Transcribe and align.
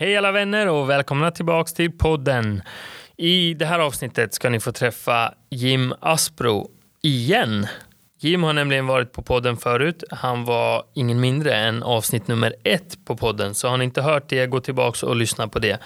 Hej 0.00 0.16
alla 0.16 0.32
vänner 0.32 0.68
och 0.68 0.90
välkomna 0.90 1.30
tillbaks 1.30 1.72
till 1.72 1.92
podden. 1.92 2.62
I 3.16 3.54
det 3.54 3.66
här 3.66 3.78
avsnittet 3.78 4.34
ska 4.34 4.50
ni 4.50 4.60
få 4.60 4.72
träffa 4.72 5.34
Jim 5.50 5.94
Aspro 6.00 6.70
igen. 7.02 7.66
Jim 8.20 8.42
har 8.42 8.52
nämligen 8.52 8.86
varit 8.86 9.12
på 9.12 9.22
podden 9.22 9.56
förut. 9.56 10.04
Han 10.10 10.44
var 10.44 10.84
ingen 10.94 11.20
mindre 11.20 11.54
än 11.54 11.82
avsnitt 11.82 12.28
nummer 12.28 12.54
ett 12.64 13.04
på 13.04 13.16
podden. 13.16 13.54
Så 13.54 13.68
har 13.68 13.76
ni 13.76 13.84
inte 13.84 14.02
hört 14.02 14.28
det, 14.28 14.46
gå 14.46 14.60
tillbaks 14.60 15.02
och 15.02 15.16
lyssna 15.16 15.48
på 15.48 15.58
det. 15.58 15.78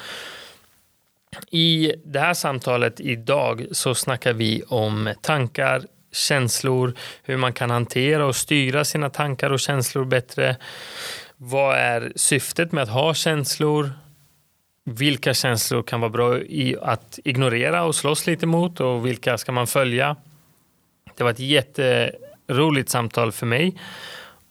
I 1.51 1.93
det 2.05 2.21
här 2.21 2.35
samtalet 2.35 3.01
idag 3.01 3.67
så 3.73 3.95
snackar 3.95 4.33
vi 4.33 4.63
om 4.63 5.15
tankar, 5.23 5.83
känslor, 6.13 6.95
hur 7.23 7.37
man 7.37 7.53
kan 7.53 7.71
hantera 7.71 8.27
och 8.27 8.37
styra 8.37 8.85
sina 8.85 9.11
tankar 9.11 9.51
och 9.51 9.61
känslor 9.61 10.05
bättre. 10.05 10.57
Vad 11.37 11.77
är 11.77 12.13
syftet 12.17 12.73
med 12.73 12.83
att 12.83 12.89
ha 12.89 13.15
känslor? 13.15 14.02
Vilka 14.85 15.35
känslor 15.35 15.83
kan 15.83 16.01
vara 16.01 16.11
bra 16.11 16.39
i 16.39 16.77
att 16.83 17.19
ignorera 17.25 17.85
och 17.85 17.95
slåss 17.95 18.27
lite 18.27 18.47
mot 18.47 18.81
och 18.81 19.07
vilka 19.07 19.39
ska 19.39 19.53
man 19.53 19.67
följa? 19.67 20.17
Det 21.17 21.25
var 21.25 21.31
ett 21.31 21.39
jätteroligt 21.39 22.89
samtal 22.89 23.33
för 23.33 23.47
mig 23.47 23.75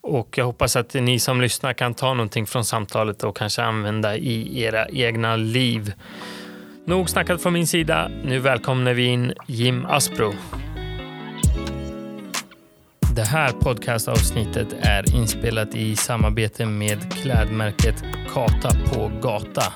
och 0.01 0.37
jag 0.37 0.45
hoppas 0.45 0.75
att 0.75 0.93
ni 0.93 1.19
som 1.19 1.41
lyssnar 1.41 1.73
kan 1.73 1.93
ta 1.93 2.13
någonting 2.13 2.47
från 2.47 2.65
samtalet 2.65 3.23
och 3.23 3.37
kanske 3.37 3.63
använda 3.63 4.17
i 4.17 4.63
era 4.63 4.87
egna 4.89 5.35
liv. 5.35 5.93
Nog 6.85 7.09
snackat 7.09 7.41
från 7.41 7.53
min 7.53 7.67
sida. 7.67 8.11
Nu 8.23 8.39
välkomnar 8.39 8.93
vi 8.93 9.05
in 9.05 9.33
Jim 9.47 9.85
Aspro. 9.85 10.33
Det 13.15 13.23
här 13.23 13.51
podcastavsnittet 13.51 14.67
är 14.81 15.15
inspelat 15.15 15.75
i 15.75 15.95
samarbete 15.95 16.65
med 16.65 17.13
klädmärket 17.13 18.03
Kata 18.33 18.69
på 18.69 19.11
gata. 19.21 19.73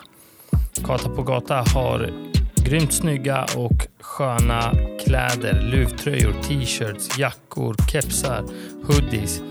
Kata 0.84 1.09
på 1.09 1.23
gata 1.23 1.63
har 1.73 2.11
grymt 2.55 2.94
snygga 2.94 3.45
och 3.55 3.88
sköna 4.00 4.73
kläder, 5.05 5.61
luvtröjor, 5.72 6.33
t-shirts, 6.44 7.17
jackor, 7.17 7.75
kepsar, 7.91 8.44
hoodies. 8.83 9.41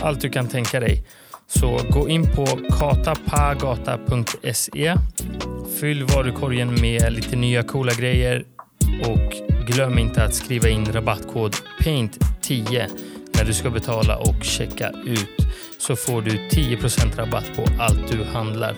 Allt 0.00 0.20
du 0.20 0.30
kan 0.30 0.48
tänka 0.48 0.80
dig. 0.80 1.04
Så 1.46 1.80
gå 1.90 2.08
in 2.08 2.34
på 2.34 2.46
katapagata.se. 2.78 4.94
Fyll 5.80 6.04
varukorgen 6.04 6.80
med 6.80 7.12
lite 7.12 7.36
nya 7.36 7.62
coola 7.62 7.92
grejer 7.92 8.44
och 9.04 9.32
glöm 9.66 9.98
inte 9.98 10.24
att 10.24 10.34
skriva 10.34 10.68
in 10.68 10.92
rabattkod 10.92 11.54
PAINT10 11.80 12.88
när 13.34 13.44
du 13.44 13.54
ska 13.54 13.70
betala 13.70 14.16
och 14.16 14.44
checka 14.44 14.90
ut 15.06 15.46
så 15.78 15.96
får 15.96 16.22
du 16.22 16.30
10% 16.30 17.16
rabatt 17.16 17.50
på 17.56 17.64
allt 17.78 18.08
du 18.08 18.24
handlar 18.24 18.74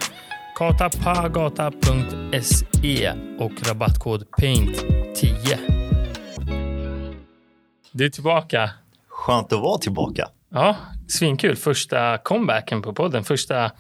katapagata.se 0.58 3.12
och 3.38 3.52
rabattkod 3.68 4.26
PAINT10. 4.38 5.58
Du 7.92 8.04
är 8.04 8.10
tillbaka. 8.10 8.70
Skönt 9.08 9.52
att 9.52 9.60
vara 9.60 9.78
tillbaka. 9.78 10.28
Ja, 10.48 10.76
svinkul. 11.08 11.56
Första 11.56 12.18
comebacken 12.18 12.82
på 12.82 12.94
podden. 12.94 13.24
Första, 13.24 13.72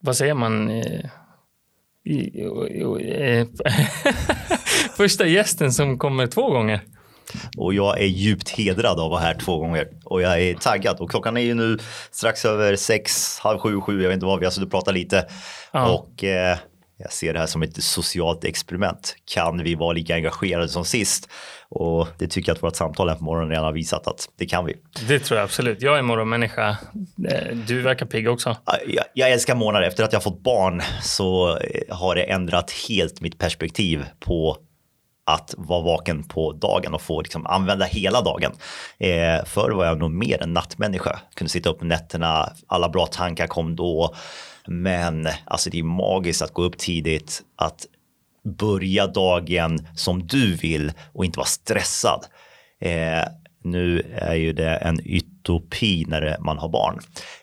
vad 0.00 0.16
säger 0.16 0.34
man? 0.34 0.70
Eh, 0.70 1.10
Första 4.96 5.26
gästen 5.26 5.72
som 5.72 5.98
kommer 5.98 6.26
två 6.26 6.50
gånger. 6.50 6.80
Och 7.56 7.74
jag 7.74 8.00
är 8.00 8.06
djupt 8.06 8.48
hedrad 8.48 9.00
av 9.00 9.04
att 9.04 9.10
vara 9.10 9.20
här 9.20 9.34
två 9.34 9.58
gånger. 9.58 9.88
Och 10.04 10.22
jag 10.22 10.40
är 10.42 10.54
taggad. 10.54 11.00
Och 11.00 11.10
klockan 11.10 11.36
är 11.36 11.40
ju 11.40 11.54
nu 11.54 11.78
strax 12.10 12.44
över 12.44 12.76
sex, 12.76 13.38
halv 13.38 13.58
sju, 13.58 13.80
sju, 13.80 14.02
jag 14.02 14.08
vet 14.08 14.14
inte 14.14 14.26
vad, 14.26 14.38
vi 14.38 14.46
har 14.46 14.50
suttit 14.50 14.66
och 14.66 14.70
pratat 14.70 14.94
lite. 14.94 15.26
Ja. 15.72 15.88
Och 15.88 16.24
eh, 16.24 16.58
jag 16.98 17.12
ser 17.12 17.32
det 17.32 17.38
här 17.38 17.46
som 17.46 17.62
ett 17.62 17.82
socialt 17.82 18.44
experiment. 18.44 19.16
Kan 19.34 19.62
vi 19.62 19.74
vara 19.74 19.92
lika 19.92 20.14
engagerade 20.14 20.68
som 20.68 20.84
sist? 20.84 21.28
Och 21.68 22.08
det 22.18 22.28
tycker 22.28 22.50
jag 22.50 22.56
att 22.56 22.62
vårt 22.62 22.76
samtal 22.76 23.08
här 23.08 23.16
på 23.16 23.24
morgonen 23.24 23.50
redan 23.50 23.64
har 23.64 23.72
visat 23.72 24.06
att 24.06 24.28
det 24.38 24.46
kan 24.46 24.64
vi. 24.64 24.76
Det 25.08 25.18
tror 25.18 25.38
jag 25.38 25.44
absolut. 25.44 25.82
Jag 25.82 25.98
är 25.98 26.02
morgonmänniska. 26.02 26.76
Eh, 27.28 27.56
Du 27.66 27.82
verkar 27.82 28.06
pigg 28.06 28.28
också. 28.28 28.56
Jag, 28.86 29.04
jag 29.14 29.30
älskar 29.30 29.54
månader. 29.54 29.86
Efter 29.86 30.04
att 30.04 30.12
jag 30.12 30.22
fått 30.22 30.42
barn 30.42 30.82
så 31.02 31.56
eh, 31.56 31.96
har 31.96 32.14
det 32.14 32.22
ändrat 32.22 32.70
helt 32.88 33.20
mitt 33.20 33.38
perspektiv 33.38 34.04
på 34.20 34.56
att 35.26 35.54
vara 35.58 35.82
vaken 35.82 36.24
på 36.24 36.52
dagen 36.52 36.94
och 36.94 37.02
få 37.02 37.20
liksom 37.20 37.46
använda 37.46 37.84
hela 37.84 38.22
dagen. 38.22 38.52
Eh, 38.98 39.44
förr 39.44 39.70
var 39.70 39.86
jag 39.86 39.98
nog 39.98 40.10
mer 40.10 40.42
en 40.42 40.52
nattmänniska. 40.52 41.20
Kunde 41.34 41.50
sitta 41.50 41.70
upp 41.70 41.82
nätterna, 41.82 42.52
alla 42.66 42.88
bra 42.88 43.06
tankar 43.06 43.46
kom 43.46 43.76
då. 43.76 44.14
Men 44.66 45.28
alltså 45.44 45.70
det 45.70 45.78
är 45.78 45.82
magiskt 45.82 46.42
att 46.42 46.52
gå 46.52 46.62
upp 46.62 46.78
tidigt, 46.78 47.42
att 47.56 47.86
börja 48.44 49.06
dagen 49.06 49.86
som 49.94 50.26
du 50.26 50.54
vill 50.54 50.92
och 51.12 51.24
inte 51.24 51.38
vara 51.38 51.46
stressad. 51.46 52.24
Eh, 52.80 53.24
nu 53.64 54.14
är 54.14 54.34
ju 54.34 54.52
det 54.52 54.76
en 54.76 55.00
utopi 55.04 56.04
när 56.08 56.36
man 56.40 56.58
har 56.58 56.68
barn. 56.68 56.98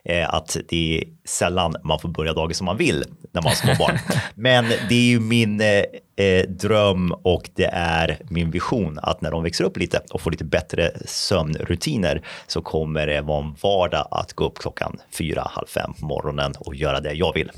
Eh, 0.06 0.34
att 0.34 0.58
det 0.70 0.98
är 0.98 1.04
sällan 1.26 1.76
man 1.84 2.00
får 2.00 2.10
börja 2.10 2.34
dagen 2.34 2.54
som 2.54 2.66
man 2.66 2.78
vill 2.78 3.04
när 3.32 3.42
man 3.42 3.50
har 3.50 3.56
små 3.56 3.76
barn. 3.80 3.98
Men 4.36 4.66
det 4.90 4.96
är 4.96 5.10
ju 5.10 5.20
min 5.20 5.62
eh, 5.62 5.84
eh, 6.16 6.50
dröm 6.50 7.12
och 7.12 7.50
det 7.56 7.70
är 7.74 8.18
min 8.30 8.52
vision 8.52 9.00
att 9.02 9.22
när 9.22 9.32
de 9.32 9.44
växer 9.44 9.64
upp 9.64 9.78
lite 9.78 10.02
och 10.12 10.22
får 10.22 10.32
lite 10.32 10.46
bättre 10.46 10.92
sömnrutiner 11.06 12.22
så 12.48 12.62
kommer 12.62 13.08
det 13.08 13.22
vara 13.22 13.46
en 13.46 13.56
vardag 13.62 14.08
att 14.12 14.34
gå 14.34 14.46
upp 14.46 14.60
klockan 14.60 14.98
fyra, 15.18 15.48
halv 15.52 15.68
fem 15.68 15.94
på 16.00 16.06
morgonen 16.06 16.54
och 16.60 16.76
göra 16.76 17.00
det 17.00 17.14
jag 17.14 17.34
vill. 17.34 17.52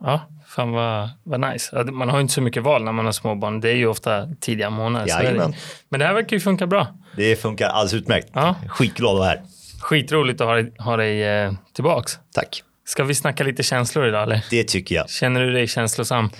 Ja, 0.00 0.20
fan 0.46 0.72
vad, 0.72 1.08
vad 1.22 1.40
nice. 1.40 1.84
Man 1.84 2.08
har 2.08 2.16
ju 2.16 2.22
inte 2.22 2.34
så 2.34 2.40
mycket 2.40 2.62
val 2.62 2.84
när 2.84 2.92
man 2.92 3.04
har 3.04 3.12
småbarn. 3.12 3.60
Det 3.60 3.70
är 3.70 3.76
ju 3.76 3.86
ofta 3.86 4.28
tidiga 4.40 4.70
månader. 4.70 5.08
Jajamän. 5.08 5.54
Men 5.88 6.00
det 6.00 6.06
här 6.06 6.14
verkar 6.14 6.36
ju 6.36 6.40
funka 6.40 6.66
bra. 6.66 6.86
Det 7.16 7.36
funkar 7.36 7.68
alldeles 7.68 7.94
utmärkt. 7.94 8.28
Ja. 8.32 8.54
Skitglad 8.68 9.12
att 9.12 9.18
vara 9.18 9.28
här. 9.28 9.42
Skitroligt 9.80 10.40
att 10.40 10.46
ha 10.46 10.54
dig, 10.54 10.72
ha 10.78 10.96
dig 10.96 11.22
eh, 11.22 11.52
tillbaks. 11.74 12.18
Tack. 12.34 12.62
Ska 12.84 13.04
vi 13.04 13.14
snacka 13.14 13.44
lite 13.44 13.62
känslor 13.62 14.08
idag 14.08 14.22
eller? 14.22 14.44
Det 14.50 14.64
tycker 14.64 14.94
jag. 14.94 15.10
Känner 15.10 15.40
du 15.40 15.52
dig 15.52 15.66
känslosam? 15.66 16.30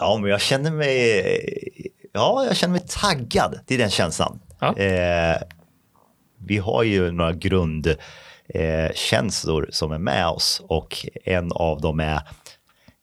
Ja, 0.00 0.18
men 0.18 0.30
jag 0.30 0.40
känner 0.40 0.70
mig, 0.70 1.90
ja, 2.12 2.44
jag 2.46 2.56
känner 2.56 2.72
mig 2.72 2.82
taggad. 2.88 3.60
Det 3.66 3.74
är 3.74 3.78
den 3.78 3.90
känslan. 3.90 4.40
Ja. 4.60 4.78
Eh, 4.78 5.36
vi 6.46 6.58
har 6.58 6.82
ju 6.82 7.10
några 7.10 7.32
grundkänslor 7.32 9.62
eh, 9.62 9.68
som 9.70 9.92
är 9.92 9.98
med 9.98 10.28
oss 10.28 10.62
och 10.68 11.06
en 11.24 11.52
av 11.52 11.80
dem 11.80 12.00
är 12.00 12.20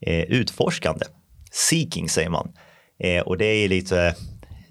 eh, 0.01 0.23
utforskande. 0.23 1.05
Seeking 1.51 2.09
säger 2.09 2.29
man. 2.29 2.53
Eh, 2.99 3.21
och 3.21 3.37
det 3.37 3.45
är 3.45 3.69
lite 3.69 4.15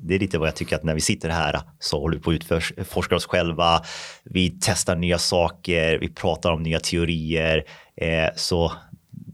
det 0.04 0.14
är 0.14 0.18
lite 0.18 0.38
vad 0.38 0.48
jag 0.48 0.56
tycker 0.56 0.76
att 0.76 0.84
när 0.84 0.94
vi 0.94 1.00
sitter 1.00 1.28
här 1.28 1.60
så 1.78 2.00
håller 2.00 2.16
vi 2.16 2.22
på 2.22 2.30
att 2.30 2.72
utforska 2.76 3.16
oss 3.16 3.26
själva. 3.26 3.82
Vi 4.24 4.58
testar 4.60 4.96
nya 4.96 5.18
saker, 5.18 5.98
vi 5.98 6.08
pratar 6.08 6.52
om 6.52 6.62
nya 6.62 6.80
teorier. 6.80 7.64
Eh, 7.96 8.28
så 8.36 8.72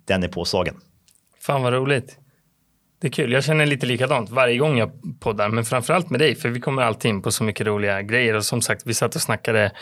den 0.06 0.22
är 0.22 0.28
påslagen. 0.28 0.74
Fan 1.40 1.62
vad 1.62 1.72
roligt. 1.72 2.18
Det 3.00 3.06
är 3.06 3.12
kul. 3.12 3.32
Jag 3.32 3.44
känner 3.44 3.66
lite 3.66 3.86
likadant 3.86 4.30
varje 4.30 4.58
gång 4.58 4.78
jag 4.78 4.90
poddar, 5.20 5.48
men 5.48 5.64
framförallt 5.64 6.10
med 6.10 6.20
dig, 6.20 6.34
för 6.34 6.48
vi 6.48 6.60
kommer 6.60 6.82
alltid 6.82 7.08
in 7.08 7.22
på 7.22 7.30
så 7.30 7.44
mycket 7.44 7.66
roliga 7.66 8.02
grejer. 8.02 8.34
Och 8.34 8.44
som 8.44 8.62
sagt, 8.62 8.86
vi 8.86 8.94
satt 8.94 9.14
och 9.14 9.22
snackade 9.22 9.72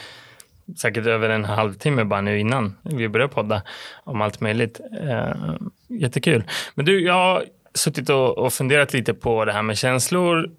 säkert 0.77 1.07
över 1.07 1.29
en 1.29 1.45
halvtimme 1.45 2.05
bara 2.05 2.21
nu 2.21 2.41
innan 2.41 2.77
vi 2.83 3.09
började 3.09 3.33
podda 3.33 3.63
om 4.05 4.21
allt 4.21 4.41
möjligt. 4.41 4.81
Eh, 5.01 5.55
jättekul. 5.89 6.45
Men 6.75 6.85
du, 6.85 7.01
jag 7.05 7.15
har 7.15 7.45
suttit 7.75 8.11
och, 8.11 8.39
och 8.39 8.53
funderat 8.53 8.93
lite 8.93 9.15
på 9.15 9.45
det 9.45 9.53
här 9.53 9.63
med 9.63 9.79
känslor 9.79 10.51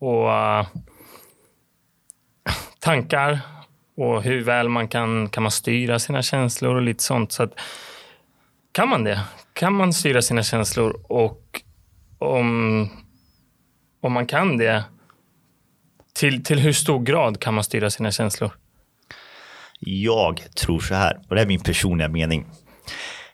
och 0.00 0.26
uh, 0.28 0.66
tankar 2.78 3.40
och 3.96 4.22
hur 4.22 4.44
väl 4.44 4.68
man 4.68 4.88
kan, 4.88 5.28
kan 5.28 5.42
man 5.42 5.52
styra 5.52 5.98
sina 5.98 6.22
känslor 6.22 6.74
och 6.74 6.82
lite 6.82 7.02
sånt. 7.02 7.32
Så 7.32 7.42
att, 7.42 7.60
kan 8.72 8.88
man 8.88 9.04
det? 9.04 9.20
Kan 9.52 9.72
man 9.72 9.92
styra 9.92 10.22
sina 10.22 10.42
känslor 10.42 11.00
och 11.08 11.62
om, 12.20 12.88
om 14.00 14.12
man 14.12 14.26
kan 14.26 14.56
det, 14.56 14.84
till, 16.14 16.44
till 16.44 16.58
hur 16.58 16.72
stor 16.72 17.00
grad 17.00 17.40
kan 17.40 17.54
man 17.54 17.64
styra 17.64 17.90
sina 17.90 18.10
känslor? 18.10 18.50
Jag 19.80 20.54
tror 20.54 20.80
så 20.80 20.94
här, 20.94 21.20
och 21.28 21.34
det 21.34 21.42
är 21.42 21.46
min 21.46 21.60
personliga 21.60 22.08
mening. 22.08 22.46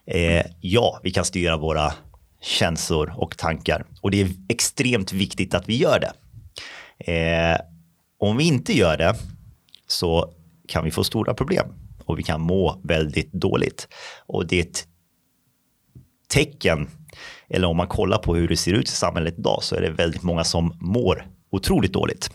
Eh, 0.07 0.47
ja, 0.61 1.01
vi 1.03 1.11
kan 1.11 1.25
styra 1.25 1.57
våra 1.57 1.93
känslor 2.41 3.15
och 3.17 3.37
tankar 3.37 3.85
och 4.01 4.11
det 4.11 4.21
är 4.21 4.29
extremt 4.49 5.13
viktigt 5.13 5.55
att 5.55 5.69
vi 5.69 5.77
gör 5.77 6.01
det. 6.01 6.13
Eh, 7.13 7.61
om 8.19 8.37
vi 8.37 8.45
inte 8.45 8.73
gör 8.73 8.97
det 8.97 9.15
så 9.87 10.33
kan 10.69 10.85
vi 10.85 10.91
få 10.91 11.05
stora 11.05 11.35
problem 11.35 11.67
och 12.05 12.19
vi 12.19 12.23
kan 12.23 12.41
må 12.41 12.81
väldigt 12.85 13.33
dåligt. 13.33 13.89
Och 14.27 14.47
det 14.47 14.57
är 14.57 14.63
ett 14.63 14.87
tecken, 16.29 16.89
eller 17.49 17.69
om 17.69 17.77
man 17.77 17.87
kollar 17.87 18.19
på 18.19 18.35
hur 18.35 18.49
det 18.49 18.57
ser 18.57 18.73
ut 18.73 18.89
i 18.89 18.93
samhället 18.93 19.39
idag 19.39 19.63
så 19.63 19.77
är 19.77 19.81
det 19.81 19.91
väldigt 19.91 20.23
många 20.23 20.45
som 20.45 20.77
mår 20.81 21.27
otroligt 21.51 21.93
dåligt. 21.93 22.31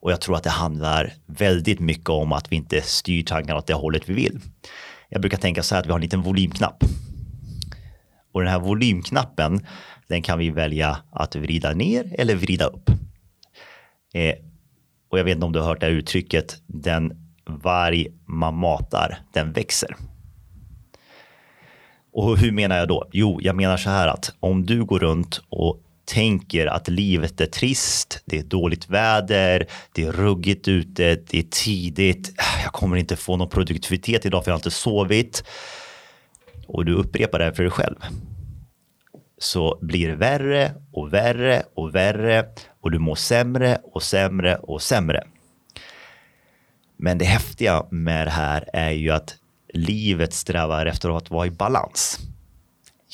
Och 0.00 0.12
jag 0.12 0.20
tror 0.20 0.36
att 0.36 0.42
det 0.42 0.50
handlar 0.50 1.12
väldigt 1.26 1.80
mycket 1.80 2.08
om 2.08 2.32
att 2.32 2.52
vi 2.52 2.56
inte 2.56 2.82
styr 2.82 3.22
tankarna 3.22 3.58
åt 3.58 3.66
det 3.66 3.74
hållet 3.74 4.08
vi 4.08 4.14
vill. 4.14 4.40
Jag 5.08 5.20
brukar 5.20 5.38
tänka 5.38 5.62
så 5.62 5.74
här 5.74 5.80
att 5.80 5.86
vi 5.86 5.90
har 5.90 5.98
en 5.98 6.02
liten 6.02 6.22
volymknapp. 6.22 6.84
Och 8.32 8.40
den 8.40 8.50
här 8.50 8.60
volymknappen, 8.60 9.66
den 10.08 10.22
kan 10.22 10.38
vi 10.38 10.50
välja 10.50 10.98
att 11.10 11.36
vrida 11.36 11.74
ner 11.74 12.14
eller 12.18 12.34
vrida 12.34 12.66
upp. 12.66 12.90
Eh, 14.14 14.34
och 15.10 15.18
jag 15.18 15.24
vet 15.24 15.34
inte 15.34 15.46
om 15.46 15.52
du 15.52 15.58
har 15.58 15.66
hört 15.66 15.80
det 15.80 15.86
här 15.86 15.92
uttrycket, 15.92 16.62
den 16.66 17.12
varg 17.46 18.06
man 18.26 18.54
matar, 18.54 19.18
den 19.32 19.52
växer. 19.52 19.96
Och 22.12 22.38
hur 22.38 22.52
menar 22.52 22.78
jag 22.78 22.88
då? 22.88 23.08
Jo, 23.12 23.38
jag 23.42 23.56
menar 23.56 23.76
så 23.76 23.90
här 23.90 24.08
att 24.08 24.34
om 24.40 24.66
du 24.66 24.84
går 24.84 24.98
runt 24.98 25.42
och 25.48 25.80
tänker 26.04 26.66
att 26.66 26.88
livet 26.88 27.40
är 27.40 27.46
trist, 27.46 28.22
det 28.24 28.38
är 28.38 28.42
dåligt 28.42 28.90
väder, 28.90 29.66
det 29.92 30.02
är 30.04 30.12
ruggigt 30.12 30.68
ute, 30.68 31.14
det 31.14 31.38
är 31.38 31.46
tidigt, 31.50 32.28
äh, 32.28 32.62
jag 32.62 32.72
kommer 32.72 32.96
inte 32.96 33.16
få 33.16 33.36
någon 33.36 33.48
produktivitet 33.48 34.26
idag 34.26 34.44
för 34.44 34.50
jag 34.50 34.54
har 34.54 34.58
inte 34.58 34.70
sovit. 34.70 35.44
Och 36.66 36.84
du 36.84 36.94
upprepar 36.94 37.38
det 37.38 37.44
här 37.44 37.52
för 37.52 37.62
dig 37.62 37.72
själv. 37.72 37.96
Så 39.38 39.78
blir 39.82 40.08
det 40.08 40.14
värre 40.14 40.74
och 40.92 41.12
värre 41.12 41.62
och 41.74 41.94
värre 41.94 42.44
och 42.80 42.90
du 42.90 42.98
mår 42.98 43.14
sämre 43.14 43.78
och 43.82 44.02
sämre 44.02 44.56
och 44.56 44.82
sämre. 44.82 45.24
Men 46.96 47.18
det 47.18 47.24
häftiga 47.24 47.86
med 47.90 48.26
det 48.26 48.30
här 48.30 48.64
är 48.72 48.90
ju 48.90 49.10
att 49.10 49.36
livet 49.74 50.32
strävar 50.32 50.86
efter 50.86 51.16
att 51.16 51.30
vara 51.30 51.46
i 51.46 51.50
balans. 51.50 52.18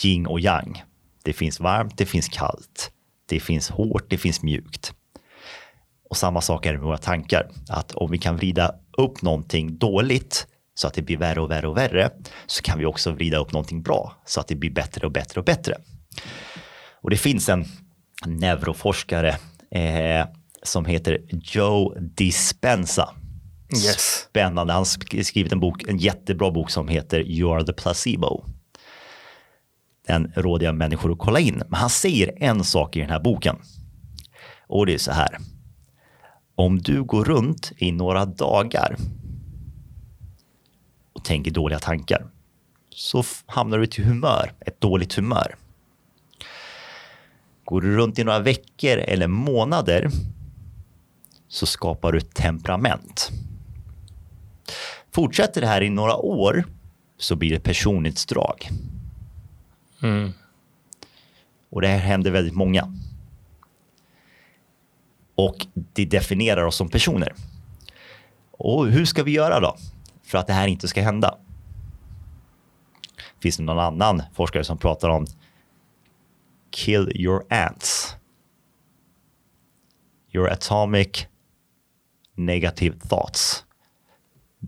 Yin 0.05 0.27
och 0.27 0.41
yang. 0.41 0.83
Det 1.23 1.33
finns 1.33 1.61
varmt, 1.61 1.99
det 1.99 2.07
finns 2.07 2.29
kallt. 2.29 2.91
Det 3.29 3.41
finns 3.41 3.71
hårt, 3.71 4.11
det 4.11 4.19
finns 4.19 4.43
mjukt. 4.43 4.95
Och 6.11 6.17
samma 6.17 6.41
sak 6.41 6.67
är 6.67 6.73
det 6.73 6.79
med 6.79 6.87
våra 6.87 6.99
tankar. 6.99 7.51
Att 7.69 7.93
om 7.93 8.11
vi 8.11 8.19
kan 8.19 8.37
vrida 8.37 8.75
upp 8.99 9.23
någonting 9.23 9.79
dåligt 9.79 10.47
så 10.75 10.87
att 10.87 10.95
det 10.95 11.03
blir 11.03 11.17
värre 11.17 11.41
och 11.41 11.51
värre 11.51 11.69
och 11.69 11.77
värre 11.77 12.11
så 12.47 12.63
kan 12.63 12.79
vi 12.79 12.85
också 12.85 13.11
vrida 13.11 13.39
upp 13.39 13.53
någonting 13.53 13.83
bra 13.83 14.15
så 14.27 14.41
att 14.41 14.49
det 14.49 14.55
blir 14.55 14.71
bättre 14.71 15.07
och 15.07 15.13
bättre 15.13 15.41
och 15.41 15.45
bättre. 15.45 15.77
Och 17.01 17.11
det 17.11 17.17
finns 17.17 17.49
en 17.49 17.65
neuroforskare 18.27 19.37
eh, 19.71 20.27
som 20.63 20.85
heter 20.85 21.21
Joe 21.31 21.95
Dispenza. 21.99 23.15
Yes. 23.73 24.27
Spännande. 24.31 24.73
Han 24.73 24.81
har 24.81 25.23
skrivit 25.23 25.53
en 25.53 25.61
bok, 25.61 25.83
en 25.89 25.99
jättebra 25.99 26.51
bok 26.51 26.71
som 26.71 26.89
heter 26.89 27.21
You 27.21 27.55
are 27.55 27.65
the 27.65 27.73
placebo. 27.73 28.45
Den 30.07 30.33
råder 30.37 30.67
jag 30.67 30.75
människor 30.75 31.13
att 31.13 31.19
kolla 31.19 31.41
in. 31.41 31.63
Men 31.69 31.81
han 31.81 31.91
säger 31.91 32.35
en 32.37 32.65
sak 32.65 32.97
i 32.97 33.01
den 33.01 33.11
här 33.11 33.21
boken. 33.21 33.57
Och 34.67 34.87
det 34.87 34.95
är 34.95 34.99
så 34.99 35.13
här. 35.13 35.39
Om 36.55 36.79
du 36.79 37.03
går 37.03 37.25
runt 37.25 37.73
i 37.77 37.93
några 37.93 38.25
dagar 38.25 38.97
och 41.13 41.25
tänker 41.25 41.51
dåliga 41.51 41.79
tankar 41.79 42.27
så 42.91 43.25
hamnar 43.47 43.79
du 43.79 43.85
i 43.85 43.87
ett 43.87 43.97
humör, 43.97 44.53
ett 44.61 44.81
dåligt 44.81 45.15
humör. 45.15 45.57
Går 47.65 47.81
du 47.81 47.97
runt 47.97 48.19
i 48.19 48.25
några 48.25 48.39
veckor 48.39 48.97
eller 48.97 49.27
månader 49.27 50.11
så 51.49 51.67
skapar 51.67 52.13
du 52.13 52.21
temperament. 52.21 53.31
Fortsätter 55.17 55.61
det 55.61 55.67
här 55.67 55.83
i 55.83 55.91
några 55.91 56.17
år 56.17 56.65
så 57.19 57.37
blir 57.37 57.51
det 57.51 57.61
personlighetsdrag. 57.61 58.69
Mm. 60.03 60.33
Och 61.71 61.81
det 61.81 61.89
här 61.89 61.99
händer 61.99 62.31
väldigt 62.31 62.55
många. 62.55 62.93
Och 65.35 65.67
det 65.75 66.05
definierar 66.05 66.65
oss 66.65 66.77
som 66.77 66.89
personer. 66.89 67.35
Och 68.51 68.87
hur 68.87 69.05
ska 69.05 69.23
vi 69.23 69.31
göra 69.31 69.61
då 69.61 69.77
för 70.23 70.39
att 70.39 70.47
det 70.47 70.53
här 70.53 70.69
inte 70.69 70.89
ska 70.89 71.03
hända? 71.03 71.39
Finns 73.41 73.57
det 73.57 73.63
någon 73.63 73.79
annan 73.79 74.23
forskare 74.35 74.65
som 74.65 74.79
pratar 74.79 75.09
om 75.09 75.27
kill 76.71 77.13
your 77.15 77.45
ants? 77.51 78.17
Your 80.33 80.51
atomic 80.51 81.27
negative 82.35 82.99
thoughts. 83.09 83.66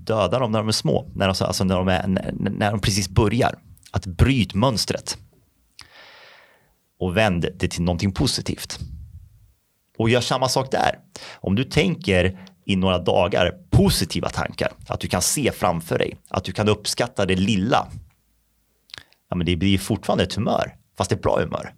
Döda 0.05 0.39
dem 0.39 0.53
när 0.53 0.59
de 0.59 0.69
är 0.69 0.73
små, 0.73 1.11
när 1.15 1.27
de, 1.27 1.45
alltså 1.45 1.65
när 1.65 1.77
de, 1.77 1.89
är, 1.89 2.07
när 2.39 2.71
de 2.71 2.81
precis 2.81 3.09
börjar. 3.09 3.59
Att 3.91 4.07
bryt 4.07 4.55
mönstret. 4.55 5.19
Och 7.01 7.17
vänd 7.17 7.47
det 7.57 7.69
till 7.69 7.83
någonting 7.83 8.13
positivt. 8.13 8.79
Och 9.99 10.11
gör 10.11 10.21
samma 10.21 10.49
sak 10.49 10.71
där. 10.71 10.99
Om 11.35 11.55
du 11.55 11.65
tänker 11.65 12.49
i 12.67 12.77
några 12.77 12.99
dagar 12.99 13.55
positiva 13.71 14.29
tankar, 14.29 14.73
att 14.87 15.01
du 15.01 15.09
kan 15.09 15.23
se 15.23 15.53
framför 15.53 15.99
dig, 15.99 16.17
att 16.29 16.45
du 16.45 16.53
kan 16.53 16.69
uppskatta 16.69 17.27
det 17.27 17.37
lilla. 17.37 17.89
Ja, 19.31 19.37
men 19.37 19.47
det 19.47 19.57
blir 19.57 19.79
fortfarande 19.79 20.25
ett 20.25 20.35
humör, 20.35 20.77
fast 20.99 21.13
ett 21.13 21.23
bra 21.23 21.41
humör. 21.41 21.75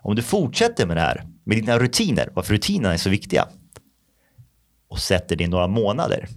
Om 0.00 0.14
du 0.14 0.22
fortsätter 0.22 0.86
med 0.86 0.96
det 0.96 1.00
här, 1.00 1.26
med 1.44 1.56
dina 1.56 1.78
rutiner, 1.78 2.30
varför 2.34 2.54
rutinerna 2.54 2.94
är 2.94 2.98
så 2.98 3.10
viktiga, 3.10 3.48
och 4.88 4.98
sätter 4.98 5.36
det 5.36 5.44
i 5.44 5.48
några 5.48 5.68
månader, 5.68 6.28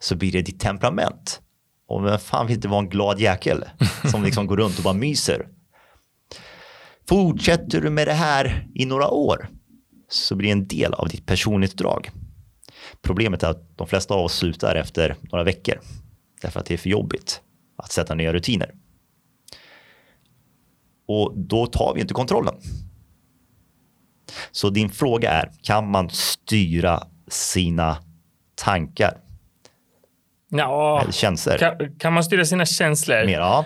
så 0.00 0.16
blir 0.16 0.32
det 0.32 0.42
ditt 0.42 0.60
temperament. 0.60 1.40
Och 1.88 2.06
vem 2.06 2.18
fan 2.18 2.46
vill 2.46 2.56
inte 2.56 2.68
vara 2.68 2.80
en 2.80 2.88
glad 2.88 3.20
jäkel 3.20 3.64
som 4.10 4.22
liksom 4.22 4.46
går 4.46 4.56
runt 4.56 4.78
och 4.78 4.84
bara 4.84 4.94
myser? 4.94 5.48
Fortsätter 7.08 7.80
du 7.80 7.90
med 7.90 8.06
det 8.06 8.12
här 8.12 8.68
i 8.74 8.86
några 8.86 9.08
år 9.08 9.48
så 10.08 10.36
blir 10.36 10.48
det 10.48 10.52
en 10.52 10.68
del 10.68 10.94
av 10.94 11.08
ditt 11.08 11.26
personlighetsdrag. 11.26 12.10
Problemet 13.02 13.42
är 13.42 13.48
att 13.48 13.78
de 13.78 13.86
flesta 13.86 14.14
av 14.14 14.24
oss 14.24 14.34
slutar 14.34 14.74
efter 14.74 15.16
några 15.22 15.44
veckor 15.44 15.80
därför 16.42 16.60
att 16.60 16.66
det 16.66 16.74
är 16.74 16.78
för 16.78 16.90
jobbigt 16.90 17.40
att 17.76 17.92
sätta 17.92 18.14
nya 18.14 18.32
rutiner. 18.32 18.74
Och 21.08 21.32
då 21.36 21.66
tar 21.66 21.94
vi 21.94 22.00
inte 22.00 22.14
kontrollen. 22.14 22.54
Så 24.50 24.70
din 24.70 24.90
fråga 24.90 25.30
är, 25.30 25.52
kan 25.62 25.90
man 25.90 26.10
styra 26.10 27.06
sina 27.28 27.96
tankar? 28.54 29.29
Ja, 30.50 31.04
känslor? 31.10 31.56
kan, 31.56 31.98
kan 31.98 32.12
man 32.12 32.24
styra 32.24 32.44
sina 32.44 32.66
känslor? 32.66 33.26
Mer, 33.26 33.38
ja. 33.38 33.64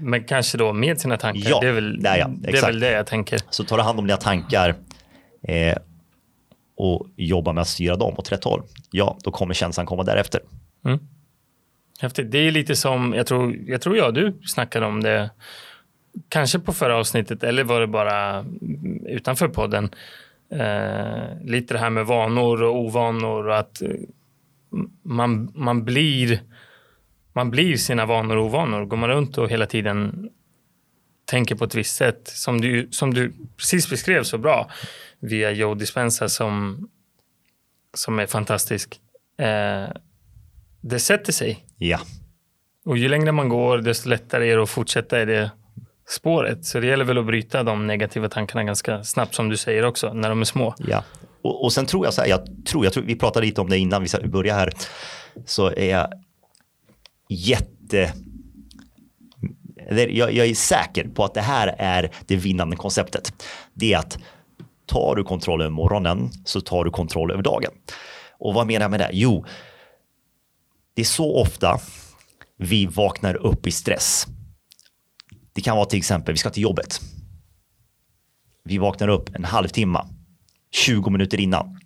Men 0.00 0.24
kanske 0.24 0.58
då 0.58 0.72
med 0.72 1.00
sina 1.00 1.16
tankar? 1.16 1.50
Ja, 1.50 1.60
det, 1.60 1.68
är 1.68 1.72
väl, 1.72 2.00
ja, 2.04 2.16
ja, 2.16 2.30
det 2.38 2.58
är 2.58 2.66
väl 2.66 2.80
det 2.80 2.90
jag 2.90 3.06
tänker. 3.06 3.40
Så 3.50 3.64
tar 3.64 3.76
du 3.76 3.82
hand 3.82 3.98
om 3.98 4.06
dina 4.06 4.16
tankar 4.16 4.74
eh, 5.42 5.76
och 6.76 7.06
jobbar 7.16 7.52
med 7.52 7.62
att 7.62 7.68
styra 7.68 7.96
dem 7.96 8.14
åt 8.18 8.32
rätt 8.32 8.44
håll. 8.44 8.62
Ja, 8.90 9.18
då 9.24 9.30
kommer 9.30 9.54
känslan 9.54 9.86
komma 9.86 10.02
därefter. 10.02 10.40
Häftigt. 12.00 12.30
Det 12.30 12.38
är 12.38 12.50
lite 12.50 12.76
som, 12.76 13.14
jag 13.14 13.26
tror, 13.26 13.56
jag 13.66 13.80
tror 13.80 13.96
jag 13.96 14.14
du 14.14 14.40
snackade 14.46 14.86
om 14.86 15.02
det, 15.02 15.30
kanske 16.28 16.58
på 16.58 16.72
förra 16.72 16.96
avsnittet 16.96 17.42
eller 17.42 17.64
var 17.64 17.80
det 17.80 17.86
bara 17.86 18.44
utanför 19.06 19.48
podden. 19.48 19.90
Eh, 20.52 21.44
lite 21.44 21.74
det 21.74 21.80
här 21.80 21.90
med 21.90 22.06
vanor 22.06 22.62
och 22.62 22.76
ovanor 22.76 23.46
och 23.46 23.58
att 23.58 23.82
eh, 23.82 23.88
man, 25.02 25.52
man, 25.54 25.84
blir, 25.84 26.42
man 27.32 27.50
blir 27.50 27.76
sina 27.76 28.06
vanor 28.06 28.36
och 28.36 28.44
ovanor. 28.44 28.84
Går 28.84 28.96
man 28.96 29.08
runt 29.08 29.38
och 29.38 29.50
hela 29.50 29.66
tiden 29.66 30.30
tänker 31.24 31.54
på 31.54 31.64
ett 31.64 31.74
visst 31.74 31.96
sätt, 31.96 32.20
som 32.24 32.60
du, 32.60 32.88
som 32.90 33.14
du 33.14 33.32
precis 33.56 33.90
beskrev 33.90 34.22
så 34.22 34.38
bra 34.38 34.70
via 35.20 35.50
Joe 35.50 35.74
Dispenza 35.74 36.28
som, 36.28 36.88
som 37.94 38.18
är 38.18 38.26
fantastisk. 38.26 39.00
Eh, 39.38 39.88
det 40.80 40.98
sätter 40.98 41.32
sig. 41.32 41.66
Ja, 41.76 42.00
Och 42.84 42.98
ju 42.98 43.08
längre 43.08 43.32
man 43.32 43.48
går, 43.48 43.78
desto 43.78 44.08
lättare 44.08 44.50
är 44.50 44.56
det 44.56 44.62
att 44.62 44.70
fortsätta 44.70 45.22
i 45.22 45.24
det 45.24 45.50
spåret. 46.08 46.64
Så 46.64 46.80
det 46.80 46.86
gäller 46.86 47.04
väl 47.04 47.18
att 47.18 47.26
bryta 47.26 47.62
de 47.62 47.86
negativa 47.86 48.28
tankarna 48.28 48.64
ganska 48.64 49.04
snabbt, 49.04 49.34
som 49.34 49.48
du 49.48 49.56
säger 49.56 49.84
också, 49.84 50.12
när 50.12 50.28
de 50.28 50.40
är 50.40 50.44
små. 50.44 50.74
ja. 50.78 51.04
Och, 51.48 51.64
och 51.64 51.72
sen 51.72 51.86
tror 51.86 52.06
jag 52.06 52.14
så 52.14 52.20
här, 52.20 52.28
jag 52.28 52.66
tror, 52.66 52.84
jag 52.84 52.92
tror, 52.92 53.04
vi 53.04 53.16
pratade 53.16 53.46
lite 53.46 53.60
om 53.60 53.68
det 53.68 53.78
innan 53.78 54.02
vi 54.02 54.28
började 54.28 54.60
här, 54.60 54.72
så 55.46 55.66
är 55.66 55.90
jag 55.90 56.12
jätte 57.28 58.12
eller 59.88 60.08
jag, 60.08 60.32
jag 60.32 60.46
är 60.46 60.54
säker 60.54 61.08
på 61.08 61.24
att 61.24 61.34
det 61.34 61.40
här 61.40 61.74
är 61.78 62.10
det 62.26 62.36
vinnande 62.36 62.76
konceptet. 62.76 63.32
Det 63.74 63.92
är 63.92 63.98
att 63.98 64.18
tar 64.86 65.16
du 65.16 65.24
kontroll 65.24 65.60
över 65.60 65.70
morgonen 65.70 66.30
så 66.44 66.60
tar 66.60 66.84
du 66.84 66.90
kontroll 66.90 67.30
över 67.30 67.42
dagen. 67.42 67.72
Och 68.38 68.54
vad 68.54 68.66
menar 68.66 68.84
jag 68.84 68.90
med 68.90 69.00
det? 69.00 69.10
Jo, 69.12 69.44
det 70.94 71.02
är 71.02 71.06
så 71.06 71.36
ofta 71.36 71.80
vi 72.56 72.86
vaknar 72.86 73.34
upp 73.34 73.66
i 73.66 73.70
stress. 73.70 74.26
Det 75.52 75.60
kan 75.60 75.76
vara 75.76 75.86
till 75.86 75.98
exempel, 75.98 76.34
vi 76.34 76.38
ska 76.38 76.50
till 76.50 76.62
jobbet. 76.62 77.00
Vi 78.64 78.78
vaknar 78.78 79.08
upp 79.08 79.34
en 79.34 79.44
halvtimme, 79.44 80.04
20 80.70 81.10
minuter 81.10 81.40
innan. 81.40 81.80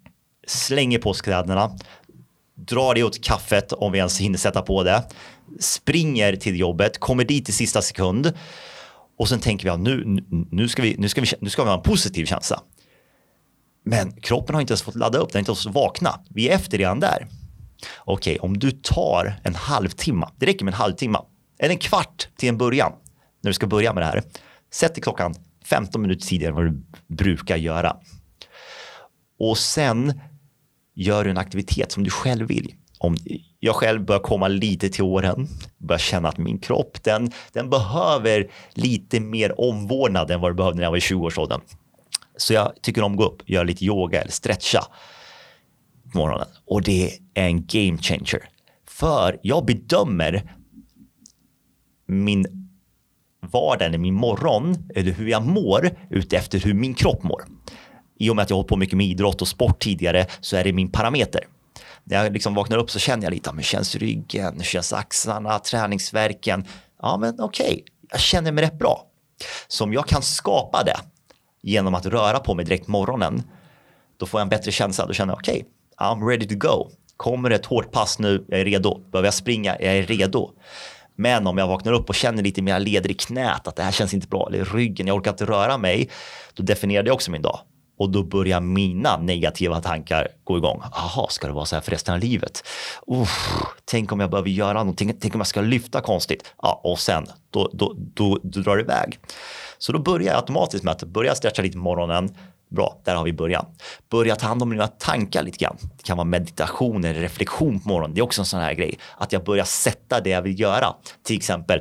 Slänger 0.46 0.98
på 0.98 1.10
oss 1.10 1.20
kläderna, 1.20 1.78
drar 2.54 2.94
det 2.94 3.02
åt 3.02 3.24
kaffet 3.24 3.72
om 3.72 3.92
vi 3.92 3.98
ens 3.98 4.18
hinner 4.18 4.38
sätta 4.38 4.62
på 4.62 4.82
det. 4.82 5.02
Springer 5.60 6.36
till 6.36 6.58
jobbet, 6.58 7.00
kommer 7.00 7.24
dit 7.24 7.48
i 7.48 7.52
sista 7.52 7.82
sekund. 7.82 8.32
Och 9.18 9.28
sen 9.28 9.40
tänker 9.40 9.64
vi 9.64 9.70
att 9.70 9.80
nu, 9.80 10.22
nu, 10.50 10.68
ska 10.68 10.82
vi, 10.82 10.96
nu, 10.98 11.08
ska 11.08 11.20
vi, 11.20 11.26
nu 11.40 11.50
ska 11.50 11.62
vi 11.62 11.68
ha 11.68 11.76
en 11.76 11.82
positiv 11.82 12.26
känsla. 12.26 12.60
Men 13.84 14.12
kroppen 14.12 14.54
har 14.54 14.60
inte 14.60 14.72
ens 14.72 14.82
fått 14.82 14.94
ladda 14.94 15.18
upp, 15.18 15.32
den 15.32 15.38
har 15.38 15.40
inte 15.40 15.50
ens 15.50 15.66
vakna. 15.66 16.20
Vi 16.28 16.48
är 16.48 16.54
efter 16.54 16.78
redan 16.78 17.00
där. 17.00 17.28
Okej, 17.98 18.38
om 18.38 18.58
du 18.58 18.70
tar 18.70 19.40
en 19.42 19.54
halvtimme, 19.54 20.28
det 20.36 20.46
räcker 20.46 20.64
med 20.64 20.74
en 20.74 20.78
halvtimme, 20.78 21.18
eller 21.58 21.70
en 21.70 21.78
kvart 21.78 22.28
till 22.36 22.48
en 22.48 22.58
början. 22.58 22.92
när 23.42 23.50
du 23.50 23.54
ska 23.54 23.66
börja 23.66 23.92
med 23.92 24.02
det 24.02 24.06
här, 24.06 24.22
sätt 24.72 24.94
dig 24.94 25.02
klockan 25.02 25.34
15 25.64 26.02
minuter 26.02 26.26
tidigare 26.26 26.50
än 26.50 26.56
vad 26.56 26.64
du 26.64 26.82
brukar 27.06 27.56
göra. 27.56 27.96
Och 29.42 29.58
sen 29.58 30.20
gör 30.94 31.25
du 31.25 31.30
en 31.30 31.38
aktivitet 31.38 31.92
som 31.92 32.04
du 32.04 32.11
själv 32.11 32.49
vill. 32.49 32.75
Om 32.99 33.16
jag 33.61 33.75
själv 33.75 34.04
börjar 34.04 34.20
komma 34.20 34.49
lite 34.49 34.88
till 34.88 35.02
åren, 35.02 35.49
börjar 35.78 35.99
känna 35.99 36.28
att 36.28 36.38
min 36.38 36.58
kropp, 36.58 37.02
den, 37.02 37.30
den 37.52 37.70
behöver 37.70 38.50
lite 38.75 39.20
mer 39.20 39.61
omvårdnad 39.61 40.30
än 40.30 40.40
vad 40.40 40.50
det 40.50 40.54
behövde 40.54 40.76
när 40.76 40.82
jag 40.82 40.90
var 40.90 40.96
i 40.96 41.00
20-årsåldern. 41.00 41.61
Så 42.37 42.54
jag 42.54 42.72
tycker 42.82 43.02
om 43.02 43.12
att 43.12 43.18
gå 43.18 43.25
upp, 43.25 43.50
göra 43.50 43.64
lite 43.64 43.84
yoga 43.84 44.20
eller 44.20 44.32
stretcha 44.32 44.80
på 46.12 46.18
morgonen. 46.18 46.49
Och 46.66 46.82
det 46.82 47.18
är 47.34 47.49
en 47.49 47.66
game 47.66 47.99
changer. 47.99 48.49
För 48.88 49.38
jag 49.42 49.64
bedömer 49.64 50.54
min 52.06 52.68
vardag 53.46 53.87
eller 53.87 53.99
min 53.99 54.14
morgon 54.14 54.88
eller 54.94 55.12
hur 55.12 55.28
jag 55.28 55.46
mår 55.46 55.90
utefter 56.11 56.58
hur 56.58 56.75
min 56.75 56.94
kropp 56.94 57.22
mår. 57.22 57.42
I 58.23 58.31
och 58.31 58.37
med 58.37 58.43
att 58.43 58.50
jag 58.50 58.55
har 58.55 58.59
hållit 58.59 58.69
på 58.69 58.76
mycket 58.76 58.97
med 58.97 59.07
idrott 59.07 59.43
och 59.43 59.49
sport 59.49 59.83
tidigare 59.83 60.26
så 60.41 60.57
är 60.57 60.64
det 60.64 60.73
min 60.73 60.93
parameter. 60.93 61.47
När 62.05 62.25
jag 62.25 62.33
liksom 62.33 62.55
vaknar 62.55 62.79
upp 62.79 62.91
så 62.91 62.99
känner 62.99 63.25
jag 63.25 63.31
lite, 63.31 63.50
ah, 63.50 63.52
men 63.52 63.64
känns 63.64 63.97
ryggen, 63.97 64.62
känns 64.62 64.93
axlarna, 64.93 65.59
träningsverken. 65.59 66.64
Ja, 67.02 67.17
men 67.17 67.41
okej, 67.41 67.67
okay. 67.67 67.83
jag 68.11 68.21
känner 68.21 68.52
mig 68.52 68.64
rätt 68.64 68.79
bra. 68.79 69.07
Så 69.69 69.85
om 69.85 69.93
jag 69.93 70.07
kan 70.07 70.23
skapa 70.23 70.83
det 70.85 70.97
genom 71.62 71.95
att 71.95 72.07
röra 72.07 72.38
på 72.38 72.55
mig 72.55 72.64
direkt 72.64 72.88
morgonen, 72.88 73.43
då 74.17 74.26
får 74.26 74.41
jag 74.41 74.45
en 74.45 74.49
bättre 74.49 74.73
känsla. 74.73 75.07
Då 75.07 75.12
känner 75.12 75.33
jag, 75.33 75.38
okej, 75.38 75.64
okay, 75.97 76.09
I'm 76.09 76.29
ready 76.29 76.49
to 76.49 76.69
go. 76.69 76.91
Kommer 77.17 77.50
det 77.50 77.57
ett 77.57 77.67
hårt 77.67 77.93
pass 77.93 78.19
nu, 78.19 78.45
jag 78.49 78.61
är 78.61 78.64
redo. 78.64 78.99
Behöver 78.99 79.26
jag 79.26 79.35
springa, 79.35 79.76
jag 79.81 79.97
är 79.97 80.02
redo. 80.02 80.50
Men 81.17 81.47
om 81.47 81.59
jag 81.59 81.67
vaknar 81.67 81.93
upp 81.93 82.09
och 82.09 82.14
känner 82.14 82.43
lite 82.43 82.62
mer 82.62 82.81
leder 82.81 83.11
i 83.11 83.14
knät, 83.14 83.69
att 83.69 83.76
det 83.76 83.83
här 83.83 83.93
känns 83.93 84.14
inte 84.14 84.29
bra, 84.29 84.49
eller 84.49 84.64
ryggen, 84.64 85.07
jag 85.07 85.17
orkar 85.17 85.31
inte 85.31 85.47
röra 85.47 85.79
mig, 85.79 86.11
då 86.55 86.62
definierar 86.62 87.02
det 87.02 87.11
också 87.11 87.31
min 87.31 87.43
dag. 87.43 87.61
Och 88.02 88.11
då 88.11 88.23
börjar 88.23 88.61
mina 88.61 89.16
negativa 89.16 89.80
tankar 89.80 90.28
gå 90.44 90.59
igång. 90.59 90.82
Jaha, 90.92 91.26
ska 91.28 91.47
det 91.47 91.52
vara 91.52 91.64
så 91.64 91.76
här 91.76 91.80
för 91.80 91.90
resten 91.90 92.14
av 92.14 92.21
livet? 92.21 92.64
Uff, 93.06 93.50
tänk 93.85 94.12
om 94.12 94.21
jag 94.21 94.30
behöver 94.30 94.50
göra 94.50 94.78
någonting, 94.78 95.16
tänk 95.21 95.35
om 95.35 95.40
jag 95.40 95.47
ska 95.47 95.61
lyfta 95.61 96.00
konstigt. 96.00 96.54
Ja, 96.62 96.80
och 96.85 96.99
sen, 96.99 97.26
då, 97.50 97.71
då, 97.73 97.94
då, 97.97 98.38
då 98.42 98.61
drar 98.61 98.76
det 98.76 98.82
iväg. 98.82 99.18
Så 99.78 99.92
då 99.92 99.99
börjar 99.99 100.26
jag 100.26 100.37
automatiskt 100.37 100.85
med 100.85 100.92
att 100.92 101.02
börja 101.02 101.35
stretcha 101.35 101.62
lite 101.62 101.76
på 101.76 101.82
morgonen, 101.82 102.37
Bra, 102.68 103.00
där 103.04 103.14
har 103.14 103.25
vi 103.25 103.32
början. 103.32 103.66
Börja 104.11 104.37
ta 104.37 104.47
hand 104.47 104.62
om 104.62 104.71
dina 104.71 104.87
tankar 104.87 105.42
lite 105.42 105.59
grann. 105.59 105.76
Det 105.80 106.02
kan 106.02 106.16
vara 106.16 106.25
meditation 106.25 107.04
eller 107.04 107.21
reflektion 107.21 107.80
på 107.80 107.88
morgonen. 107.88 108.14
Det 108.14 108.21
är 108.21 108.23
också 108.23 108.40
en 108.40 108.47
sån 108.47 108.61
här 108.61 108.75
grej. 108.75 108.99
Att 109.16 109.32
jag 109.32 109.44
börjar 109.44 109.64
sätta 109.64 110.21
det 110.21 110.30
jag 110.30 110.42
vill 110.42 110.61
göra. 110.61 110.94
Till 111.23 111.37
exempel, 111.37 111.80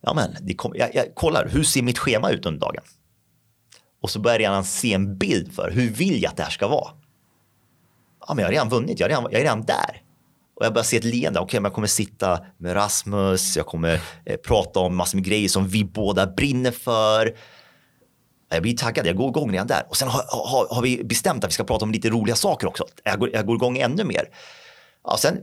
ja 0.00 0.14
men, 0.14 0.56
kom, 0.56 0.72
jag, 0.76 0.94
jag 0.94 1.14
kollar, 1.14 1.48
hur 1.48 1.62
ser 1.64 1.82
mitt 1.82 1.98
schema 1.98 2.30
ut 2.30 2.46
under 2.46 2.60
dagen? 2.60 2.82
Och 4.06 4.10
så 4.10 4.20
börjar 4.20 4.34
jag 4.34 4.50
redan 4.50 4.64
se 4.64 4.92
en 4.92 5.18
bild 5.18 5.54
för 5.54 5.70
hur 5.70 5.90
vill 5.90 6.22
jag 6.22 6.30
att 6.30 6.36
det 6.36 6.42
här 6.42 6.50
ska 6.50 6.68
vara? 6.68 6.90
Ja, 8.26 8.34
men 8.34 8.38
jag 8.38 8.46
har 8.46 8.52
redan 8.52 8.68
vunnit, 8.68 9.00
jag 9.00 9.06
är 9.06 9.08
redan, 9.08 9.24
jag 9.24 9.40
är 9.40 9.44
redan 9.44 9.62
där. 9.62 10.02
Och 10.56 10.64
jag 10.64 10.72
börjar 10.72 10.84
se 10.84 10.96
ett 10.96 11.04
leende. 11.04 11.40
Okej, 11.40 11.58
okay, 11.58 11.66
jag 11.66 11.74
kommer 11.74 11.86
sitta 11.86 12.40
med 12.58 12.76
Rasmus, 12.76 13.56
jag 13.56 13.66
kommer 13.66 14.00
eh, 14.24 14.36
prata 14.36 14.80
om 14.80 14.96
massor 14.96 15.16
med 15.16 15.24
grejer 15.24 15.48
som 15.48 15.68
vi 15.68 15.84
båda 15.84 16.26
brinner 16.26 16.70
för. 16.70 17.36
Jag 18.48 18.62
blir 18.62 18.76
taggad, 18.76 19.06
jag 19.06 19.16
går 19.16 19.28
igång 19.28 19.52
redan 19.52 19.66
där. 19.66 19.86
Och 19.88 19.96
sen 19.96 20.08
har, 20.08 20.22
har, 20.28 20.74
har, 20.74 20.82
vi 20.82 21.04
bestämt 21.04 21.44
att 21.44 21.50
vi 21.50 21.54
ska 21.54 21.64
prata 21.64 21.84
om 21.84 21.92
lite 21.92 22.10
roliga 22.10 22.36
saker 22.36 22.66
också. 22.66 22.84
Jag 23.04 23.18
går, 23.18 23.30
jag 23.32 23.46
går 23.46 23.56
igång 23.56 23.78
ännu 23.78 24.04
mer. 24.04 24.28
Ja, 25.04 25.16
sen 25.16 25.36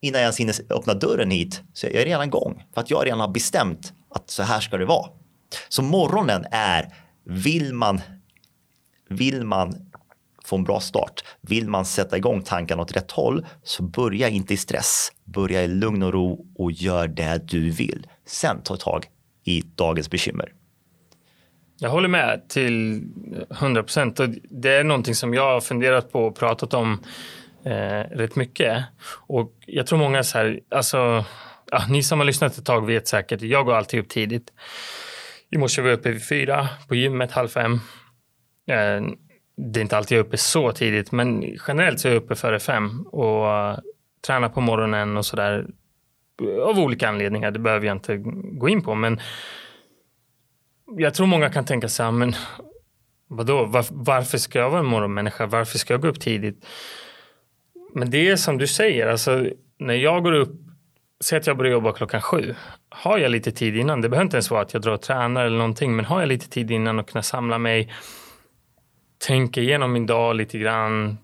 innan 0.00 0.20
jag 0.20 0.24
ens 0.24 0.40
hinner 0.40 0.54
öppna 0.70 0.94
dörren 0.94 1.30
hit 1.30 1.62
så 1.72 1.86
jag 1.86 1.94
är 1.94 2.04
redan 2.04 2.24
igång. 2.28 2.64
För 2.74 2.80
att 2.80 2.90
jag 2.90 3.06
redan 3.06 3.20
har 3.20 3.28
bestämt 3.28 3.92
att 4.14 4.30
så 4.30 4.42
här 4.42 4.60
ska 4.60 4.76
det 4.76 4.84
vara. 4.84 5.08
Så 5.68 5.82
morgonen 5.82 6.46
är, 6.50 6.94
vill 7.26 7.74
man, 7.74 8.00
vill 9.08 9.44
man 9.44 9.74
få 10.44 10.56
en 10.56 10.64
bra 10.64 10.80
start, 10.80 11.24
vill 11.40 11.68
man 11.68 11.84
sätta 11.84 12.16
igång 12.16 12.42
tankarna 12.42 12.82
åt 12.82 12.96
rätt 12.96 13.10
håll 13.10 13.46
så 13.62 13.82
börja 13.82 14.28
inte 14.28 14.54
i 14.54 14.56
stress. 14.56 15.12
Börja 15.24 15.62
i 15.62 15.68
lugn 15.68 16.02
och 16.02 16.12
ro 16.12 16.46
och 16.54 16.72
gör 16.72 17.08
det 17.08 17.48
du 17.48 17.70
vill. 17.70 18.06
Sen 18.26 18.62
ta 18.62 18.76
tag 18.76 19.06
i 19.44 19.62
dagens 19.74 20.10
bekymmer. 20.10 20.52
Jag 21.78 21.90
håller 21.90 22.08
med 22.08 22.48
till 22.48 23.02
100 23.50 23.82
procent. 23.82 24.20
Det 24.42 24.72
är 24.72 24.84
någonting 24.84 25.14
som 25.14 25.34
jag 25.34 25.52
har 25.52 25.60
funderat 25.60 26.12
på 26.12 26.26
och 26.26 26.36
pratat 26.36 26.74
om 26.74 26.98
eh, 27.64 28.00
rätt 28.10 28.36
mycket. 28.36 28.84
Och 29.08 29.52
jag 29.66 29.86
tror 29.86 29.98
många 29.98 30.22
så 30.22 30.38
här, 30.38 30.60
alltså, 30.70 31.24
ja, 31.70 31.86
ni 31.88 32.02
som 32.02 32.18
har 32.18 32.26
lyssnat 32.26 32.58
ett 32.58 32.64
tag 32.64 32.86
vet 32.86 33.08
säkert, 33.08 33.42
jag 33.42 33.66
går 33.66 33.74
alltid 33.74 34.00
upp 34.00 34.08
tidigt. 34.08 34.52
I 35.50 35.58
morse 35.58 35.82
var 35.82 35.88
jag 35.88 35.98
uppe 35.98 36.10
vid 36.10 36.28
fyra, 36.28 36.68
på 36.88 36.94
gymmet 36.94 37.32
halv 37.32 37.48
fem. 37.48 37.72
Eh, 38.66 39.02
det 39.56 39.80
är 39.80 39.82
inte 39.82 39.96
alltid 39.96 40.18
jag 40.18 40.24
är 40.24 40.28
uppe 40.28 40.36
så 40.36 40.72
tidigt, 40.72 41.12
men 41.12 41.42
generellt 41.68 42.00
så 42.00 42.08
är 42.08 42.12
jag 42.12 42.22
uppe 42.22 42.34
före 42.34 42.60
fem 42.60 43.06
och 43.06 43.50
eh, 43.50 43.78
tränar 44.26 44.48
på 44.48 44.60
morgonen 44.60 45.16
och 45.16 45.26
sådär. 45.26 45.66
Av 46.62 46.78
olika 46.78 47.08
anledningar, 47.08 47.50
det 47.50 47.58
behöver 47.58 47.86
jag 47.86 47.96
inte 47.96 48.16
gå 48.58 48.68
in 48.68 48.82
på, 48.82 48.94
men 48.94 49.20
jag 50.96 51.14
tror 51.14 51.26
många 51.26 51.50
kan 51.50 51.64
tänka 51.64 51.88
sig, 51.88 52.12
men 52.12 52.34
vadå, 53.28 53.64
var, 53.64 53.86
varför 53.90 54.38
ska 54.38 54.58
jag 54.58 54.70
vara 54.70 54.80
en 54.80 54.86
morgonmänniska? 54.86 55.46
Varför 55.46 55.78
ska 55.78 55.94
jag 55.94 56.00
gå 56.00 56.08
upp 56.08 56.20
tidigt? 56.20 56.66
Men 57.94 58.10
det 58.10 58.28
är 58.28 58.36
som 58.36 58.58
du 58.58 58.66
säger, 58.66 59.06
alltså 59.06 59.46
när 59.78 59.94
jag 59.94 60.22
går 60.22 60.32
upp, 60.32 60.65
säg 61.24 61.38
att 61.38 61.46
jag 61.46 61.56
börjar 61.56 61.72
jobba 61.72 61.92
klockan 61.92 62.22
sju. 62.22 62.54
Har 62.88 63.18
jag 63.18 63.30
lite 63.30 63.52
tid 63.52 63.76
innan, 63.76 64.00
det 64.00 64.08
behöver 64.08 64.24
inte 64.24 64.36
ens 64.36 64.50
vara 64.50 64.62
att 64.62 64.72
jag 64.72 64.82
drar 64.82 64.92
och 64.92 65.02
tränar 65.02 65.44
eller 65.44 65.58
någonting, 65.58 65.96
men 65.96 66.04
har 66.04 66.20
jag 66.20 66.28
lite 66.28 66.48
tid 66.48 66.70
innan 66.70 66.98
och 66.98 67.08
kunna 67.08 67.22
samla 67.22 67.58
mig, 67.58 67.92
tänka 69.26 69.60
igenom 69.60 69.92
min 69.92 70.06
dag 70.06 70.36
lite 70.36 70.58
grann, 70.58 71.18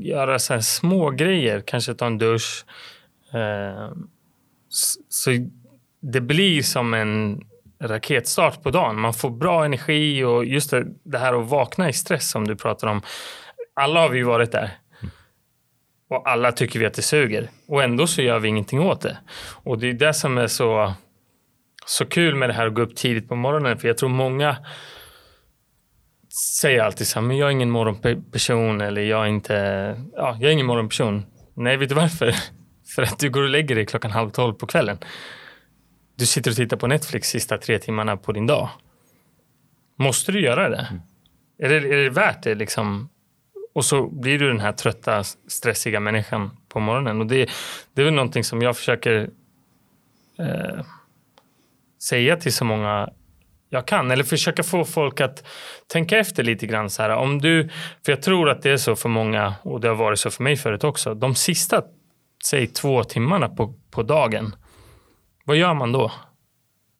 göra 0.00 0.38
så 0.38 0.54
här 0.54 0.60
små 0.60 1.10
grejer, 1.10 1.60
kanske 1.66 1.94
ta 1.94 2.06
en 2.06 2.18
dusch. 2.18 2.64
Eh, 3.32 3.92
så 5.08 5.30
det 6.00 6.20
blir 6.20 6.62
som 6.62 6.94
en 6.94 7.40
raketstart 7.80 8.62
på 8.62 8.70
dagen. 8.70 9.00
Man 9.00 9.14
får 9.14 9.30
bra 9.30 9.64
energi 9.64 10.24
och 10.24 10.44
just 10.44 10.70
det, 10.70 10.86
det 11.02 11.18
här 11.18 11.40
att 11.40 11.48
vakna 11.48 11.88
i 11.88 11.92
stress 11.92 12.30
som 12.30 12.46
du 12.46 12.56
pratar 12.56 12.88
om. 12.88 13.02
Alla 13.74 14.00
har 14.00 14.08
vi 14.08 14.22
varit 14.22 14.52
där. 14.52 14.70
Och 16.08 16.30
alla 16.30 16.52
tycker 16.52 16.78
vi 16.78 16.86
att 16.86 16.94
det 16.94 17.02
suger. 17.02 17.50
Och 17.68 17.82
ändå 17.82 18.06
så 18.06 18.22
gör 18.22 18.38
vi 18.38 18.48
ingenting 18.48 18.80
åt 18.80 19.00
det. 19.00 19.18
Och 19.64 19.78
det 19.78 19.88
är 19.88 19.92
det 19.92 20.14
som 20.14 20.38
är 20.38 20.46
så, 20.46 20.92
så 21.86 22.06
kul 22.06 22.34
med 22.34 22.48
det 22.48 22.52
här 22.52 22.66
att 22.66 22.74
gå 22.74 22.82
upp 22.82 22.96
tidigt 22.96 23.28
på 23.28 23.36
morgonen. 23.36 23.78
För 23.78 23.88
jag 23.88 23.98
tror 23.98 24.08
många 24.08 24.56
säger 26.60 26.82
alltid 26.82 27.06
så 27.06 27.20
här, 27.20 27.26
men 27.26 27.36
jag 27.36 27.46
är 27.46 27.52
ingen 27.52 27.70
morgonperson 27.70 28.80
eller 28.80 29.02
jag 29.02 29.24
är 29.24 29.28
inte, 29.28 29.54
ja, 30.12 30.36
jag 30.40 30.48
är 30.48 30.52
ingen 30.52 30.66
morgonperson. 30.66 31.26
Nej, 31.54 31.76
vet 31.76 31.88
du 31.88 31.94
varför? 31.94 32.34
För 32.94 33.02
att 33.02 33.18
du 33.18 33.30
går 33.30 33.42
och 33.42 33.48
lägger 33.48 33.74
dig 33.74 33.86
klockan 33.86 34.10
halv 34.10 34.30
tolv 34.30 34.54
på 34.54 34.66
kvällen 34.66 34.98
du 36.18 36.26
sitter 36.26 36.50
och 36.50 36.56
tittar 36.56 36.76
på 36.76 36.86
Netflix 36.86 37.28
sista 37.28 37.58
tre 37.58 37.78
timmarna 37.78 38.16
på 38.16 38.32
din 38.32 38.46
dag. 38.46 38.68
Måste 39.98 40.32
du 40.32 40.40
göra 40.40 40.68
det? 40.68 40.86
Mm. 40.90 41.02
Är, 41.58 41.68
det 41.68 41.76
är 41.76 42.04
det 42.04 42.10
värt 42.10 42.42
det? 42.42 42.54
Liksom? 42.54 43.08
Och 43.72 43.84
så 43.84 44.08
blir 44.08 44.38
du 44.38 44.48
den 44.48 44.60
här 44.60 44.72
trötta, 44.72 45.24
stressiga 45.48 46.00
människan 46.00 46.50
på 46.68 46.80
morgonen. 46.80 47.20
Och 47.20 47.26
det, 47.26 47.50
det 47.94 48.00
är 48.00 48.04
väl 48.04 48.14
någonting 48.14 48.44
som 48.44 48.62
jag 48.62 48.76
försöker 48.76 49.30
eh, 50.38 50.84
säga 52.02 52.36
till 52.36 52.52
så 52.52 52.64
många 52.64 53.08
jag 53.70 53.86
kan. 53.86 54.10
Eller 54.10 54.24
försöka 54.24 54.62
få 54.62 54.84
folk 54.84 55.20
att 55.20 55.46
tänka 55.86 56.18
efter 56.18 56.42
lite 56.42 56.66
grann. 56.66 56.90
Så 56.90 57.02
här, 57.02 57.10
om 57.10 57.38
du, 57.38 57.68
för 58.04 58.12
jag 58.12 58.22
tror 58.22 58.50
att 58.50 58.62
det 58.62 58.70
är 58.70 58.76
så 58.76 58.96
för 58.96 59.08
många, 59.08 59.54
och 59.62 59.80
det 59.80 59.88
har 59.88 59.94
varit 59.94 60.18
så 60.18 60.30
för 60.30 60.42
mig 60.42 60.56
förut 60.56 60.84
också. 60.84 61.14
De 61.14 61.34
sista, 61.34 61.82
säg 62.44 62.66
två 62.66 63.04
timmarna 63.04 63.48
på, 63.48 63.74
på 63.90 64.02
dagen 64.02 64.54
vad 65.48 65.56
gör 65.56 65.74
man 65.74 65.92
då? 65.92 66.12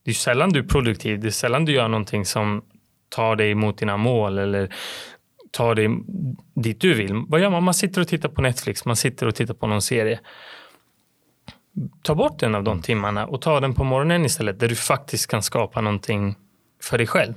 Det 0.05 0.11
är 0.11 0.15
sällan 0.15 0.51
du 0.51 0.59
är 0.59 0.65
produktiv. 0.65 1.21
Det 1.21 1.27
är 1.27 1.31
sällan 1.31 1.65
du 1.65 1.73
gör 1.73 1.89
någonting 1.89 2.25
som 2.25 2.63
tar 3.09 3.37
dig 3.37 3.55
mot 3.55 3.79
dina 3.79 3.97
mål 3.97 4.39
eller 4.39 4.75
tar 5.59 5.75
dig 5.75 5.88
dit 6.55 6.81
du 6.81 6.95
vill. 6.95 7.25
Vad 7.29 7.41
gör 7.41 7.50
man? 7.50 7.62
Man 7.62 7.75
sitter 7.75 8.00
och 8.00 8.09
tittar 8.09 8.29
på 8.29 8.43
Netflix. 8.43 8.85
Man 8.85 8.97
sitter 8.97 9.27
och 9.27 9.35
tittar 9.35 9.55
på 9.55 9.67
någon 9.67 9.83
serie. 9.83 10.21
Ta 12.03 12.15
bort 12.15 12.43
en 12.43 12.55
av 12.55 12.65
de 12.65 12.83
timmarna 12.83 13.27
och 13.27 13.41
ta 13.43 13.61
den 13.61 13.75
på 13.75 13.85
morgonen 13.85 14.25
istället 14.25 14.61
där 14.61 14.69
du 14.69 14.75
faktiskt 14.75 15.27
kan 15.31 15.43
skapa 15.43 15.81
någonting 15.81 16.37
för 16.83 16.99
dig 16.99 17.07
själv. 17.07 17.35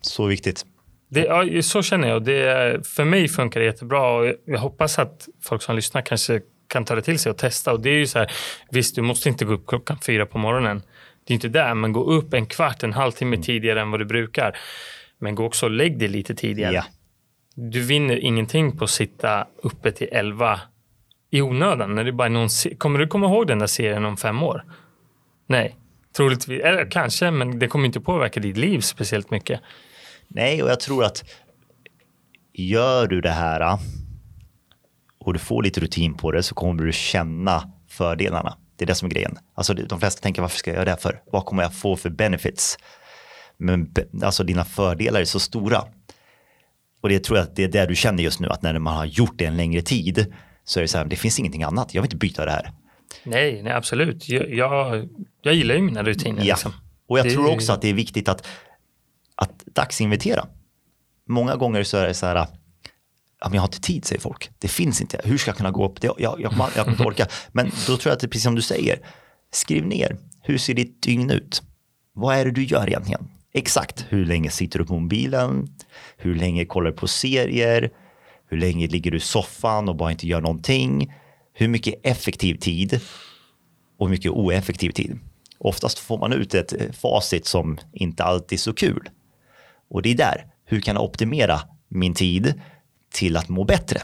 Så 0.00 0.26
viktigt. 0.26 0.66
Det, 1.08 1.20
ja, 1.20 1.62
så 1.62 1.82
känner 1.82 2.08
jag. 2.08 2.24
Det, 2.24 2.86
för 2.86 3.04
mig 3.04 3.28
funkar 3.28 3.60
det 3.60 3.66
jättebra 3.66 4.12
och 4.12 4.34
jag 4.44 4.58
hoppas 4.58 4.98
att 4.98 5.28
folk 5.42 5.62
som 5.62 5.76
lyssnar 5.76 6.02
kanske 6.02 6.40
kan 6.68 6.84
ta 6.84 6.94
det 6.94 7.02
till 7.02 7.18
sig 7.18 7.30
och 7.30 7.38
testa. 7.38 7.72
Och 7.72 7.80
det 7.80 7.90
är 7.90 7.98
ju 7.98 8.06
så 8.06 8.18
här, 8.18 8.32
visst, 8.70 8.94
du 8.94 9.02
måste 9.02 9.28
inte 9.28 9.44
gå 9.44 9.52
upp 9.52 9.66
klockan 9.66 9.98
fyra 10.06 10.26
på 10.26 10.38
morgonen. 10.38 10.82
Det 11.24 11.32
är 11.32 11.34
inte 11.34 11.48
där, 11.48 11.74
men 11.74 11.92
gå 11.92 12.04
upp 12.04 12.34
en 12.34 12.46
kvart, 12.46 12.82
en 12.82 12.92
halvtimme 12.92 13.36
mm. 13.36 13.42
tidigare 13.42 13.80
än 13.80 13.90
vad 13.90 14.00
du 14.00 14.04
brukar. 14.04 14.56
Men 15.18 15.34
gå 15.34 15.44
också 15.44 15.66
och 15.66 15.72
lägg 15.72 15.98
dig 15.98 16.08
lite 16.08 16.34
tidigare. 16.34 16.74
Ja. 16.74 16.84
Du 17.54 17.80
vinner 17.80 18.16
ingenting 18.16 18.78
på 18.78 18.84
att 18.84 18.90
sitta 18.90 19.46
uppe 19.62 19.92
till 19.92 20.08
elva 20.12 20.60
i 21.30 21.42
onödan. 21.42 21.94
När 21.94 22.04
det 22.04 22.12
bara 22.12 22.28
någon, 22.28 22.48
kommer 22.78 22.98
du 22.98 23.06
komma 23.06 23.26
ihåg 23.26 23.46
den 23.46 23.58
där 23.58 23.66
serien 23.66 24.04
om 24.04 24.16
fem 24.16 24.42
år? 24.42 24.64
Nej. 25.46 25.76
Troligtvis, 26.16 26.62
eller 26.62 26.90
kanske, 26.90 27.30
men 27.30 27.58
det 27.58 27.68
kommer 27.68 27.86
inte 27.86 28.00
påverka 28.00 28.40
ditt 28.40 28.56
liv 28.56 28.80
speciellt 28.80 29.30
mycket. 29.30 29.60
Nej, 30.28 30.62
och 30.62 30.70
jag 30.70 30.80
tror 30.80 31.04
att 31.04 31.24
gör 32.52 33.06
du 33.06 33.20
det 33.20 33.30
här 33.30 33.60
ah, 33.60 33.78
och 35.18 35.32
du 35.32 35.38
får 35.38 35.62
lite 35.62 35.80
rutin 35.80 36.14
på 36.14 36.32
det 36.32 36.42
så 36.42 36.54
kommer 36.54 36.84
du 36.84 36.92
känna 36.92 37.72
fördelarna. 37.88 38.56
Det 38.76 38.84
är 38.84 38.86
det 38.86 38.94
som 38.94 39.06
är 39.06 39.10
grejen. 39.10 39.38
Alltså 39.54 39.74
de 39.74 40.00
flesta 40.00 40.22
tänker 40.22 40.42
varför 40.42 40.58
ska 40.58 40.70
jag 40.70 40.74
göra 40.74 40.84
det 40.84 40.90
här 40.90 40.98
för? 40.98 41.22
Vad 41.32 41.44
kommer 41.44 41.62
jag 41.62 41.74
få 41.74 41.96
för 41.96 42.10
benefits? 42.10 42.78
Men 43.56 43.94
alltså 44.22 44.44
dina 44.44 44.64
fördelar 44.64 45.20
är 45.20 45.24
så 45.24 45.40
stora. 45.40 45.84
Och 47.02 47.08
det 47.08 47.24
tror 47.24 47.38
jag 47.38 47.44
att 47.44 47.56
det 47.56 47.64
är 47.64 47.68
det 47.68 47.86
du 47.86 47.94
känner 47.96 48.22
just 48.22 48.40
nu, 48.40 48.48
att 48.48 48.62
när 48.62 48.78
man 48.78 48.94
har 48.96 49.04
gjort 49.04 49.38
det 49.38 49.44
en 49.44 49.56
längre 49.56 49.82
tid 49.82 50.26
så 50.64 50.80
är 50.80 50.82
det 50.82 50.88
så 50.88 50.98
här, 50.98 51.04
det 51.04 51.16
finns 51.16 51.38
ingenting 51.38 51.62
annat, 51.62 51.94
jag 51.94 52.02
vill 52.02 52.06
inte 52.06 52.16
byta 52.16 52.44
det 52.44 52.50
här. 52.50 52.72
Nej, 53.24 53.62
nej 53.62 53.72
absolut. 53.72 54.28
Jag, 54.28 54.54
jag, 54.54 55.08
jag 55.42 55.54
gillar 55.54 55.74
ju 55.74 55.80
mina 55.82 56.02
rutiner. 56.02 56.44
Ja. 56.44 56.54
Liksom. 56.54 56.72
Och 57.08 57.18
jag 57.18 57.26
Det- 57.26 57.30
tror 57.30 57.50
också 57.54 57.72
att 57.72 57.82
det 57.82 57.88
är 57.88 57.94
viktigt 57.94 58.28
att, 58.28 58.46
att 59.34 59.64
dagsinventera. 59.66 60.46
Många 61.28 61.56
gånger 61.56 61.82
så 61.82 61.96
är 61.96 62.06
det 62.08 62.14
så 62.14 62.26
här, 62.26 62.34
ja, 62.36 62.46
men 63.44 63.52
jag 63.54 63.60
har 63.62 63.68
inte 63.68 63.80
tid 63.80 64.04
säger 64.04 64.20
folk. 64.20 64.50
Det 64.58 64.68
finns 64.68 65.00
inte. 65.00 65.20
Hur 65.24 65.38
ska 65.38 65.48
jag 65.50 65.56
kunna 65.56 65.70
gå 65.70 65.86
upp? 65.86 66.00
Det, 66.00 66.06
jag, 66.06 66.16
jag, 66.18 66.40
jag, 66.40 66.52
jag 66.76 66.84
kommer 66.84 66.90
inte 66.90 67.02
orka. 67.04 67.26
Men 67.52 67.66
då 67.86 67.96
tror 67.96 68.10
jag 68.10 68.12
att 68.12 68.20
det 68.20 68.26
är 68.26 68.28
precis 68.28 68.42
som 68.44 68.54
du 68.54 68.62
säger. 68.62 68.98
Skriv 69.52 69.86
ner. 69.86 70.16
Hur 70.42 70.58
ser 70.58 70.74
ditt 70.74 71.02
dygn 71.02 71.30
ut? 71.30 71.62
Vad 72.12 72.36
är 72.36 72.44
det 72.44 72.50
du 72.50 72.64
gör 72.64 72.88
egentligen? 72.88 73.28
Exakt. 73.54 74.06
Hur 74.08 74.26
länge 74.26 74.50
sitter 74.50 74.78
du 74.78 74.84
på 74.84 74.98
mobilen? 74.98 75.68
Hur 76.16 76.34
länge 76.34 76.64
kollar 76.64 76.90
du 76.90 76.96
på 76.96 77.08
serier? 77.08 77.90
Hur 78.48 78.58
länge 78.58 78.86
ligger 78.86 79.10
du 79.10 79.16
i 79.16 79.20
soffan 79.20 79.88
och 79.88 79.96
bara 79.96 80.10
inte 80.10 80.26
gör 80.26 80.40
någonting? 80.40 81.14
Hur 81.52 81.68
mycket 81.68 81.94
effektiv 82.02 82.54
tid 82.54 83.00
och 83.98 84.06
hur 84.06 84.10
mycket 84.10 84.30
oeffektiv 84.30 84.90
tid? 84.90 85.18
Oftast 85.58 85.98
får 85.98 86.18
man 86.18 86.32
ut 86.32 86.54
ett 86.54 86.72
eh, 86.72 86.92
facit 86.92 87.46
som 87.46 87.78
inte 87.92 88.24
alltid 88.24 88.56
är 88.56 88.60
så 88.60 88.72
kul. 88.72 89.08
Och 89.90 90.02
det 90.02 90.10
är 90.10 90.14
där, 90.14 90.46
hur 90.64 90.80
kan 90.80 90.94
jag 90.94 91.04
optimera 91.04 91.60
min 91.88 92.14
tid 92.14 92.54
till 93.12 93.36
att 93.36 93.48
må 93.48 93.64
bättre? 93.64 94.00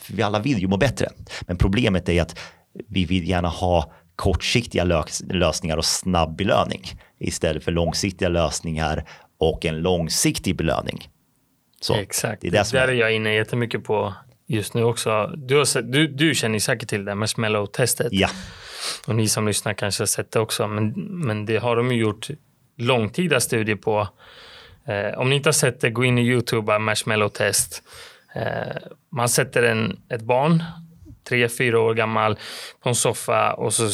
För 0.00 0.14
vi 0.14 0.22
alla 0.22 0.38
vill 0.38 0.58
ju 0.58 0.68
må 0.68 0.76
bättre. 0.76 1.08
Men 1.40 1.56
problemet 1.56 2.08
är 2.08 2.22
att 2.22 2.38
vi 2.88 3.04
vill 3.04 3.28
gärna 3.28 3.48
ha 3.48 3.92
kortsiktiga 4.18 4.84
lös- 4.84 5.32
lösningar 5.32 5.76
och 5.76 5.84
snabb 5.84 6.36
belöning 6.36 6.82
istället 7.18 7.64
för 7.64 7.72
långsiktiga 7.72 8.28
lösningar 8.28 9.04
och 9.38 9.64
en 9.66 9.78
långsiktig 9.78 10.56
belöning. 10.56 11.08
Så, 11.80 11.94
Exakt. 11.94 12.42
Det 12.42 12.48
är 12.48 12.52
det 12.52 12.64
som 12.64 12.78
där 12.78 12.88
är, 12.88 12.92
jag 12.92 13.14
inne 13.14 13.34
jättemycket 13.34 13.84
på 13.84 14.14
just 14.46 14.74
nu 14.74 14.84
också. 14.84 15.26
Du, 15.36 15.66
sett, 15.66 15.92
du, 15.92 16.08
du 16.08 16.34
känner 16.34 16.58
säkert 16.58 16.88
till 16.88 17.04
det, 17.04 17.14
marshmallow-testet. 17.14 18.08
ja, 18.10 18.28
Och 19.06 19.14
ni 19.14 19.28
som 19.28 19.46
lyssnar 19.46 19.74
kanske 19.74 20.02
har 20.02 20.06
sett 20.06 20.32
det 20.32 20.40
också. 20.40 20.66
Men, 20.68 20.90
men 21.26 21.46
det 21.46 21.56
har 21.56 21.76
de 21.76 21.92
ju 21.92 22.00
gjort 22.00 22.28
långtida 22.76 23.40
studier 23.40 23.76
på. 23.76 24.08
Eh, 24.86 25.18
om 25.18 25.30
ni 25.30 25.36
inte 25.36 25.48
har 25.48 25.52
sett 25.52 25.80
det, 25.80 25.90
gå 25.90 26.04
in 26.04 26.18
i 26.18 26.22
YouTube, 26.22 26.78
marshmallow-test. 26.78 27.82
Eh, 28.34 28.76
man 29.12 29.28
sätter 29.28 29.62
en, 29.62 30.00
ett 30.08 30.22
barn, 30.22 30.64
tre, 31.28 31.48
fyra 31.48 31.80
år 31.80 31.94
gammal, 31.94 32.38
på 32.82 32.88
en 32.88 32.94
soffa 32.94 33.52
och 33.52 33.74
så 33.74 33.88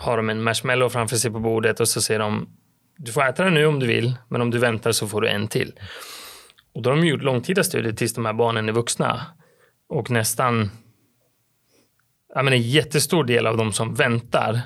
har 0.00 0.16
de 0.16 0.30
en 0.30 0.42
marshmallow 0.42 0.88
framför 0.88 1.16
sig 1.16 1.30
på 1.30 1.40
bordet 1.40 1.80
och 1.80 1.88
så 1.88 2.02
säger 2.02 2.20
de 2.20 2.48
du 2.96 3.12
får 3.12 3.28
äta 3.28 3.44
den 3.44 3.54
nu 3.54 3.66
om 3.66 3.78
du 3.78 3.86
vill, 3.86 4.14
men 4.28 4.40
om 4.40 4.50
du 4.50 4.58
väntar 4.58 4.92
så 4.92 5.08
får 5.08 5.20
du 5.20 5.28
en 5.28 5.48
till. 5.48 5.72
Och 6.74 6.82
då 6.82 6.90
har 6.90 6.96
de 6.96 7.06
gjort 7.06 7.22
långtida 7.22 7.64
studier 7.64 7.92
tills 7.92 8.14
de 8.14 8.26
här 8.26 8.32
barnen 8.32 8.68
är 8.68 8.72
vuxna. 8.72 9.26
Och 9.88 10.10
nästan 10.10 10.70
ja, 12.34 12.42
men 12.42 12.52
en 12.52 12.62
jättestor 12.62 13.24
del 13.24 13.46
av 13.46 13.56
de 13.56 13.72
som 13.72 13.94
väntar 13.94 14.60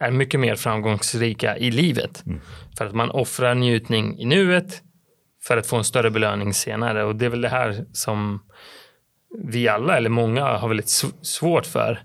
är 0.00 0.10
mycket 0.10 0.40
mer 0.40 0.54
framgångsrika 0.54 1.56
i 1.56 1.70
livet. 1.70 2.24
För 2.78 2.86
att 2.86 2.94
man 2.94 3.10
offrar 3.10 3.54
njutning 3.54 4.18
i 4.18 4.24
nuet 4.24 4.82
för 5.42 5.56
att 5.56 5.66
få 5.66 5.76
en 5.76 5.84
större 5.84 6.10
belöning 6.10 6.54
senare. 6.54 7.04
Och 7.04 7.16
det 7.16 7.24
är 7.24 7.30
väl 7.30 7.40
det 7.40 7.48
här 7.48 7.84
som 7.92 8.42
vi 9.38 9.68
alla, 9.68 9.96
eller 9.96 10.10
många, 10.10 10.44
har 10.44 10.68
väldigt 10.68 10.86
sv- 10.86 11.22
svårt 11.22 11.66
för. 11.66 12.02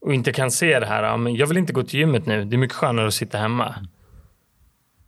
Och 0.00 0.14
inte 0.14 0.32
kan 0.32 0.50
se 0.50 0.80
det 0.80 0.86
här, 0.86 1.02
ja, 1.02 1.16
men 1.16 1.34
jag 1.36 1.46
vill 1.46 1.56
inte 1.56 1.72
gå 1.72 1.82
till 1.82 1.98
gymmet 2.00 2.26
nu, 2.26 2.44
det 2.44 2.56
är 2.56 2.58
mycket 2.58 2.76
skönare 2.76 3.06
att 3.06 3.14
sitta 3.14 3.38
hemma. 3.38 3.74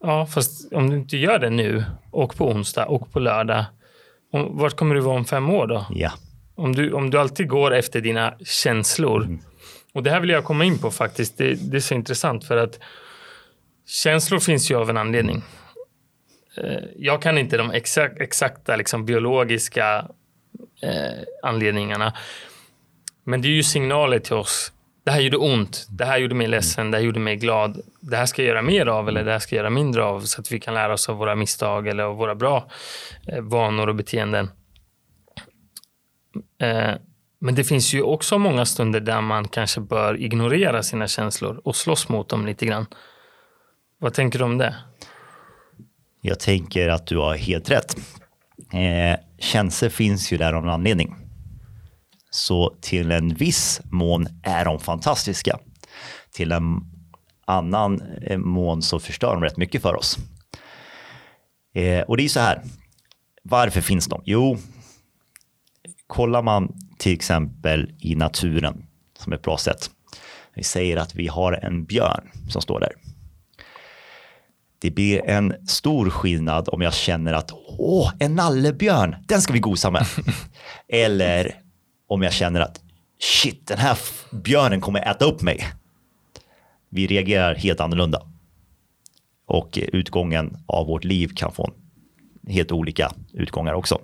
Ja, 0.02 0.26
fast 0.26 0.72
om 0.72 0.90
du 0.90 0.96
inte 0.96 1.16
gör 1.16 1.38
det 1.38 1.50
nu, 1.50 1.85
och 2.11 2.37
på 2.37 2.48
onsdag, 2.48 2.87
och 2.87 3.12
på 3.12 3.18
lördag, 3.20 3.64
om, 4.33 4.59
vart 4.59 4.76
kommer 4.76 4.94
du 4.94 5.00
vara 5.00 5.16
om 5.16 5.24
fem 5.24 5.50
år 5.50 5.66
då? 5.66 5.87
ja, 5.90 6.12
Om 6.55 6.74
du, 6.74 6.92
om 6.92 7.11
du 7.11 7.18
alltid 7.18 7.48
går 7.48 7.74
efter 7.74 8.00
dina 8.00 8.35
känslor. 8.44 9.38
Och 9.94 10.02
det 10.02 10.11
här 10.11 10.20
vill 10.20 10.31
jag 10.31 10.44
komma 10.44 10.64
in 10.64 10.78
på 10.78 10.90
faktiskt. 10.90 11.38
Det, 11.38 11.55
det 11.70 11.76
är 11.76 11.81
så 11.81 11.94
intressant 11.94 12.44
för 12.44 12.57
att 12.57 12.78
känslor 13.87 14.38
finns 14.38 14.70
ju 14.70 14.74
av 14.76 14.90
en 14.90 14.96
anledning. 14.96 15.42
Eh, 16.57 16.85
Jag 16.96 17.22
kan 17.22 17.38
inte 17.38 17.57
de 17.57 17.70
exak, 17.70 18.12
exakta 18.20 18.76
liksom, 18.76 19.05
biologiska 19.05 20.07
eh, 20.83 21.22
anledningarna. 21.42 22.12
Men 23.24 23.42
det 23.42 23.48
är 23.48 23.52
ju 23.52 23.62
signaler 23.62 24.18
till 24.18 24.35
oss. 24.35 24.72
Det 25.05 25.11
här 25.11 25.21
gjorde 25.21 25.37
ont. 25.37 25.87
Det 25.91 26.05
här 26.05 26.19
gjorde 26.19 26.35
mig 26.35 26.49
ledsen. 26.49 26.91
Det 26.91 26.97
här 26.97 27.05
gjorde 27.05 27.21
mig 27.21 27.37
glad. 27.37 27.81
Det 28.01 28.17
här 28.17 28.27
ska 28.27 28.43
jag 28.43 28.49
göra 28.49 28.62
mer 28.62 28.87
av 28.87 29.09
eller 29.09 29.25
det 29.25 29.33
här 29.33 29.38
ska 29.38 29.57
jag 29.57 29.61
göra 29.61 29.71
mindre 29.71 30.05
av 30.05 30.21
så 30.21 30.41
att 30.41 30.53
vi 30.53 30.61
kan 30.61 30.75
lära 30.75 30.93
oss 30.93 31.09
av 31.09 31.17
våra 31.17 31.35
misstag 31.35 31.88
eller 31.88 32.05
av 32.05 32.17
våra 32.17 32.35
bra 32.35 32.71
eh, 33.29 33.41
vanor 33.41 33.88
och 33.88 33.95
beteenden. 33.95 34.51
Eh, 36.61 36.93
men 37.38 37.55
det 37.55 37.65
finns 37.65 37.95
ju 37.95 38.03
också 38.03 38.38
många 38.38 38.65
stunder 38.65 39.01
där 39.01 39.21
man 39.21 39.49
kanske 39.49 39.81
bör 39.81 40.21
ignorera 40.21 40.83
sina 40.83 41.09
känslor 41.09 41.61
och 41.65 41.77
slåss 41.77 42.09
mot 42.09 42.29
dem 42.29 42.47
lite 42.47 42.67
grann. 42.67 42.87
Vad 43.99 44.15
tänker 44.15 44.38
du 44.38 44.45
om 44.45 44.59
det? 44.59 44.75
jag 46.25 46.41
tänker 46.41 46.88
att 46.88 47.07
du 47.07 47.19
har 47.19 47.37
helt 47.37 47.71
rätt. 47.71 47.97
Eh, 48.73 49.21
känslor 49.38 49.88
finns 49.91 50.33
ju 50.33 50.37
där 50.37 50.53
av 50.53 50.62
en 50.62 50.69
anledning. 50.69 51.17
Så 52.35 52.77
till 52.81 53.11
en 53.11 53.35
viss 53.35 53.81
mån 53.85 54.29
är 54.42 54.64
de 54.64 54.81
fantastiska. 54.81 55.59
Till 56.31 56.53
en 56.53 56.81
annan 57.45 58.03
eh, 58.23 58.38
mån 58.38 58.83
så 58.83 58.99
förstör 58.99 59.35
de 59.35 59.42
rätt 59.42 59.57
mycket 59.57 59.83
för 59.83 59.97
oss. 59.97 60.18
Eh, 61.75 62.01
och 62.01 62.16
det 62.16 62.25
är 62.25 62.29
så 62.29 62.40
här. 62.40 62.62
Varför 63.42 63.81
finns 63.81 64.07
de? 64.07 64.23
Jo, 64.25 64.59
kollar 66.07 66.42
man 66.42 66.75
till 66.99 67.12
exempel 67.12 67.95
i 67.99 68.14
naturen 68.14 68.87
som 69.18 69.33
ett 69.33 69.42
bra 69.42 69.59
sätt. 69.59 69.90
Vi 70.55 70.62
säger 70.62 70.97
att 70.97 71.14
vi 71.14 71.29
har 71.29 71.53
en 71.53 71.85
björn 71.85 72.31
som 72.49 72.62
står 72.62 72.81
där. 72.81 72.92
Det 74.79 74.90
blir 74.90 75.29
en 75.29 75.68
stor 75.68 76.11
skillnad 76.11 76.68
om 76.68 76.83
jag 76.83 76.95
känner 76.95 77.33
att 77.33 77.51
åh, 77.79 78.12
en 78.18 78.35
nallebjörn, 78.35 79.16
den 79.29 79.42
ska 79.42 79.53
vi 79.53 79.59
gosa 79.59 79.90
med. 79.90 80.07
Eller 80.88 81.62
om 82.12 82.22
jag 82.22 82.33
känner 82.33 82.61
att 82.61 82.81
shit, 83.20 83.66
den 83.66 83.79
här 83.79 83.98
björnen 84.33 84.81
kommer 84.81 85.11
äta 85.11 85.25
upp 85.25 85.42
mig. 85.42 85.64
Vi 86.88 87.07
reagerar 87.07 87.55
helt 87.55 87.81
annorlunda. 87.81 88.22
Och 89.46 89.79
eh, 89.79 89.85
utgången 89.92 90.57
av 90.66 90.87
vårt 90.87 91.05
liv 91.05 91.31
kan 91.37 91.53
få 91.53 91.72
helt 92.48 92.72
olika 92.72 93.12
utgångar 93.33 93.72
också. 93.72 94.01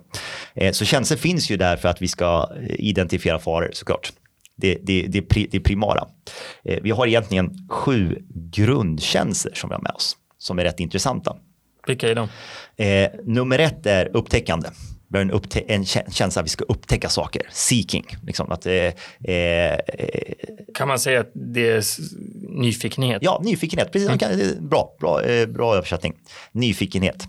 Eh, 0.53 0.71
Så 0.71 0.85
känslor 0.85 1.17
finns 1.17 1.51
ju 1.51 1.57
där 1.57 1.77
för 1.77 1.89
att 1.89 2.01
vi 2.01 2.07
ska 2.07 2.49
eh, 2.61 2.75
identifiera 2.79 3.39
faror 3.39 3.69
såklart. 3.73 4.13
Det, 4.55 4.77
det, 4.83 5.07
det, 5.07 5.47
det 5.51 5.59
primara. 5.59 6.07
Vi 6.63 6.91
har 6.91 7.07
egentligen 7.07 7.67
sju 7.69 8.17
grundkänslor 8.31 9.53
som 9.53 9.69
vi 9.69 9.73
har 9.75 9.81
med 9.81 9.91
oss 9.91 10.17
som 10.37 10.59
är 10.59 10.63
rätt 10.63 10.79
intressanta. 10.79 11.35
Vilka 11.87 12.09
är 12.09 12.15
de? 12.15 12.27
Nummer 13.23 13.59
ett 13.59 13.85
är 13.85 14.17
upptäckande. 14.17 14.69
En, 15.13 15.31
upptä- 15.31 15.65
en 15.67 15.83
kä- 15.83 16.11
känsla 16.11 16.39
att 16.39 16.45
vi 16.45 16.49
ska 16.49 16.65
upptäcka 16.67 17.09
saker. 17.09 17.41
Seeking. 17.51 18.05
Liksom 18.23 18.51
att, 18.51 18.65
eh, 18.65 18.73
eh, 19.33 19.77
Kan 20.75 20.87
man 20.87 20.99
säga 20.99 21.19
att 21.19 21.31
det 21.33 21.69
är 21.69 21.83
nyfikenhet? 22.61 23.21
ja, 23.23 23.41
nyfikenhet. 23.43 23.91
Precis, 23.91 24.09
eh, 24.09 24.61
bra, 24.61 24.95
bra, 24.99 25.23
eh, 25.23 25.47
bra 25.47 25.75
översättning. 25.75 26.13
Nyfikenhet. 26.51 27.27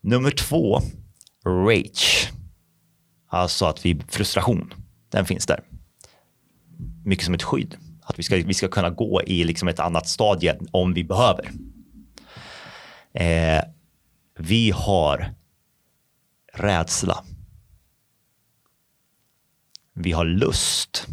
Nummer 0.00 0.30
två, 0.30 0.80
rage. 1.46 2.30
Alltså 3.30 3.66
att 3.66 3.86
vi, 3.86 4.00
frustration, 4.08 4.74
den 5.10 5.24
finns 5.26 5.46
där. 5.46 5.60
Mycket 7.04 7.24
som 7.24 7.34
ett 7.34 7.42
skydd. 7.42 7.76
Att 8.02 8.18
vi 8.18 8.22
ska, 8.22 8.36
vi 8.36 8.54
ska 8.54 8.68
kunna 8.68 8.90
gå 8.90 9.22
i 9.26 9.44
liksom 9.44 9.68
ett 9.68 9.80
annat 9.80 10.08
stadie 10.08 10.58
om 10.70 10.94
vi 10.94 11.04
behöver. 11.04 11.50
Eh, 13.14 13.62
vi 14.38 14.70
har 14.70 15.34
rädsla. 16.52 17.24
Vi 19.92 20.12
har 20.12 20.24
lust. 20.24 21.06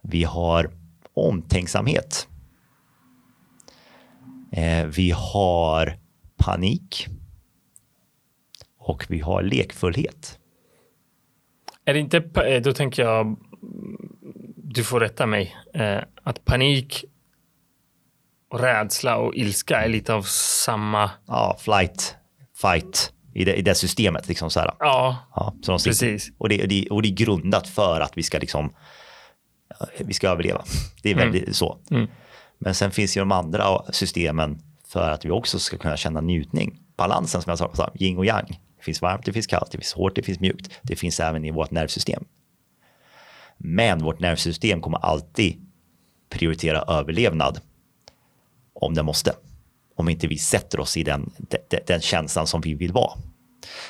Vi 0.00 0.24
har 0.24 0.70
omtänksamhet. 1.14 2.28
Eh, 4.52 4.86
vi 4.86 5.10
har 5.10 5.98
panik. 6.36 7.06
Och 8.78 9.06
vi 9.08 9.20
har 9.20 9.42
lekfullhet. 9.42 10.38
Är 11.84 11.94
det 11.94 12.00
inte, 12.00 12.16
eh, 12.16 12.62
då 12.62 12.72
tänker 12.72 13.02
jag, 13.02 13.36
du 14.56 14.84
får 14.84 15.00
rätta 15.00 15.26
mig, 15.26 15.56
eh, 15.74 16.00
att 16.22 16.44
panik 16.44 17.04
och 18.48 18.60
rädsla 18.60 19.16
och 19.16 19.34
ilska 19.34 19.82
är 19.82 19.88
lite 19.88 20.14
av 20.14 20.22
samma. 20.22 21.10
Ja, 21.26 21.56
flight, 21.60 22.16
fight 22.54 23.14
i 23.34 23.44
det, 23.44 23.54
i 23.54 23.62
det 23.62 23.74
systemet. 23.74 24.28
Liksom 24.28 24.50
så 24.50 24.60
här. 24.60 24.70
Ja, 24.78 25.16
Ja, 25.34 25.54
så 25.62 25.70
de 25.72 25.78
sitter- 25.78 25.90
precis. 25.90 26.32
Och 26.38 26.48
det, 26.48 26.62
och, 26.62 26.68
det, 26.68 26.88
och 26.90 27.02
det 27.02 27.08
är 27.08 27.14
grundat 27.14 27.68
för 27.68 28.00
att 28.00 28.12
vi 28.18 28.22
ska 28.22 28.38
liksom 28.38 28.70
vi 29.98 30.14
ska 30.14 30.28
överleva. 30.28 30.64
Det 31.02 31.10
är 31.10 31.14
väldigt 31.14 31.56
så. 31.56 31.78
Mm. 31.90 32.06
Men 32.58 32.74
sen 32.74 32.90
finns 32.90 33.16
ju 33.16 33.20
de 33.20 33.32
andra 33.32 33.92
systemen 33.92 34.58
för 34.88 35.10
att 35.10 35.24
vi 35.24 35.30
också 35.30 35.58
ska 35.58 35.76
kunna 35.76 35.96
känna 35.96 36.20
njutning. 36.20 36.80
Balansen 36.96 37.42
som 37.42 37.50
jag 37.50 37.58
sa, 37.58 37.70
sa, 37.74 37.90
yin 37.94 38.18
och 38.18 38.26
yang. 38.26 38.46
Det 38.76 38.84
finns 38.84 39.02
varmt, 39.02 39.24
det 39.24 39.32
finns 39.32 39.46
kallt, 39.46 39.70
det 39.70 39.78
finns 39.78 39.92
hårt, 39.92 40.14
det 40.14 40.22
finns 40.22 40.40
mjukt. 40.40 40.70
Det 40.82 40.96
finns 40.96 41.20
även 41.20 41.44
i 41.44 41.50
vårt 41.50 41.70
nervsystem. 41.70 42.24
Men 43.56 44.02
vårt 44.02 44.20
nervsystem 44.20 44.80
kommer 44.80 44.98
alltid 44.98 45.66
prioritera 46.30 46.82
överlevnad 46.82 47.60
om 48.74 48.94
det 48.94 49.02
måste. 49.02 49.32
Om 49.96 50.08
inte 50.08 50.26
vi 50.26 50.38
sätter 50.38 50.80
oss 50.80 50.96
i 50.96 51.02
den, 51.02 51.32
den, 51.68 51.80
den 51.86 52.00
känslan 52.00 52.46
som 52.46 52.60
vi 52.60 52.74
vill 52.74 52.92
vara. 52.92 53.18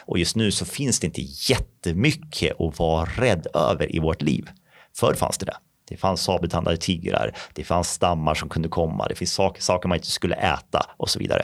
Och 0.00 0.18
just 0.18 0.36
nu 0.36 0.50
så 0.50 0.64
finns 0.64 1.00
det 1.00 1.06
inte 1.06 1.22
jättemycket 1.22 2.60
att 2.60 2.78
vara 2.78 3.04
rädd 3.04 3.46
över 3.54 3.96
i 3.96 3.98
vårt 3.98 4.22
liv. 4.22 4.48
Förr 4.96 5.14
fanns 5.14 5.38
det 5.38 5.46
det. 5.46 5.56
Det 5.88 5.96
fanns 5.96 6.22
sabeltandade 6.22 6.76
tigrar, 6.76 7.36
det 7.52 7.64
fanns 7.64 7.90
stammar 7.90 8.34
som 8.34 8.48
kunde 8.48 8.68
komma, 8.68 9.08
det 9.08 9.14
finns 9.14 9.32
saker, 9.32 9.62
saker 9.62 9.88
man 9.88 9.96
inte 9.96 10.10
skulle 10.10 10.34
äta 10.34 10.86
och 10.96 11.10
så 11.10 11.18
vidare. 11.18 11.42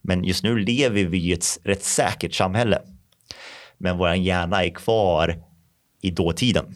Men 0.00 0.24
just 0.24 0.44
nu 0.44 0.58
lever 0.58 1.04
vi 1.04 1.18
i 1.18 1.32
ett 1.32 1.58
rätt 1.64 1.84
säkert 1.84 2.34
samhälle. 2.34 2.82
Men 3.78 3.98
vår 3.98 4.14
hjärna 4.14 4.64
är 4.64 4.70
kvar 4.70 5.42
i 6.00 6.10
dåtiden 6.10 6.74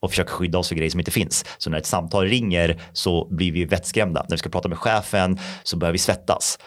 och 0.00 0.10
försöker 0.10 0.30
skydda 0.30 0.58
oss 0.58 0.68
för 0.68 0.74
grejer 0.74 0.90
som 0.90 1.00
inte 1.00 1.10
finns. 1.10 1.44
Så 1.58 1.70
när 1.70 1.78
ett 1.78 1.86
samtal 1.86 2.24
ringer 2.24 2.82
så 2.92 3.28
blir 3.30 3.52
vi 3.52 3.64
vettskrämda. 3.64 4.22
När 4.22 4.36
vi 4.36 4.38
ska 4.38 4.48
prata 4.48 4.68
med 4.68 4.78
chefen 4.78 5.38
så 5.62 5.76
börjar 5.76 5.92
vi 5.92 5.98
svettas. 5.98 6.58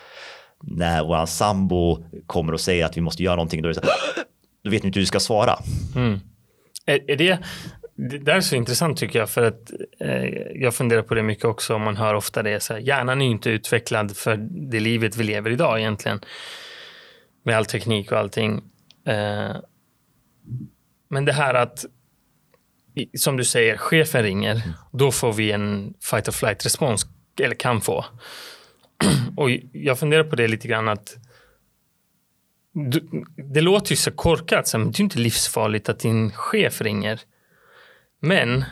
När 0.63 1.03
vår 1.03 1.25
sambo 1.25 2.05
kommer 2.25 2.53
och 2.53 2.61
säger 2.61 2.85
att 2.85 2.97
vi 2.97 3.01
måste 3.01 3.23
göra 3.23 3.35
någonting 3.35 3.61
då, 3.61 3.69
är 3.69 3.73
det 3.73 3.79
så 3.79 3.85
här, 3.85 4.23
då 4.63 4.69
vet 4.69 4.83
ni 4.83 4.87
inte 4.87 4.99
hur 4.99 5.01
du 5.01 5.07
ska 5.07 5.19
svara. 5.19 5.59
Mm. 5.95 6.19
Är, 6.85 7.11
är 7.11 7.15
det, 7.15 7.39
det 7.95 8.17
där 8.17 8.35
är 8.35 8.41
så 8.41 8.55
intressant 8.55 8.97
tycker 8.97 9.19
jag 9.19 9.29
för 9.29 9.43
att 9.43 9.71
eh, 9.99 10.23
jag 10.53 10.73
funderar 10.75 11.01
på 11.01 11.15
det 11.15 11.23
mycket 11.23 11.45
också. 11.45 11.79
Man 11.79 11.97
hör 11.97 12.13
ofta 12.13 12.43
det 12.43 12.63
så 12.63 12.73
här, 12.73 12.79
hjärnan 12.79 13.21
är 13.21 13.25
ju 13.25 13.31
inte 13.31 13.49
utvecklad 13.49 14.17
för 14.17 14.37
det 14.71 14.79
livet 14.79 15.17
vi 15.17 15.23
lever 15.23 15.49
idag 15.49 15.79
egentligen. 15.79 16.19
Med 17.43 17.57
all 17.57 17.65
teknik 17.65 18.11
och 18.11 18.17
allting. 18.17 18.61
Eh, 19.07 19.55
men 21.09 21.25
det 21.25 21.33
här 21.33 21.53
att 21.53 21.85
som 23.17 23.37
du 23.37 23.43
säger, 23.43 23.77
chefen 23.77 24.23
ringer, 24.23 24.61
då 24.91 25.11
får 25.11 25.33
vi 25.33 25.51
en 25.51 25.93
fight 26.01 26.27
or 26.27 26.31
flight 26.31 26.65
respons, 26.65 27.05
eller 27.41 27.55
kan 27.55 27.81
få. 27.81 28.05
Och 29.37 29.49
jag 29.71 29.99
funderar 29.99 30.23
på 30.23 30.35
det 30.35 30.47
lite 30.47 30.67
grann 30.67 30.89
att 30.89 31.17
du, 32.73 33.23
det 33.53 33.61
låter 33.61 33.91
ju 33.91 33.95
så 33.95 34.11
korkat, 34.11 34.67
så 34.67 34.77
men 34.77 34.87
det 34.87 34.95
är 34.95 34.99
ju 34.99 35.03
inte 35.03 35.19
livsfarligt 35.19 35.89
att 35.89 35.99
din 35.99 36.31
chef 36.31 36.81
ringer. 36.81 37.19
Men 38.19 38.65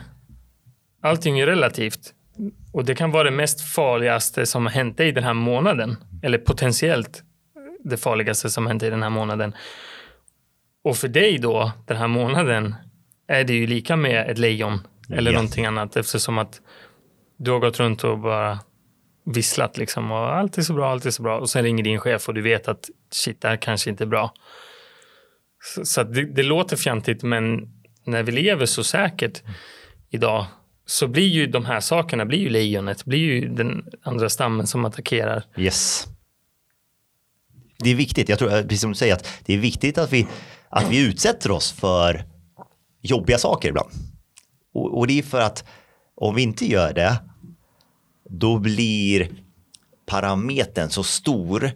allting 1.02 1.40
är 1.40 1.46
relativt. 1.46 2.14
Och 2.72 2.84
det 2.84 2.94
kan 2.94 3.10
vara 3.10 3.24
det 3.24 3.36
mest 3.36 3.60
farligaste 3.60 4.46
som 4.46 4.66
har 4.66 4.72
hänt 4.72 4.96
dig 4.96 5.12
den 5.12 5.24
här 5.24 5.34
månaden. 5.34 5.96
Eller 6.22 6.38
potentiellt 6.38 7.22
det 7.84 7.96
farligaste 7.96 8.50
som 8.50 8.64
har 8.64 8.70
hänt 8.70 8.80
dig 8.80 8.90
den 8.90 9.02
här 9.02 9.10
månaden. 9.10 9.54
Och 10.84 10.96
för 10.96 11.08
dig 11.08 11.38
då, 11.38 11.72
den 11.86 11.96
här 11.96 12.08
månaden, 12.08 12.74
är 13.32 13.44
det 13.44 13.52
ju 13.52 13.66
lika 13.66 13.96
med 13.96 14.30
ett 14.30 14.38
lejon. 14.38 14.80
Eller 15.10 15.30
Ja. 15.30 15.34
någonting 15.38 15.66
annat 15.66 15.96
eftersom 15.96 16.38
att 16.38 16.60
du 17.36 17.50
har 17.50 17.58
gått 17.58 17.80
runt 17.80 18.04
och 18.04 18.18
bara 18.18 18.58
visslat 19.24 19.76
liksom 19.76 20.10
och 20.12 20.34
allt 20.36 20.58
är 20.58 20.62
så 20.62 20.72
bra, 20.74 20.90
allt 20.90 21.06
är 21.06 21.10
så 21.10 21.22
bra. 21.22 21.38
Och 21.40 21.50
sen 21.50 21.62
ringer 21.62 21.84
din 21.84 22.00
chef 22.00 22.28
och 22.28 22.34
du 22.34 22.42
vet 22.42 22.68
att 22.68 22.90
shit, 23.10 23.40
det 23.40 23.48
här 23.48 23.56
kanske 23.56 23.90
inte 23.90 24.04
är 24.04 24.08
bra. 24.08 24.32
Så, 25.74 25.84
så 25.84 26.02
det, 26.02 26.24
det 26.24 26.42
låter 26.42 26.76
fjantigt 26.76 27.22
men 27.22 27.68
när 28.04 28.22
vi 28.22 28.32
lever 28.32 28.66
så 28.66 28.84
säkert 28.84 29.42
idag 30.10 30.46
så 30.86 31.06
blir 31.06 31.28
ju 31.28 31.46
de 31.46 31.64
här 31.64 31.80
sakerna, 31.80 32.24
blir 32.26 32.38
ju 32.38 32.48
lejonet, 32.48 33.04
blir 33.04 33.18
ju 33.18 33.48
den 33.48 33.84
andra 34.02 34.28
stammen 34.28 34.66
som 34.66 34.84
attackerar. 34.84 35.44
Yes. 35.56 36.06
Det 37.78 37.90
är 37.90 37.94
viktigt, 37.94 38.28
jag 38.28 38.38
tror, 38.38 38.48
precis 38.62 38.80
som 38.80 38.90
du 38.90 38.96
säger, 38.96 39.14
att 39.14 39.42
det 39.44 39.54
är 39.54 39.58
viktigt 39.58 39.98
att 39.98 40.12
vi, 40.12 40.26
att 40.68 40.90
vi 40.90 41.06
utsätter 41.08 41.50
oss 41.50 41.72
för 41.72 42.24
jobbiga 43.02 43.38
saker 43.38 43.68
ibland. 43.68 43.90
Och, 44.74 44.98
och 44.98 45.06
det 45.06 45.18
är 45.18 45.22
för 45.22 45.40
att 45.40 45.64
om 46.14 46.34
vi 46.34 46.42
inte 46.42 46.66
gör 46.66 46.92
det, 46.92 47.16
då 48.30 48.58
blir 48.58 49.28
parametern 50.06 50.90
så 50.90 51.02
stor 51.02 51.72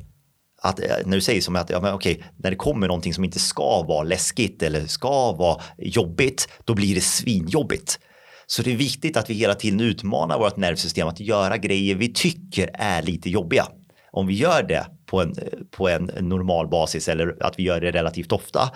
att 0.62 0.80
eh, 0.80 0.96
när 1.04 1.16
du 1.16 1.20
säger 1.20 1.40
som 1.40 1.56
att 1.56 1.70
ja, 1.70 1.80
men 1.80 1.94
okej, 1.94 2.24
när 2.36 2.50
det 2.50 2.56
kommer 2.56 2.88
någonting 2.88 3.14
som 3.14 3.24
inte 3.24 3.38
ska 3.38 3.82
vara 3.82 4.02
läskigt 4.02 4.62
eller 4.62 4.86
ska 4.86 5.32
vara 5.32 5.62
jobbigt, 5.78 6.48
då 6.64 6.74
blir 6.74 6.94
det 6.94 7.00
svinjobbigt. 7.00 7.98
Så 8.46 8.62
det 8.62 8.72
är 8.72 8.76
viktigt 8.76 9.16
att 9.16 9.30
vi 9.30 9.34
hela 9.34 9.54
tiden 9.54 9.80
utmanar 9.80 10.38
vårt 10.38 10.56
nervsystem 10.56 11.08
att 11.08 11.20
göra 11.20 11.56
grejer 11.56 11.94
vi 11.94 12.12
tycker 12.12 12.70
är 12.74 13.02
lite 13.02 13.30
jobbiga. 13.30 13.66
Om 14.10 14.26
vi 14.26 14.34
gör 14.34 14.62
det 14.62 14.86
på 15.06 15.20
en, 15.20 15.30
eh, 15.38 15.58
på 15.70 15.88
en 15.88 16.04
normal 16.04 16.68
basis 16.68 17.08
eller 17.08 17.36
att 17.40 17.58
vi 17.58 17.62
gör 17.62 17.80
det 17.80 17.90
relativt 17.90 18.32
ofta, 18.32 18.70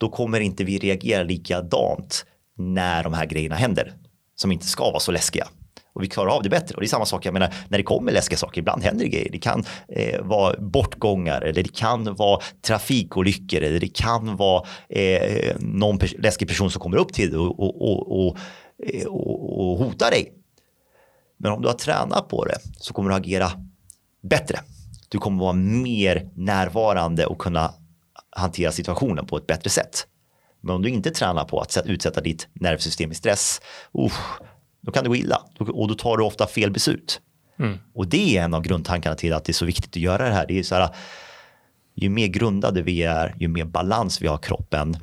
då 0.00 0.08
kommer 0.08 0.40
inte 0.40 0.64
vi 0.64 0.78
reagera 0.78 1.22
likadant 1.22 2.26
när 2.58 3.02
de 3.02 3.12
här 3.12 3.26
grejerna 3.26 3.56
händer 3.56 3.92
som 4.36 4.52
inte 4.52 4.66
ska 4.66 4.90
vara 4.90 5.00
så 5.00 5.12
läskiga. 5.12 5.46
Och 5.92 6.02
vi 6.02 6.08
klarar 6.08 6.30
av 6.30 6.42
det 6.42 6.48
bättre. 6.48 6.74
Och 6.74 6.80
det 6.80 6.86
är 6.86 6.88
samma 6.88 7.06
sak, 7.06 7.26
jag 7.26 7.32
menar, 7.32 7.54
när 7.68 7.78
det 7.78 7.84
kommer 7.84 8.12
läskiga 8.12 8.38
saker, 8.38 8.58
ibland 8.58 8.82
händer 8.82 9.04
det 9.04 9.10
grejer. 9.10 9.28
Det 9.32 9.38
kan 9.38 9.64
eh, 9.88 10.22
vara 10.22 10.60
bortgångar 10.60 11.42
eller 11.42 11.62
det 11.62 11.76
kan 11.76 12.14
vara 12.14 12.40
trafikolyckor 12.62 13.62
eller 13.62 13.80
det 13.80 13.94
kan 13.94 14.36
vara 14.36 14.66
eh, 14.88 15.56
någon 15.58 15.98
pers- 15.98 16.20
läskig 16.22 16.48
person 16.48 16.70
som 16.70 16.80
kommer 16.80 16.96
upp 16.96 17.12
till 17.12 17.30
dig 17.30 17.38
och, 17.38 17.60
och, 17.60 17.82
och, 17.82 18.26
och, 18.26 18.36
eh, 18.86 19.06
och, 19.06 19.70
och 19.70 19.78
hotar 19.78 20.10
dig. 20.10 20.32
Men 21.38 21.52
om 21.52 21.62
du 21.62 21.68
har 21.68 21.74
tränat 21.74 22.28
på 22.28 22.44
det 22.44 22.58
så 22.76 22.94
kommer 22.94 23.10
du 23.10 23.16
agera 23.16 23.50
bättre. 24.22 24.60
Du 25.08 25.18
kommer 25.18 25.40
vara 25.40 25.52
mer 25.52 26.30
närvarande 26.34 27.26
och 27.26 27.38
kunna 27.38 27.74
hantera 28.40 28.72
situationen 28.72 29.26
på 29.26 29.36
ett 29.36 29.46
bättre 29.46 29.70
sätt. 29.70 30.06
Men 30.60 30.74
om 30.74 30.82
du 30.82 30.88
inte 30.88 31.10
tränar 31.10 31.44
på 31.44 31.60
att 31.60 31.72
sätt- 31.72 31.86
utsätta 31.86 32.20
ditt 32.20 32.48
nervsystem 32.52 33.12
i 33.12 33.14
stress, 33.14 33.60
usch, 33.98 34.40
då 34.80 34.92
kan 34.92 35.02
det 35.02 35.08
gå 35.08 35.16
illa 35.16 35.42
och 35.58 35.88
då 35.88 35.94
tar 35.94 36.16
du 36.16 36.24
ofta 36.24 36.46
fel 36.46 36.70
beslut. 36.70 37.20
Och 37.94 38.06
det 38.06 38.36
är 38.36 38.42
en 38.44 38.54
av 38.54 38.62
grundtankarna 38.62 39.16
till 39.16 39.32
att 39.32 39.44
det 39.44 39.50
är 39.50 39.54
så 39.54 39.64
viktigt 39.64 39.90
att 39.90 39.96
göra 39.96 40.28
det 40.28 40.34
här. 40.34 40.46
Det 40.46 40.58
är 40.58 40.62
så 40.62 40.74
här, 40.74 40.88
ju 41.94 42.08
mer 42.08 42.26
grundade 42.26 42.82
vi 42.82 43.02
är, 43.02 43.34
ju 43.38 43.48
mer 43.48 43.64
balans 43.64 44.22
vi 44.22 44.26
har 44.26 44.36
i 44.36 44.40
kroppen, 44.42 44.96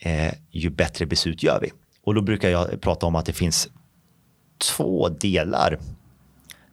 eh, 0.00 0.34
ju 0.50 0.70
bättre 0.70 1.06
beslut 1.06 1.42
gör 1.42 1.58
vi. 1.62 1.72
Och 2.04 2.14
då 2.14 2.22
brukar 2.22 2.48
jag 2.48 2.80
prata 2.80 3.06
om 3.06 3.16
att 3.16 3.26
det 3.26 3.32
finns 3.32 3.68
två 4.70 5.08
delar. 5.08 5.78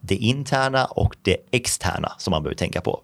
Det 0.01 0.15
interna 0.15 0.85
och 0.85 1.15
det 1.21 1.37
externa 1.51 2.11
som 2.17 2.31
man 2.31 2.43
behöver 2.43 2.57
tänka 2.57 2.81
på. 2.81 3.03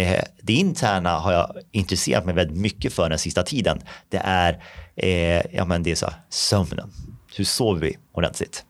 Eh, 0.00 0.22
det 0.42 0.52
interna 0.52 1.18
har 1.18 1.32
jag 1.32 1.56
intresserat 1.70 2.26
mig 2.26 2.34
väldigt 2.34 2.56
mycket 2.56 2.92
för 2.92 3.08
den 3.08 3.18
sista 3.18 3.42
tiden. 3.42 3.80
Det 4.08 4.20
är, 4.24 4.62
eh, 4.96 5.56
ja 5.56 5.64
men 5.64 5.82
det 5.82 5.90
är 5.90 5.94
så 5.94 6.06
här, 6.06 6.14
sömnen. 6.28 6.92
Hur 7.36 7.44
sover 7.44 7.80
vi 7.80 7.98
ordentligt? 8.12 8.64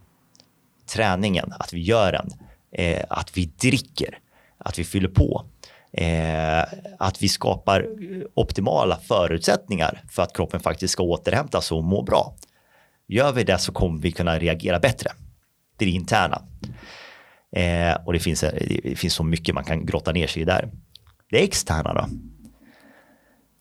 Träningen, 0.95 1.53
att 1.59 1.73
vi 1.73 1.81
gör 1.81 2.13
den. 2.13 2.31
Eh, 2.73 3.05
att 3.09 3.37
vi 3.37 3.45
dricker, 3.45 4.19
att 4.59 4.79
vi 4.79 4.85
fyller 4.85 5.09
på. 5.09 5.45
Eh, 5.93 6.65
att 6.99 7.23
vi 7.23 7.29
skapar 7.29 7.87
optimala 8.35 8.97
förutsättningar 8.97 10.03
för 10.11 10.23
att 10.23 10.37
kroppen 10.37 10.61
faktiskt 10.61 10.93
ska 10.93 11.03
återhämta 11.03 11.61
sig 11.61 11.75
och 11.75 11.85
må 11.85 12.03
bra. 12.03 12.35
Gör 13.09 13.33
vi 13.33 13.45
det 13.45 13.59
så 13.59 13.73
kommer 13.73 14.01
vi 14.01 14.13
kunna 14.13 14.39
reagera 14.39 14.79
bättre. 14.79 15.11
Det 15.77 15.85
är 15.85 15.87
det 15.87 15.95
interna. 15.95 16.43
Eh, 17.57 18.05
och 18.05 18.13
det 18.13 18.19
finns, 18.19 18.41
det 18.41 18.99
finns 18.99 19.15
så 19.15 19.25
mycket 19.25 19.55
man 19.55 19.65
kan 19.65 19.87
grotta 19.87 20.13
ner 20.13 20.27
sig 20.27 20.43
i 20.43 20.45
där. 20.45 20.71
Det 21.31 21.45
externa 21.45 21.95
då? 21.95 22.09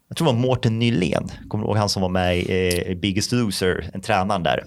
Jag 0.07 0.17
tror 0.17 0.27
det 0.27 0.33
var 0.33 0.39
Mårten 0.39 0.79
Nylén, 0.79 1.31
kommer 1.47 1.63
du 1.63 1.67
ihåg 1.67 1.77
han 1.77 1.89
som 1.89 2.01
var 2.01 2.09
med 2.09 2.37
i 2.37 2.91
eh, 2.91 2.95
Biggest 2.95 3.31
Loser, 3.31 3.89
en 3.93 4.01
tränaren 4.01 4.43
där. 4.43 4.63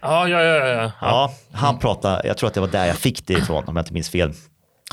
Ja, 0.00 0.28
ja, 0.28 0.42
ja. 0.42 0.66
ja, 0.66 0.92
ja. 1.00 1.34
Han 1.52 1.78
pratade, 1.78 2.26
jag 2.26 2.38
tror 2.38 2.48
att 2.48 2.54
det 2.54 2.60
var 2.60 2.68
där 2.68 2.86
jag 2.86 2.96
fick 2.96 3.26
det 3.26 3.34
ifrån 3.34 3.64
om 3.66 3.76
jag 3.76 3.82
inte 3.82 3.92
minns 3.92 4.10
fel. 4.10 4.32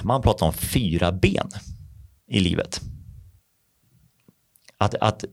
Man 0.04 0.22
pratar 0.22 0.46
om 0.46 0.54
fyra 0.54 1.12
ben 1.12 1.50
i 2.28 2.40
livet. 2.40 2.82
Att, 4.78 4.96
att 4.96 5.26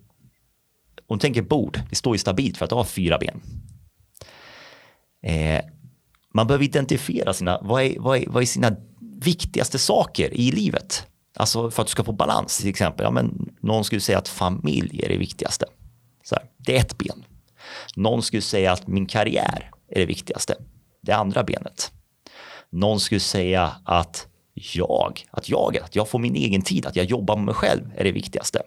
om 1.06 1.18
du 1.18 1.20
tänker 1.20 1.42
bord, 1.42 1.80
det 1.90 1.96
står 1.96 2.14
ju 2.14 2.18
stabilt 2.18 2.56
för 2.56 2.64
att 2.64 2.70
har 2.70 2.84
fyra 2.84 3.18
ben. 3.18 3.40
Eh, 5.22 5.64
man 6.34 6.46
behöver 6.46 6.64
identifiera 6.64 7.32
sina, 7.32 7.58
vad 7.62 7.82
är, 7.82 7.98
vad, 7.98 8.18
är, 8.18 8.24
vad 8.26 8.42
är 8.42 8.46
sina 8.46 8.76
viktigaste 9.20 9.78
saker 9.78 10.34
i 10.34 10.50
livet? 10.50 11.07
Alltså 11.38 11.70
för 11.70 11.82
att 11.82 11.86
du 11.86 11.90
ska 11.90 12.04
få 12.04 12.12
balans 12.12 12.58
till 12.58 12.68
exempel. 12.68 13.04
Ja, 13.04 13.10
men 13.10 13.54
någon 13.60 13.84
skulle 13.84 14.00
säga 14.00 14.18
att 14.18 14.28
familj 14.28 15.00
är 15.04 15.08
det 15.08 15.16
viktigaste. 15.16 15.66
Så 16.24 16.34
här, 16.34 16.44
det 16.56 16.76
är 16.76 16.80
ett 16.80 16.98
ben. 16.98 17.24
Någon 17.96 18.22
skulle 18.22 18.42
säga 18.42 18.72
att 18.72 18.86
min 18.86 19.06
karriär 19.06 19.70
är 19.88 20.00
det 20.00 20.06
viktigaste. 20.06 20.54
Det 21.00 21.12
andra 21.12 21.44
benet. 21.44 21.92
Någon 22.70 23.00
skulle 23.00 23.20
säga 23.20 23.72
att 23.84 24.26
jag, 24.54 25.20
att 25.30 25.48
jag, 25.48 25.78
att 25.78 25.96
jag 25.96 26.08
får 26.08 26.18
min 26.18 26.34
egen 26.34 26.62
tid, 26.62 26.86
att 26.86 26.96
jag 26.96 27.06
jobbar 27.06 27.36
med 27.36 27.44
mig 27.44 27.54
själv 27.54 27.92
är 27.96 28.04
det 28.04 28.12
viktigaste. 28.12 28.62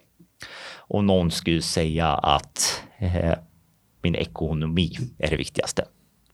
Och 0.73 1.03
någon 1.03 1.31
skulle 1.31 1.61
säga 1.61 2.07
att 2.07 2.83
eh, 2.97 3.33
min 4.01 4.15
ekonomi 4.15 4.97
är 5.17 5.29
det 5.29 5.37
viktigaste. 5.37 5.85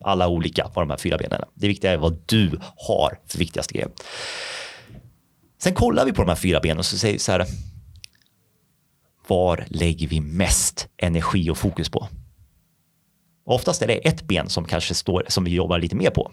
Alla 0.02 0.28
olika 0.28 0.69
på 0.69 0.80
de 0.80 0.89
här 0.89 0.97
fyra 0.97 1.17
benen. 1.17 1.41
Det 1.54 1.67
viktiga 1.67 1.91
är 1.91 1.97
vad 1.97 2.17
du 2.26 2.60
har 2.88 3.19
för 3.28 3.38
viktigaste 3.38 3.73
grejer. 3.73 3.89
Sen 5.58 5.74
kollar 5.74 6.06
vi 6.06 6.13
på 6.13 6.22
de 6.22 6.30
här 6.30 6.36
fyra 6.36 6.60
benen 6.60 6.78
och 6.78 6.86
så 6.86 6.98
säger 6.98 7.13
vi 7.13 7.20
så 7.20 7.32
här. 7.32 7.46
Var 9.28 9.65
lägger 9.67 10.08
vi 10.08 10.20
mest 10.22 10.88
energi 10.98 11.50
och 11.50 11.58
fokus 11.58 11.89
på? 11.89 12.08
Oftast 13.46 13.82
är 13.82 13.88
det 13.88 14.08
ett 14.08 14.24
ben 14.24 14.50
som 14.50 14.65
kanske 14.65 14.93
står 14.93 15.26
som 15.28 15.43
vi 15.43 15.52
jobbar 15.52 15.80
lite 15.80 15.96
mer 15.96 16.10
på. 16.10 16.32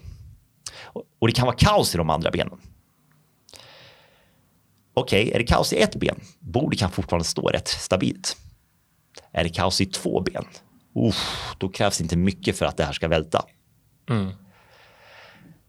Och 1.19 1.27
det 1.27 1.33
kan 1.33 1.45
vara 1.45 1.55
kaos 1.55 1.95
i 1.95 1.97
de 1.97 2.09
andra 2.09 2.31
benen. 2.31 2.59
Okej, 4.93 5.23
okay, 5.23 5.33
är 5.33 5.39
det 5.39 5.45
kaos 5.45 5.73
i 5.73 5.77
ett 5.77 5.95
ben? 5.95 6.19
Bordet 6.39 6.79
kan 6.79 6.91
fortfarande 6.91 7.25
stå 7.25 7.47
rätt 7.47 7.67
stabilt. 7.67 8.37
Är 9.31 9.43
det 9.43 9.49
kaos 9.49 9.81
i 9.81 9.85
två 9.85 10.21
ben? 10.21 10.45
Uff, 10.95 11.55
då 11.57 11.69
krävs 11.69 12.01
inte 12.01 12.17
mycket 12.17 12.57
för 12.57 12.65
att 12.65 12.77
det 12.77 12.83
här 12.83 12.93
ska 12.93 13.07
välta. 13.07 13.45
Mm. 14.09 14.31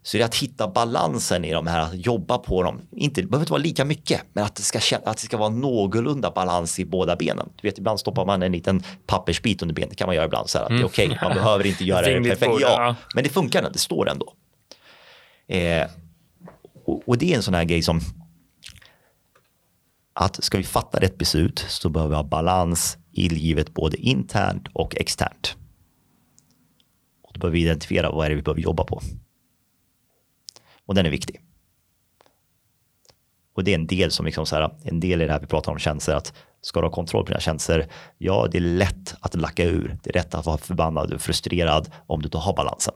Så 0.07 0.16
det 0.16 0.23
är 0.23 0.25
att 0.25 0.35
hitta 0.35 0.69
balansen 0.69 1.45
i 1.45 1.53
de 1.53 1.66
här, 1.66 1.81
att 1.81 2.07
jobba 2.07 2.38
på 2.38 2.62
dem. 2.62 2.81
Inte, 2.92 3.21
det 3.21 3.27
behöver 3.27 3.42
inte 3.42 3.53
vara 3.53 3.62
lika 3.62 3.85
mycket, 3.85 4.23
men 4.33 4.45
att 4.45 4.55
det, 4.57 4.62
ska, 4.62 4.97
att 5.05 5.16
det 5.16 5.23
ska 5.23 5.37
vara 5.37 5.49
någorlunda 5.49 6.31
balans 6.31 6.79
i 6.79 6.85
båda 6.85 7.16
benen. 7.16 7.49
Du 7.57 7.69
vet, 7.69 7.79
ibland 7.79 8.01
stoppar 8.01 8.27
man 8.27 8.42
en 8.42 8.53
liten 8.53 8.83
pappersbit 9.07 9.62
under 9.62 9.75
benet, 9.75 9.90
det 9.90 9.97
kan 9.97 10.07
man 10.07 10.14
göra 10.14 10.25
ibland. 10.25 10.49
Så 10.49 10.59
här, 10.59 10.66
mm. 10.66 10.79
Det 10.79 10.85
är 10.85 10.87
okej, 10.87 11.07
okay, 11.07 11.29
man 11.29 11.35
behöver 11.37 11.66
inte 11.66 11.85
göra 11.85 12.07
det 12.07 12.29
perfekt. 12.29 12.53
Ja, 12.61 12.95
men 13.14 13.25
det 13.25 13.31
funkar, 13.31 13.71
det 13.73 13.79
står 13.79 14.09
ändå. 14.09 14.33
Eh, 15.49 15.87
och, 16.85 17.03
och 17.07 17.19
det 17.19 17.33
är 17.33 17.37
en 17.37 17.42
sån 17.42 17.55
här 17.55 17.64
grej 17.64 17.83
som 17.83 18.01
att 20.12 20.45
ska 20.45 20.59
vi 20.59 20.64
fatta 20.64 21.01
rätt 21.01 21.19
beslut 21.19 21.64
så 21.69 21.88
behöver 21.88 22.11
vi 22.11 22.16
ha 22.16 22.23
balans 22.23 22.99
i 23.12 23.29
livet 23.29 23.75
både 23.75 23.97
internt 23.97 24.69
och 24.73 24.97
externt. 24.97 25.57
Och 27.23 27.31
då 27.33 27.40
behöver 27.40 27.55
vi 27.55 27.62
identifiera 27.62 28.11
vad 28.11 28.27
är 28.27 28.31
det 28.31 28.37
vi 28.37 28.42
behöver 28.42 28.62
jobba 28.62 28.85
på. 28.85 29.03
Och 30.87 30.94
den 30.94 31.07
är 31.07 31.11
viktig. 31.11 31.42
Och 33.53 33.64
det 33.64 33.70
är 33.70 33.75
en 33.75 33.87
del 33.87 34.11
som 34.11 34.27
liksom 34.27 34.46
så 34.46 34.57
här, 34.57 34.70
en 34.83 35.01
del 35.01 35.22
i 35.22 35.27
det 35.27 35.33
här 35.33 35.40
vi 35.40 35.46
pratar 35.46 35.72
om 35.72 35.79
känslor 35.79 36.16
att 36.16 36.33
ska 36.61 36.81
du 36.81 36.87
ha 36.87 36.92
kontroll 36.92 37.25
på 37.25 37.29
dina 37.29 37.40
känslor? 37.40 37.85
Ja, 38.18 38.49
det 38.53 38.59
är 38.59 38.62
lätt 38.62 39.14
att 39.20 39.35
lacka 39.35 39.64
ur. 39.64 39.99
Det 40.03 40.11
är 40.11 40.14
lätt 40.14 40.35
att 40.35 40.46
vara 40.46 40.59
förbannad 40.59 41.12
och 41.12 41.20
frustrerad 41.20 41.90
om 42.07 42.22
du 42.22 42.27
inte 42.27 42.38
har 42.38 42.57
balansen. 42.57 42.94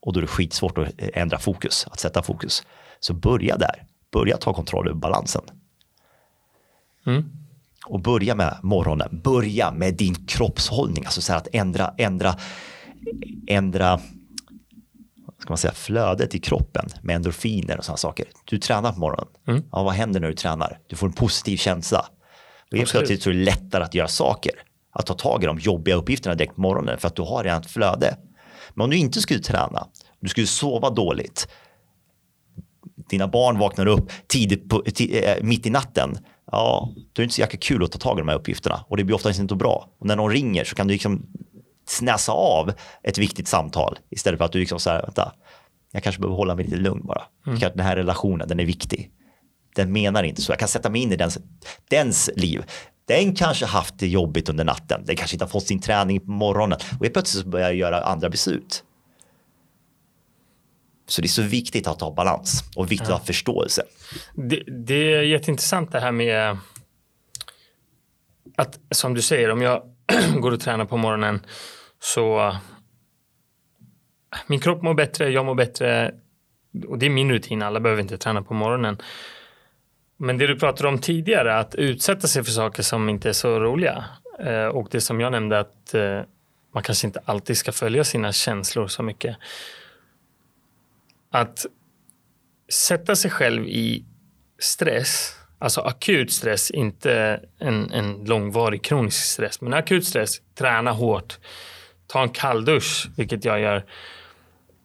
Och 0.00 0.12
då 0.12 0.20
är 0.20 0.22
det 0.22 0.26
skitsvårt 0.26 0.78
att 0.78 0.88
ändra 0.98 1.38
fokus, 1.38 1.86
att 1.90 2.00
sätta 2.00 2.22
fokus. 2.22 2.62
Så 3.00 3.14
börja 3.14 3.56
där. 3.56 3.86
Börja 4.12 4.36
ta 4.36 4.54
kontroll 4.54 4.88
över 4.88 4.98
balansen. 4.98 5.42
Mm. 7.06 7.32
Och 7.86 8.00
börja 8.00 8.34
med 8.34 8.58
morgonen. 8.62 9.20
Börja 9.24 9.72
med 9.72 9.94
din 9.94 10.14
kroppshållning, 10.14 11.04
alltså 11.04 11.20
så 11.20 11.34
att 11.34 11.48
ändra, 11.52 11.94
ändra, 11.98 12.34
ändra 13.46 14.00
ska 15.40 15.50
man 15.50 15.58
säga, 15.58 15.72
flödet 15.72 16.34
i 16.34 16.38
kroppen 16.38 16.86
med 17.02 17.16
endorfiner 17.16 17.78
och 17.78 17.84
sådana 17.84 17.96
saker. 17.96 18.26
Du 18.44 18.58
tränar 18.58 18.92
på 18.92 18.98
morgonen. 18.98 19.26
Mm. 19.48 19.62
Ja, 19.72 19.82
vad 19.82 19.94
händer 19.94 20.20
när 20.20 20.28
du 20.28 20.34
tränar? 20.34 20.78
Du 20.86 20.96
får 20.96 21.06
en 21.06 21.12
positiv 21.12 21.56
känsla. 21.56 22.06
Och 22.70 22.78
helt 22.78 22.90
plötsligt 22.90 23.22
så 23.22 23.30
är 23.30 23.34
det 23.34 23.44
lättare 23.44 23.84
att 23.84 23.94
göra 23.94 24.08
saker. 24.08 24.52
Att 24.92 25.06
ta 25.06 25.14
tag 25.14 25.42
i 25.42 25.46
de 25.46 25.58
jobbiga 25.58 25.94
uppgifterna 25.94 26.34
direkt 26.34 26.54
på 26.54 26.60
morgonen 26.60 26.98
för 26.98 27.08
att 27.08 27.16
du 27.16 27.22
har 27.22 27.44
redan 27.44 27.60
ett 27.60 27.70
flöde. 27.70 28.16
Men 28.74 28.84
om 28.84 28.90
du 28.90 28.96
inte 28.96 29.20
skulle 29.20 29.40
träna, 29.40 29.86
du 30.20 30.28
skulle 30.28 30.46
sova 30.46 30.90
dåligt, 30.90 31.48
dina 33.10 33.28
barn 33.28 33.58
vaknar 33.58 33.86
upp 33.86 34.10
tidigt 34.26 34.68
på, 34.68 34.82
äh, 34.98 35.36
mitt 35.42 35.66
i 35.66 35.70
natten, 35.70 36.18
ja, 36.52 36.92
då 36.94 37.00
är 37.00 37.06
det 37.14 37.22
inte 37.22 37.34
så 37.34 37.40
jäkla 37.40 37.58
kul 37.58 37.84
att 37.84 37.92
ta 37.92 37.98
tag 37.98 38.18
i 38.18 38.20
de 38.20 38.28
här 38.28 38.36
uppgifterna 38.36 38.84
och 38.88 38.96
det 38.96 39.04
blir 39.04 39.16
oftast 39.16 39.40
inte 39.40 39.54
bra. 39.54 39.90
Och 39.98 40.06
när 40.06 40.16
någon 40.16 40.32
ringer 40.32 40.64
så 40.64 40.74
kan 40.74 40.86
du 40.86 40.92
liksom 40.92 41.26
snäsa 41.90 42.32
av 42.32 42.72
ett 43.02 43.18
viktigt 43.18 43.48
samtal 43.48 43.98
istället 44.10 44.38
för 44.38 44.44
att 44.44 44.52
du 44.52 44.58
liksom 44.58 44.80
så 44.80 44.90
här, 44.90 45.02
vänta, 45.02 45.32
jag 45.92 46.02
kanske 46.02 46.20
behöver 46.20 46.36
hålla 46.36 46.54
mig 46.54 46.64
lite 46.64 46.76
lugn 46.76 47.06
bara. 47.06 47.22
Mm. 47.46 47.58
Den 47.58 47.80
här 47.80 47.96
relationen, 47.96 48.48
den 48.48 48.60
är 48.60 48.64
viktig. 48.64 49.10
Den 49.74 49.92
menar 49.92 50.22
inte 50.22 50.42
så. 50.42 50.52
Jag 50.52 50.58
kan 50.58 50.68
sätta 50.68 50.90
mig 50.90 51.02
in 51.02 51.12
i 51.12 51.16
dens, 51.16 51.38
dens 51.90 52.30
liv. 52.36 52.64
Den 53.04 53.34
kanske 53.34 53.66
haft 53.66 53.98
det 53.98 54.08
jobbigt 54.08 54.48
under 54.48 54.64
natten. 54.64 55.02
Den 55.04 55.16
kanske 55.16 55.34
inte 55.34 55.44
har 55.44 55.50
fått 55.50 55.66
sin 55.66 55.80
träning 55.80 56.20
på 56.20 56.30
morgonen 56.30 56.78
och 56.98 57.04
helt 57.04 57.12
plötsligt 57.12 57.44
så 57.44 57.48
börjar 57.48 57.66
jag 57.66 57.76
göra 57.76 58.02
andra 58.02 58.30
beslut. 58.30 58.84
Så 61.08 61.22
det 61.22 61.26
är 61.26 61.28
så 61.28 61.42
viktigt 61.42 61.86
att 61.86 62.00
ha 62.00 62.14
balans 62.14 62.64
och 62.76 62.92
viktigt 62.92 63.08
ja. 63.08 63.14
att 63.14 63.20
ha 63.20 63.26
förståelse. 63.26 63.82
Det, 64.34 64.62
det 64.86 65.14
är 65.14 65.22
jätteintressant 65.22 65.92
det 65.92 66.00
här 66.00 66.12
med 66.12 66.58
att 68.56 68.78
som 68.90 69.14
du 69.14 69.22
säger, 69.22 69.50
om 69.50 69.62
jag 69.62 69.82
går 70.40 70.52
och 70.52 70.60
tränar 70.60 70.84
på 70.84 70.96
morgonen 70.96 71.40
så 72.00 72.48
äh, 72.48 72.56
min 74.46 74.60
kropp 74.60 74.82
mår 74.82 74.94
bättre, 74.94 75.30
jag 75.30 75.44
mår 75.44 75.54
bättre 75.54 76.14
och 76.88 76.98
det 76.98 77.06
är 77.06 77.10
min 77.10 77.30
rutin, 77.30 77.62
alla 77.62 77.80
behöver 77.80 78.02
inte 78.02 78.18
träna 78.18 78.42
på 78.42 78.54
morgonen. 78.54 78.98
Men 80.16 80.38
det 80.38 80.46
du 80.46 80.58
pratade 80.58 80.88
om 80.88 80.98
tidigare, 80.98 81.58
att 81.58 81.74
utsätta 81.74 82.26
sig 82.26 82.44
för 82.44 82.50
saker 82.50 82.82
som 82.82 83.08
inte 83.08 83.28
är 83.28 83.32
så 83.32 83.60
roliga 83.60 84.04
eh, 84.38 84.66
och 84.66 84.88
det 84.90 85.00
som 85.00 85.20
jag 85.20 85.32
nämnde 85.32 85.58
att 85.58 85.94
eh, 85.94 86.20
man 86.74 86.82
kanske 86.82 87.06
inte 87.06 87.20
alltid 87.24 87.56
ska 87.56 87.72
följa 87.72 88.04
sina 88.04 88.32
känslor 88.32 88.86
så 88.88 89.02
mycket. 89.02 89.36
Att 91.30 91.66
sätta 92.72 93.16
sig 93.16 93.30
själv 93.30 93.66
i 93.66 94.04
stress, 94.58 95.36
alltså 95.58 95.80
akut 95.80 96.32
stress, 96.32 96.70
inte 96.70 97.40
en, 97.58 97.92
en 97.92 98.24
långvarig 98.24 98.82
kronisk 98.82 99.24
stress, 99.24 99.60
men 99.60 99.74
akut 99.74 100.06
stress, 100.06 100.42
träna 100.54 100.92
hårt, 100.92 101.38
ta 102.10 102.22
en 102.22 102.28
kalldusch, 102.28 103.08
vilket 103.16 103.44
jag 103.44 103.60
gör. 103.60 103.84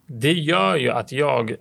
Det 0.07 0.33
gör 0.33 0.75
ju 0.75 0.89
att 0.89 1.11
jag, 1.11 1.55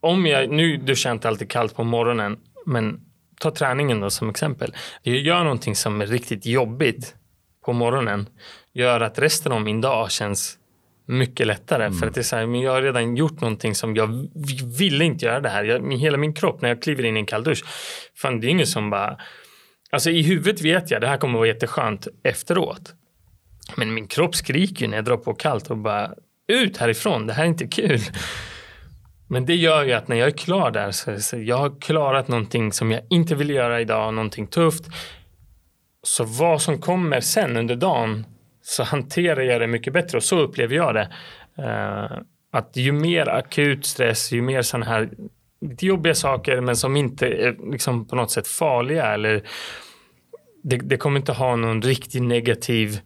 om 0.00 0.26
jag, 0.26 0.50
nu 0.50 0.76
duschar 0.76 1.10
jag 1.10 1.16
inte 1.16 1.28
alltid 1.28 1.50
kallt 1.50 1.76
på 1.76 1.84
morgonen, 1.84 2.38
men 2.66 3.00
ta 3.40 3.50
träningen 3.50 4.00
då 4.00 4.10
som 4.10 4.30
exempel. 4.30 4.74
Jag 5.02 5.16
gör 5.16 5.44
någonting 5.44 5.76
som 5.76 6.00
är 6.00 6.06
riktigt 6.06 6.46
jobbigt 6.46 7.14
på 7.64 7.72
morgonen, 7.72 8.28
gör 8.72 9.00
att 9.00 9.18
resten 9.18 9.52
av 9.52 9.62
min 9.62 9.80
dag 9.80 10.10
känns 10.10 10.58
mycket 11.06 11.46
lättare. 11.46 11.84
Mm. 11.84 11.98
För 11.98 12.06
att 12.06 12.14
det 12.14 12.20
är 12.20 12.22
så 12.22 12.36
här, 12.36 12.46
men 12.46 12.60
jag 12.60 12.72
har 12.72 12.82
redan 12.82 13.16
gjort 13.16 13.40
någonting 13.40 13.74
som 13.74 13.96
jag 13.96 14.28
ville 14.78 15.04
inte 15.04 15.24
göra 15.24 15.40
det 15.40 15.48
här. 15.48 15.64
Jag, 15.64 15.94
hela 15.94 16.16
min 16.16 16.34
kropp 16.34 16.62
när 16.62 16.68
jag 16.68 16.82
kliver 16.82 17.04
in 17.04 17.16
i 17.16 17.20
en 17.20 17.26
kall 17.26 17.44
dusch. 17.44 17.64
Fan, 18.14 18.40
det 18.40 18.46
är 18.46 18.48
ingen 18.48 18.66
som 18.66 18.90
bara... 18.90 19.18
Alltså 19.90 20.10
i 20.10 20.22
huvudet 20.22 20.60
vet 20.60 20.90
jag 20.90 21.00
det 21.00 21.06
här 21.06 21.16
kommer 21.16 21.34
att 21.34 21.38
vara 21.38 21.48
jätteskönt 21.48 22.08
efteråt. 22.22 22.94
Men 23.76 23.94
min 23.94 24.06
kropp 24.06 24.34
skriker 24.34 24.88
när 24.88 24.96
jag 24.96 25.04
drar 25.04 25.16
på 25.16 25.34
kallt 25.34 25.70
och 25.70 25.78
bara 25.78 26.14
ut 26.48 26.76
härifrån, 26.76 27.26
det 27.26 27.32
här 27.32 27.44
är 27.44 27.48
inte 27.48 27.66
kul. 27.66 28.00
Men 29.28 29.46
det 29.46 29.54
gör 29.54 29.84
ju 29.84 29.92
att 29.92 30.08
när 30.08 30.16
jag 30.16 30.26
är 30.26 30.36
klar 30.36 30.70
där 30.70 30.90
så, 30.90 31.20
så 31.20 31.38
jag 31.38 31.56
har 31.56 31.80
klarat 31.80 32.28
någonting 32.28 32.72
som 32.72 32.90
jag 32.90 33.02
inte 33.10 33.34
vill 33.34 33.50
göra 33.50 33.80
idag, 33.80 34.14
någonting 34.14 34.46
tufft. 34.46 34.84
Så 36.02 36.24
vad 36.24 36.62
som 36.62 36.78
kommer 36.78 37.20
sen 37.20 37.56
under 37.56 37.76
dagen 37.76 38.26
så 38.62 38.82
hanterar 38.82 39.42
jag 39.42 39.60
det 39.60 39.66
mycket 39.66 39.92
bättre 39.92 40.18
och 40.18 40.24
så 40.24 40.38
upplever 40.38 40.76
jag 40.76 40.94
det. 40.94 41.08
Uh, 41.58 42.18
att 42.52 42.76
ju 42.76 42.92
mer 42.92 43.28
akut 43.28 43.86
stress, 43.86 44.32
ju 44.32 44.42
mer 44.42 44.62
sådana 44.62 44.86
här 44.86 45.10
lite 45.60 45.86
jobbiga 45.86 46.14
saker 46.14 46.60
men 46.60 46.76
som 46.76 46.96
inte 46.96 47.26
är 47.26 47.72
liksom 47.72 48.06
på 48.06 48.16
något 48.16 48.30
sätt 48.30 48.48
farliga 48.48 49.14
eller 49.14 49.42
det, 50.62 50.76
det 50.76 50.96
kommer 50.96 51.20
inte 51.20 51.32
ha 51.32 51.56
någon 51.56 51.82
riktigt 51.82 52.22
negativ 52.22 53.00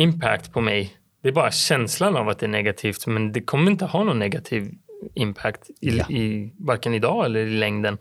impact 0.00 0.52
på 0.52 0.60
mig. 0.60 0.96
Det 1.22 1.28
är 1.28 1.32
bara 1.32 1.50
känslan 1.50 2.16
av 2.16 2.28
att 2.28 2.38
det 2.38 2.46
är 2.46 2.50
negativt 2.50 3.06
men 3.06 3.32
det 3.32 3.40
kommer 3.40 3.70
inte 3.70 3.84
ha 3.84 4.04
någon 4.04 4.18
negativ 4.18 4.74
impact 5.14 5.70
i, 5.80 5.98
ja. 5.98 6.10
i 6.10 6.52
varken 6.58 6.94
idag 6.94 7.24
eller 7.24 7.40
i 7.40 7.50
längden. 7.50 7.98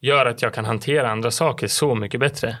Gör 0.00 0.26
att 0.26 0.42
jag 0.42 0.54
kan 0.54 0.64
hantera 0.64 1.10
andra 1.10 1.30
saker 1.30 1.66
så 1.66 1.94
mycket 1.94 2.20
bättre. 2.20 2.56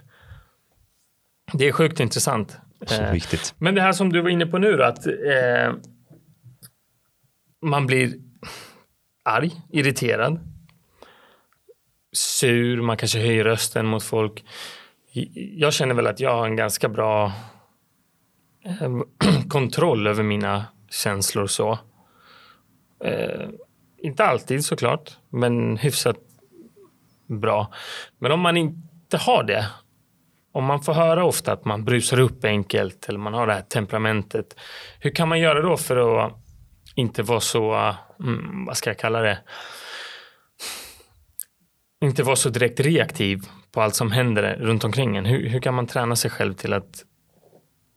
Det 1.52 1.68
är 1.68 1.72
sjukt 1.72 2.00
intressant. 2.00 2.56
Så 2.86 3.02
eh, 3.02 3.12
viktigt. 3.12 3.54
Men 3.58 3.74
det 3.74 3.82
här 3.82 3.92
som 3.92 4.12
du 4.12 4.20
var 4.20 4.30
inne 4.30 4.46
på 4.46 4.58
nu 4.58 4.76
då, 4.76 4.84
att 4.84 5.06
eh, 5.06 5.72
man 7.62 7.86
blir 7.86 8.12
arg, 9.22 9.50
irriterad, 9.72 10.38
sur, 12.12 12.82
man 12.82 12.96
kanske 12.96 13.18
höjer 13.18 13.44
rösten 13.44 13.86
mot 13.86 14.02
folk. 14.02 14.44
Jag 15.56 15.72
känner 15.72 15.94
väl 15.94 16.06
att 16.06 16.20
jag 16.20 16.36
har 16.36 16.46
en 16.46 16.56
ganska 16.56 16.88
bra 16.88 17.32
Ehm, 18.66 19.04
kontroll 19.48 20.06
över 20.06 20.22
mina 20.22 20.64
känslor 20.90 21.46
så. 21.46 21.78
Eh, 23.04 23.48
inte 23.98 24.24
alltid 24.24 24.64
såklart, 24.64 25.18
men 25.28 25.76
hyfsat 25.76 26.16
bra. 27.26 27.72
Men 28.18 28.32
om 28.32 28.40
man 28.40 28.56
inte 28.56 29.16
har 29.16 29.42
det, 29.42 29.66
om 30.52 30.64
man 30.64 30.82
får 30.82 30.92
höra 30.92 31.24
ofta 31.24 31.52
att 31.52 31.64
man 31.64 31.84
brusar 31.84 32.20
upp 32.20 32.44
enkelt 32.44 33.08
eller 33.08 33.18
man 33.18 33.34
har 33.34 33.46
det 33.46 33.52
här 33.52 33.62
temperamentet. 33.62 34.56
Hur 35.00 35.10
kan 35.10 35.28
man 35.28 35.40
göra 35.40 35.62
då 35.62 35.76
för 35.76 36.26
att 36.26 36.32
inte 36.94 37.22
vara 37.22 37.40
så, 37.40 37.94
mm, 38.20 38.64
vad 38.64 38.76
ska 38.76 38.90
jag 38.90 38.98
kalla 38.98 39.20
det, 39.20 39.38
inte 42.00 42.22
vara 42.22 42.36
så 42.36 42.48
direkt 42.48 42.80
reaktiv 42.80 43.40
på 43.72 43.80
allt 43.80 43.94
som 43.94 44.12
händer 44.12 44.56
runt 44.60 44.84
omkring 44.84 45.16
en. 45.16 45.24
Hur, 45.24 45.48
hur 45.48 45.60
kan 45.60 45.74
man 45.74 45.86
träna 45.86 46.16
sig 46.16 46.30
själv 46.30 46.54
till 46.54 46.72
att 46.72 47.04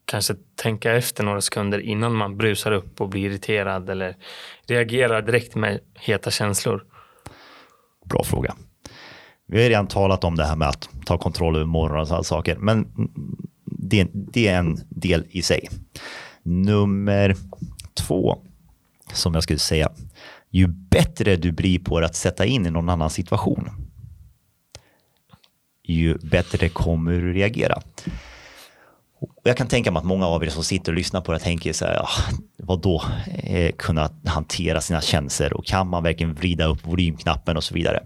kanske 0.10 0.36
tänka 0.56 0.94
efter 0.94 1.24
några 1.24 1.42
sekunder 1.42 1.80
innan 1.80 2.16
man 2.16 2.38
brusar 2.38 2.72
upp 2.72 3.02
och 3.02 3.10
blir 3.10 3.26
irriterad 3.26 3.90
eller 3.90 4.16
reagerar 4.68 5.22
direkt 5.22 5.56
med 5.56 5.80
heta 6.00 6.32
känslor? 6.32 6.84
Bra 8.06 8.24
fråga. 8.24 8.56
Vi 9.48 9.62
har 9.62 9.70
redan 9.70 9.88
talat 9.88 10.24
om 10.24 10.36
det 10.36 10.46
här 10.46 10.56
med 10.56 10.68
att 10.68 10.90
ta 11.06 11.18
kontroll 11.18 11.56
över 11.56 11.66
morgonen 11.66 12.02
och 12.02 12.08
sådana 12.08 12.24
saker, 12.24 12.56
men 12.56 12.88
det, 13.66 14.08
det 14.14 14.48
är 14.48 14.60
en 14.60 14.78
del 14.90 15.26
i 15.30 15.42
sig. 15.42 15.70
Nummer 16.44 17.36
två, 17.94 18.38
som 19.14 19.34
jag 19.34 19.44
skulle 19.44 19.60
säga, 19.60 19.92
ju 20.50 20.68
bättre 20.68 21.36
du 21.36 21.52
blir 21.52 21.80
på 21.80 21.98
att 21.98 22.16
sätta 22.16 22.46
in 22.46 22.66
i 22.66 22.72
någon 22.72 22.90
annan 22.90 23.10
situation, 23.10 23.70
ju 25.84 26.18
bättre 26.18 26.70
kommer 26.70 27.12
du 27.12 27.34
reagera. 27.34 27.82
Jag 29.44 29.58
kan 29.58 29.68
tänka 29.68 29.92
mig 29.92 30.00
att 30.00 30.06
många 30.06 30.28
av 30.28 30.44
er 30.44 30.50
som 30.50 30.64
sitter 30.64 30.92
och 30.92 30.96
lyssnar 30.98 31.22
på 31.22 31.32
det 31.32 31.40
tänker 31.40 31.74
så 31.74 31.86
här, 31.86 31.94
ja, 31.94 32.08
vad 32.58 32.82
då 32.82 33.04
eh, 33.44 33.72
kunna 33.72 34.12
hantera 34.26 34.82
sina 34.82 35.02
känslor 35.02 35.54
och 35.54 35.66
kan 35.66 35.88
man 35.88 36.04
verkligen 36.04 36.34
vrida 36.34 36.66
upp 36.66 36.88
volymknappen 36.88 37.58
och 37.58 37.64
så 37.64 37.74
vidare. 37.74 38.04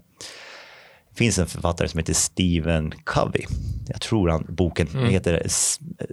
Det 1.09 1.17
finns 1.17 1.39
en 1.39 1.47
författare 1.47 1.87
som 1.87 1.97
heter 1.97 2.13
Stephen 2.13 2.93
Covey. 3.03 3.45
Jag 3.87 4.01
tror 4.01 4.29
han, 4.29 4.45
boken 4.49 4.87
mm. 4.87 5.09
heter 5.09 5.43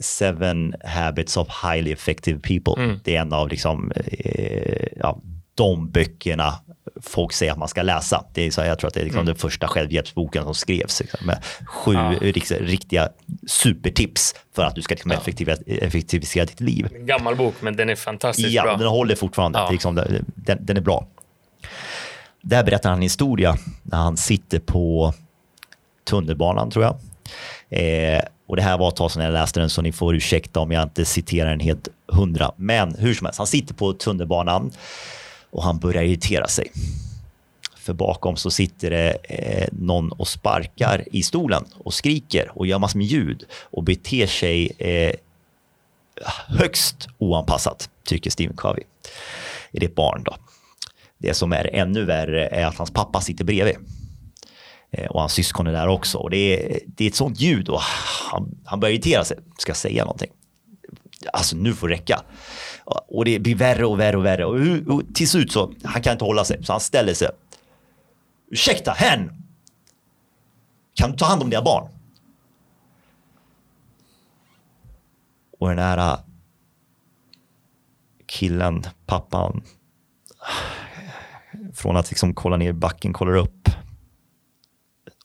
Seven 0.01 0.75
Habits 0.85 1.37
of 1.37 1.49
Highly 1.63 1.93
Effective 1.93 2.41
People. 2.41 2.85
Mm. 2.85 3.01
Det 3.05 3.17
är 3.17 3.21
en 3.21 3.33
av 3.33 3.49
liksom, 3.49 3.93
eh, 4.07 4.87
ja, 4.97 5.21
de 5.55 5.91
böckerna 5.91 6.55
folk 7.03 7.33
säger 7.33 7.53
att 7.53 7.59
man 7.59 7.69
ska 7.69 7.83
läsa. 7.83 8.25
Det 8.35 8.47
är 8.47 8.51
så, 8.51 8.61
jag 8.61 8.79
tror 8.79 8.89
att 8.89 8.95
det 8.95 9.01
är 9.01 9.05
liksom 9.05 9.19
mm. 9.19 9.27
den 9.27 9.37
första 9.37 9.69
självhjälpsboken 9.69 10.45
som 10.45 10.55
skrevs 10.55 11.01
liksom, 11.01 11.27
med 11.27 11.45
sju 11.67 11.95
ja. 11.95 12.11
riktiga 12.61 13.09
supertips 13.47 14.35
för 14.55 14.65
att 14.65 14.75
du 14.75 14.83
ska 14.83 14.95
liksom, 14.95 15.11
effektivisera, 15.11 15.65
effektivisera 15.67 16.45
ditt 16.45 16.61
liv. 16.61 16.89
En 16.95 17.07
gammal 17.07 17.37
bok, 17.37 17.55
men 17.61 17.77
den 17.77 17.91
är 17.91 17.97
fantastiskt 17.97 18.49
ja, 18.49 18.63
bra. 18.63 18.77
den 18.77 18.87
håller 18.87 19.15
fortfarande. 19.15 19.59
Ja. 19.59 19.71
Liksom, 19.71 19.95
den, 19.95 20.59
den, 20.61 20.77
är 20.77 20.81
bra. 20.81 21.07
Där 22.43 22.65
berättar 22.65 22.91
han 22.91 22.99
en 22.99 23.03
historia 23.03 23.57
när 23.83 23.99
han 23.99 24.17
sitter 24.17 24.59
på 24.59 25.15
tunnelbanan, 26.05 26.71
tror 26.71 26.85
jag. 26.85 26.97
Eh, 27.71 28.23
och 28.49 28.57
det 28.57 28.63
här 28.63 28.79
var 28.79 28.89
ett 28.89 28.97
tag 28.97 29.11
sedan 29.11 29.25
jag 29.25 29.33
läste 29.33 29.61
den, 29.61 29.71
så 29.71 29.83
ni 29.83 29.93
får 29.93 30.15
ursäkta 30.15 30.61
om 30.61 30.73
jag 30.73 30.83
inte 30.83 31.05
citerar 31.05 31.51
den 31.51 31.61
helt 31.61 31.89
hundra. 32.07 32.53
Men 32.57 32.95
hur 32.95 33.15
som 33.15 33.25
helst, 33.25 33.39
han 33.39 33.47
sitter 33.47 33.75
på 33.75 33.93
tunnelbanan 33.93 34.73
och 35.51 35.63
han 35.63 35.79
börjar 35.79 36.03
irritera 36.03 36.49
sig. 36.49 36.73
För 37.77 37.93
bakom 37.93 38.37
så 38.37 38.51
sitter 38.51 38.91
det 38.91 39.11
eh, 39.23 39.69
någon 39.73 40.13
och 40.13 40.29
sparkar 40.29 41.05
i 41.13 41.23
stolen 41.23 41.65
och 41.79 41.95
skriker 41.95 42.59
och 42.59 42.67
gör 42.67 42.79
massor 42.79 42.99
med 42.99 43.07
ljud 43.07 43.45
och 43.71 43.83
beter 43.83 44.27
sig 44.27 44.73
eh, 44.79 45.15
högst 46.49 47.09
oanpassat, 47.19 47.91
tycker 48.05 48.31
Stephen 48.31 48.57
Covey. 48.57 48.85
Är 49.73 49.81
det 49.81 49.87
ett 49.87 49.95
barn 49.95 50.23
då? 50.25 50.37
Det 51.19 51.35
som 51.35 51.53
är 51.53 51.75
ännu 51.75 52.05
värre 52.05 52.49
är 52.49 52.67
att 52.67 52.77
hans 52.77 52.91
pappa 52.91 53.21
sitter 53.21 53.45
bredvid. 53.45 53.77
Eh, 54.91 55.07
och 55.07 55.21
hans 55.21 55.33
syskon 55.33 55.67
är 55.67 55.73
där 55.73 55.89
också. 55.89 56.19
Och 56.19 56.31
det, 56.31 56.37
är, 56.37 56.81
det 56.87 57.05
är 57.05 57.09
ett 57.09 57.15
sånt 57.15 57.41
ljud 57.41 57.69
och 57.69 57.81
han, 58.31 58.59
han 58.65 58.81
börjar 58.81 58.93
irritera 58.93 59.25
sig. 59.25 59.39
Ska 59.59 59.75
säga 59.75 60.05
någonting. 60.05 60.31
Alltså 61.33 61.57
nu 61.57 61.75
får 61.75 61.89
det 61.89 61.95
räcka. 61.95 62.23
Och 62.91 63.25
det 63.25 63.39
blir 63.39 63.55
värre 63.55 63.87
och 63.87 64.01
värre 64.01 64.17
och 64.17 64.25
värre. 64.25 64.45
Och, 64.45 64.95
och 64.95 65.03
till 65.15 65.29
slut 65.29 65.53
så, 65.53 65.73
han 65.85 66.03
kan 66.03 66.13
inte 66.13 66.25
hålla 66.25 66.45
sig, 66.45 66.65
så 66.65 66.73
han 66.73 66.81
ställer 66.81 67.15
sig. 67.15 67.29
Ursäkta, 68.51 68.93
hen! 68.93 69.31
Kan 70.95 71.11
du 71.11 71.17
ta 71.17 71.25
hand 71.25 71.43
om 71.43 71.51
dina 71.51 71.63
barn? 71.63 71.89
Och 75.59 75.69
den 75.69 75.79
här 75.79 75.99
äh, 75.99 76.19
killen, 78.27 78.83
pappan, 79.07 79.63
från 81.75 81.97
att 81.97 82.11
liksom 82.11 82.35
kolla 82.35 82.57
ner 82.57 82.69
i 82.69 82.73
backen, 82.73 83.13
kollar 83.13 83.37
upp 83.37 83.69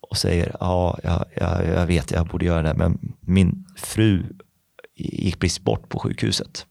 och 0.02 0.18
säger 0.18 0.56
ja, 0.60 1.00
jag, 1.04 1.26
jag, 1.36 1.68
jag 1.68 1.86
vet, 1.86 2.12
jag 2.12 2.28
borde 2.28 2.46
göra 2.46 2.62
det, 2.62 2.74
men 2.74 3.16
min 3.20 3.66
fru 3.76 4.24
gick 4.96 5.40
precis 5.40 5.60
bort 5.60 5.90
på 5.90 6.00
sjukhuset. 6.00 6.66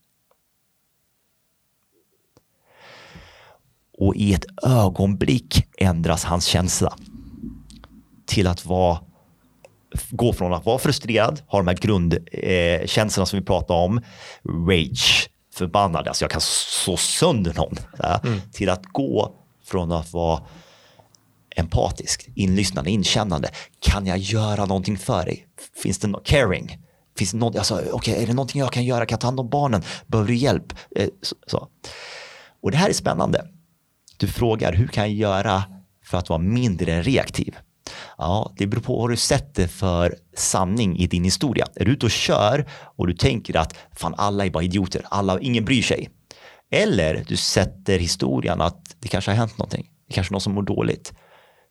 Och 3.97 4.15
i 4.15 4.33
ett 4.33 4.45
ögonblick 4.63 5.67
ändras 5.77 6.23
hans 6.23 6.45
känsla 6.45 6.93
till 8.25 8.47
att 8.47 8.65
vara 8.65 8.99
gå 10.09 10.33
från 10.33 10.53
att 10.53 10.65
vara 10.65 10.79
frustrerad, 10.79 11.41
ha 11.47 11.59
de 11.59 11.67
här 11.67 11.75
grundkänslorna 11.75 13.23
eh, 13.23 13.25
som 13.25 13.39
vi 13.39 13.45
pratade 13.45 13.79
om, 13.79 14.01
rage, 14.67 15.29
förbannad, 15.53 16.07
alltså 16.07 16.23
jag 16.23 16.31
kan 16.31 16.41
slå 16.41 16.97
sönder 16.97 17.53
någon, 17.53 17.77
mm. 18.23 18.41
till 18.51 18.69
att 18.69 18.85
gå 18.85 19.35
från 19.65 19.91
att 19.91 20.13
vara 20.13 20.41
empatisk, 21.55 22.29
inlyssnande, 22.35 22.91
inkännande. 22.91 23.49
Kan 23.79 24.05
jag 24.05 24.17
göra 24.17 24.65
någonting 24.65 24.97
för 24.97 25.25
dig? 25.25 25.47
Finns 25.83 25.99
det 25.99 26.07
något 26.07 26.27
caring? 26.27 26.77
Finns 27.17 27.31
det 27.31 27.37
något, 27.37 27.55
alltså, 27.55 27.81
okay, 27.91 28.23
är 28.23 28.27
det 28.27 28.33
någonting 28.33 28.59
jag 28.59 28.71
kan 28.71 28.85
göra? 28.85 29.05
Kan 29.05 29.13
jag 29.13 29.21
ta 29.21 29.27
hand 29.27 29.39
om 29.39 29.49
barnen? 29.49 29.83
Behöver 30.07 30.27
du 30.27 30.35
hjälp? 30.35 30.73
Eh, 30.95 31.07
så, 31.21 31.35
så. 31.47 31.67
Och 32.61 32.71
det 32.71 32.77
här 32.77 32.89
är 32.89 32.93
spännande. 32.93 33.45
Du 34.17 34.27
frågar 34.27 34.73
hur 34.73 34.87
kan 34.87 35.03
jag 35.03 35.13
göra 35.13 35.63
för 36.05 36.17
att 36.17 36.29
vara 36.29 36.39
mindre 36.39 37.01
reaktiv? 37.01 37.55
Ja, 38.17 38.53
det 38.57 38.67
beror 38.67 38.81
på 38.81 39.01
vad 39.01 39.09
du 39.09 39.15
sätter 39.15 39.67
för 39.67 40.15
sanning 40.35 40.97
i 40.97 41.07
din 41.07 41.23
historia. 41.23 41.65
Är 41.75 41.85
du 41.85 41.91
ute 41.91 42.05
och 42.05 42.11
kör 42.11 42.65
och 42.71 43.07
du 43.07 43.13
tänker 43.13 43.57
att 43.57 43.75
fan 43.95 44.15
alla 44.17 44.45
är 44.45 44.49
bara 44.49 44.63
idioter, 44.63 45.01
alla, 45.09 45.39
ingen 45.39 45.65
bryr 45.65 45.81
sig. 45.81 46.09
Eller 46.71 47.23
du 47.27 47.37
sätter 47.37 47.99
historien 47.99 48.61
att 48.61 48.95
det 48.99 49.07
kanske 49.07 49.31
har 49.31 49.35
hänt 49.35 49.57
någonting. 49.57 49.87
Det 50.07 50.13
kanske 50.13 50.31
är 50.31 50.33
någon 50.33 50.41
som 50.41 50.53
mår 50.53 50.63
dåligt. 50.63 51.13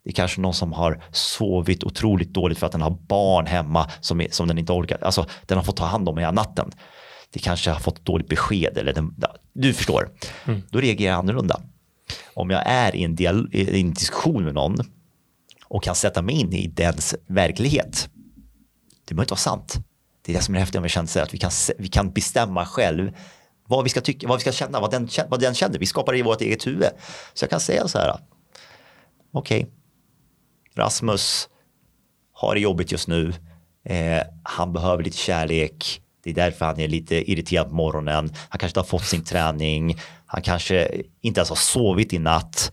Det 0.05 0.11
är 0.11 0.15
kanske 0.15 0.41
någon 0.41 0.55
som 0.55 0.73
har 0.73 1.05
sovit 1.13 1.85
otroligt 1.85 2.35
dåligt 2.35 2.59
för 2.59 2.67
att 2.67 2.73
den 2.73 2.83
har 2.83 2.91
barn 2.91 3.47
hemma 3.47 3.91
som, 4.01 4.21
är, 4.21 4.29
som 4.31 4.49
den 4.49 4.59
inte 4.59 4.73
orkar. 4.73 4.99
Alltså 5.03 5.27
den 5.47 5.59
har 5.59 5.65
fått 5.65 5.77
ta 5.77 5.85
hand 5.85 6.09
om 6.09 6.19
hela 6.19 6.31
natten. 6.31 6.71
Det 7.33 7.39
kanske 7.39 7.71
har 7.71 7.81
fått 7.81 8.05
dåligt 8.05 8.29
besked 8.29 8.79
eller 8.79 8.93
den, 8.93 9.15
du 9.53 9.75
förstår. 9.75 10.11
Mm. 10.45 10.63
Då 10.71 10.81
reagerar 10.81 11.13
jag 11.13 11.19
annorlunda 11.19 11.61
om 12.35 12.51
jag 12.51 12.63
är 12.67 12.97
i 12.97 13.05
en, 13.05 13.17
dial- 13.17 13.49
i 13.53 13.81
en 13.81 13.95
diskussion 13.95 14.45
med 14.45 14.55
någon 14.55 14.77
och 15.65 15.83
kan 15.83 15.95
sätta 15.95 16.23
mig 16.23 16.35
in 16.35 16.53
i 16.53 16.67
dens 16.67 17.15
verklighet. 17.27 18.09
Det 19.05 19.15
behöver 19.15 19.25
inte 19.25 19.33
vara 19.33 19.39
sant. 19.39 19.75
Det 20.23 20.33
är 20.33 20.37
det 20.37 20.43
som 20.43 20.55
är 20.55 20.59
häftigt 20.59 20.81
med 20.81 20.91
känslor, 20.91 21.23
att 21.23 21.35
vi 21.35 21.39
kan, 21.39 21.51
vi 21.79 21.89
kan 21.89 22.13
bestämma 22.13 22.67
själv 22.67 23.13
vad 23.67 23.85
vi 23.85 23.91
ska 23.91 24.01
tycka, 24.01 24.29
vad 24.29 24.39
vi 24.39 24.41
ska 24.41 24.53
känna, 24.53 24.81
vad 24.81 24.91
den, 24.91 25.09
vad 25.29 25.41
den 25.41 25.55
känner. 25.55 25.79
Vi 25.79 25.87
skapar 25.87 26.13
det 26.13 26.19
i 26.19 26.23
vårt 26.23 26.41
eget 26.41 26.67
huvud. 26.67 26.89
Så 27.35 27.43
jag 27.43 27.51
kan 27.51 27.61
säga 27.61 27.89
så 27.89 27.99
här. 27.99 28.17
Okej, 29.33 29.63
okay. 29.63 29.73
Rasmus 30.75 31.49
har 32.33 32.55
det 32.55 32.61
jobbigt 32.61 32.93
just 32.93 33.09
nu. 33.09 33.33
Eh, 33.85 34.23
han 34.43 34.73
behöver 34.73 35.03
lite 35.03 35.17
kärlek. 35.17 36.03
Det 36.25 36.31
är 36.31 36.35
därför 36.35 36.65
han 36.67 36.81
är 36.81 36.89
lite 36.89 37.31
irriterad 37.31 37.69
på 37.69 37.75
morgonen. 37.75 38.33
Han 38.49 38.59
kanske 38.59 38.67
inte 38.67 38.81
har 38.81 38.99
fått 38.99 39.05
sin 39.05 39.25
träning. 39.33 39.99
Han 40.27 40.43
kanske 40.43 41.03
inte 41.21 41.41
ens 41.41 41.49
har 41.49 41.57
sovit 41.57 42.13
i 42.13 42.19
natt. 42.19 42.73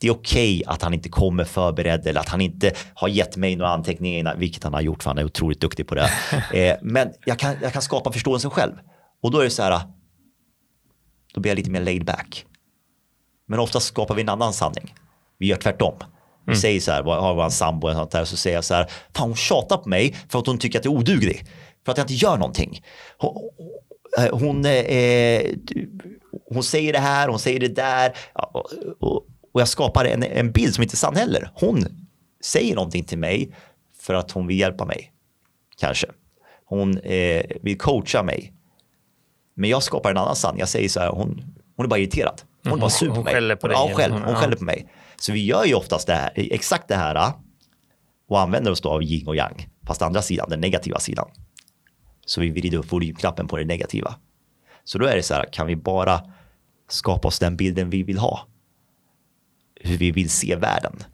Det 0.00 0.08
är 0.08 0.12
okej 0.12 0.60
okay 0.60 0.74
att 0.74 0.82
han 0.82 0.94
inte 0.94 1.08
kommer 1.08 1.44
förberedd 1.44 2.06
eller 2.06 2.20
att 2.20 2.28
han 2.28 2.40
inte 2.40 2.72
har 2.94 3.08
gett 3.08 3.36
mig 3.36 3.56
några 3.56 3.70
anteckningar 3.70 4.36
vilket 4.36 4.64
han 4.64 4.74
har 4.74 4.80
gjort 4.80 5.02
för 5.02 5.10
han 5.10 5.18
är 5.18 5.24
otroligt 5.24 5.60
duktig 5.60 5.86
på 5.86 5.94
det. 5.94 6.10
Eh, 6.52 6.76
men 6.82 7.12
jag 7.24 7.38
kan, 7.38 7.56
jag 7.62 7.72
kan 7.72 7.82
skapa 7.82 8.12
förståelsen 8.12 8.50
själv. 8.50 8.72
Och 9.22 9.30
då 9.30 9.38
är 9.38 9.44
det 9.44 9.50
så 9.50 9.62
här, 9.62 9.80
då 11.34 11.40
blir 11.40 11.50
jag 11.50 11.56
lite 11.56 11.70
mer 11.70 11.80
laid 11.80 12.04
back. 12.04 12.46
Men 13.46 13.58
ofta 13.58 13.80
skapar 13.80 14.14
vi 14.14 14.22
en 14.22 14.28
annan 14.28 14.52
sanning. 14.52 14.94
Vi 15.38 15.46
gör 15.46 15.56
tvärtom. 15.56 15.94
Vi 16.46 16.50
mm. 16.50 16.60
säger 16.60 16.80
så 16.80 16.92
här, 16.92 17.02
har 17.02 17.34
vår 17.34 17.48
sambo 17.48 17.88
och 17.88 17.94
sånt 17.94 18.10
där, 18.10 18.24
så 18.24 18.36
säger 18.36 18.56
jag 18.56 18.64
så 18.64 18.74
här, 18.74 18.90
fan 19.14 19.28
hon 19.28 19.36
tjatar 19.36 19.76
på 19.76 19.88
mig 19.88 20.16
för 20.28 20.38
att 20.38 20.46
hon 20.46 20.58
tycker 20.58 20.78
att 20.78 20.84
jag 20.84 20.94
är 20.94 20.98
oduglig. 20.98 21.46
För 21.84 21.92
att 21.92 21.98
jag 21.98 22.04
inte 22.04 22.14
gör 22.14 22.36
någonting. 22.36 22.82
Hon, 23.18 23.50
hon, 24.32 24.66
eh, 24.66 25.42
hon 26.48 26.62
säger 26.62 26.92
det 26.92 26.98
här, 26.98 27.28
hon 27.28 27.38
säger 27.38 27.60
det 27.60 27.68
där. 27.68 28.16
Och, 28.32 28.72
och, 29.00 29.26
och 29.52 29.60
jag 29.60 29.68
skapar 29.68 30.04
en, 30.04 30.22
en 30.22 30.52
bild 30.52 30.74
som 30.74 30.82
inte 30.82 30.94
är 30.94 30.96
sann 30.96 31.16
heller. 31.16 31.50
Hon 31.54 31.84
säger 32.44 32.74
någonting 32.74 33.04
till 33.04 33.18
mig 33.18 33.54
för 34.00 34.14
att 34.14 34.30
hon 34.30 34.46
vill 34.46 34.60
hjälpa 34.60 34.84
mig. 34.84 35.12
Kanske. 35.76 36.06
Hon 36.64 36.98
eh, 36.98 37.42
vill 37.62 37.78
coacha 37.78 38.22
mig. 38.22 38.52
Men 39.54 39.70
jag 39.70 39.82
skapar 39.82 40.10
en 40.10 40.16
annan 40.16 40.36
sanning. 40.36 40.60
Jag 40.60 40.68
säger 40.68 40.88
så 40.88 41.00
här, 41.00 41.08
hon, 41.08 41.44
hon 41.76 41.86
är 41.86 41.90
bara 41.90 41.98
irriterad. 41.98 42.42
Hon 42.64 42.72
är 42.72 42.76
bara 42.76 42.90
sur 42.90 43.08
på 43.08 43.14
hon 43.14 43.24
mig. 43.24 43.34
Skäller 43.34 43.56
på 43.56 43.68
dig. 43.68 43.76
Ja, 43.76 43.84
hon, 43.86 43.94
skäller, 43.94 44.20
hon 44.20 44.34
skäller 44.34 44.56
på 44.56 44.64
mig. 44.64 44.88
Så 45.16 45.32
vi 45.32 45.44
gör 45.44 45.64
ju 45.64 45.74
oftast 45.74 46.06
det 46.06 46.14
här, 46.14 46.32
exakt 46.34 46.88
det 46.88 46.96
här 46.96 47.32
och 48.28 48.40
använder 48.40 48.70
oss 48.70 48.80
då 48.80 48.90
av 48.90 49.02
yin 49.02 49.28
och 49.28 49.36
yang. 49.36 49.68
Fast 49.86 50.02
andra 50.02 50.22
sidan, 50.22 50.50
den 50.50 50.60
negativa 50.60 50.98
sidan. 50.98 51.28
Så 52.26 52.40
vi 52.40 52.50
vrider 52.50 52.78
upp 52.78 52.92
volymknappen 52.92 53.48
på 53.48 53.56
det 53.56 53.64
negativa. 53.64 54.14
Så 54.84 54.98
då 54.98 55.06
är 55.06 55.16
det 55.16 55.22
så 55.22 55.34
här, 55.34 55.46
kan 55.52 55.66
vi 55.66 55.76
bara 55.76 56.20
skapa 56.88 57.28
oss 57.28 57.38
den 57.38 57.56
bilden 57.56 57.90
vi 57.90 58.02
vill 58.02 58.18
ha. 58.18 58.46
Hur 59.80 59.96
vi 59.96 60.10
vill 60.10 60.30
se 60.30 60.56
världen. 60.56 61.04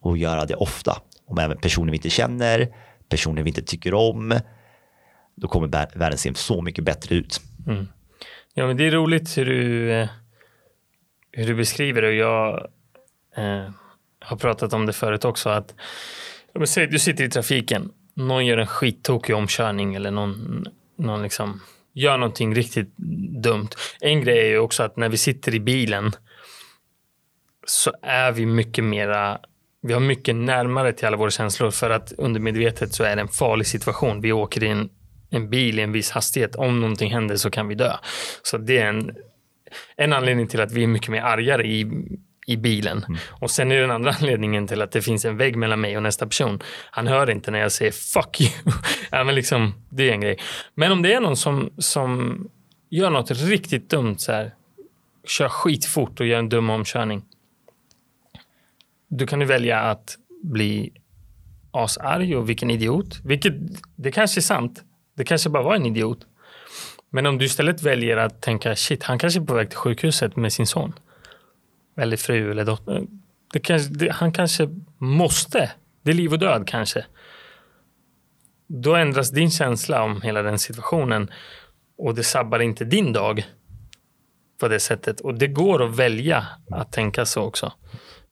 Och 0.00 0.18
göra 0.18 0.44
det 0.44 0.54
ofta. 0.54 1.02
Om 1.26 1.38
även 1.38 1.58
personer 1.58 1.90
vi 1.90 1.96
inte 1.96 2.10
känner, 2.10 2.74
personer 3.08 3.42
vi 3.42 3.50
inte 3.50 3.62
tycker 3.62 3.94
om. 3.94 4.40
Då 5.34 5.48
kommer 5.48 5.98
världen 5.98 6.18
se 6.18 6.34
så 6.34 6.62
mycket 6.62 6.84
bättre 6.84 7.14
ut. 7.14 7.40
Mm. 7.66 7.86
Ja, 8.54 8.66
men 8.66 8.76
det 8.76 8.86
är 8.86 8.90
roligt 8.90 9.38
hur 9.38 9.46
du, 9.46 9.92
eh, 9.92 10.08
hur 11.32 11.46
du 11.46 11.54
beskriver 11.54 12.02
det. 12.02 12.12
Jag 12.12 12.68
eh, 13.36 13.70
har 14.20 14.36
pratat 14.36 14.72
om 14.72 14.86
det 14.86 14.92
förut 14.92 15.24
också. 15.24 15.48
att 15.48 15.74
säg, 16.66 16.86
Du 16.86 16.98
sitter 16.98 17.24
i 17.24 17.30
trafiken, 17.30 17.92
någon 18.16 18.46
gör 18.46 18.58
en 18.58 18.66
skittokig 18.66 19.34
omkörning 19.34 19.94
eller 19.94 20.10
någon, 20.10 20.64
någon 20.98 21.22
liksom 21.22 21.60
gör 21.92 22.18
någonting 22.18 22.54
riktigt 22.54 22.96
dumt. 23.42 23.68
En 24.00 24.20
grej 24.20 24.38
är 24.38 24.50
ju 24.50 24.58
också 24.58 24.82
att 24.82 24.96
när 24.96 25.08
vi 25.08 25.16
sitter 25.16 25.54
i 25.54 25.60
bilen 25.60 26.12
så 27.66 27.92
är 28.02 28.32
vi 28.32 28.46
mycket 28.46 28.84
mera 28.84 29.40
vi 29.86 29.92
har 29.92 30.00
mycket 30.00 30.36
närmare 30.36 30.92
till 30.92 31.06
alla 31.06 31.16
våra 31.16 31.30
känslor 31.30 31.70
för 31.70 31.90
att 31.90 32.12
undermedvetet 32.12 32.92
så 32.92 33.04
är 33.04 33.16
det 33.16 33.22
en 33.22 33.28
farlig 33.28 33.66
situation. 33.66 34.20
Vi 34.20 34.32
åker 34.32 34.64
i 34.64 34.68
en, 34.68 34.88
en 35.30 35.50
bil 35.50 35.78
i 35.78 35.82
en 35.82 35.92
viss 35.92 36.10
hastighet. 36.10 36.56
Om 36.56 36.80
någonting 36.80 37.12
händer 37.12 37.36
så 37.36 37.50
kan 37.50 37.68
vi 37.68 37.74
dö. 37.74 37.92
Så 38.42 38.58
det 38.58 38.78
är 38.78 38.86
en, 38.86 39.16
en 39.96 40.12
anledning 40.12 40.48
till 40.48 40.60
att 40.60 40.72
vi 40.72 40.82
är 40.82 40.86
mycket 40.86 41.08
mer 41.08 41.22
argare 41.22 41.66
i, 41.66 41.86
i 42.46 42.56
bilen. 42.56 43.04
Mm. 43.08 43.20
Och 43.30 43.50
sen 43.50 43.72
är 43.72 43.80
den 43.80 43.90
andra 43.90 44.10
anledningen 44.20 44.66
till 44.66 44.82
att 44.82 44.92
det 44.92 45.02
finns 45.02 45.24
en 45.24 45.36
vägg 45.36 45.56
mellan 45.56 45.80
mig 45.80 45.96
och 45.96 46.02
nästa 46.02 46.26
person. 46.26 46.62
Han 46.90 47.06
hör 47.06 47.30
inte 47.30 47.50
när 47.50 47.58
jag 47.58 47.72
säger 47.72 47.92
fuck 47.92 48.40
you. 48.40 48.50
ja, 49.10 49.24
men 49.24 49.34
liksom, 49.34 49.74
det 49.90 50.08
är 50.08 50.12
en 50.12 50.20
grej. 50.20 50.38
Men 50.74 50.92
om 50.92 51.02
det 51.02 51.14
är 51.14 51.20
någon 51.20 51.36
som, 51.36 51.70
som 51.78 52.38
gör 52.90 53.10
något 53.10 53.30
riktigt 53.30 53.90
dumt 53.90 54.18
så 54.18 54.32
här, 54.32 54.54
kör 55.24 55.48
skitfort 55.48 56.20
och 56.20 56.26
gör 56.26 56.38
en 56.38 56.48
dum 56.48 56.70
omkörning. 56.70 57.24
Du 59.08 59.26
kan 59.26 59.40
ju 59.40 59.46
välja 59.46 59.80
att 59.80 60.16
bli 60.42 60.92
asarg 61.70 62.36
och 62.36 62.48
vilken 62.48 62.70
idiot. 62.70 63.20
Vilket, 63.24 63.54
det 63.96 64.12
kanske 64.12 64.40
är 64.40 64.42
sant. 64.42 64.82
Det 65.16 65.24
kanske 65.24 65.50
bara 65.50 65.62
var 65.62 65.74
en 65.74 65.86
idiot. 65.86 66.18
Men 67.10 67.26
om 67.26 67.38
du 67.38 67.44
istället 67.44 67.82
väljer 67.82 68.16
att 68.16 68.42
tänka 68.42 68.76
shit, 68.76 69.02
han 69.02 69.18
kanske 69.18 69.40
är 69.40 69.44
på 69.44 69.54
väg 69.54 69.68
till 69.68 69.78
sjukhuset 69.78 70.36
med 70.36 70.52
sin 70.52 70.66
son 70.66 70.92
eller 71.96 72.16
fru 72.16 72.50
eller 72.50 72.64
dotter. 72.64 73.06
Det 73.52 73.60
kanske, 73.60 73.94
det, 73.94 74.12
han 74.12 74.32
kanske 74.32 74.68
måste. 74.98 75.70
Det 76.02 76.10
är 76.10 76.14
liv 76.14 76.32
och 76.32 76.38
död 76.38 76.66
kanske. 76.66 77.04
Då 78.68 78.94
ändras 78.94 79.30
din 79.30 79.50
känsla 79.50 80.02
om 80.02 80.22
hela 80.22 80.42
den 80.42 80.58
situationen 80.58 81.30
och 81.98 82.14
det 82.14 82.24
sabbar 82.24 82.58
inte 82.58 82.84
din 82.84 83.12
dag 83.12 83.46
på 84.60 84.68
det 84.68 84.80
sättet. 84.80 85.20
Och 85.20 85.34
det 85.34 85.46
går 85.46 85.84
att 85.84 85.96
välja 85.96 86.46
att 86.70 86.92
tänka 86.92 87.24
så 87.24 87.42
också. 87.42 87.72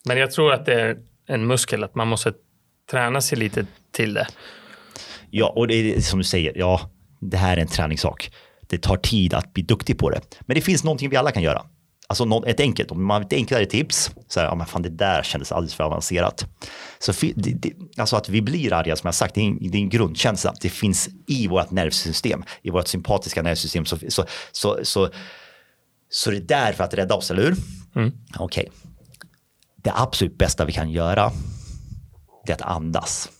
Men 0.04 0.18
jag 0.18 0.30
tror 0.30 0.52
att 0.52 0.66
det 0.66 0.80
är 0.80 0.98
en 1.26 1.46
muskel, 1.46 1.84
att 1.84 1.94
man 1.94 2.08
måste 2.08 2.32
träna 2.90 3.20
sig 3.20 3.38
lite 3.38 3.66
till 3.92 4.14
det. 4.14 4.26
Ja, 5.30 5.52
och 5.56 5.68
det 5.68 5.74
är 5.74 6.00
som 6.00 6.18
du 6.18 6.24
säger, 6.24 6.58
ja, 6.58 6.90
det 7.20 7.36
här 7.36 7.56
är 7.56 7.60
en 7.60 7.66
träningssak. 7.66 8.30
Det 8.60 8.82
tar 8.82 8.96
tid 8.96 9.34
att 9.34 9.52
bli 9.52 9.62
duktig 9.62 9.98
på 9.98 10.10
det. 10.10 10.20
Men 10.40 10.54
det 10.54 10.60
finns 10.60 10.84
någonting 10.84 11.10
vi 11.10 11.16
alla 11.16 11.30
kan 11.30 11.42
göra. 11.42 11.66
Alltså 12.20 12.46
ett 12.46 12.60
enkelt, 12.60 12.90
om 12.90 13.04
man 13.04 13.14
har 13.14 13.26
ett 13.26 13.32
enklare 13.32 13.66
tips, 13.66 14.10
så 14.28 14.40
här, 14.40 14.46
ja 14.46 14.54
men 14.54 14.66
fan 14.66 14.82
det 14.82 14.88
där 14.88 15.22
kändes 15.22 15.52
alldeles 15.52 15.74
för 15.74 15.84
avancerat. 15.84 16.46
Så 16.98 17.12
det, 17.34 17.52
det, 17.52 17.72
alltså 17.96 18.16
att 18.16 18.28
vi 18.28 18.42
blir 18.42 18.72
arga, 18.72 18.96
som 18.96 19.08
jag 19.08 19.14
sagt, 19.14 19.34
det 19.34 19.40
är, 19.40 19.44
en, 19.44 19.58
det 19.70 19.78
är 19.78 19.80
en 19.80 19.88
grundkänsla. 19.88 20.54
Det 20.60 20.68
finns 20.68 21.08
i 21.26 21.48
vårt 21.48 21.70
nervsystem, 21.70 22.44
i 22.62 22.70
vårt 22.70 22.88
sympatiska 22.88 23.42
nervsystem. 23.42 23.84
Så, 23.84 23.98
så, 24.08 24.24
så, 24.52 24.78
så, 24.82 25.08
så 26.10 26.30
det 26.30 26.36
är 26.36 26.40
där 26.40 26.72
för 26.72 26.84
att 26.84 26.94
rädda 26.94 27.14
oss, 27.14 27.30
eller 27.30 27.42
hur? 27.42 27.56
Mm. 27.96 28.12
Okej. 28.38 28.68
Okay. 28.68 28.90
Det 29.76 29.92
absolut 29.94 30.38
bästa 30.38 30.64
vi 30.64 30.72
kan 30.72 30.90
göra, 30.90 31.32
det 32.46 32.52
är 32.52 32.56
att 32.56 32.62
andas. 32.62 33.30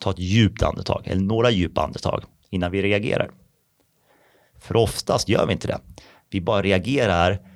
Ta 0.00 0.10
ett 0.10 0.18
djupt 0.18 0.62
andetag, 0.62 1.02
eller 1.04 1.22
några 1.22 1.50
djupa 1.50 1.82
andetag, 1.82 2.24
innan 2.50 2.70
vi 2.70 2.82
reagerar. 2.82 3.30
För 4.60 4.76
oftast 4.76 5.28
gör 5.28 5.46
vi 5.46 5.52
inte 5.52 5.68
det. 5.68 5.80
Vi 6.30 6.40
bara 6.40 6.62
reagerar 6.62 7.47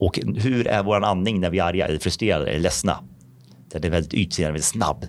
och 0.00 0.18
hur 0.36 0.66
är 0.66 0.82
vår 0.82 1.04
andning 1.04 1.40
när 1.40 1.50
vi 1.50 1.58
är 1.58 1.64
arga, 1.64 1.86
eller 1.86 1.98
frustrerade 1.98 2.46
eller 2.46 2.60
ledsna? 2.60 3.04
Den 3.70 3.84
är 3.84 3.90
väldigt 3.90 4.14
ytlig, 4.14 4.44
väldigt 4.44 4.64
snabb. 4.64 5.06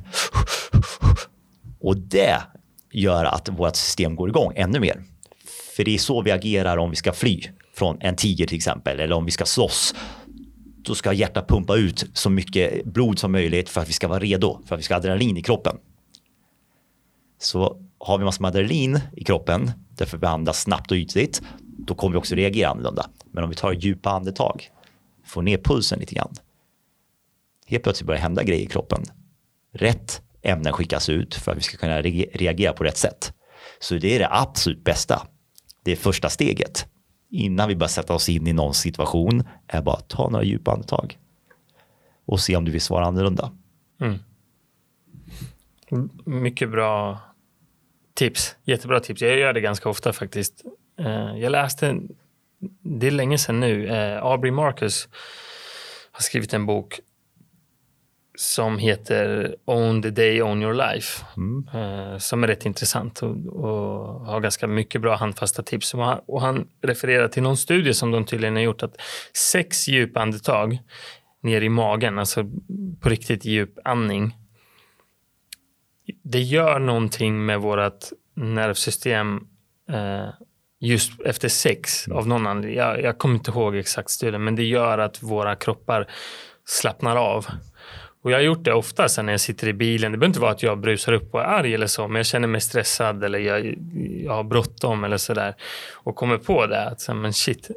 Och 1.80 1.98
det 1.98 2.42
gör 2.92 3.26
att 3.26 3.50
vårt 3.50 3.76
system 3.76 4.16
går 4.16 4.30
igång 4.30 4.54
ännu 4.56 4.80
mer. 4.80 5.04
För 5.76 5.84
det 5.84 5.94
är 5.94 5.98
så 5.98 6.22
vi 6.22 6.32
agerar 6.32 6.78
om 6.78 6.90
vi 6.90 6.96
ska 6.96 7.14
fly 7.14 7.42
från 7.74 7.98
en 8.02 8.16
tiger 8.16 8.48
till 8.48 8.58
exempel, 8.58 9.00
eller 9.00 9.16
om 9.16 9.26
vi 9.26 9.32
ska 9.32 9.46
slåss. 9.46 9.96
Då 10.78 10.96
ska 10.96 11.14
hjärtat 11.14 11.48
pumpa 11.48 11.76
ut 11.76 12.06
så 12.14 12.30
mycket 12.30 12.86
blod 12.86 13.20
som 13.20 13.32
möjligt 13.32 13.70
för 13.70 13.82
att 13.82 13.90
vi 13.90 13.94
ska 13.94 14.08
vara 14.08 14.20
redo, 14.20 14.62
för 14.66 14.76
att 14.76 14.80
vi 14.80 14.84
ska 14.84 14.94
ha 14.94 15.00
adrenalin 15.00 15.38
i 15.38 15.42
kroppen. 15.42 15.78
Så 17.40 17.82
har 18.00 18.18
vi 18.18 18.26
massor 18.26 18.42
med 18.42 18.50
adrenalin 18.50 19.00
i 19.18 19.24
kroppen, 19.24 19.72
därför 19.98 20.18
vi 20.18 20.28
andas 20.28 20.62
snabbt 20.62 20.92
och 20.92 20.98
ytligt, 20.98 21.42
då 21.88 21.96
kommer 21.96 22.14
vi 22.14 22.20
också 22.20 22.36
reagera 22.36 22.70
annorlunda. 22.70 23.10
Men 23.32 23.44
om 23.44 23.50
vi 23.50 23.56
tar 23.56 23.74
djupa 23.74 24.10
andetag, 24.10 24.70
får 25.32 25.42
ner 25.42 25.58
pulsen 25.58 26.00
lite 26.00 26.16
grann. 26.16 26.34
Helt 27.68 27.84
plötsligt 27.84 28.08
börjar 28.08 28.22
hända 28.22 28.44
grejer 28.44 28.64
i 28.64 28.68
kroppen. 28.68 29.04
Rätt 29.72 30.22
ämnen 30.42 30.74
skickas 30.74 31.10
ut 31.10 31.36
för 31.36 31.52
att 31.52 31.58
vi 31.58 31.62
ska 31.62 31.78
kunna 31.78 32.02
reagera 32.02 32.74
på 32.74 32.84
rätt 32.84 32.98
sätt. 32.98 33.34
Så 33.80 33.96
det 33.96 34.16
är 34.16 34.20
det 34.20 34.28
absolut 34.32 34.84
bästa. 34.84 35.28
Det 35.84 35.92
är 35.92 35.96
första 35.96 36.30
steget. 36.30 36.88
Innan 37.30 37.68
vi 37.68 37.76
börjar 37.76 37.90
sätta 37.90 38.14
oss 38.14 38.30
in 38.30 38.48
i 38.48 38.54
någon 38.54 38.74
situation 38.74 39.44
är 39.68 39.82
bara 39.82 39.96
att 39.96 40.10
ta 40.10 40.30
några 40.30 40.46
djupa 40.46 40.72
andetag 40.72 41.18
och 42.26 42.40
se 42.40 42.56
om 42.56 42.66
du 42.66 42.72
vill 42.72 42.82
svara 42.82 43.06
annorlunda. 43.06 43.52
Mm. 44.02 44.20
Mycket 46.26 46.72
bra 46.72 47.20
tips. 48.14 48.56
Jättebra 48.64 49.00
tips. 49.00 49.22
Jag 49.22 49.38
gör 49.38 49.54
det 49.54 49.62
ganska 49.62 49.90
ofta 49.90 50.14
faktiskt. 50.14 50.66
Eh, 51.00 51.38
jag 51.38 51.52
läste 51.52 52.00
det 52.82 53.08
är 53.08 53.12
länge 53.12 53.38
sedan 53.38 53.60
nu, 53.60 53.88
eh, 53.88 54.24
Aubrey 54.24 54.52
Marcus 54.52 55.10
har 56.12 56.22
skrivit 56.22 56.54
en 56.54 56.66
bok 56.66 57.00
som 58.36 58.78
heter 58.78 59.56
Own 59.66 60.02
the 60.02 60.10
day, 60.10 60.42
own 60.42 60.64
your 60.64 60.74
life. 60.74 61.26
Mm. 61.38 61.68
Eh, 61.74 62.18
som 62.18 62.44
är 62.44 62.48
rätt 62.48 62.66
intressant 62.66 63.24
och, 63.24 63.46
och, 63.46 64.26
har 64.26 64.40
ganska 64.40 64.68
mycket 64.68 65.02
bra 65.02 65.16
handfasta 65.16 65.64
tips. 65.64 65.94
Och 65.94 66.04
han, 66.04 66.20
och 66.26 66.42
han 66.42 66.68
refererar 66.82 67.28
till 67.28 67.44
någon 67.44 67.58
studie 67.58 67.94
som 67.94 68.12
de 68.12 68.26
tydligen 68.26 68.56
har 68.56 68.64
gjort 68.64 68.84
att 68.84 69.02
sex 69.34 69.88
djupa 69.88 70.20
andetag 70.20 70.80
ner 71.42 71.62
i 71.62 71.70
magen, 71.70 72.20
alltså 72.20 72.44
på 73.00 73.10
riktigt 73.10 73.46
djup 73.46 73.80
andning. 73.84 74.38
Det 76.24 76.42
gör 76.42 76.80
någonting 76.80 77.46
med 77.46 77.60
vårt 77.62 78.06
nervsystem 78.36 79.48
eh, 79.90 80.30
just 80.82 81.22
efter 81.22 81.50
sex 81.50 82.08
mm. 82.08 82.18
av 82.18 82.28
någon 82.28 82.48
anledning. 82.48 82.78
Jag, 82.78 83.02
jag 83.02 83.18
kommer 83.18 83.36
inte 83.36 83.52
ihåg 83.52 83.76
exakt 83.76 84.10
studien, 84.10 84.44
men 84.44 84.56
det 84.56 84.64
gör 84.64 84.98
att 84.98 85.24
våra 85.24 85.56
kroppar 85.56 86.08
slappnar 86.66 87.16
av. 87.16 87.46
Och 88.24 88.32
jag 88.32 88.38
har 88.38 88.44
gjort 88.44 88.64
det 88.64 88.74
ofta 88.74 89.10
sen 89.10 89.26
när 89.26 89.34
jag 89.34 89.40
sitter 89.42 89.68
i 89.68 89.74
bilen. 89.74 90.12
Det 90.12 90.18
behöver 90.18 90.30
inte 90.30 90.40
vara 90.40 90.52
att 90.52 90.64
jag 90.64 90.80
brusar 90.80 91.14
upp 91.14 91.34
och 91.34 91.42
är 91.42 91.46
arg 91.46 91.74
eller 91.74 91.88
så, 91.88 92.08
men 92.08 92.16
jag 92.16 92.26
känner 92.26 92.48
mig 92.48 92.62
stressad 92.62 93.24
eller 93.24 93.40
jag, 93.40 93.76
jag 94.26 94.34
har 94.34 94.44
bråttom 94.44 95.04
eller 95.04 95.18
sådär. 95.18 95.56
Och 95.94 96.16
kommer 96.16 96.38
på 96.38 96.66
det 96.66 96.86
att, 96.86 97.16
men 97.16 97.34
shit, 97.34 97.72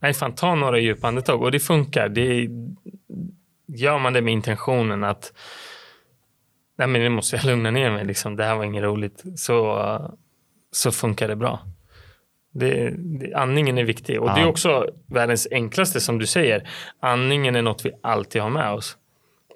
nej 0.00 0.14
fan 0.14 0.34
ta 0.34 0.54
några 0.54 0.78
djupa 0.78 1.08
andetag 1.08 1.42
och 1.42 1.50
det 1.50 1.60
funkar. 1.60 2.08
Det, 2.08 2.48
gör 3.66 3.98
man 3.98 4.12
det 4.12 4.20
med 4.20 4.32
intentionen 4.32 5.04
att 5.04 5.32
nej 6.78 6.88
men 6.88 7.00
nu 7.00 7.08
måste 7.08 7.36
jag 7.36 7.44
lugna 7.44 7.70
ner 7.70 7.90
mig, 7.90 8.04
liksom. 8.04 8.36
det 8.36 8.44
här 8.44 8.56
var 8.56 8.64
inget 8.64 8.82
roligt, 8.82 9.22
så, 9.36 10.16
så 10.72 10.92
funkar 10.92 11.28
det 11.28 11.36
bra. 11.36 11.60
Det, 12.56 12.90
det, 12.96 13.34
andningen 13.34 13.78
är 13.78 13.84
viktig 13.84 14.22
och 14.22 14.28
ja. 14.28 14.34
det 14.34 14.40
är 14.40 14.46
också 14.46 14.88
världens 15.06 15.48
enklaste 15.50 16.00
som 16.00 16.18
du 16.18 16.26
säger. 16.26 16.68
Andningen 17.00 17.56
är 17.56 17.62
något 17.62 17.84
vi 17.84 17.90
alltid 18.02 18.42
har 18.42 18.50
med 18.50 18.72
oss. 18.72 18.96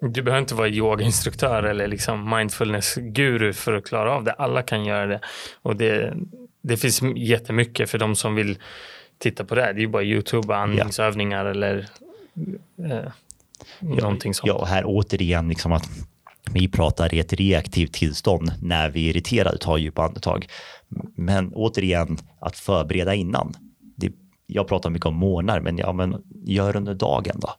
Du 0.00 0.22
behöver 0.22 0.40
inte 0.40 0.54
vara 0.54 0.68
yogainstruktör 0.68 1.62
eller 1.62 1.88
liksom 1.88 2.36
mindfulness-guru 2.36 3.52
för 3.52 3.72
att 3.72 3.86
klara 3.86 4.12
av 4.12 4.24
det. 4.24 4.32
Alla 4.32 4.62
kan 4.62 4.84
göra 4.84 5.06
det. 5.06 5.20
Och 5.62 5.76
det, 5.76 6.14
det 6.62 6.76
finns 6.76 7.02
jättemycket 7.16 7.90
för 7.90 7.98
de 7.98 8.16
som 8.16 8.34
vill 8.34 8.58
titta 9.18 9.44
på 9.44 9.54
det. 9.54 9.60
Det 9.60 9.78
är 9.78 9.80
ju 9.80 9.88
bara 9.88 10.02
YouTube, 10.02 10.54
andningsövningar 10.54 11.44
ja. 11.44 11.50
eller 11.50 11.86
eh, 12.88 13.12
någonting 13.78 14.34
sånt. 14.34 14.48
Ja, 14.48 14.64
här 14.64 14.82
återigen 14.86 15.48
liksom 15.48 15.72
att 15.72 15.88
vi 16.52 16.68
pratar 16.68 17.14
i 17.14 17.18
ett 17.18 17.32
reaktivt 17.32 17.92
tillstånd 17.92 18.52
när 18.62 18.90
vi 18.90 19.06
är 19.06 19.10
irriterade, 19.10 19.58
tar 19.58 19.78
djupa 19.78 20.02
andetag. 20.02 20.46
Men 21.16 21.52
återigen, 21.54 22.18
att 22.40 22.56
förbereda 22.56 23.14
innan. 23.14 23.54
Det, 23.96 24.12
jag 24.46 24.68
pratar 24.68 24.90
mycket 24.90 25.06
om 25.06 25.16
månader, 25.16 25.60
men, 25.60 25.78
ja, 25.78 25.92
men 25.92 26.22
gör 26.44 26.76
under 26.76 26.94
dagen 26.94 27.36
då. 27.40 27.50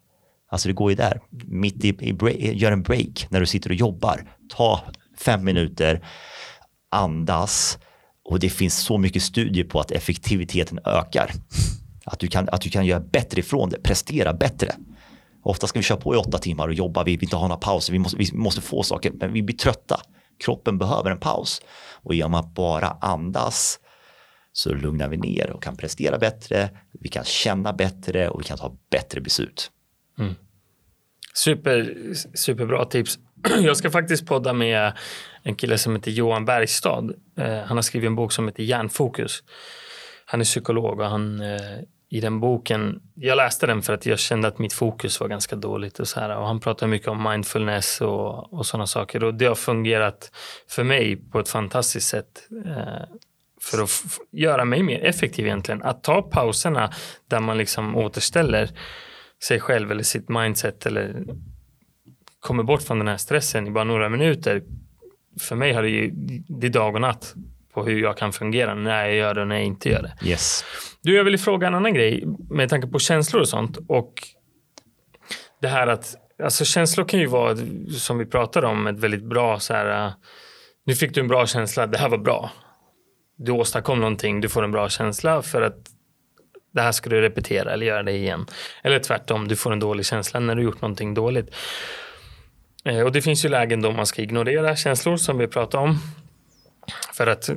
Alltså 0.51 0.67
det 0.67 0.73
går 0.73 0.89
ju 0.89 0.95
där, 0.95 1.21
mitt 1.47 1.85
i, 1.85 1.97
i 1.99 2.13
break, 2.13 2.37
gör 2.37 2.71
en 2.71 2.83
break 2.83 3.27
när 3.29 3.39
du 3.39 3.45
sitter 3.45 3.69
och 3.69 3.75
jobbar. 3.75 4.29
Ta 4.49 4.81
fem 5.17 5.43
minuter, 5.43 6.05
andas 6.91 7.77
och 8.29 8.39
det 8.39 8.49
finns 8.49 8.77
så 8.77 8.97
mycket 8.97 9.23
studier 9.23 9.63
på 9.63 9.79
att 9.79 9.91
effektiviteten 9.91 10.79
ökar 10.85 11.31
Att 12.05 12.19
du 12.19 12.27
kan, 12.27 12.49
att 12.49 12.61
du 12.61 12.69
kan 12.69 12.85
göra 12.85 12.99
bättre 12.99 13.39
ifrån 13.39 13.69
det, 13.69 13.83
prestera 13.83 14.33
bättre. 14.33 14.75
Ofta 15.43 15.67
ska 15.67 15.79
vi 15.79 15.83
köra 15.83 15.97
på 15.97 16.15
i 16.15 16.17
åtta 16.17 16.37
timmar 16.37 16.67
och 16.67 16.73
jobba, 16.73 17.03
vi 17.03 17.11
vill 17.11 17.23
inte 17.23 17.35
ha 17.35 17.47
några 17.47 17.59
pauser, 17.59 17.93
vi 17.93 17.99
måste, 17.99 18.17
vi 18.17 18.29
måste 18.33 18.61
få 18.61 18.83
saker, 18.83 19.11
men 19.11 19.33
vi 19.33 19.43
blir 19.43 19.57
trötta. 19.57 20.01
Kroppen 20.45 20.77
behöver 20.77 21.11
en 21.11 21.19
paus. 21.19 21.61
Och 22.03 22.15
genom 22.15 22.33
att 22.33 22.53
bara 22.53 22.97
andas 23.01 23.79
så 24.51 24.73
lugnar 24.73 25.07
vi 25.07 25.17
ner 25.17 25.49
och 25.49 25.63
kan 25.63 25.75
prestera 25.77 26.17
bättre, 26.17 26.69
vi 26.91 27.09
kan 27.09 27.23
känna 27.23 27.73
bättre 27.73 28.29
och 28.29 28.39
vi 28.41 28.43
kan 28.43 28.57
ta 28.57 28.77
bättre 28.89 29.21
beslut. 29.21 29.71
Mm. 30.19 30.35
Super, 31.33 31.95
superbra 32.33 32.85
tips. 32.85 33.19
Jag 33.61 33.77
ska 33.77 33.91
faktiskt 33.91 34.25
podda 34.25 34.53
med 34.53 34.93
en 35.43 35.55
kille 35.55 35.77
som 35.77 35.95
heter 35.95 36.11
Johan 36.11 36.45
Bergstad. 36.45 37.03
Eh, 37.37 37.59
han 37.59 37.77
har 37.77 37.81
skrivit 37.81 38.07
en 38.07 38.15
bok 38.15 38.31
som 38.31 38.47
heter 38.47 38.63
Hjärnfokus. 38.63 39.43
Han 40.25 40.41
är 40.41 40.45
psykolog 40.45 40.99
och 40.99 41.05
han 41.05 41.41
eh, 41.41 41.79
i 42.09 42.19
den 42.19 42.39
boken, 42.39 43.01
jag 43.15 43.35
läste 43.35 43.67
den 43.67 43.81
för 43.81 43.93
att 43.93 44.05
jag 44.05 44.19
kände 44.19 44.47
att 44.47 44.59
mitt 44.59 44.73
fokus 44.73 45.19
var 45.19 45.27
ganska 45.27 45.55
dåligt 45.55 45.99
och 45.99 46.07
så 46.07 46.19
här 46.19 46.37
och 46.37 46.47
han 46.47 46.59
pratar 46.59 46.87
mycket 46.87 47.07
om 47.07 47.23
mindfulness 47.23 48.01
och, 48.01 48.53
och 48.53 48.65
sådana 48.65 48.87
saker 48.87 49.23
och 49.23 49.33
det 49.33 49.45
har 49.45 49.55
fungerat 49.55 50.31
för 50.67 50.83
mig 50.83 51.15
på 51.31 51.39
ett 51.39 51.49
fantastiskt 51.49 52.07
sätt 52.07 52.47
eh, 52.65 53.17
för 53.61 53.83
att 53.83 53.89
göra 54.31 54.65
mig 54.65 54.83
mer 54.83 55.03
effektiv 55.03 55.45
egentligen. 55.45 55.83
Att 55.83 56.03
ta 56.03 56.21
pauserna 56.21 56.91
där 57.27 57.39
man 57.39 57.57
liksom 57.57 57.95
återställer 57.95 58.69
sig 59.43 59.59
själv 59.59 59.91
eller 59.91 60.03
sitt 60.03 60.29
mindset 60.29 60.85
eller 60.85 61.25
kommer 62.39 62.63
bort 62.63 62.81
från 62.81 62.97
den 62.97 63.07
här 63.07 63.17
stressen 63.17 63.67
i 63.67 63.71
bara 63.71 63.83
några 63.83 64.09
minuter. 64.09 64.63
För 65.39 65.55
mig 65.55 65.73
har 65.73 65.83
det 65.83 65.89
ju, 65.89 66.11
det 66.47 66.67
är 66.67 66.71
dag 66.71 66.95
och 66.95 67.01
natt 67.01 67.35
på 67.79 67.85
hur 67.85 68.01
jag 68.01 68.17
kan 68.17 68.33
fungera 68.33 68.75
när 68.75 69.05
jag 69.05 69.15
gör 69.15 69.33
det 69.33 69.41
och 69.41 69.47
när 69.47 69.55
jag 69.55 69.65
inte 69.65 69.89
gör 69.89 70.01
det. 70.01 70.29
Yes. 70.29 70.65
Du, 71.01 71.15
jag 71.15 71.23
vill 71.23 71.37
fråga 71.37 71.67
en 71.67 71.75
annan 71.75 71.93
grej 71.93 72.23
med 72.49 72.69
tanke 72.69 72.87
på 72.87 72.99
känslor 72.99 73.41
och 73.41 73.49
sånt 73.49 73.77
och 73.87 74.13
det 75.61 75.67
här 75.67 75.87
att 75.87 76.15
alltså 76.43 76.65
känslor 76.65 77.05
kan 77.05 77.19
ju 77.19 77.25
vara 77.25 77.57
som 77.97 78.17
vi 78.17 78.25
pratade 78.25 78.67
om 78.67 78.87
ett 78.87 78.99
väldigt 78.99 79.23
bra 79.23 79.59
så 79.59 79.73
här. 79.73 80.13
Nu 80.85 80.95
fick 80.95 81.13
du 81.13 81.21
en 81.21 81.27
bra 81.27 81.47
känsla. 81.47 81.87
Det 81.87 81.97
här 81.97 82.09
var 82.09 82.17
bra. 82.17 82.51
Du 83.37 83.51
åstadkom 83.51 83.99
någonting. 83.99 84.41
Du 84.41 84.49
får 84.49 84.63
en 84.63 84.71
bra 84.71 84.89
känsla 84.89 85.41
för 85.41 85.61
att 85.61 85.77
det 86.73 86.81
här 86.81 86.91
ska 86.91 87.09
du 87.09 87.21
repetera 87.21 87.73
eller 87.73 87.85
göra 87.85 88.03
det 88.03 88.11
igen. 88.11 88.45
Eller 88.83 88.99
tvärtom, 88.99 89.47
du 89.47 89.55
får 89.55 89.73
en 89.73 89.79
dålig 89.79 90.05
känsla 90.05 90.39
när 90.39 90.55
du 90.55 90.63
gjort 90.63 90.81
någonting 90.81 91.13
dåligt. 91.13 91.55
Eh, 92.85 93.01
och 93.01 93.11
det 93.11 93.21
finns 93.21 93.45
ju 93.45 93.49
lägen 93.49 93.81
då 93.81 93.91
man 93.91 94.05
ska 94.05 94.21
ignorera 94.21 94.75
känslor 94.75 95.17
som 95.17 95.37
vi 95.37 95.47
pratade 95.47 95.83
om. 95.83 95.97
För 97.13 97.27
att 97.27 97.49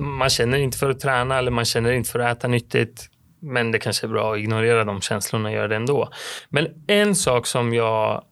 man 0.00 0.30
känner 0.30 0.58
inte 0.58 0.78
för 0.78 0.90
att 0.90 1.00
träna 1.00 1.38
eller 1.38 1.50
man 1.50 1.64
känner 1.64 1.92
inte 1.92 2.10
för 2.10 2.18
att 2.18 2.38
äta 2.38 2.48
nyttigt. 2.48 3.10
Men 3.40 3.72
det 3.72 3.78
kanske 3.78 4.06
är 4.06 4.08
bra 4.08 4.32
att 4.32 4.38
ignorera 4.38 4.84
de 4.84 5.00
känslorna 5.00 5.48
och 5.48 5.54
göra 5.54 5.68
det 5.68 5.76
ändå. 5.76 6.08
Men 6.48 6.84
en 6.86 7.14
sak 7.14 7.46
som 7.46 7.74
jag 7.74 8.24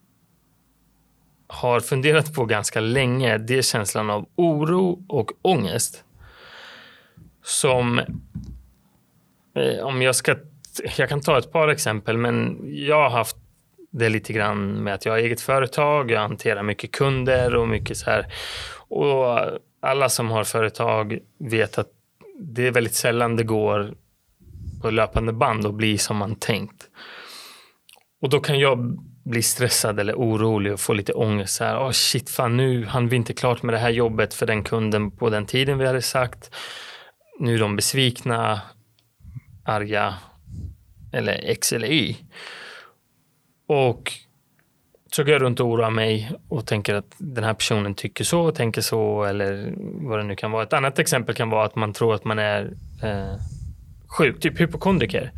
har 1.48 1.80
funderat 1.80 2.34
på 2.34 2.44
ganska 2.44 2.80
länge, 2.80 3.38
det 3.38 3.58
är 3.58 3.62
känslan 3.62 4.10
av 4.10 4.26
oro 4.36 5.04
och 5.08 5.32
ångest. 5.42 6.04
Som, 7.42 7.98
eh, 9.54 9.84
om 9.84 10.02
jag 10.02 10.16
ska, 10.16 10.36
jag 10.96 11.08
kan 11.08 11.20
ta 11.20 11.38
ett 11.38 11.52
par 11.52 11.68
exempel, 11.68 12.16
men 12.18 12.60
jag 12.64 12.96
har 13.02 13.10
haft 13.10 13.36
det 13.90 14.08
lite 14.08 14.32
grann 14.32 14.84
med 14.84 14.94
att 14.94 15.04
jag 15.04 15.12
har 15.12 15.18
eget 15.18 15.40
företag, 15.40 16.10
jag 16.10 16.20
hanterar 16.20 16.62
mycket 16.62 16.92
kunder 16.92 17.54
och 17.54 17.68
mycket 17.68 17.96
så 17.96 18.10
här. 18.10 18.26
Och 18.88 19.40
alla 19.80 20.08
som 20.08 20.30
har 20.30 20.44
företag 20.44 21.18
vet 21.38 21.78
att 21.78 21.88
det 22.38 22.66
är 22.66 22.70
väldigt 22.70 22.94
sällan 22.94 23.36
det 23.36 23.44
går 23.44 23.94
på 24.82 24.90
löpande 24.90 25.32
band 25.32 25.66
och 25.66 25.74
blir 25.74 25.98
som 25.98 26.16
man 26.16 26.34
tänkt. 26.34 26.88
Och 28.22 28.28
då 28.28 28.40
kan 28.40 28.58
jag 28.58 28.98
bli 29.24 29.42
stressad 29.42 30.00
eller 30.00 30.14
orolig 30.14 30.72
och 30.72 30.80
få 30.80 30.92
lite 30.92 31.12
ångest. 31.12 31.54
Så 31.54 31.64
här, 31.64 31.78
oh 31.78 31.90
shit, 31.90 32.30
fan 32.30 32.56
nu 32.56 32.84
hann 32.84 33.08
vi 33.08 33.16
inte 33.16 33.32
klart 33.32 33.62
med 33.62 33.74
det 33.74 33.78
här 33.78 33.90
jobbet 33.90 34.34
för 34.34 34.46
den 34.46 34.64
kunden 34.64 35.10
på 35.10 35.30
den 35.30 35.46
tiden 35.46 35.78
vi 35.78 35.86
hade 35.86 36.02
sagt. 36.02 36.50
Nu 37.38 37.54
är 37.54 37.58
de 37.58 37.76
besvikna, 37.76 38.60
arga 39.64 40.14
eller 41.12 41.50
X 41.50 41.72
eller 41.72 41.88
Y. 41.88 42.16
Och 43.68 44.12
så 45.16 45.24
går 45.24 45.32
jag 45.32 45.42
runt 45.42 45.60
och 45.60 45.66
oroar 45.66 45.90
mig 45.90 46.32
och 46.48 46.66
tänker 46.66 46.94
att 46.94 47.14
den 47.18 47.44
här 47.44 47.54
personen 47.54 47.94
tycker 47.94 48.24
så, 48.24 48.40
och 48.40 48.54
tänker 48.54 48.80
så 48.80 49.24
eller 49.24 49.74
vad 49.76 50.18
det 50.18 50.24
nu 50.24 50.36
kan 50.36 50.50
vara. 50.50 50.62
Ett 50.62 50.72
annat 50.72 50.98
exempel 50.98 51.34
kan 51.34 51.50
vara 51.50 51.64
att 51.64 51.74
man 51.74 51.92
tror 51.92 52.14
att 52.14 52.24
man 52.24 52.38
är 52.38 52.74
eh, 53.02 53.40
sjuk, 54.18 54.40
typ 54.40 54.60
hypokondriker. 54.60 55.32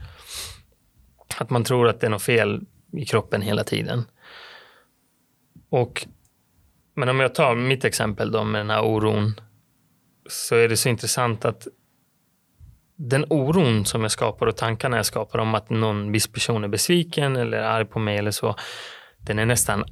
Att 1.39 1.51
man 1.51 1.64
tror 1.64 1.89
att 1.89 2.01
det 2.01 2.07
är 2.07 2.11
något 2.11 2.22
fel 2.22 2.61
i 2.93 3.05
kroppen 3.05 3.43
hela 3.43 3.64
tiden. 3.64 4.05
Och, 5.70 6.07
men 6.95 7.09
om 7.09 7.20
jag 7.20 7.35
tar 7.35 7.55
mitt 7.55 7.85
exempel 7.85 8.33
då 8.33 8.45
med 8.45 8.61
den 8.61 8.70
här 8.70 8.85
oron 8.85 9.41
så 10.29 10.55
är 10.55 10.68
det 10.68 10.76
så 10.76 10.89
intressant 10.89 11.45
att 11.45 11.66
den 12.97 13.24
oron 13.31 13.85
som 13.85 14.03
jag 14.03 14.11
skapar 14.11 14.47
och 14.47 14.57
tankarna 14.57 14.97
jag 14.97 15.07
skapar 15.07 15.39
om 15.39 15.55
att 15.55 15.70
någon 15.70 16.12
viss 16.12 16.26
person 16.26 16.64
är 16.64 16.68
besviken 16.68 17.37
eller 17.37 17.59
arg 17.59 17.85
på 17.85 17.99
mig 17.99 18.18
eller 18.18 18.31
så 18.31 18.57
den 19.27 19.39
är 19.39 19.47
nästan 19.47 19.85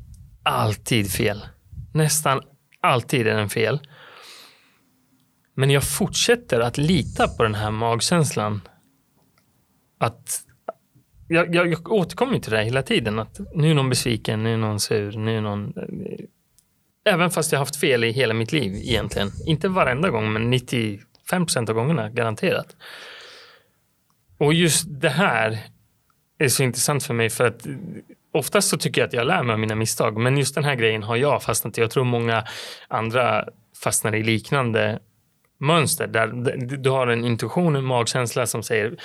alltid 0.42 1.10
fel. 1.10 1.46
Nästan 1.94 2.40
alltid 2.80 3.26
är 3.26 3.36
den 3.36 3.48
fel. 3.48 3.80
Men 5.54 5.70
jag 5.70 5.84
fortsätter 5.84 6.60
att 6.60 6.78
lita 6.78 7.28
på 7.28 7.42
den 7.42 7.54
här 7.54 7.70
magkänslan. 7.70 8.60
Att 9.98 10.42
jag, 11.28 11.54
jag, 11.54 11.72
jag 11.72 11.92
återkommer 11.92 12.38
till 12.38 12.52
det 12.52 12.64
hela 12.64 12.82
tiden. 12.82 13.18
Att 13.18 13.40
nu 13.54 13.70
är 13.70 13.74
någon 13.74 13.90
besviken, 13.90 14.42
nu 14.42 14.52
är 14.52 14.56
någon 14.56 14.80
sur, 14.80 15.12
nu 15.12 15.36
är 15.36 15.40
någon... 15.40 15.72
Eh, 15.76 17.12
även 17.14 17.30
fast 17.30 17.52
jag 17.52 17.58
haft 17.58 17.76
fel 17.76 18.04
i 18.04 18.10
hela 18.10 18.34
mitt 18.34 18.52
liv 18.52 18.74
egentligen. 18.74 19.30
Inte 19.46 19.68
varenda 19.68 20.10
gång, 20.10 20.32
men 20.32 20.50
95 20.50 21.46
procent 21.46 21.68
av 21.68 21.74
gångerna 21.74 22.10
garanterat. 22.10 22.76
Och 24.38 24.54
just 24.54 24.84
det 24.88 25.08
här 25.08 25.58
är 26.38 26.48
så 26.48 26.62
intressant 26.62 27.02
för 27.02 27.14
mig 27.14 27.30
för 27.30 27.46
att 27.46 27.66
oftast 28.36 28.68
så 28.68 28.76
tycker 28.76 29.00
jag 29.00 29.08
att 29.08 29.12
jag 29.12 29.26
lär 29.26 29.42
mig 29.42 29.52
av 29.52 29.58
mina 29.60 29.74
misstag, 29.74 30.16
men 30.16 30.38
just 30.38 30.54
den 30.54 30.64
här 30.64 30.74
grejen 30.74 31.02
har 31.02 31.16
jag 31.16 31.42
fastnat 31.42 31.78
i. 31.78 31.80
Jag 31.80 31.90
tror 31.90 32.04
många 32.04 32.44
andra 32.88 33.44
fastnar 33.82 34.14
i 34.14 34.22
liknande 34.22 34.98
mönster 35.58 36.06
där 36.06 36.26
du 36.76 36.90
har 36.90 37.06
en 37.06 37.24
intuition, 37.24 37.76
en 37.76 37.84
magkänsla 37.84 38.46
som 38.46 38.62
säger 38.62 38.96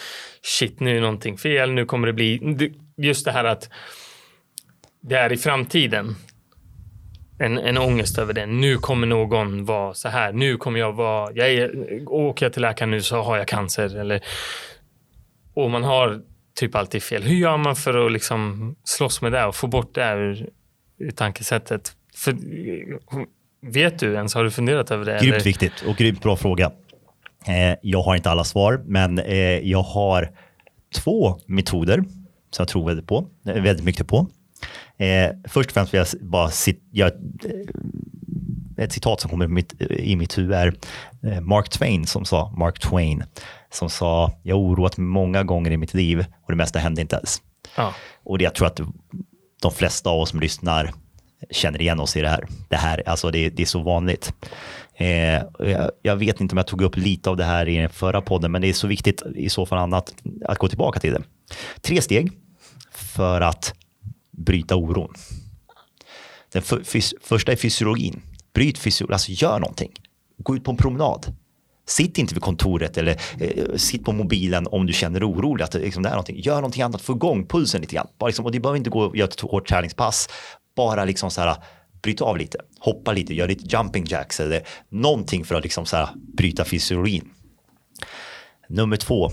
shit, 0.42 0.80
nu 0.80 0.98
är 0.98 1.02
någonting 1.02 1.38
fel, 1.38 1.72
nu 1.72 1.86
kommer 1.86 2.08
det 2.08 2.14
bli 2.14 2.40
just 2.98 3.26
det 3.26 3.32
här 3.32 3.44
att 3.44 3.70
det 5.02 5.16
är 5.16 5.32
i 5.32 5.38
framtiden 5.38 6.16
en, 7.40 7.58
en 7.58 7.78
ångest 7.78 8.18
över 8.18 8.34
det. 8.34 8.46
Nu 8.46 8.78
kommer 8.78 9.08
någon 9.08 9.66
vara 9.66 9.94
så 9.94 10.10
här. 10.10 10.34
Nu 10.34 10.58
kommer 10.58 10.80
jag 10.80 10.94
vara, 10.94 11.32
jag 11.34 11.52
är, 11.52 11.72
åker 12.08 12.46
jag 12.46 12.54
till 12.54 12.62
läkaren 12.62 12.92
nu 12.92 13.02
så 13.02 13.22
har 13.22 13.38
jag 13.38 13.48
cancer. 13.48 13.98
Eller, 13.98 14.22
och 15.54 15.72
man 15.72 15.84
har 15.84 16.22
typ 16.56 16.76
alltid 16.76 17.04
fel. 17.04 17.24
Hur 17.24 17.36
gör 17.36 17.58
man 17.58 17.76
för 17.76 18.06
att 18.06 18.12
liksom 18.12 18.76
slåss 18.84 19.22
med 19.22 19.32
det 19.32 19.46
och 19.46 19.56
få 19.56 19.68
bort 19.68 19.96
det 19.96 20.14
ur, 20.14 20.50
ur 20.98 21.12
tankesättet? 21.12 21.96
För, 22.16 22.38
vet 23.62 24.00
du 24.00 24.14
ens, 24.14 24.34
har 24.34 24.44
du 24.44 24.52
funderat 24.52 24.92
över 24.92 25.06
det? 25.06 25.12
Grymt 25.12 25.34
eller? 25.34 25.44
viktigt 25.44 25.84
och 25.88 25.96
grymt 25.96 26.24
bra 26.24 26.36
fråga. 26.36 26.72
Eh, 27.48 27.78
jag 27.82 28.02
har 28.02 28.16
inte 28.16 28.30
alla 28.30 28.44
svar, 28.44 28.82
men 28.86 29.20
eh, 29.20 29.36
jag 29.60 29.82
har 29.82 30.32
två 30.96 31.40
metoder 31.46 32.04
som 32.52 32.64
jag 32.64 32.68
tror 32.68 32.88
väldigt, 32.88 33.08
på, 33.08 33.28
eh, 33.46 33.62
väldigt 33.62 33.86
mycket 33.86 34.08
på. 34.08 34.28
Eh, 34.98 35.30
först 35.48 35.70
och 35.70 35.74
främst 35.74 35.94
vill 35.94 36.04
jag 36.12 36.30
bara 36.30 36.52
göra 36.92 37.12
eh, 37.46 38.84
ett 38.84 38.92
citat 38.92 39.22
som 39.22 39.30
kommer 39.30 39.46
i 39.46 39.48
mitt, 39.48 39.82
i 39.82 40.16
mitt 40.16 40.38
huvud 40.38 40.54
är 40.54 40.74
eh, 41.24 41.42
Mark 41.42 41.70
Twain 41.70 42.06
som 42.06 42.26
sa, 42.26 42.54
Mark 42.58 42.80
Twain, 42.80 43.24
som 43.72 43.90
sa 43.90 44.32
jag 44.44 44.56
har 44.56 44.62
oroat 44.62 44.98
mig 44.98 45.08
många 45.08 45.44
gånger 45.44 45.72
i 45.72 45.78
mitt 45.78 45.94
liv 45.94 46.26
och 46.42 46.52
det 46.52 46.56
mesta 46.56 46.80
hände 46.80 47.02
inte 47.02 47.16
ens. 47.16 47.42
Ja. 47.78 47.94
Och 48.24 48.38
det, 48.38 48.44
jag 48.44 48.56
tror 48.56 48.68
att 48.68 48.80
de 49.62 49.72
flesta 49.72 50.10
av 50.10 50.20
oss 50.20 50.30
som 50.30 50.40
lyssnar 50.40 50.94
känner 51.50 51.82
igen 51.82 52.00
oss 52.00 52.18
i 52.18 52.22
det 52.22 52.30
här. 52.30 52.48
Det 52.70 52.76
här 52.76 53.04
alltså 53.06 53.32
det, 53.32 53.50
det 53.50 53.62
är 53.62 53.66
så 53.66 53.80
vanligt. 53.80 54.34
Eh, 54.94 55.44
jag, 55.60 55.92
jag, 56.02 56.16
vet 56.16 56.42
inte 56.42 56.54
om 56.54 56.58
jag 56.58 56.68
tog 56.68 56.82
upp 56.82 56.98
lite 56.98 57.30
av 57.30 57.38
det 57.38 57.44
här 57.44 57.68
i 57.68 57.78
den 57.78 57.90
förra 57.90 58.22
podden, 58.22 58.52
men 58.52 58.62
det 58.62 58.70
är 58.70 58.74
så 58.74 58.88
viktigt 58.88 59.24
i 59.36 59.50
så 59.50 59.66
fall 59.66 59.80
annat 59.80 60.14
att 60.46 60.58
gå 60.58 60.68
tillbaka 60.68 61.00
till 61.00 61.12
det. 61.12 61.24
Tre 61.82 62.02
steg 62.02 62.32
för 62.92 63.42
att 63.42 63.74
bryta 64.32 64.76
oron. 64.76 65.14
Den 66.52 66.62
för, 66.62 66.84
fys, 66.84 67.14
första 67.22 67.52
är 67.52 67.56
fysiologin. 67.56 68.22
Bryt 68.54 68.78
fysiologin, 68.78 69.14
alltså 69.14 69.32
gör 69.32 69.60
någonting. 69.60 69.92
Gå 70.38 70.56
ut 70.56 70.64
på 70.64 70.72
en 70.72 70.78
promenad. 70.78 71.36
Sitt 71.92 72.18
inte 72.18 72.34
vid 72.34 72.44
kontoret 72.44 72.98
eller 72.98 73.22
eh, 73.40 73.76
sitt 73.76 74.06
på 74.06 74.12
mobilen 74.12 74.68
om 74.68 74.86
du 74.86 74.94
känner 74.94 75.20
dig 75.20 75.28
orolig. 75.28 75.64
Att 75.64 75.76
eh, 75.76 75.82
liksom, 75.82 76.04
det 76.04 76.10
är 76.10 76.14
någonting. 76.14 76.40
Gör 76.40 76.56
någonting 76.56 76.82
annat, 76.82 77.02
få 77.02 77.14
igång 77.14 77.48
pulsen 77.48 77.82
lite 77.82 77.96
grann. 77.96 78.08
Bara 78.18 78.28
liksom, 78.28 78.46
och 78.46 78.52
det 78.52 78.60
behöver 78.60 78.78
inte 78.78 78.90
gå 78.90 79.04
och 79.04 79.16
göra 79.16 79.28
ett 79.28 79.40
hårt 79.40 79.68
träningspass. 79.68 80.30
Bara 80.76 81.06
liksom 81.06 81.32
så 81.32 81.42
här, 81.42 81.56
bryt 82.02 82.22
av 82.22 82.38
lite, 82.38 82.58
hoppa 82.80 83.12
lite, 83.12 83.34
gör 83.34 83.48
lite 83.48 83.78
jumping 83.78 84.06
jacks 84.08 84.40
eller 84.40 84.64
någonting 84.90 85.46
för 85.46 85.56
att 85.56 85.64
liksom 85.64 85.86
så 85.86 85.98
här, 85.98 86.10
bryta 86.38 86.66
fysiologin. 86.66 87.30
Nummer 88.70 88.98
två, 88.98 89.32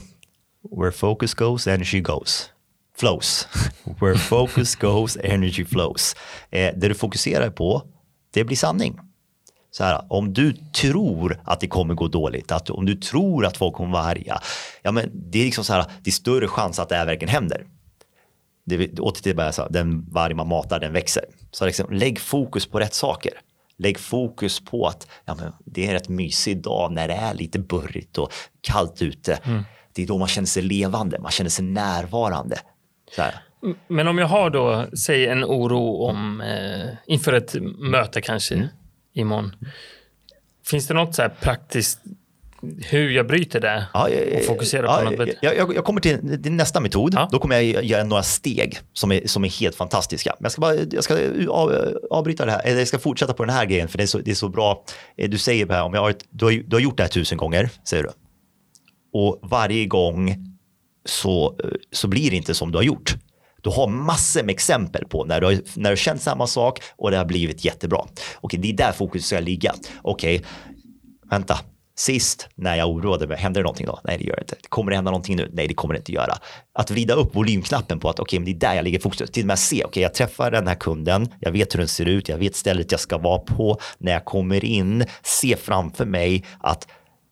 Where 0.76 0.92
focus 0.92 1.34
goes, 1.34 1.66
energy 1.66 2.00
goes. 2.00 2.50
Flows. 2.96 3.48
Where 4.00 4.18
focus 4.18 4.74
goes, 4.76 5.16
energy 5.16 5.64
flows. 5.64 6.16
Eh, 6.50 6.74
det 6.76 6.88
du 6.88 6.94
fokuserar 6.94 7.50
på, 7.50 7.82
det 8.30 8.44
blir 8.44 8.56
sanning. 8.56 9.00
Så 9.70 9.84
här, 9.84 10.12
om 10.12 10.32
du 10.32 10.52
tror 10.52 11.40
att 11.44 11.60
det 11.60 11.66
kommer 11.66 11.94
gå 11.94 12.08
dåligt, 12.08 12.52
att 12.52 12.70
om 12.70 12.86
du 12.86 12.94
tror 12.94 13.46
att 13.46 13.56
folk 13.56 13.74
kommer 13.74 13.92
vara 13.92 14.02
arga, 14.02 14.40
ja, 14.82 14.92
men 14.92 15.10
det 15.14 15.40
är 15.40 15.44
liksom 15.44 15.64
så 15.64 15.72
här, 15.72 15.84
det 16.02 16.10
är 16.10 16.12
större 16.12 16.48
chans 16.48 16.78
att 16.78 16.88
det 16.88 16.96
här 16.96 17.06
verkligen 17.06 17.34
händer. 17.34 17.66
Det 18.64 19.00
åter 19.00 19.22
till 19.22 19.36
bara 19.36 19.52
så 19.52 19.62
här, 19.62 19.70
den 19.70 20.10
varg 20.10 20.34
man 20.34 20.48
matar, 20.48 20.80
den 20.80 20.92
växer. 20.92 21.24
Så 21.50 21.66
liksom, 21.66 21.86
lägg 21.90 22.20
fokus 22.20 22.66
på 22.66 22.80
rätt 22.80 22.94
saker. 22.94 23.32
Lägg 23.78 23.98
fokus 23.98 24.60
på 24.60 24.86
att 24.86 25.06
ja, 25.24 25.34
men 25.34 25.52
det 25.64 25.84
är 25.84 25.88
en 25.88 25.92
rätt 25.92 26.08
mysig 26.08 26.62
dag 26.62 26.92
när 26.92 27.08
det 27.08 27.14
är 27.14 27.34
lite 27.34 27.58
burrigt 27.58 28.18
och 28.18 28.32
kallt 28.60 29.02
ute. 29.02 29.34
Mm. 29.44 29.62
Det 29.92 30.02
är 30.02 30.06
då 30.06 30.18
man 30.18 30.28
känner 30.28 30.46
sig 30.46 30.62
levande, 30.62 31.18
man 31.18 31.30
känner 31.30 31.50
sig 31.50 31.64
närvarande. 31.64 32.56
Men 33.88 34.08
om 34.08 34.18
jag 34.18 34.26
har 34.26 34.50
då, 34.50 34.86
säg 34.96 35.26
en 35.26 35.44
oro 35.44 36.02
om, 36.02 36.40
eh, 36.40 36.88
inför 37.06 37.32
ett 37.32 37.54
möte 37.78 38.20
kanske 38.20 38.54
mm. 38.54 38.68
Imorgon. 39.18 39.52
Finns 40.66 40.86
det 40.86 40.94
något 40.94 41.14
så 41.14 41.22
här 41.22 41.28
praktiskt 41.28 42.00
hur 42.62 43.10
jag 43.10 43.26
bryter 43.26 43.60
det 43.60 43.86
ja, 43.94 44.08
och 44.36 44.44
fokuserar 44.44 44.84
ja, 44.84 45.10
på 45.10 45.10
något 45.10 45.28
jag, 45.42 45.56
jag, 45.56 45.74
jag, 45.74 45.84
kommer 45.84 46.00
till, 46.00 46.42
till 46.42 46.52
nästa 46.52 46.80
metod. 46.80 47.14
Ja. 47.14 47.28
Då 47.32 47.38
kommer 47.38 47.60
jag 47.60 47.84
göra 47.84 48.04
några 48.04 48.22
steg 48.22 48.78
som 48.92 49.12
är, 49.12 49.26
som 49.26 49.44
är 49.44 49.48
helt 49.60 49.76
fantastiska. 49.76 50.36
Men 50.38 50.44
jag 50.44 50.52
ska, 50.52 50.60
bara, 50.60 50.74
jag 50.74 51.04
ska 51.04 51.14
av, 51.48 51.98
avbryta 52.10 52.46
det 52.46 52.52
här, 52.52 52.62
eller 52.64 52.78
jag 52.78 52.88
ska 52.88 52.98
fortsätta 52.98 53.32
på 53.32 53.44
den 53.44 53.54
här 53.54 53.66
grejen 53.66 53.88
för 53.88 53.98
det 53.98 54.04
är 54.04 54.06
så, 54.06 54.18
det 54.18 54.30
är 54.30 54.34
så 54.34 54.48
bra. 54.48 54.84
Eh, 55.16 55.30
du 55.30 55.38
säger 55.38 55.68
här, 55.68 55.82
om 55.82 55.94
jag 55.94 56.00
har 56.00 56.10
ett, 56.10 56.24
du, 56.30 56.44
har, 56.44 56.52
du 56.52 56.76
har 56.76 56.80
gjort 56.80 56.96
det 56.96 57.02
här 57.02 57.10
tusen 57.10 57.38
gånger, 57.38 57.70
säger 57.84 58.02
du. 58.02 58.10
Och 59.12 59.38
varje 59.42 59.86
gång 59.86 60.36
så, 61.04 61.56
eh, 61.64 61.70
så 61.92 62.08
blir 62.08 62.30
det 62.30 62.36
inte 62.36 62.54
som 62.54 62.72
du 62.72 62.78
har 62.78 62.82
gjort. 62.82 63.14
Du 63.62 63.70
har 63.70 63.88
massor 63.88 64.42
med 64.42 64.52
exempel 64.52 65.04
på 65.04 65.24
när 65.24 65.40
du 65.40 65.46
har, 65.46 65.52
när 65.52 65.82
du 65.82 65.88
har 65.88 65.96
känt 65.96 66.22
samma 66.22 66.46
sak 66.46 66.82
och 66.96 67.10
det 67.10 67.16
har 67.16 67.24
blivit 67.24 67.64
jättebra. 67.64 68.04
Okej, 68.40 68.60
det 68.60 68.68
är 68.68 68.76
där 68.76 68.92
fokus 68.92 69.26
ska 69.26 69.40
ligga. 69.40 69.74
Okej, 70.02 70.44
vänta, 71.30 71.58
Sist 71.98 72.48
när 72.54 72.76
jag 72.76 72.88
oroade 72.88 73.26
mig, 73.26 73.36
händer 73.36 73.60
det 73.60 73.62
någonting 73.62 73.86
då? 73.86 74.00
Nej, 74.04 74.18
det 74.18 74.24
gör 74.24 74.36
det 74.36 74.42
inte. 74.42 74.56
Kommer 74.68 74.90
det 74.90 74.96
hända 74.96 75.10
någonting 75.10 75.36
nu? 75.36 75.50
Nej, 75.52 75.68
det 75.68 75.74
kommer 75.74 75.94
det 75.94 75.98
inte 75.98 76.12
göra. 76.12 76.34
Att 76.74 76.90
vrida 76.90 77.14
upp 77.14 77.36
volymknappen 77.36 78.00
på 78.00 78.08
att 78.08 78.20
okej, 78.20 78.40
okay, 78.40 78.52
det 78.52 78.66
är 78.66 78.68
där 78.68 78.74
jag 78.76 78.84
ligger 78.84 78.98
fokus. 78.98 79.30
Till 79.30 79.42
och 79.42 79.46
med 79.46 79.58
se, 79.58 79.76
okej, 79.76 79.86
okay, 79.86 80.02
jag 80.02 80.14
träffar 80.14 80.50
den 80.50 80.66
här 80.66 80.74
kunden, 80.74 81.28
jag 81.40 81.52
vet 81.52 81.74
hur 81.74 81.78
den 81.78 81.88
ser 81.88 82.06
ut, 82.06 82.28
jag 82.28 82.38
vet 82.38 82.56
stället 82.56 82.92
jag 82.92 83.00
ska 83.00 83.18
vara 83.18 83.38
på. 83.38 83.78
När 83.98 84.12
jag 84.12 84.24
kommer 84.24 84.64
in, 84.64 85.04
se 85.22 85.56
framför 85.56 86.04
mig 86.04 86.44
att 86.60 86.88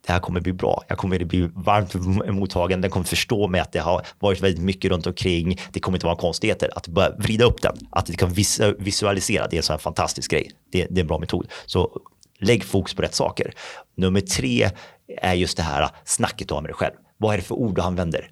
det 0.06 0.12
här 0.12 0.20
kommer 0.20 0.40
bli 0.40 0.52
bra. 0.52 0.82
Jag 0.88 0.98
kommer 0.98 1.24
bli 1.24 1.50
varmt 1.54 1.94
mottagen. 2.34 2.80
Den 2.80 2.90
kommer 2.90 3.06
förstå 3.06 3.48
mig 3.48 3.60
att 3.60 3.72
det 3.72 3.78
har 3.78 4.06
varit 4.18 4.40
väldigt 4.40 4.62
mycket 4.62 4.90
runt 4.90 5.06
omkring. 5.06 5.58
Det 5.72 5.80
kommer 5.80 5.96
inte 5.96 6.06
vara 6.06 6.16
konstigheter. 6.16 6.70
Att 6.76 6.88
börja 6.88 7.10
vrida 7.18 7.44
upp 7.44 7.62
den, 7.62 7.76
att 7.90 8.06
det 8.06 8.16
kan 8.16 8.32
visualisera, 8.78 9.46
det 9.46 9.56
är 9.56 9.58
en 9.58 9.62
sån 9.62 9.74
här 9.74 9.78
fantastisk 9.78 10.30
grej. 10.30 10.50
Det, 10.72 10.86
det 10.90 11.00
är 11.00 11.02
en 11.02 11.06
bra 11.06 11.18
metod. 11.18 11.46
Så 11.66 12.00
lägg 12.38 12.64
fokus 12.64 12.94
på 12.94 13.02
rätt 13.02 13.14
saker. 13.14 13.54
Nummer 13.96 14.20
tre 14.20 14.70
är 15.18 15.34
just 15.34 15.56
det 15.56 15.62
här 15.62 15.90
snacket 16.04 16.48
du 16.48 16.54
har 16.54 16.60
med 16.60 16.68
dig 16.68 16.74
själv. 16.74 16.94
Vad 17.16 17.34
är 17.34 17.38
det 17.38 17.44
för 17.44 17.54
ord 17.54 17.74
du 17.74 17.82
använder? 17.82 18.30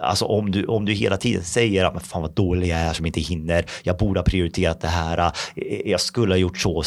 Alltså 0.00 0.24
om 0.24 0.50
du, 0.50 0.66
om 0.66 0.84
du 0.84 0.92
hela 0.92 1.16
tiden 1.16 1.44
säger 1.44 1.84
att 1.84 2.06
fan 2.06 2.22
vad 2.22 2.30
dålig 2.30 2.68
jag 2.68 2.78
är 2.78 2.92
som 2.92 3.06
inte 3.06 3.20
hinner, 3.20 3.64
jag 3.82 3.96
borde 3.98 4.20
ha 4.20 4.24
prioriterat 4.24 4.80
det 4.80 4.88
här, 4.88 5.32
eh, 5.56 5.90
jag 5.90 6.00
skulle 6.00 6.34
ha 6.34 6.38
gjort 6.38 6.58
så, 6.58 6.82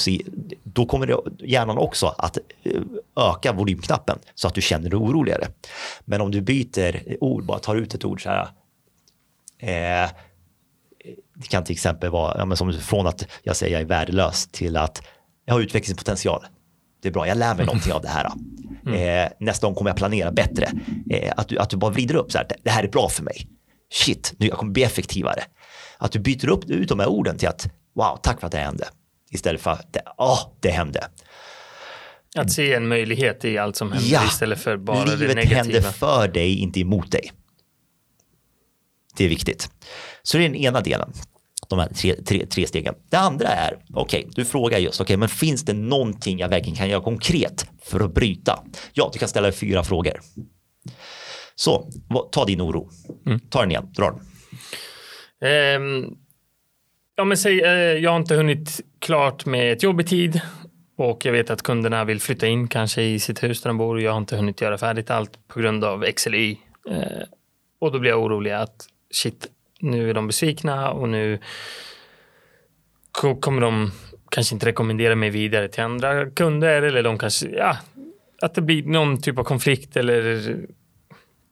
då 0.64 0.86
kommer 0.86 1.08
det 1.08 1.18
hjärnan 1.40 1.78
också 1.78 2.08
att 2.18 2.38
eh, 2.64 2.82
öka 3.30 3.54
volymknappen 3.54 4.20
så 4.36 4.48
att 4.48 4.54
du 4.54 4.62
känner 4.62 4.90
dig 4.90 4.98
oroligare. 4.98 5.48
Men 6.06 6.22
om 6.22 6.32
du 6.32 6.42
byter 6.42 7.24
ord, 7.24 7.46
bara 7.46 7.60
tar 7.60 7.76
ut 7.76 7.94
ett 7.94 8.06
ord 8.06 8.24
så 8.24 8.30
här, 8.30 8.48
eh, 9.60 10.10
det 11.36 11.48
kan 11.50 11.64
till 11.64 11.74
exempel 11.74 12.10
vara, 12.10 12.38
ja, 12.38 12.46
men 12.46 12.58
som 12.58 12.74
från 12.74 13.08
att 13.08 13.28
jag 13.44 13.56
säger 13.56 13.74
jag 13.74 13.82
är 13.82 13.86
värdelös 13.86 14.48
till 14.48 14.78
att 14.78 15.02
jag 15.46 15.54
har 15.54 15.62
utvecklingspotential. 15.62 16.46
Det 17.06 17.10
är 17.10 17.12
bra, 17.12 17.28
jag 17.28 17.38
lär 17.38 17.56
mig 17.56 17.66
någonting 17.66 17.94
av 17.94 18.02
det 18.02 18.08
här. 18.08 18.32
Mm. 18.86 19.24
Eh, 19.26 19.32
nästa 19.40 19.68
gång 19.68 19.76
kommer 19.76 19.90
jag 19.90 19.98
planera 19.98 20.32
bättre. 20.32 20.72
Eh, 21.10 21.34
att, 21.38 21.48
du, 21.48 21.60
att 21.60 21.70
du 21.70 21.78
bara 21.78 21.92
vrider 21.92 22.16
upp 22.16 22.32
så 22.32 22.38
här, 22.38 22.48
det 22.64 22.70
här 22.70 22.84
är 22.84 22.88
bra 22.88 23.10
för 23.10 23.24
mig. 23.24 23.48
Shit, 23.94 24.34
nu 24.38 24.48
jag 24.48 24.58
kommer 24.58 24.72
bli 24.72 24.84
effektivare. 24.84 25.44
Att 25.98 26.12
du 26.12 26.20
byter 26.20 26.50
upp 26.50 26.70
ut 26.70 26.90
de 26.90 27.00
här 27.00 27.08
orden 27.08 27.38
till 27.38 27.48
att 27.48 27.68
wow, 27.96 28.20
tack 28.24 28.40
för 28.40 28.48
att 28.48 28.52
det 28.52 28.58
hände. 28.58 28.88
Istället 29.32 29.62
för 29.62 29.72
att 29.72 29.98
ja, 30.06 30.14
oh, 30.18 30.58
det 30.60 30.70
hände. 30.70 31.08
Att 32.36 32.52
se 32.52 32.74
en 32.74 32.88
möjlighet 32.88 33.46
i 33.46 33.58
allt 33.58 33.76
som 33.76 33.92
händer 33.92 34.10
ja, 34.10 34.26
istället 34.26 34.60
för 34.60 34.78
bara 34.78 35.06
det 35.06 35.12
negativa. 35.12 35.34
Livet 35.34 35.58
händer 35.58 35.82
för 35.82 36.28
dig, 36.28 36.60
inte 36.60 36.80
emot 36.80 37.12
dig. 37.12 37.32
Det 39.18 39.26
är 39.26 39.30
viktigt. 39.30 39.70
Så 40.24 40.38
det 40.38 40.46
är 40.46 40.50
den 40.50 40.56
ena 40.56 40.82
delen 40.82 41.14
de 41.70 41.80
här 41.80 41.88
tre, 41.88 42.16
tre, 42.16 42.46
tre 42.46 42.68
stegen. 42.68 42.96
Det 43.10 43.18
andra 43.18 43.48
är, 43.48 43.78
okej, 43.94 44.20
okay, 44.20 44.32
du 44.36 44.46
frågar 44.46 44.80
just, 44.80 45.02
okej, 45.02 45.04
okay, 45.04 45.18
men 45.18 45.30
finns 45.30 45.66
det 45.66 45.74
någonting 45.74 46.40
jag 46.40 46.50
verkligen 46.50 46.76
kan 46.76 46.90
göra 46.90 47.02
konkret 47.02 47.66
för 47.84 48.00
att 48.00 48.14
bryta? 48.14 48.64
Ja, 48.94 49.10
du 49.14 49.20
kan 49.20 49.28
ställa 49.28 49.52
fyra 49.52 49.84
frågor. 49.84 50.20
Så, 51.56 51.90
ta 52.32 52.46
din 52.46 52.62
oro. 52.62 52.90
Mm. 53.26 53.40
Ta 53.40 53.62
den 53.62 53.72
igen, 53.72 53.94
dra 53.96 54.12
den. 54.12 54.22
Um, 55.82 56.18
ja, 57.16 57.24
men 57.24 57.38
säg, 57.38 57.64
uh, 57.64 57.70
jag 58.04 58.12
har 58.12 58.18
inte 58.18 58.36
hunnit 58.36 58.82
klart 59.00 59.46
med 59.46 59.74
ett 59.74 59.84
jobb 59.84 60.02
i 60.02 60.04
tid 60.04 60.42
och 60.98 61.26
jag 61.26 61.32
vet 61.32 61.50
att 61.50 61.62
kunderna 61.62 62.06
vill 62.06 62.22
flytta 62.22 62.48
in 62.48 62.68
kanske 62.68 63.02
i 63.02 63.20
sitt 63.20 63.44
hus 63.44 63.62
där 63.62 63.70
de 63.70 63.78
bor. 63.78 64.02
Jag 64.02 64.12
har 64.12 64.18
inte 64.18 64.36
hunnit 64.36 64.62
göra 64.62 64.78
färdigt 64.78 65.10
allt 65.10 65.48
på 65.48 65.60
grund 65.60 65.84
av 65.84 66.04
X 66.04 66.28
eller 66.28 66.38
Y. 66.38 66.58
Uh, 66.90 67.24
och 67.80 67.92
då 67.92 68.00
blir 68.00 68.12
jag 68.12 68.24
orolig 68.24 68.52
att 68.52 68.88
shit, 69.12 69.48
nu 69.86 70.10
är 70.10 70.14
de 70.14 70.28
besvikna 70.28 70.92
och 70.92 71.10
nu 71.10 71.40
kommer 73.40 73.62
de 73.62 73.92
kanske 74.30 74.56
inte 74.56 74.66
rekommendera 74.66 75.16
mig 75.16 75.30
vidare 75.30 75.68
till 75.68 75.84
andra 75.84 76.30
kunder 76.30 76.82
eller 76.82 77.04
de 77.04 77.18
kanske, 77.18 77.48
ja, 77.48 77.78
att 78.42 78.56
det 78.56 78.62
blir 78.62 78.84
någon 78.84 79.22
typ 79.22 79.40
av 79.40 79.44
konflikt 79.44 79.98
eller 79.98 80.56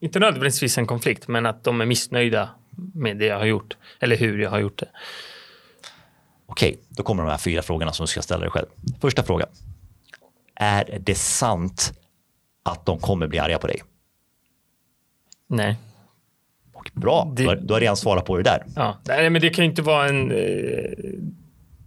inte 0.00 0.18
nödvändigtvis 0.18 0.78
en 0.78 0.86
konflikt, 0.86 1.28
men 1.28 1.46
att 1.46 1.64
de 1.64 1.80
är 1.80 1.86
missnöjda 1.86 2.50
med 2.94 3.16
det 3.16 3.26
jag 3.26 3.38
har 3.38 3.46
gjort 3.46 3.76
eller 4.00 4.16
hur 4.16 4.38
jag 4.38 4.50
har 4.50 4.58
gjort 4.58 4.78
det. 4.78 4.88
Okej, 6.46 6.78
då 6.88 7.02
kommer 7.02 7.22
de 7.22 7.30
här 7.30 7.38
fyra 7.38 7.62
frågorna 7.62 7.92
som 7.92 8.04
du 8.04 8.08
ska 8.08 8.22
ställa 8.22 8.40
dig 8.40 8.50
själv. 8.50 8.66
Första 9.00 9.22
frågan. 9.22 9.48
Är 10.54 10.98
det 11.00 11.14
sant 11.14 11.92
att 12.62 12.86
de 12.86 12.98
kommer 12.98 13.26
bli 13.26 13.38
arga 13.38 13.58
på 13.58 13.66
dig? 13.66 13.82
Nej. 15.46 15.76
Bra, 16.92 17.32
det, 17.36 17.42
du, 17.42 17.48
har, 17.48 17.56
du 17.56 17.72
har 17.72 17.80
redan 17.80 17.96
svarat 17.96 18.24
på 18.24 18.36
det 18.36 18.42
där. 18.42 18.66
Ja, 18.76 19.00
nej, 19.08 19.30
men 19.30 19.42
det 19.42 19.50
kan 19.50 19.64
ju 19.64 19.70
inte 19.70 19.82
vara 19.82 20.08
en 20.08 20.30
eh, 20.30 20.38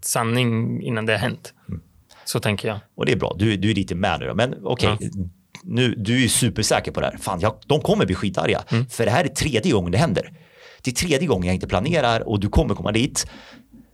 sanning 0.02 0.82
innan 0.82 1.06
det 1.06 1.14
har 1.14 1.20
hänt. 1.20 1.54
Mm. 1.70 1.82
Så 2.26 2.40
tänker 2.40 2.68
jag. 2.68 2.80
Och 2.96 3.06
det 3.06 3.12
är 3.12 3.16
bra, 3.16 3.36
du, 3.40 3.58
du 3.58 3.72
är 3.72 3.76
lite 3.76 3.96
med 3.96 4.20
nu. 4.20 4.34
Men 4.34 4.56
okej, 4.64 4.94
okay, 4.94 5.10
ja. 5.14 5.24
nu, 5.64 5.96
du 5.98 6.24
är 6.24 6.28
supersäker 6.28 6.92
på 6.92 7.02
det 7.02 7.08
här. 7.08 7.18
Fan, 7.18 7.40
jag, 7.40 7.56
de 7.68 7.82
kommer 7.82 8.06
bli 8.06 8.16
skitarga. 8.16 8.64
Mm. 8.70 8.86
För 8.90 9.06
det 9.06 9.12
här 9.12 9.24
är 9.24 9.28
tredje 9.28 9.72
gången 9.72 9.92
det 9.92 9.98
händer. 9.98 10.34
Det 10.82 10.92
är 10.92 10.96
tredje 10.96 11.28
gången 11.28 11.48
jag 11.48 11.54
inte 11.54 11.68
planerar 11.68 12.28
och 12.28 12.40
du 12.40 12.50
kommer 12.50 12.76
komma 12.76 12.92
dit. 12.92 13.28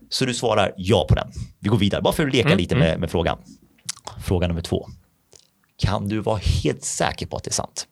Så 0.09 0.25
du 0.25 0.33
svarar 0.33 0.73
ja 0.77 1.05
på 1.09 1.15
den. 1.15 1.27
Vi 1.59 1.69
går 1.69 1.77
vidare, 1.77 2.01
bara 2.01 2.13
för 2.13 2.27
att 2.27 2.33
leka 2.33 2.47
mm. 2.47 2.57
lite 2.57 2.75
med, 2.75 2.87
mm. 2.87 2.99
med 2.99 3.11
frågan. 3.11 3.37
Fråga 4.23 4.47
nummer 4.47 4.61
två. 4.61 4.87
Kan 5.77 6.07
du 6.07 6.19
vara 6.19 6.39
helt 6.63 6.83
säker 6.83 7.25
på 7.25 7.37
att 7.37 7.43
det 7.43 7.49
är 7.49 7.53
sant? 7.53 7.87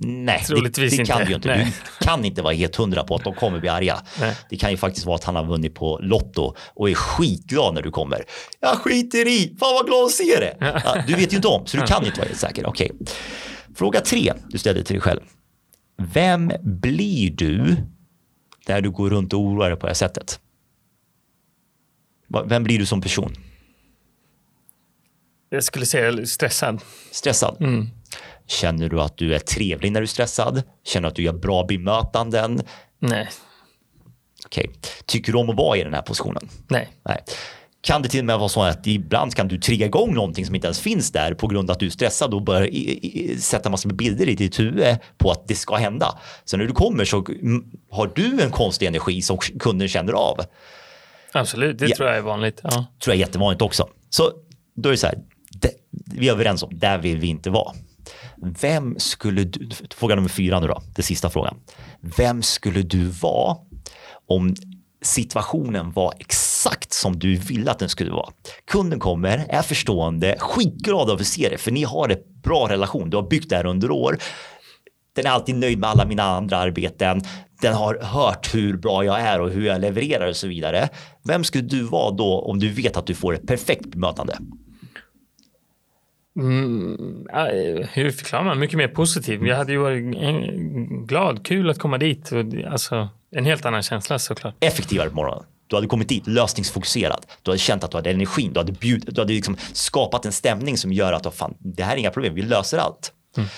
Nej, 0.00 0.44
det, 0.48 0.88
det 0.90 1.06
kan 1.06 1.20
du 1.20 1.28
ju 1.28 1.34
inte. 1.34 1.48
Nej. 1.48 1.74
Du 1.98 2.04
kan 2.06 2.24
inte 2.24 2.42
vara 2.42 2.54
helt 2.54 2.76
hundra 2.76 3.04
på 3.04 3.14
att 3.14 3.24
de 3.24 3.34
kommer 3.34 3.60
bli 3.60 3.68
arga. 3.68 4.02
Nej. 4.20 4.36
Det 4.50 4.56
kan 4.56 4.70
ju 4.70 4.76
faktiskt 4.76 5.06
vara 5.06 5.16
att 5.16 5.24
han 5.24 5.36
har 5.36 5.44
vunnit 5.44 5.74
på 5.74 5.98
Lotto 6.02 6.54
och 6.74 6.90
är 6.90 6.94
skitglad 6.94 7.74
när 7.74 7.82
du 7.82 7.90
kommer. 7.90 8.24
Jag 8.60 8.78
skiter 8.78 9.28
i, 9.28 9.56
fan 9.60 9.74
vad 9.74 9.86
glad 9.86 10.04
att 10.04 10.10
se 10.10 10.40
det. 10.40 10.56
Ja, 10.60 11.02
du 11.06 11.14
vet 11.14 11.32
ju 11.32 11.36
inte 11.36 11.48
om, 11.48 11.66
så 11.66 11.76
du 11.76 11.86
kan 11.86 12.06
inte 12.06 12.18
vara 12.18 12.28
helt 12.28 12.40
säker. 12.40 12.66
Okej. 12.66 12.90
Okay. 12.94 13.14
Fråga 13.74 14.00
tre 14.00 14.32
du 14.48 14.58
ställde 14.58 14.84
till 14.84 14.94
dig 14.94 15.00
själv. 15.00 15.20
Vem 15.96 16.52
blir 16.62 17.30
du 17.30 17.76
när 18.68 18.80
du 18.80 18.90
går 18.90 19.10
runt 19.10 19.32
och 19.32 19.40
oroar 19.40 19.70
dig 19.70 19.78
på 19.78 19.86
det 19.86 19.90
här 19.90 19.94
sättet? 19.94 20.40
Vem 22.46 22.64
blir 22.64 22.78
du 22.78 22.86
som 22.86 23.00
person? 23.00 23.32
Jag 25.50 25.64
skulle 25.64 25.86
säga 25.86 26.26
stressad. 26.26 26.80
Stressad? 27.10 27.56
Mm. 27.60 27.88
Känner 28.48 28.88
du 28.88 29.00
att 29.00 29.16
du 29.16 29.34
är 29.34 29.38
trevlig 29.38 29.92
när 29.92 30.00
du 30.00 30.04
är 30.04 30.08
stressad? 30.08 30.62
Känner 30.84 31.02
du 31.02 31.08
att 31.08 31.16
du 31.16 31.22
gör 31.22 31.32
bra 31.32 31.64
bemötanden? 31.64 32.60
Nej. 32.98 33.28
Okej. 34.46 34.68
Okay. 34.68 34.80
Tycker 35.06 35.32
du 35.32 35.38
om 35.38 35.50
att 35.50 35.56
vara 35.56 35.78
i 35.78 35.84
den 35.84 35.94
här 35.94 36.02
positionen? 36.02 36.48
Nej. 36.68 36.88
Nej. 37.02 37.24
Kan 37.80 38.02
det 38.02 38.08
till 38.08 38.20
och 38.20 38.26
med 38.26 38.38
vara 38.38 38.48
så 38.48 38.62
att 38.62 38.86
ibland 38.86 39.34
kan 39.34 39.48
du 39.48 39.58
trigga 39.58 39.86
igång 39.86 40.14
någonting 40.14 40.46
som 40.46 40.54
inte 40.54 40.66
ens 40.66 40.80
finns 40.80 41.12
där 41.12 41.34
på 41.34 41.46
grund 41.46 41.70
av 41.70 41.74
att 41.74 41.80
du 41.80 41.86
är 41.86 41.90
stressad 41.90 42.34
och 42.34 42.42
börjar 42.42 43.38
sätta 43.40 43.70
massor 43.70 43.88
med 43.88 43.96
bilder 43.96 44.28
i 44.28 44.34
ditt 44.34 44.60
huvud 44.60 44.96
på 45.18 45.30
att 45.30 45.48
det 45.48 45.54
ska 45.54 45.76
hända. 45.76 46.18
Så 46.44 46.56
när 46.56 46.64
du 46.64 46.72
kommer 46.72 47.04
så 47.04 47.26
har 47.90 48.12
du 48.14 48.40
en 48.40 48.50
konstig 48.50 48.86
energi 48.86 49.22
som 49.22 49.38
kunden 49.38 49.88
känner 49.88 50.12
av. 50.12 50.40
Absolut, 51.32 51.78
det 51.78 51.86
ja. 51.86 51.96
tror 51.96 52.08
jag 52.08 52.18
är 52.18 52.22
vanligt. 52.22 52.60
Ja. 52.62 52.70
tror 52.70 52.86
jag 53.06 53.14
är 53.14 53.20
jättevanligt 53.20 53.62
också. 53.62 53.88
Så 54.10 54.32
då 54.76 54.88
är 54.88 54.90
det 54.90 54.98
så 54.98 55.06
här, 55.06 55.18
det, 55.50 55.70
vi 55.90 56.28
är 56.28 56.32
överens 56.32 56.62
om, 56.62 56.78
där 56.78 56.98
vill 56.98 57.18
vi 57.18 57.26
inte 57.26 57.50
vara. 57.50 57.72
Vem 58.42 58.98
skulle 58.98 59.44
du, 59.44 59.68
fråga 59.90 60.14
nummer 60.14 60.28
fyra 60.28 60.60
nu 60.60 60.66
då, 60.66 60.82
den 60.94 61.02
sista 61.02 61.30
frågan. 61.30 61.56
Vem 62.00 62.42
skulle 62.42 62.82
du 62.82 63.04
vara 63.04 63.56
om 64.28 64.54
situationen 65.02 65.92
var 65.92 66.14
exakt 66.18 66.92
som 66.92 67.18
du 67.18 67.36
ville 67.36 67.70
att 67.70 67.78
den 67.78 67.88
skulle 67.88 68.10
vara. 68.10 68.28
Kunden 68.70 69.00
kommer, 69.00 69.46
är 69.48 69.62
förstående, 69.62 70.36
skitglad 70.38 71.10
över 71.10 71.20
att 71.20 71.26
se 71.26 71.48
det, 71.48 71.58
för 71.58 71.70
ni 71.70 71.84
har 71.84 72.08
en 72.08 72.18
bra 72.42 72.68
relation. 72.68 73.10
Du 73.10 73.16
har 73.16 73.28
byggt 73.28 73.50
det 73.50 73.56
här 73.56 73.66
under 73.66 73.90
år. 73.90 74.18
Den 75.16 75.26
är 75.26 75.30
alltid 75.30 75.54
nöjd 75.54 75.78
med 75.78 75.90
alla 75.90 76.04
mina 76.04 76.22
andra 76.22 76.56
arbeten. 76.56 77.20
Den 77.60 77.74
har 77.74 77.98
hört 78.02 78.54
hur 78.54 78.76
bra 78.76 79.04
jag 79.04 79.20
är 79.20 79.40
och 79.40 79.50
hur 79.50 79.66
jag 79.66 79.80
levererar 79.80 80.28
och 80.28 80.36
så 80.36 80.46
vidare. 80.46 80.88
Vem 81.24 81.44
skulle 81.44 81.64
du 81.64 81.82
vara 81.82 82.10
då 82.10 82.40
om 82.40 82.58
du 82.58 82.68
vet 82.68 82.96
att 82.96 83.06
du 83.06 83.14
får 83.14 83.34
ett 83.34 83.46
perfekt 83.46 83.86
bemötande? 83.86 84.38
Mm, 86.38 87.26
hur 87.92 88.10
förklarar 88.10 88.44
man? 88.44 88.58
Mycket 88.58 88.76
mer 88.76 88.88
positiv. 88.88 89.46
Jag 89.46 89.56
hade 89.56 89.72
ju 89.72 89.78
varit 89.78 90.04
glad, 91.08 91.46
kul 91.46 91.70
att 91.70 91.78
komma 91.78 91.98
dit. 91.98 92.32
Alltså, 92.70 93.08
en 93.30 93.44
helt 93.44 93.64
annan 93.64 93.82
känsla 93.82 94.18
såklart. 94.18 94.54
Effektivare 94.60 95.08
på 95.08 95.16
morgonen. 95.16 95.44
Du 95.66 95.76
hade 95.76 95.86
kommit 95.86 96.08
dit 96.08 96.26
lösningsfokuserad. 96.26 97.26
Du 97.42 97.50
hade 97.50 97.58
känt 97.58 97.84
att 97.84 97.90
du 97.90 97.96
hade 97.96 98.10
energin. 98.10 98.52
Du 98.52 98.60
hade, 98.60 98.72
bjud, 98.72 99.08
du 99.12 99.20
hade 99.20 99.32
liksom 99.32 99.56
skapat 99.72 100.26
en 100.26 100.32
stämning 100.32 100.76
som 100.76 100.92
gör 100.92 101.12
att 101.12 101.34
fan, 101.34 101.54
det 101.58 101.82
här 101.82 101.92
är 101.92 101.96
inga 101.96 102.10
problem. 102.10 102.34
Vi 102.34 102.42
löser 102.42 102.78
allt. 102.78 103.12
Mm. 103.36 103.48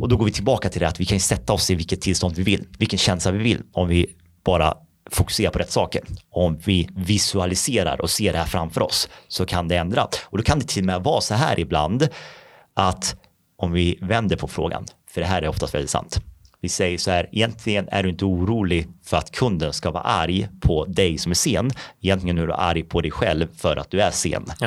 Och 0.00 0.08
då 0.08 0.16
går 0.16 0.24
vi 0.24 0.32
tillbaka 0.32 0.68
till 0.68 0.80
det 0.80 0.88
att 0.88 1.00
vi 1.00 1.04
kan 1.04 1.20
sätta 1.20 1.52
oss 1.52 1.70
i 1.70 1.74
vilket 1.74 2.00
tillstånd 2.00 2.36
vi 2.36 2.42
vill, 2.42 2.64
vilken 2.78 2.98
känsla 2.98 3.30
vi 3.30 3.38
vill 3.38 3.62
om 3.72 3.88
vi 3.88 4.06
bara 4.44 4.74
fokusera 5.10 5.50
på 5.50 5.58
rätt 5.58 5.70
saker. 5.70 6.02
Om 6.30 6.58
vi 6.64 6.88
visualiserar 6.96 8.00
och 8.00 8.10
ser 8.10 8.32
det 8.32 8.38
här 8.38 8.46
framför 8.46 8.82
oss 8.82 9.08
så 9.28 9.46
kan 9.46 9.68
det 9.68 9.76
ändra. 9.76 10.08
Och 10.24 10.38
då 10.38 10.44
kan 10.44 10.58
det 10.58 10.66
till 10.68 10.82
och 10.82 10.86
med 10.86 11.02
vara 11.02 11.20
så 11.20 11.34
här 11.34 11.60
ibland 11.60 12.08
att 12.74 13.16
om 13.58 13.72
vi 13.72 13.98
vänder 14.02 14.36
på 14.36 14.48
frågan, 14.48 14.86
för 15.10 15.20
det 15.20 15.26
här 15.26 15.42
är 15.42 15.48
oftast 15.48 15.74
väldigt 15.74 15.90
sant, 15.90 16.20
vi 16.66 16.70
säger 16.70 16.98
så 16.98 17.10
här, 17.10 17.28
egentligen 17.32 17.88
är 17.88 18.02
du 18.02 18.08
inte 18.08 18.24
orolig 18.24 18.88
för 19.04 19.16
att 19.16 19.30
kunden 19.30 19.72
ska 19.72 19.90
vara 19.90 20.02
arg 20.02 20.48
på 20.60 20.84
dig 20.84 21.18
som 21.18 21.32
är 21.32 21.34
sen. 21.34 21.70
Egentligen 22.00 22.38
är 22.38 22.46
du 22.46 22.52
arg 22.52 22.82
på 22.82 23.00
dig 23.00 23.10
själv 23.10 23.46
för 23.56 23.76
att 23.76 23.90
du 23.90 24.00
är 24.00 24.10
sen. 24.10 24.46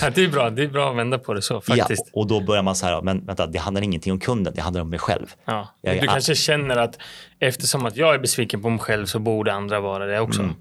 Ja. 0.00 0.10
det 0.14 0.24
är 0.24 0.28
bra, 0.28 0.50
det 0.50 0.62
är 0.62 0.68
bra 0.68 0.90
att 0.90 0.96
vända 0.96 1.18
på 1.18 1.34
det 1.34 1.42
så 1.42 1.60
faktiskt. 1.60 2.02
Ja, 2.06 2.20
och 2.20 2.26
då 2.26 2.40
börjar 2.40 2.62
man 2.62 2.76
så 2.76 2.86
här, 2.86 3.02
men 3.02 3.26
vänta, 3.26 3.46
det 3.46 3.58
handlar 3.58 3.82
ingenting 3.82 4.12
om 4.12 4.20
kunden, 4.20 4.52
det 4.56 4.62
handlar 4.62 4.82
om 4.82 4.90
mig 4.90 4.98
själv. 4.98 5.26
Ja. 5.44 5.68
du 5.82 6.06
kanske 6.06 6.34
känner 6.34 6.76
att 6.76 6.98
eftersom 7.38 7.86
att 7.86 7.96
jag 7.96 8.14
är 8.14 8.18
besviken 8.18 8.62
på 8.62 8.70
mig 8.70 8.78
själv 8.78 9.06
så 9.06 9.18
borde 9.18 9.52
andra 9.52 9.80
vara 9.80 10.06
det 10.06 10.20
också. 10.20 10.42
Mm 10.42 10.54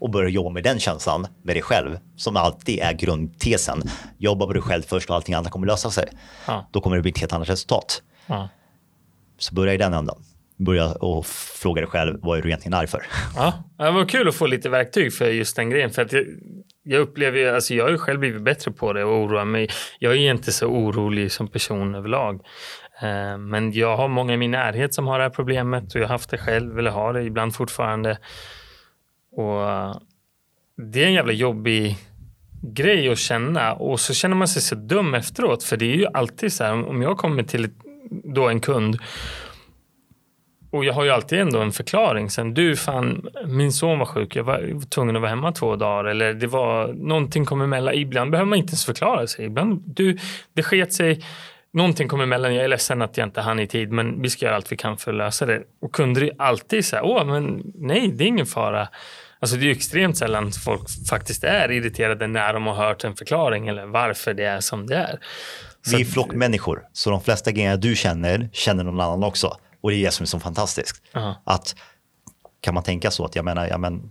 och 0.00 0.10
börja 0.10 0.28
jobba 0.28 0.50
med 0.50 0.64
den 0.64 0.78
känslan 0.78 1.26
med 1.42 1.56
dig 1.56 1.62
själv 1.62 1.98
som 2.16 2.36
alltid 2.36 2.78
är 2.78 2.92
grundtesen. 2.92 3.82
Jobba 4.18 4.46
på 4.46 4.52
dig 4.52 4.62
själv 4.62 4.82
först 4.82 5.10
och 5.10 5.16
allting 5.16 5.34
annat 5.34 5.52
kommer 5.52 5.66
lösa 5.66 5.90
sig. 5.90 6.08
Ja. 6.46 6.68
Då 6.70 6.80
kommer 6.80 6.96
det 6.96 7.02
bli 7.02 7.10
ett 7.10 7.18
helt 7.18 7.32
annat 7.32 7.48
resultat. 7.48 8.02
Ja. 8.26 8.48
Så 9.40 9.54
börja 9.54 9.74
i 9.74 9.76
den 9.76 9.94
ändan. 9.94 10.22
Börja 10.56 10.92
och 10.92 11.26
fråga 11.26 11.80
dig 11.80 11.90
själv, 11.90 12.18
vad 12.22 12.38
är 12.38 12.42
du 12.42 12.48
egentligen 12.48 12.74
arg 12.74 12.86
för? 12.86 13.06
Ja, 13.36 13.64
det 13.78 13.90
var 13.90 14.04
kul 14.04 14.28
att 14.28 14.34
få 14.34 14.46
lite 14.46 14.68
verktyg 14.68 15.12
för 15.12 15.30
just 15.30 15.56
den 15.56 15.70
grejen. 15.70 15.90
För 15.90 16.02
att 16.02 16.12
jag, 16.12 16.24
jag 16.82 17.00
upplever, 17.00 17.52
alltså 17.52 17.74
jag 17.74 17.84
har 17.84 17.90
ju 17.90 17.98
själv 17.98 18.20
blivit 18.20 18.42
bättre 18.42 18.70
på 18.70 18.92
det 18.92 19.04
och 19.04 19.24
oroar 19.24 19.44
mig. 19.44 19.68
Jag 19.98 20.12
är 20.12 20.30
inte 20.30 20.52
så 20.52 20.66
orolig 20.66 21.32
som 21.32 21.48
person 21.48 21.94
överlag. 21.94 22.34
Eh, 23.02 23.38
men 23.38 23.72
jag 23.72 23.96
har 23.96 24.08
många 24.08 24.34
i 24.34 24.36
min 24.36 24.50
närhet 24.50 24.94
som 24.94 25.06
har 25.06 25.18
det 25.18 25.24
här 25.24 25.30
problemet 25.30 25.94
och 25.94 26.00
jag 26.00 26.06
har 26.06 26.14
haft 26.14 26.30
det 26.30 26.38
själv 26.38 26.78
eller 26.78 26.90
har 26.90 27.12
det 27.12 27.22
ibland 27.22 27.54
fortfarande. 27.54 28.18
Och 29.32 29.64
det 30.92 31.02
är 31.02 31.06
en 31.06 31.12
jävla 31.12 31.32
jobbig 31.32 31.96
grej 32.62 33.08
att 33.08 33.18
känna 33.18 33.72
och 33.72 34.00
så 34.00 34.14
känner 34.14 34.36
man 34.36 34.48
sig 34.48 34.62
så 34.62 34.74
dum 34.74 35.14
efteråt 35.14 35.64
för 35.64 35.76
det 35.76 35.92
är 35.92 35.96
ju 35.96 36.06
alltid 36.06 36.52
så 36.52 36.64
här 36.64 36.88
om 36.88 37.02
jag 37.02 37.18
kommer 37.18 37.42
till 37.42 37.64
ett 37.64 37.89
då 38.10 38.48
en 38.48 38.60
kund. 38.60 38.98
Och 40.70 40.84
jag 40.84 40.94
har 40.94 41.04
ju 41.04 41.10
alltid 41.10 41.40
ändå 41.40 41.60
en 41.60 41.72
förklaring. 41.72 42.30
Sen 42.30 42.54
du, 42.54 42.76
fan, 42.76 43.26
min 43.46 43.72
son 43.72 43.98
var 43.98 44.06
sjuk. 44.06 44.36
Jag 44.36 44.44
var 44.44 44.88
tvungen 44.88 45.16
att 45.16 45.22
vara 45.22 45.30
hemma 45.30 45.52
två 45.52 45.76
dagar. 45.76 46.04
Eller 46.04 46.34
det 46.34 46.46
var 46.46 46.92
någonting 46.92 47.44
kom 47.44 47.60
emellan. 47.60 47.94
Ibland 47.94 48.30
behöver 48.30 48.48
man 48.48 48.58
inte 48.58 48.70
ens 48.70 48.84
förklara 48.84 49.26
sig. 49.26 49.44
Ibland, 49.44 49.82
du, 49.86 50.18
det 50.52 50.62
sket 50.62 50.92
sig. 50.92 51.24
Någonting 51.72 52.08
kom 52.08 52.20
emellan. 52.20 52.54
Jag 52.54 52.64
är 52.64 52.68
ledsen 52.68 53.02
att 53.02 53.16
jag 53.16 53.26
inte 53.26 53.40
hann 53.40 53.60
i 53.60 53.66
tid, 53.66 53.92
men 53.92 54.22
vi 54.22 54.30
ska 54.30 54.46
göra 54.46 54.56
allt 54.56 54.72
vi 54.72 54.76
kan 54.76 54.96
för 54.96 55.10
att 55.10 55.16
lösa 55.16 55.46
det. 55.46 55.62
Och 55.80 55.94
kunder 55.94 56.22
är 56.22 56.30
alltid 56.38 56.84
så 56.84 56.96
här, 56.96 57.04
åh, 57.04 57.24
men 57.24 57.62
nej, 57.74 58.08
det 58.08 58.24
är 58.24 58.28
ingen 58.28 58.46
fara. 58.46 58.88
Alltså 59.40 59.56
det 59.56 59.66
är 59.66 59.70
extremt 59.70 60.16
sällan 60.16 60.52
folk 60.64 60.82
faktiskt 61.08 61.44
är 61.44 61.70
irriterade 61.70 62.26
när 62.26 62.52
de 62.52 62.66
har 62.66 62.74
hört 62.74 63.04
en 63.04 63.16
förklaring 63.16 63.68
eller 63.68 63.86
varför 63.86 64.34
det 64.34 64.44
är 64.44 64.60
som 64.60 64.86
det 64.86 64.96
är. 64.96 65.18
Vi 65.90 66.00
är 66.00 66.04
flockmänniskor, 66.04 66.86
så 66.92 67.10
de 67.10 67.20
flesta 67.20 67.52
grejerna 67.52 67.76
du 67.76 67.96
känner, 67.96 68.50
känner 68.52 68.84
någon 68.84 69.00
annan 69.00 69.24
också. 69.24 69.56
Och 69.80 69.90
det 69.90 69.96
är 69.96 70.04
det 70.04 70.10
som 70.10 70.24
är 70.24 70.26
så 70.26 70.40
fantastiskt. 70.40 71.02
Uh 71.16 71.22
-huh. 71.22 71.34
Att 71.44 71.74
kan 72.60 72.74
man 72.74 72.82
tänka 72.82 73.10
så 73.10 73.24
att 73.24 73.36
jag 73.36 73.44
menar, 73.44 73.66
ja, 73.66 73.78
men, 73.78 74.10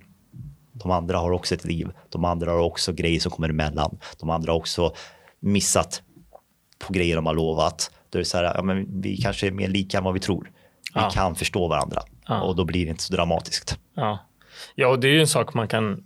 de 0.74 0.91
andra 0.91 1.17
har 1.17 1.32
också 1.32 1.55
ett 1.55 1.65
liv. 1.65 1.91
De 2.09 2.26
andra 2.26 2.51
har 2.51 2.59
också 2.59 2.93
grejer 2.93 3.20
som 3.20 3.32
kommer 3.32 3.49
emellan. 3.49 3.97
De 4.20 4.30
andra 4.30 4.51
har 4.51 4.57
också 4.57 4.93
missat 5.39 6.01
på 6.80 6.93
grejer 6.93 7.15
de 7.15 7.26
har 7.26 7.34
lovat. 7.34 7.91
Då 8.09 8.17
är 8.17 8.20
det 8.20 8.26
så 8.26 8.38
här, 8.38 8.43
ja, 8.43 8.63
men 8.63 9.01
vi 9.01 9.17
kanske 9.17 9.47
är 9.47 9.51
mer 9.51 9.67
lika 9.67 9.97
än 9.97 10.03
vad 10.03 10.13
vi 10.13 10.20
tror. 10.20 10.51
Vi 10.93 11.01
ja. 11.01 11.09
kan 11.09 11.36
förstå 11.36 11.67
varandra 11.67 12.01
ja. 12.28 12.41
och 12.41 12.55
då 12.55 12.65
blir 12.65 12.86
det 12.86 12.89
inte 12.89 13.03
så 13.03 13.13
dramatiskt. 13.13 13.80
Ja. 13.95 14.20
ja, 14.76 14.88
och 14.88 14.99
det 14.99 15.07
är 15.07 15.11
ju 15.11 15.20
en 15.20 15.28
sak 15.28 15.53
man 15.53 15.67
kan 15.67 16.03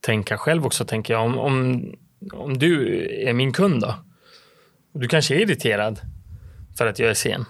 tänka 0.00 0.38
själv 0.38 0.66
också, 0.66 0.84
tänker 0.84 1.14
jag. 1.14 1.24
Om, 1.24 1.38
om, 1.38 1.84
om 2.32 2.58
du 2.58 3.02
är 3.28 3.32
min 3.32 3.52
kund 3.52 3.80
då, 3.80 3.94
du 4.94 5.08
kanske 5.08 5.34
är 5.34 5.38
irriterad 5.38 6.00
för 6.78 6.86
att 6.86 6.98
jag 6.98 7.10
är 7.10 7.14
sen. 7.14 7.44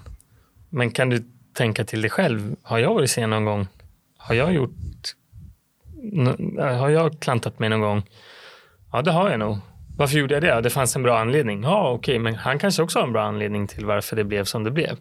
Men 0.71 0.91
kan 0.91 1.09
du 1.09 1.25
tänka 1.55 1.85
till 1.85 2.01
dig 2.01 2.11
själv, 2.11 2.57
har 2.63 2.79
jag 2.79 2.95
varit 2.95 3.11
sen 3.11 3.31
någon 3.31 3.45
gång? 3.45 3.69
Har 4.17 4.35
jag 4.35 4.55
gjort... 4.55 4.75
Har 6.59 6.89
jag 6.89 7.21
klantat 7.21 7.59
mig 7.59 7.69
någon 7.69 7.81
gång? 7.81 8.03
Ja, 8.93 9.03
det 9.03 9.11
har 9.11 9.31
jag 9.31 9.39
nog. 9.39 9.59
Varför 9.97 10.19
gjorde 10.19 10.35
jag 10.35 10.43
det? 10.43 10.61
Det 10.61 10.71
fanns 10.71 10.97
en 10.97 11.03
bra 11.03 11.19
anledning. 11.19 11.63
Ja, 11.63 11.91
okej, 11.91 12.13
okay, 12.13 12.19
men 12.19 12.35
han 12.35 12.59
kanske 12.59 12.83
också 12.83 12.99
har 12.99 13.07
en 13.07 13.13
bra 13.13 13.23
anledning 13.23 13.67
till 13.67 13.87
varför 13.87 14.17
det 14.17 14.25
blev 14.25 14.45
som 14.45 14.65
det 14.65 14.71
blev. 14.71 14.97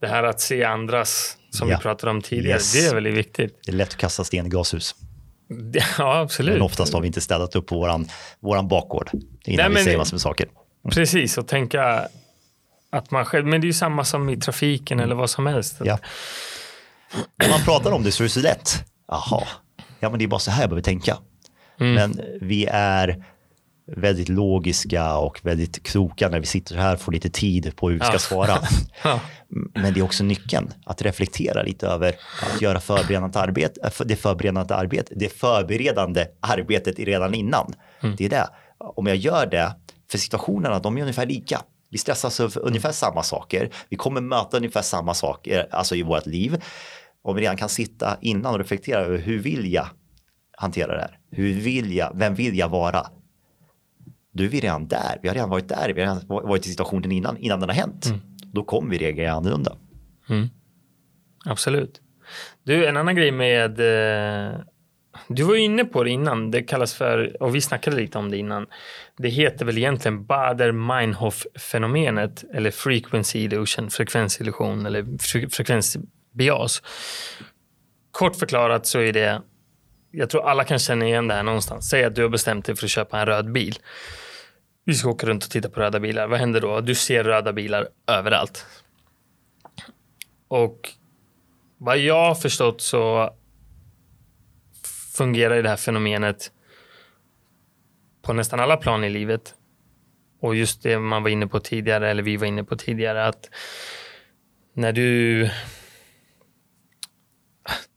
Det 0.00 0.06
här 0.06 0.22
att 0.22 0.40
se 0.40 0.64
andras, 0.64 1.36
som 1.50 1.68
ja. 1.68 1.76
vi 1.76 1.82
pratade 1.82 2.10
om 2.10 2.22
tidigare, 2.22 2.56
yes. 2.56 2.72
det 2.72 2.86
är 2.86 2.94
väldigt 2.94 3.14
viktigt. 3.14 3.60
Det 3.64 3.72
är 3.72 3.76
lätt 3.76 3.88
att 3.88 3.96
kasta 3.96 4.24
sten 4.24 4.46
i 4.46 4.48
glashus. 4.48 4.94
Ja, 5.98 6.18
absolut. 6.18 6.52
Men 6.52 6.62
oftast 6.62 6.94
har 6.94 7.00
vi 7.00 7.06
inte 7.06 7.20
städat 7.20 7.56
upp 7.56 7.66
på 7.66 7.76
våran, 7.76 8.08
våran 8.40 8.68
bakgård 8.68 9.10
innan 9.44 9.72
Nej, 9.72 9.78
vi 9.78 9.84
säger 9.84 9.98
massor 9.98 10.14
med 10.14 10.20
saker. 10.20 10.48
Mm. 10.84 10.94
Precis, 10.94 11.38
och 11.38 11.48
tänka 11.48 12.08
att 12.90 13.10
man 13.10 13.24
själv, 13.24 13.46
men 13.46 13.60
det 13.60 13.64
är 13.64 13.68
ju 13.68 13.72
samma 13.72 14.04
som 14.04 14.28
i 14.28 14.36
trafiken 14.36 15.00
eller 15.00 15.14
vad 15.14 15.30
som 15.30 15.46
helst. 15.46 15.76
Ja. 15.84 15.98
När 17.36 17.48
man 17.48 17.60
pratar 17.60 17.92
om 17.92 18.02
det 18.02 18.12
så 18.12 18.22
är 18.22 18.24
det 18.24 18.30
så 18.30 18.40
lätt. 18.40 18.84
Jaha, 19.08 19.42
ja 20.00 20.10
men 20.10 20.18
det 20.18 20.24
är 20.24 20.28
bara 20.28 20.40
så 20.40 20.50
här 20.50 20.62
jag 20.62 20.70
behöver 20.70 20.82
tänka. 20.82 21.16
Mm. 21.80 21.94
Men 21.94 22.20
vi 22.40 22.66
är 22.70 23.24
väldigt 23.96 24.28
logiska 24.28 25.16
och 25.16 25.40
väldigt 25.42 25.82
kloka 25.82 26.28
när 26.28 26.40
vi 26.40 26.46
sitter 26.46 26.76
här 26.76 26.94
och 26.94 27.00
får 27.00 27.12
lite 27.12 27.30
tid 27.30 27.76
på 27.76 27.90
hur 27.90 27.98
vi 27.98 28.04
ska 28.04 28.12
ja. 28.12 28.18
svara. 28.18 28.58
ja. 29.02 29.20
Men 29.74 29.94
det 29.94 30.00
är 30.00 30.04
också 30.04 30.24
nyckeln, 30.24 30.72
att 30.86 31.02
reflektera 31.02 31.62
lite 31.62 31.86
över 31.86 32.14
att 32.42 32.62
göra 32.62 32.80
förberedande 32.80 33.38
arbete, 33.38 33.80
det 34.04 34.16
förberedande 34.16 34.74
arbetet, 34.74 35.12
det 35.16 35.28
förberedande 35.28 36.26
arbetet 36.40 36.98
redan 36.98 37.34
innan. 37.34 37.74
Mm. 38.00 38.16
Det 38.16 38.24
är 38.24 38.28
det. 38.28 38.48
Om 38.78 39.06
jag 39.06 39.16
gör 39.16 39.46
det 39.46 39.74
för 40.10 40.18
situationerna, 40.18 40.78
de 40.78 40.96
är 40.96 41.00
ungefär 41.00 41.26
lika. 41.26 41.62
Vi 41.90 41.98
stressas 41.98 42.40
över 42.40 42.66
ungefär 42.66 42.92
samma 42.92 43.22
saker. 43.22 43.70
Vi 43.88 43.96
kommer 43.96 44.20
möta 44.20 44.56
ungefär 44.56 44.82
samma 44.82 45.14
saker 45.14 45.68
alltså 45.70 45.94
i 45.94 46.02
vårt 46.02 46.26
liv. 46.26 46.62
Om 47.22 47.36
vi 47.36 47.42
redan 47.42 47.56
kan 47.56 47.68
sitta 47.68 48.18
innan 48.20 48.52
och 48.52 48.58
reflektera 48.58 49.00
över 49.00 49.18
hur 49.18 49.38
vill 49.38 49.72
jag 49.72 49.86
hantera 50.56 50.94
det 50.94 51.00
här? 51.00 51.18
Hur 51.30 51.52
vill 51.60 51.94
jag, 51.94 52.12
vem 52.14 52.34
vill 52.34 52.58
jag 52.58 52.68
vara? 52.68 53.06
Då 54.32 54.44
är 54.44 54.48
vi 54.48 54.60
redan 54.60 54.88
där. 54.88 55.18
Vi 55.22 55.28
har 55.28 55.34
redan 55.34 55.50
varit 55.50 55.68
där. 55.68 55.92
Vi 55.94 56.04
har 56.04 56.14
redan 56.14 56.48
varit 56.48 56.66
i 56.66 56.70
situationen 56.70 57.12
innan, 57.12 57.36
innan 57.36 57.60
den 57.60 57.68
har 57.68 57.76
hänt. 57.76 58.06
Mm. 58.06 58.20
Då 58.52 58.64
kommer 58.64 58.90
vi 58.90 58.98
reagera 58.98 59.32
annorlunda. 59.32 59.76
Mm. 60.28 60.48
Absolut. 61.44 62.00
Du, 62.62 62.86
en 62.86 62.96
annan 62.96 63.16
grej 63.16 63.32
med 63.32 63.80
eh 63.80 64.60
du 65.28 65.42
var 65.42 65.56
inne 65.56 65.84
på 65.84 66.04
det 66.04 66.10
innan, 66.10 66.50
det 66.50 66.62
kallas 66.62 66.94
för, 66.94 67.42
och 67.42 67.54
vi 67.54 67.60
snackade 67.60 67.96
lite 67.96 68.18
om 68.18 68.30
det 68.30 68.36
innan, 68.36 68.66
det 69.16 69.28
heter 69.28 69.64
väl 69.64 69.78
egentligen 69.78 70.26
Bader-Meinhof-fenomenet 70.26 72.44
eller 72.54 72.70
frequency 72.70 73.38
illusion, 73.38 73.90
frekvensillusion 73.90 74.86
eller 74.86 75.18
frekvensbias. 75.48 76.82
Kort 78.10 78.36
förklarat 78.36 78.86
så 78.86 78.98
är 78.98 79.12
det, 79.12 79.42
jag 80.10 80.30
tror 80.30 80.48
alla 80.48 80.64
kan 80.64 80.78
känna 80.78 81.06
igen 81.06 81.28
det 81.28 81.34
här 81.34 81.42
någonstans. 81.42 81.88
Säg 81.88 82.04
att 82.04 82.14
du 82.14 82.22
har 82.22 82.28
bestämt 82.28 82.64
dig 82.64 82.76
för 82.76 82.86
att 82.86 82.90
köpa 82.90 83.20
en 83.20 83.26
röd 83.26 83.52
bil. 83.52 83.78
Vi 84.84 84.94
ska 84.94 85.08
åka 85.08 85.26
runt 85.26 85.44
och 85.44 85.50
titta 85.50 85.68
på 85.68 85.80
röda 85.80 86.00
bilar. 86.00 86.26
Vad 86.26 86.38
händer 86.38 86.60
då? 86.60 86.80
Du 86.80 86.94
ser 86.94 87.24
röda 87.24 87.52
bilar 87.52 87.88
överallt. 88.06 88.66
Och 90.48 90.88
vad 91.78 91.98
jag 91.98 92.28
har 92.28 92.34
förstått 92.34 92.80
så 92.80 93.30
fungerar 95.18 95.56
i 95.56 95.62
det 95.62 95.68
här 95.68 95.76
fenomenet 95.76 96.52
på 98.22 98.32
nästan 98.32 98.60
alla 98.60 98.76
plan 98.76 99.04
i 99.04 99.10
livet. 99.10 99.54
Och 100.40 100.56
just 100.56 100.82
det 100.82 100.98
man 100.98 101.22
var 101.22 101.30
inne 101.30 101.46
på 101.46 101.60
tidigare, 101.60 102.10
eller 102.10 102.22
vi 102.22 102.36
var 102.36 102.46
inne 102.46 102.64
på 102.64 102.76
tidigare, 102.76 103.26
att 103.26 103.50
när 104.72 104.92
du... 104.92 105.42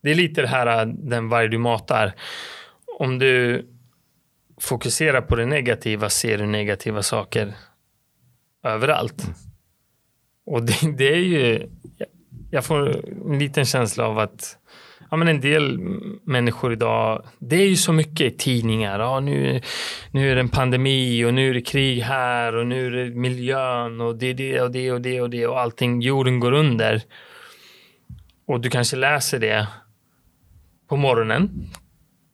Det 0.02 0.12
är 0.12 0.16
lite 0.16 0.42
det 0.42 0.48
här, 0.48 0.86
den 0.86 1.30
varg 1.30 1.50
du 1.50 1.58
matar. 1.58 2.14
Om 3.00 3.20
du 3.20 3.66
fokuserar 4.62 5.22
på 5.22 5.36
det 5.36 5.46
negativa 5.46 6.10
ser 6.10 6.38
du 6.38 6.46
negativa 6.46 7.04
saker 7.04 7.54
överallt. 8.64 9.24
Mm. 9.24 9.34
Och 10.46 10.64
det, 10.64 10.98
det, 10.98 11.14
är 11.14 11.24
ju... 11.24 11.70
Jag 12.52 12.66
får 12.66 13.06
en 13.32 13.40
liten 13.40 13.66
känsla 13.66 14.06
av 14.08 14.20
att 14.20 14.58
ja, 15.12 15.18
men 15.18 15.28
en 15.28 15.42
del 15.42 15.80
människor 16.24 16.74
idag, 16.74 17.26
det 17.40 17.56
är 17.56 17.68
ju 17.68 17.76
så 17.76 17.94
mycket 17.94 18.34
i 18.34 18.38
tidningar. 18.38 19.00
Ja, 19.00 19.20
nu, 19.20 19.62
nu 20.12 20.32
är 20.32 20.36
det 20.36 20.42
en 20.42 20.50
pandemi 20.50 21.26
och 21.26 21.34
nu 21.34 21.50
är 21.50 21.54
det 21.54 21.62
krig 21.62 22.02
här 22.02 22.56
och 22.56 22.68
nu 22.68 22.88
är 22.88 22.92
det 22.92 23.16
miljön 23.16 24.02
och 24.02 24.16
det 24.16 24.26
är 24.26 24.34
det 24.34 24.62
och 24.62 24.72
det 24.72 24.92
och 24.92 25.02
det 25.02 25.22
och 25.22 25.30
det 25.30 25.48
och 25.48 25.60
allting, 25.60 26.02
jorden 26.02 26.40
går 26.40 26.52
under. 26.52 27.02
Och 28.48 28.60
du 28.60 28.70
kanske 28.70 28.96
läser 28.96 29.40
det 29.40 29.68
på 30.90 30.96
morgonen, 30.96 31.70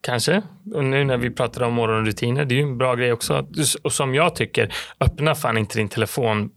kanske. 0.02 0.42
Och 0.74 0.84
nu 0.84 1.04
när 1.04 1.18
vi 1.18 1.30
pratar 1.30 1.62
om 1.64 1.74
morgonrutiner, 1.74 2.46
det 2.46 2.56
är 2.56 2.58
ju 2.58 2.64
en 2.64 2.78
bra 2.78 2.96
grej 2.96 3.14
också. 3.14 3.48
Och 3.84 3.94
som 3.94 4.16
jag 4.16 4.36
tycker, 4.36 4.74
öppna 5.00 5.36
fan 5.36 5.58
inte 5.58 5.78
din 5.78 5.90
telefon 5.90 6.50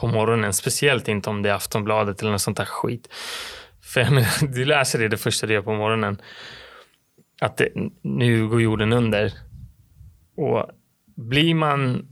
på 0.00 0.06
morgonen, 0.06 0.52
speciellt 0.52 1.08
inte 1.08 1.30
om 1.30 1.42
det 1.42 1.50
är 1.50 1.54
Aftonbladet 1.54 2.20
eller 2.20 2.32
något 2.32 2.40
sånt 2.40 2.56
där 2.56 2.64
skit. 2.64 3.08
För 3.84 4.00
jag 4.00 4.12
menar, 4.12 4.46
du 4.54 4.64
läser 4.64 4.98
det 4.98 5.08
det 5.08 5.16
första 5.16 5.46
du 5.46 5.54
gör 5.54 5.62
på 5.62 5.74
morgonen. 5.74 6.20
Att 7.40 7.56
det, 7.56 7.68
nu 8.02 8.48
går 8.48 8.62
jorden 8.62 8.92
under. 8.92 9.32
Och 10.36 10.70
blir 11.16 11.54
man 11.54 12.08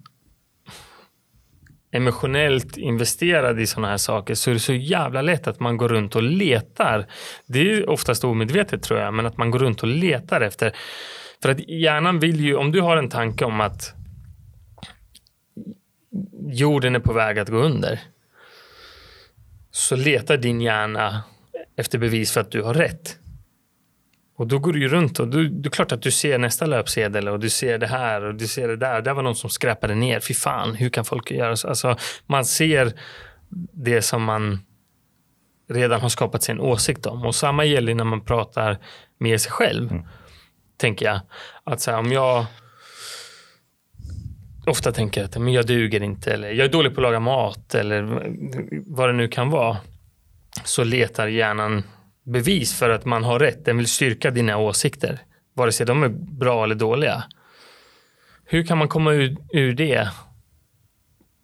emotionellt 1.93 2.77
investerad 2.77 3.61
i 3.61 3.67
sådana 3.67 3.89
här 3.89 3.97
saker 3.97 4.35
så 4.35 4.51
är 4.51 4.55
det 4.55 4.61
så 4.61 4.73
jävla 4.73 5.23
lätt 5.23 5.47
att 5.47 5.61
man 5.61 5.77
går 5.77 5.89
runt 5.89 6.17
och 6.17 6.23
letar. 6.23 7.07
Det 7.47 7.61
är 7.61 7.89
oftast 7.89 8.25
omedvetet 8.25 8.83
tror 8.83 9.01
jag, 9.01 9.15
men 9.15 9.27
att 9.27 9.37
man 9.37 9.51
går 9.51 9.59
runt 9.59 9.83
och 9.83 9.89
letar 9.89 10.41
efter. 10.41 10.77
För 11.43 11.49
att 11.49 11.69
hjärnan 11.69 12.19
vill 12.19 12.41
ju, 12.41 12.57
om 12.57 12.73
du 12.73 12.81
har 12.81 12.97
en 12.97 13.09
tanke 13.09 13.45
om 13.45 13.61
att 13.61 13.95
jorden 16.47 16.95
är 16.95 17.01
på 17.01 17.13
väg 17.13 17.39
att 17.39 17.49
gå 17.49 17.57
under 17.57 18.01
så 19.71 19.97
letar 19.97 20.37
din 20.37 20.61
hjärna 20.61 21.23
efter 21.77 21.99
bevis 21.99 22.33
för 22.33 22.41
att 22.41 22.51
du 22.51 22.63
har 22.63 22.75
rätt. 22.75 23.19
Och 24.37 24.47
då 24.47 24.59
går 24.59 24.73
du 24.73 24.81
ju 24.81 24.89
runt 24.89 25.19
och 25.19 25.29
du, 25.29 25.49
det 25.49 25.69
är 25.69 25.71
klart 25.71 25.93
att 25.93 26.03
du 26.03 26.11
ser 26.11 26.39
nästa 26.39 26.67
löpsedel 26.67 27.29
och 27.29 27.41
du 27.41 27.51
ser 27.51 27.79
det 27.79 27.87
här 27.87 28.25
och 28.25 28.35
du 28.35 28.47
ser 28.47 28.69
det 28.69 28.77
där. 28.77 29.03
Där 29.03 29.15
var 29.15 29.23
någon 29.23 29.37
som 29.37 29.51
skräpade 29.51 29.95
ner. 29.95 30.21
Fy 30.21 30.35
fan, 30.35 30.75
hur 30.75 30.91
kan 30.91 31.05
folk 31.05 31.31
göra 31.31 31.57
så? 31.57 31.69
Alltså, 31.69 31.97
man 32.27 32.45
ser 32.45 32.93
det 33.73 34.03
som 34.03 34.23
man 34.23 34.59
redan 35.69 36.01
har 36.01 36.09
skapat 36.09 36.43
sig 36.43 36.53
en 36.53 36.61
åsikt 36.61 37.07
om. 37.07 37.27
Och 37.27 37.35
samma 37.35 37.65
gäller 37.65 37.95
när 37.95 38.05
man 38.05 38.25
pratar 38.25 38.79
med 39.19 39.41
sig 39.41 39.53
själv. 39.53 39.93
Mm. 39.93 40.05
Tänker 40.77 41.07
jag. 41.07 41.21
Att 41.65 41.81
så 41.81 41.91
här, 41.91 41.99
om 41.99 42.13
jag 42.13 42.47
ofta 44.67 44.93
tänker 44.93 45.25
att 45.25 45.39
men 45.39 45.53
jag 45.53 45.67
duger 45.67 46.03
inte 46.03 46.33
eller 46.33 46.51
jag 46.51 46.67
är 46.67 46.73
dålig 46.73 46.95
på 46.95 47.01
att 47.01 47.03
laga 47.03 47.21
mat 47.21 47.75
eller 47.75 48.03
vad 48.87 49.09
det 49.09 49.13
nu 49.13 49.29
kan 49.29 49.51
vara 49.51 49.77
så 50.65 50.85
letar 50.85 51.29
hjärnan 51.29 51.83
bevis 52.25 52.79
för 52.79 52.91
att 52.91 53.05
man 53.05 53.25
har 53.25 53.39
rätt. 53.39 53.65
Den 53.65 53.77
vill 53.77 53.87
styrka 53.87 54.31
dina 54.31 54.59
åsikter, 54.59 55.21
vare 55.55 55.73
sig 55.73 55.87
de 55.87 56.03
är 56.03 56.09
bra 56.09 56.65
eller 56.65 56.75
dåliga. 56.75 57.25
Hur 58.45 58.67
kan 58.67 58.79
man 58.79 58.89
komma 58.89 59.13
ur, 59.13 59.37
ur 59.53 59.75
det 59.75 60.09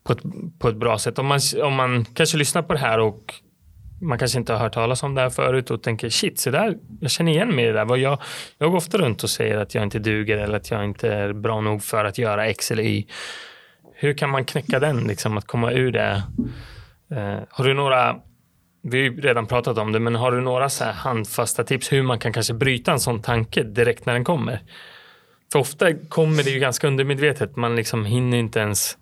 på 0.04 0.12
ett, 0.12 0.22
på 0.59 0.68
ett 0.68 0.76
bra 0.76 0.98
sätt? 0.98 1.18
Om 1.18 1.26
man, 1.26 1.40
om 1.62 1.74
man 1.74 2.04
kanske 2.04 2.36
lyssnar 2.36 2.62
på 2.62 2.72
det 2.72 2.78
här 2.78 2.98
och 2.98 3.34
man 4.00 4.18
kanske 4.18 4.38
inte 4.38 4.52
har 4.52 4.61
hört 4.61 4.74
talas 4.74 5.02
om 5.02 5.14
det 5.14 5.20
här 5.20 5.30
förut 5.30 5.70
och 5.70 5.82
tänker 5.82 6.09
shit, 6.09 6.40
så 6.40 6.50
där, 6.50 6.78
jag 7.00 7.11
känner 7.11 7.32
igen 7.32 7.54
mig 7.54 7.64
i 7.64 7.68
det 7.68 7.84
där. 7.84 7.96
Jag, 7.96 8.18
jag 8.59 8.70
går 8.70 8.76
ofta 8.76 8.98
runt 8.98 9.22
och 9.22 9.30
säger 9.30 9.56
att 9.56 9.74
jag 9.74 9.84
inte 9.84 9.98
duger 9.98 10.36
eller 10.36 10.56
att 10.56 10.70
jag 10.70 10.84
inte 10.84 11.12
är 11.12 11.32
bra 11.32 11.61
nog 11.61 11.82
för 11.82 12.04
att 12.04 12.18
göra 12.18 12.46
X 12.46 12.70
eller 12.70 12.82
Y. 12.82 13.06
Hur 13.94 14.14
kan 14.14 14.30
man 14.30 14.44
knäcka 14.44 14.78
den, 14.78 15.06
liksom, 15.06 15.38
att 15.38 15.46
komma 15.46 15.72
ur 15.72 15.92
det? 15.92 16.22
Eh, 17.11 17.38
har 17.50 17.64
du 17.64 17.74
några 17.74 18.16
vi 18.83 18.99
har 18.99 19.05
ju 19.05 19.20
redan 19.20 19.47
pratat 19.47 19.79
om 19.79 19.93
det, 19.93 20.01
men 20.01 20.14
har 20.14 20.33
du 20.33 20.41
några 20.41 20.68
så 20.68 20.85
handfasta 20.85 21.64
tips 21.64 21.93
hur 21.93 22.03
man 22.03 22.18
kan 22.18 22.33
kanske 22.33 22.55
bryta 22.55 22.93
en 22.93 23.01
sån 23.01 23.22
tanke 23.22 23.62
direkt 23.62 24.07
när 24.07 24.12
den 24.12 24.24
kommer? 24.24 24.62
För 25.53 25.59
ofta 25.59 25.95
kommer 25.95 26.43
det 26.43 26.51
ju 26.51 26.59
ganska 26.59 26.87
undermedvetet. 26.87 27.57
Man 27.57 27.76
liksom 27.76 28.05
hinner 28.05 28.39
inte 28.39 28.61
ens... 28.61 28.97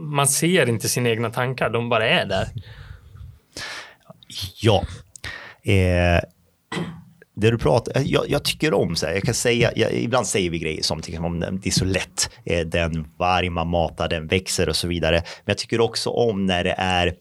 Man 0.00 0.28
ser 0.28 0.68
inte 0.68 0.88
sina 0.88 1.08
egna 1.08 1.30
tankar, 1.30 1.70
de 1.70 1.88
bara 1.88 2.08
är 2.08 2.26
där. 2.26 2.48
Ja. 4.60 4.84
Eh, 5.62 6.20
det 7.34 7.50
du 7.50 7.58
pratar, 7.58 7.96
eh, 7.96 8.02
jag, 8.06 8.28
jag, 8.28 8.44
tycker 8.44 8.74
om 8.74 8.96
så 8.96 9.06
här, 9.06 9.14
jag 9.14 9.22
kan 9.22 9.34
säga, 9.34 9.72
jag, 9.76 9.92
ibland 9.92 10.26
säger 10.26 10.50
vi 10.50 10.58
grejer 10.58 10.82
som 10.82 11.02
till 11.02 11.18
om 11.18 11.40
det 11.40 11.68
är 11.68 11.70
så 11.70 11.84
lätt, 11.84 12.30
eh, 12.44 12.66
den 12.66 13.08
varg 13.16 13.50
man 13.50 13.68
matar, 13.68 14.08
den 14.08 14.26
växer 14.26 14.68
och 14.68 14.76
så 14.76 14.88
vidare. 14.88 15.16
Men 15.16 15.44
jag 15.44 15.58
tycker 15.58 15.80
också 15.80 16.10
om 16.10 16.46
när 16.46 16.64
det 16.64 16.74
är 16.78 17.14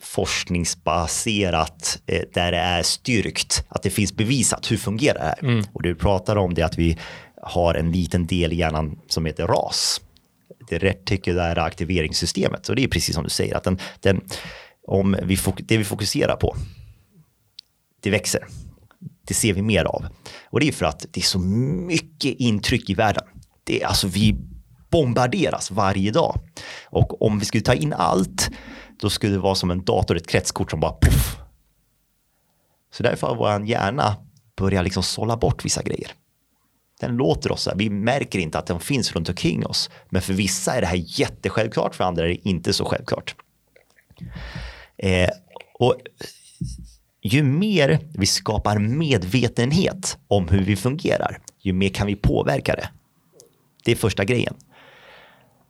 forskningsbaserat 0.00 2.02
eh, 2.06 2.22
där 2.34 2.52
det 2.52 2.58
är 2.58 2.82
styrkt 2.82 3.64
att 3.68 3.82
det 3.82 3.90
finns 3.90 4.16
bevisat 4.16 4.70
hur 4.70 4.76
fungerar 4.76 5.18
det 5.18 5.24
här. 5.24 5.38
Mm. 5.42 5.64
Och 5.72 5.82
du 5.82 5.94
pratar 5.94 6.36
om 6.36 6.54
det 6.54 6.62
att 6.62 6.78
vi 6.78 6.98
har 7.42 7.74
en 7.74 7.92
liten 7.92 8.26
del 8.26 8.52
i 8.52 8.56
hjärnan 8.56 8.98
som 9.06 9.26
heter 9.26 9.46
RAS. 9.46 10.00
Det 10.68 10.78
retikulära 10.78 11.62
aktiveringssystemet. 11.62 12.68
Och 12.68 12.76
det 12.76 12.84
är 12.84 12.88
precis 12.88 13.14
som 13.14 13.24
du 13.24 13.30
säger 13.30 13.56
att 13.56 13.64
den, 13.64 13.78
den 14.00 14.20
om 14.86 15.16
vi 15.22 15.38
det 15.56 15.76
vi 15.76 15.84
fokuserar 15.84 16.36
på 16.36 16.56
det 18.00 18.10
växer. 18.10 18.46
Det 19.26 19.34
ser 19.34 19.52
vi 19.52 19.62
mer 19.62 19.84
av. 19.84 20.06
Och 20.44 20.60
det 20.60 20.68
är 20.68 20.72
för 20.72 20.86
att 20.86 21.06
det 21.10 21.20
är 21.20 21.24
så 21.24 21.38
mycket 21.38 22.34
intryck 22.38 22.90
i 22.90 22.94
världen. 22.94 23.24
Det 23.64 23.82
är 23.82 23.86
alltså 23.86 24.06
vi 24.06 24.36
bombarderas 24.90 25.70
varje 25.70 26.10
dag. 26.10 26.38
Och 26.84 27.22
om 27.22 27.38
vi 27.38 27.44
skulle 27.44 27.62
ta 27.62 27.74
in 27.74 27.92
allt, 27.92 28.50
då 29.00 29.10
skulle 29.10 29.32
det 29.32 29.38
vara 29.38 29.54
som 29.54 29.70
en 29.70 29.84
dator, 29.84 30.16
ett 30.16 30.28
kretskort 30.28 30.70
som 30.70 30.80
bara 30.80 30.96
puff. 31.00 31.36
Så 32.92 33.02
därför 33.02 33.26
har 33.26 33.36
vår 33.36 33.66
hjärna 33.66 34.16
börjat 34.56 34.84
liksom 34.84 35.02
sålla 35.02 35.36
bort 35.36 35.64
vissa 35.64 35.82
grejer. 35.82 36.12
Den 37.00 37.16
låter 37.16 37.52
oss, 37.52 37.68
vi 37.76 37.90
märker 37.90 38.38
inte 38.38 38.58
att 38.58 38.66
den 38.66 38.80
finns 38.80 39.12
runt 39.12 39.28
omkring 39.28 39.66
oss. 39.66 39.90
Men 40.08 40.22
för 40.22 40.32
vissa 40.32 40.74
är 40.74 40.80
det 40.80 40.86
här 40.86 41.04
jättesjälvklart, 41.20 41.94
för 41.94 42.04
andra 42.04 42.24
är 42.24 42.28
det 42.28 42.48
inte 42.48 42.72
så 42.72 42.84
självklart. 42.84 43.34
Eh, 44.96 45.30
och 45.74 45.96
ju 47.22 47.42
mer 47.42 47.98
vi 48.14 48.26
skapar 48.26 48.78
medvetenhet 48.78 50.18
om 50.28 50.48
hur 50.48 50.64
vi 50.64 50.76
fungerar, 50.76 51.38
ju 51.58 51.72
mer 51.72 51.88
kan 51.88 52.06
vi 52.06 52.16
påverka 52.16 52.74
det. 52.74 52.88
Det 53.84 53.92
är 53.92 53.96
första 53.96 54.24
grejen. 54.24 54.54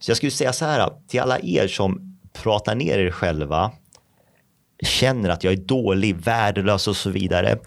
Så 0.00 0.10
jag 0.10 0.16
skulle 0.16 0.32
säga 0.32 0.52
så 0.52 0.64
här 0.64 0.90
till 1.08 1.20
alla 1.20 1.38
er 1.40 1.68
som 1.68 2.18
pratar 2.32 2.74
ner 2.74 2.98
er 2.98 3.10
själva, 3.10 3.72
känner 4.82 5.30
att 5.30 5.44
jag 5.44 5.52
är 5.52 5.56
dålig, 5.56 6.16
värdelös 6.16 6.88
och 6.88 6.96
så 6.96 7.10
vidare. 7.10 7.58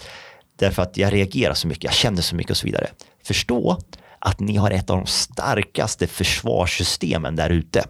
Därför 0.55 0.81
att 0.81 0.97
jag 0.97 1.13
reagerar 1.13 1.53
så 1.53 1.67
mycket, 1.67 1.83
jag 1.83 1.93
känner 1.93 2.21
så 2.21 2.35
mycket 2.35 2.51
och 2.51 2.57
så 2.57 2.65
vidare. 2.65 2.87
Förstå 3.23 3.77
att 4.19 4.39
ni 4.39 4.55
har 4.55 4.71
ett 4.71 4.89
av 4.89 4.97
de 4.97 5.05
starkaste 5.05 6.07
försvarssystemen 6.07 7.35
där 7.35 7.49
ute. 7.49 7.83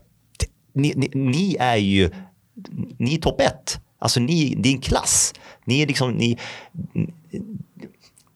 Ni, 0.73 0.93
ni, 0.95 1.09
ni, 1.13 1.55
är 1.59 1.75
ju, 1.75 2.09
ni 2.97 3.15
är 3.15 3.19
topp 3.21 3.41
ett. 3.41 3.79
Alltså 3.99 4.19
ni, 4.19 4.55
det 4.55 4.69
är 4.69 4.73
en 4.73 4.81
klass. 4.81 5.33
Ni 5.65 5.81
är 5.81 5.87
liksom, 5.87 6.11
ni, 6.11 6.39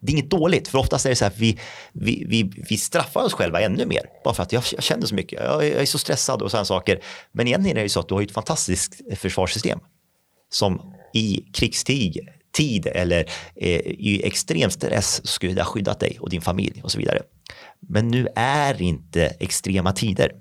det 0.07 0.11
är 0.11 0.13
inget 0.13 0.31
dåligt, 0.31 0.67
för 0.67 0.77
oftast 0.77 1.05
är 1.05 1.09
det 1.09 1.15
så 1.15 1.25
här 1.25 1.31
att 1.31 1.37
vi, 1.37 1.59
vi, 1.93 2.25
vi, 2.27 2.51
vi 2.69 2.77
straffar 2.77 3.23
oss 3.23 3.33
själva 3.33 3.61
ännu 3.61 3.85
mer. 3.85 4.01
Bara 4.23 4.33
för 4.33 4.43
att 4.43 4.51
jag, 4.51 4.63
jag 4.73 4.83
känner 4.83 5.05
så 5.05 5.15
mycket, 5.15 5.39
jag, 5.41 5.65
jag 5.65 5.81
är 5.81 5.85
så 5.85 5.97
stressad 5.97 6.41
och 6.41 6.51
sådana 6.51 6.65
saker. 6.65 7.03
Men 7.31 7.47
egentligen 7.47 7.77
är 7.77 7.83
det 7.83 7.89
så 7.89 7.99
att 7.99 8.07
du 8.07 8.13
har 8.13 8.21
ett 8.21 8.31
fantastiskt 8.31 9.01
försvarssystem 9.15 9.79
som 10.49 10.93
i 11.13 11.43
krigstid 11.53 12.27
tid 12.57 12.87
eller 12.87 13.19
eh, 13.55 13.79
i 13.79 14.21
extrem 14.23 14.69
stress 14.69 15.27
skulle 15.27 15.53
det 15.53 15.61
ha 15.61 15.69
skyddat 15.69 15.99
dig 15.99 16.17
och 16.19 16.29
din 16.29 16.41
familj 16.41 16.81
och 16.83 16.91
så 16.91 16.97
vidare. 16.99 17.21
Men 17.79 18.07
nu 18.07 18.27
är 18.35 18.81
inte 18.81 19.25
extrema 19.25 19.91
tider. 19.91 20.31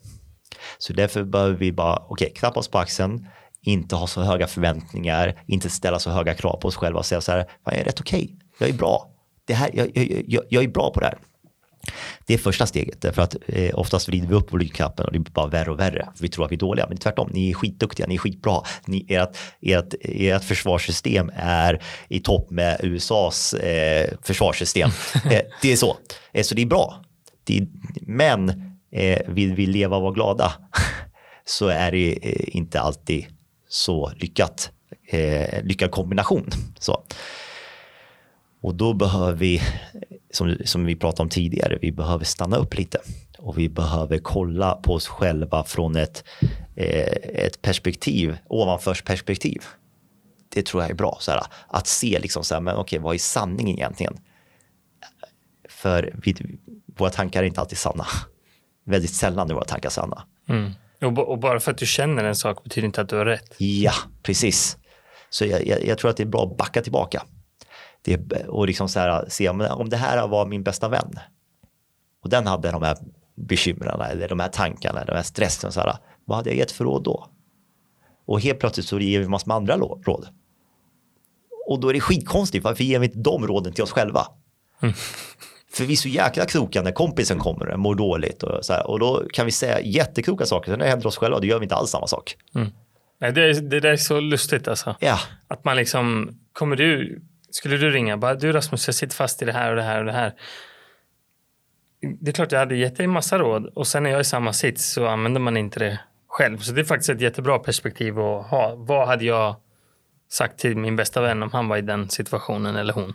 Så 0.78 0.92
därför 0.92 1.24
behöver 1.24 1.56
vi 1.56 1.72
bara, 1.72 1.96
okej, 1.96 2.26
okay, 2.26 2.30
knappa 2.30 2.60
oss 2.60 2.68
på 2.68 2.78
axeln, 2.78 3.26
inte 3.62 3.96
ha 3.96 4.06
så 4.06 4.22
höga 4.22 4.46
förväntningar, 4.46 5.42
inte 5.46 5.70
ställa 5.70 5.98
så 5.98 6.10
höga 6.10 6.34
krav 6.34 6.56
på 6.56 6.68
oss 6.68 6.76
själva 6.76 6.98
och 6.98 7.06
säga 7.06 7.20
så 7.20 7.32
här, 7.32 7.50
jag 7.64 7.74
är 7.74 7.84
rätt 7.84 8.00
okej, 8.00 8.24
okay. 8.24 8.36
jag 8.58 8.68
är 8.68 8.72
bra, 8.72 9.10
det 9.46 9.54
här, 9.54 9.70
jag, 9.74 9.90
jag, 10.26 10.44
jag 10.48 10.64
är 10.64 10.68
bra 10.68 10.90
på 10.90 11.00
det 11.00 11.06
här. 11.06 11.18
Det 12.26 12.34
är 12.34 12.38
första 12.38 12.66
steget, 12.66 13.00
därför 13.00 13.22
att 13.22 13.36
eh, 13.46 13.78
oftast 13.78 14.08
vrider 14.08 14.28
vi 14.28 14.34
upp 14.34 14.52
volymknappen 14.52 15.06
och 15.06 15.12
det 15.12 15.18
blir 15.18 15.32
bara 15.32 15.46
värre 15.46 15.70
och 15.70 15.80
värre. 15.80 16.08
Vi 16.20 16.28
tror 16.28 16.44
att 16.44 16.50
vi 16.50 16.54
är 16.54 16.60
dåliga, 16.60 16.86
men 16.88 16.98
tvärtom, 16.98 17.30
ni 17.32 17.50
är 17.50 17.54
skitduktiga, 17.54 18.06
ni 18.06 18.14
är 18.14 18.18
skitbra. 18.18 18.62
Ni, 18.86 19.06
ert, 19.08 19.36
ert, 19.60 19.94
ert 20.02 20.44
försvarssystem 20.44 21.30
är 21.36 21.82
i 22.08 22.20
topp 22.20 22.50
med 22.50 22.80
USAs 22.82 23.54
eh, 23.54 24.10
försvarssystem. 24.22 24.90
eh, 25.30 25.40
det 25.62 25.72
är 25.72 25.76
så, 25.76 25.96
eh, 26.32 26.42
så 26.42 26.54
det 26.54 26.62
är 26.62 26.66
bra. 26.66 27.02
Det 27.44 27.58
är, 27.58 27.66
men 28.02 28.48
eh, 28.92 29.18
vill 29.28 29.54
vi 29.54 29.66
leva 29.66 29.96
och 29.96 30.02
vara 30.02 30.12
glada 30.12 30.52
så 31.44 31.68
är 31.68 31.92
det 31.92 32.18
eh, 32.22 32.56
inte 32.56 32.80
alltid 32.80 33.26
så 33.68 34.12
lyckat, 34.16 34.70
eh, 35.10 35.62
lyckad 35.62 35.90
kombination. 35.90 36.50
Så. 36.78 37.02
Och 38.66 38.74
då 38.74 38.94
behöver 38.94 39.32
vi, 39.32 39.62
som, 40.30 40.56
som 40.64 40.84
vi 40.84 40.96
pratade 40.96 41.22
om 41.22 41.28
tidigare, 41.28 41.78
vi 41.82 41.92
behöver 41.92 42.24
stanna 42.24 42.56
upp 42.56 42.74
lite 42.74 42.98
och 43.38 43.58
vi 43.58 43.68
behöver 43.68 44.18
kolla 44.18 44.74
på 44.74 44.94
oss 44.94 45.06
själva 45.08 45.64
från 45.64 45.96
ett, 45.96 46.24
eh, 46.76 47.12
ett 47.44 47.62
perspektiv, 47.62 48.38
ovanförs 48.46 49.02
perspektiv. 49.02 49.62
Det 50.48 50.66
tror 50.66 50.82
jag 50.82 50.90
är 50.90 50.94
bra, 50.94 51.16
så 51.20 51.30
här, 51.30 51.42
att 51.68 51.86
se 51.86 52.18
liksom 52.18 52.44
så 52.44 52.54
här, 52.54 52.60
men 52.60 52.76
okej, 52.76 52.98
vad 52.98 53.14
är 53.14 53.18
sanningen 53.18 53.76
egentligen? 53.76 54.16
För 55.68 56.14
vi, 56.22 56.36
våra 56.96 57.10
tankar 57.10 57.42
är 57.42 57.46
inte 57.46 57.60
alltid 57.60 57.78
sanna. 57.78 58.06
Väldigt 58.84 59.14
sällan 59.14 59.50
är 59.50 59.54
våra 59.54 59.64
tankar 59.64 59.90
sanna. 59.90 60.22
Mm. 60.48 60.72
Och, 61.02 61.18
och, 61.18 61.38
bara 61.38 61.60
för 61.60 61.70
att 61.70 61.78
du 61.78 61.86
känner 61.86 62.24
en 62.24 62.36
sak 62.36 62.64
betyder 62.64 62.86
inte 62.86 63.00
att 63.00 63.08
du 63.08 63.16
har 63.16 63.26
rätt. 63.26 63.54
Ja, 63.58 63.94
precis. 64.22 64.78
Så 65.30 65.44
jag, 65.44 65.66
jag, 65.66 65.86
jag 65.86 65.98
tror 65.98 66.10
att 66.10 66.16
det 66.16 66.22
är 66.22 66.26
bra 66.26 66.42
att 66.42 66.56
backa 66.56 66.82
tillbaka. 66.82 67.22
Det, 68.06 68.46
och 68.48 68.66
liksom 68.66 68.88
så 68.88 69.00
här, 69.00 69.24
se 69.28 69.48
om, 69.48 69.60
om 69.60 69.88
det 69.88 69.96
här 69.96 70.28
var 70.28 70.46
min 70.46 70.62
bästa 70.62 70.88
vän 70.88 71.18
och 72.22 72.30
den 72.30 72.46
hade 72.46 72.70
de 72.70 72.82
här 72.82 72.96
bekymren 73.34 74.00
eller 74.00 74.28
de 74.28 74.40
här 74.40 74.48
tankarna, 74.48 75.04
de 75.04 75.12
här 75.12 75.22
stressen, 75.22 75.72
så 75.72 75.80
här, 75.80 75.96
vad 76.24 76.36
hade 76.36 76.50
jag 76.50 76.56
gett 76.56 76.72
för 76.72 76.84
råd 76.84 77.02
då? 77.02 77.26
Och 78.26 78.40
helt 78.40 78.58
plötsligt 78.58 78.86
så 78.86 78.98
ger 78.98 79.20
vi 79.20 79.28
massor 79.28 79.48
med 79.48 79.56
andra 79.56 79.76
råd. 79.76 80.28
Och 81.66 81.80
då 81.80 81.88
är 81.88 81.92
det 81.92 82.00
skitkonstigt, 82.00 82.64
varför 82.64 82.84
ger 82.84 82.98
vi 82.98 83.06
inte 83.06 83.18
de 83.18 83.46
råden 83.46 83.72
till 83.72 83.84
oss 83.84 83.90
själva? 83.90 84.26
Mm. 84.82 84.94
För 85.72 85.84
vi 85.84 85.92
är 85.92 85.96
så 85.96 86.08
jäkla 86.08 86.44
kloka 86.44 86.82
när 86.82 86.92
kompisen 86.92 87.38
kommer 87.38 87.68
och 87.68 87.78
mår 87.78 87.94
dåligt 87.94 88.42
och, 88.42 88.64
så 88.64 88.72
här, 88.72 88.86
och 88.86 88.98
då 88.98 89.24
kan 89.32 89.46
vi 89.46 89.52
säga 89.52 89.80
jättekloka 89.80 90.46
saker, 90.46 90.72
sen 90.72 90.78
när 90.78 90.86
det 90.86 90.90
händer 90.90 91.06
oss 91.06 91.16
själva, 91.16 91.38
då 91.38 91.46
gör 91.46 91.58
vi 91.58 91.64
inte 91.64 91.74
alls 91.74 91.90
samma 91.90 92.06
sak. 92.06 92.36
Mm. 92.54 92.68
Nej, 93.18 93.32
det, 93.32 93.60
det 93.60 93.80
där 93.80 93.92
är 93.92 93.96
så 93.96 94.20
lustigt 94.20 94.68
alltså. 94.68 94.96
Ja. 95.00 95.18
Att 95.48 95.64
man 95.64 95.76
liksom, 95.76 96.30
kommer 96.52 96.76
du, 96.76 97.22
skulle 97.50 97.76
du 97.76 97.90
ringa, 97.90 98.16
bara 98.16 98.34
du 98.34 98.52
Rasmus, 98.52 98.88
jag 98.88 98.94
sitter 98.94 99.14
fast 99.14 99.42
i 99.42 99.44
det 99.44 99.52
här 99.52 99.70
och 99.70 99.76
det 99.76 99.82
här 99.82 99.98
och 99.98 100.04
det 100.04 100.12
här. 100.12 100.34
Det 102.20 102.30
är 102.30 102.32
klart 102.32 102.52
jag 102.52 102.58
hade 102.58 102.76
gett 102.76 102.96
dig 102.96 103.06
massa 103.06 103.38
råd 103.38 103.66
och 103.66 103.86
sen 103.86 104.02
när 104.02 104.10
jag 104.10 104.16
är 104.16 104.20
i 104.20 104.24
samma 104.24 104.52
sits 104.52 104.92
så 104.92 105.06
använder 105.06 105.40
man 105.40 105.56
inte 105.56 105.78
det 105.78 106.00
själv. 106.28 106.58
Så 106.58 106.72
det 106.72 106.80
är 106.80 106.84
faktiskt 106.84 107.10
ett 107.10 107.20
jättebra 107.20 107.58
perspektiv 107.58 108.18
att 108.18 108.46
ha. 108.46 108.74
Vad 108.76 109.08
hade 109.08 109.24
jag 109.24 109.56
sagt 110.28 110.58
till 110.58 110.76
min 110.76 110.96
bästa 110.96 111.20
vän 111.20 111.42
om 111.42 111.50
han 111.52 111.68
var 111.68 111.76
i 111.76 111.82
den 111.82 112.08
situationen 112.08 112.76
eller 112.76 112.92
hon? 112.92 113.14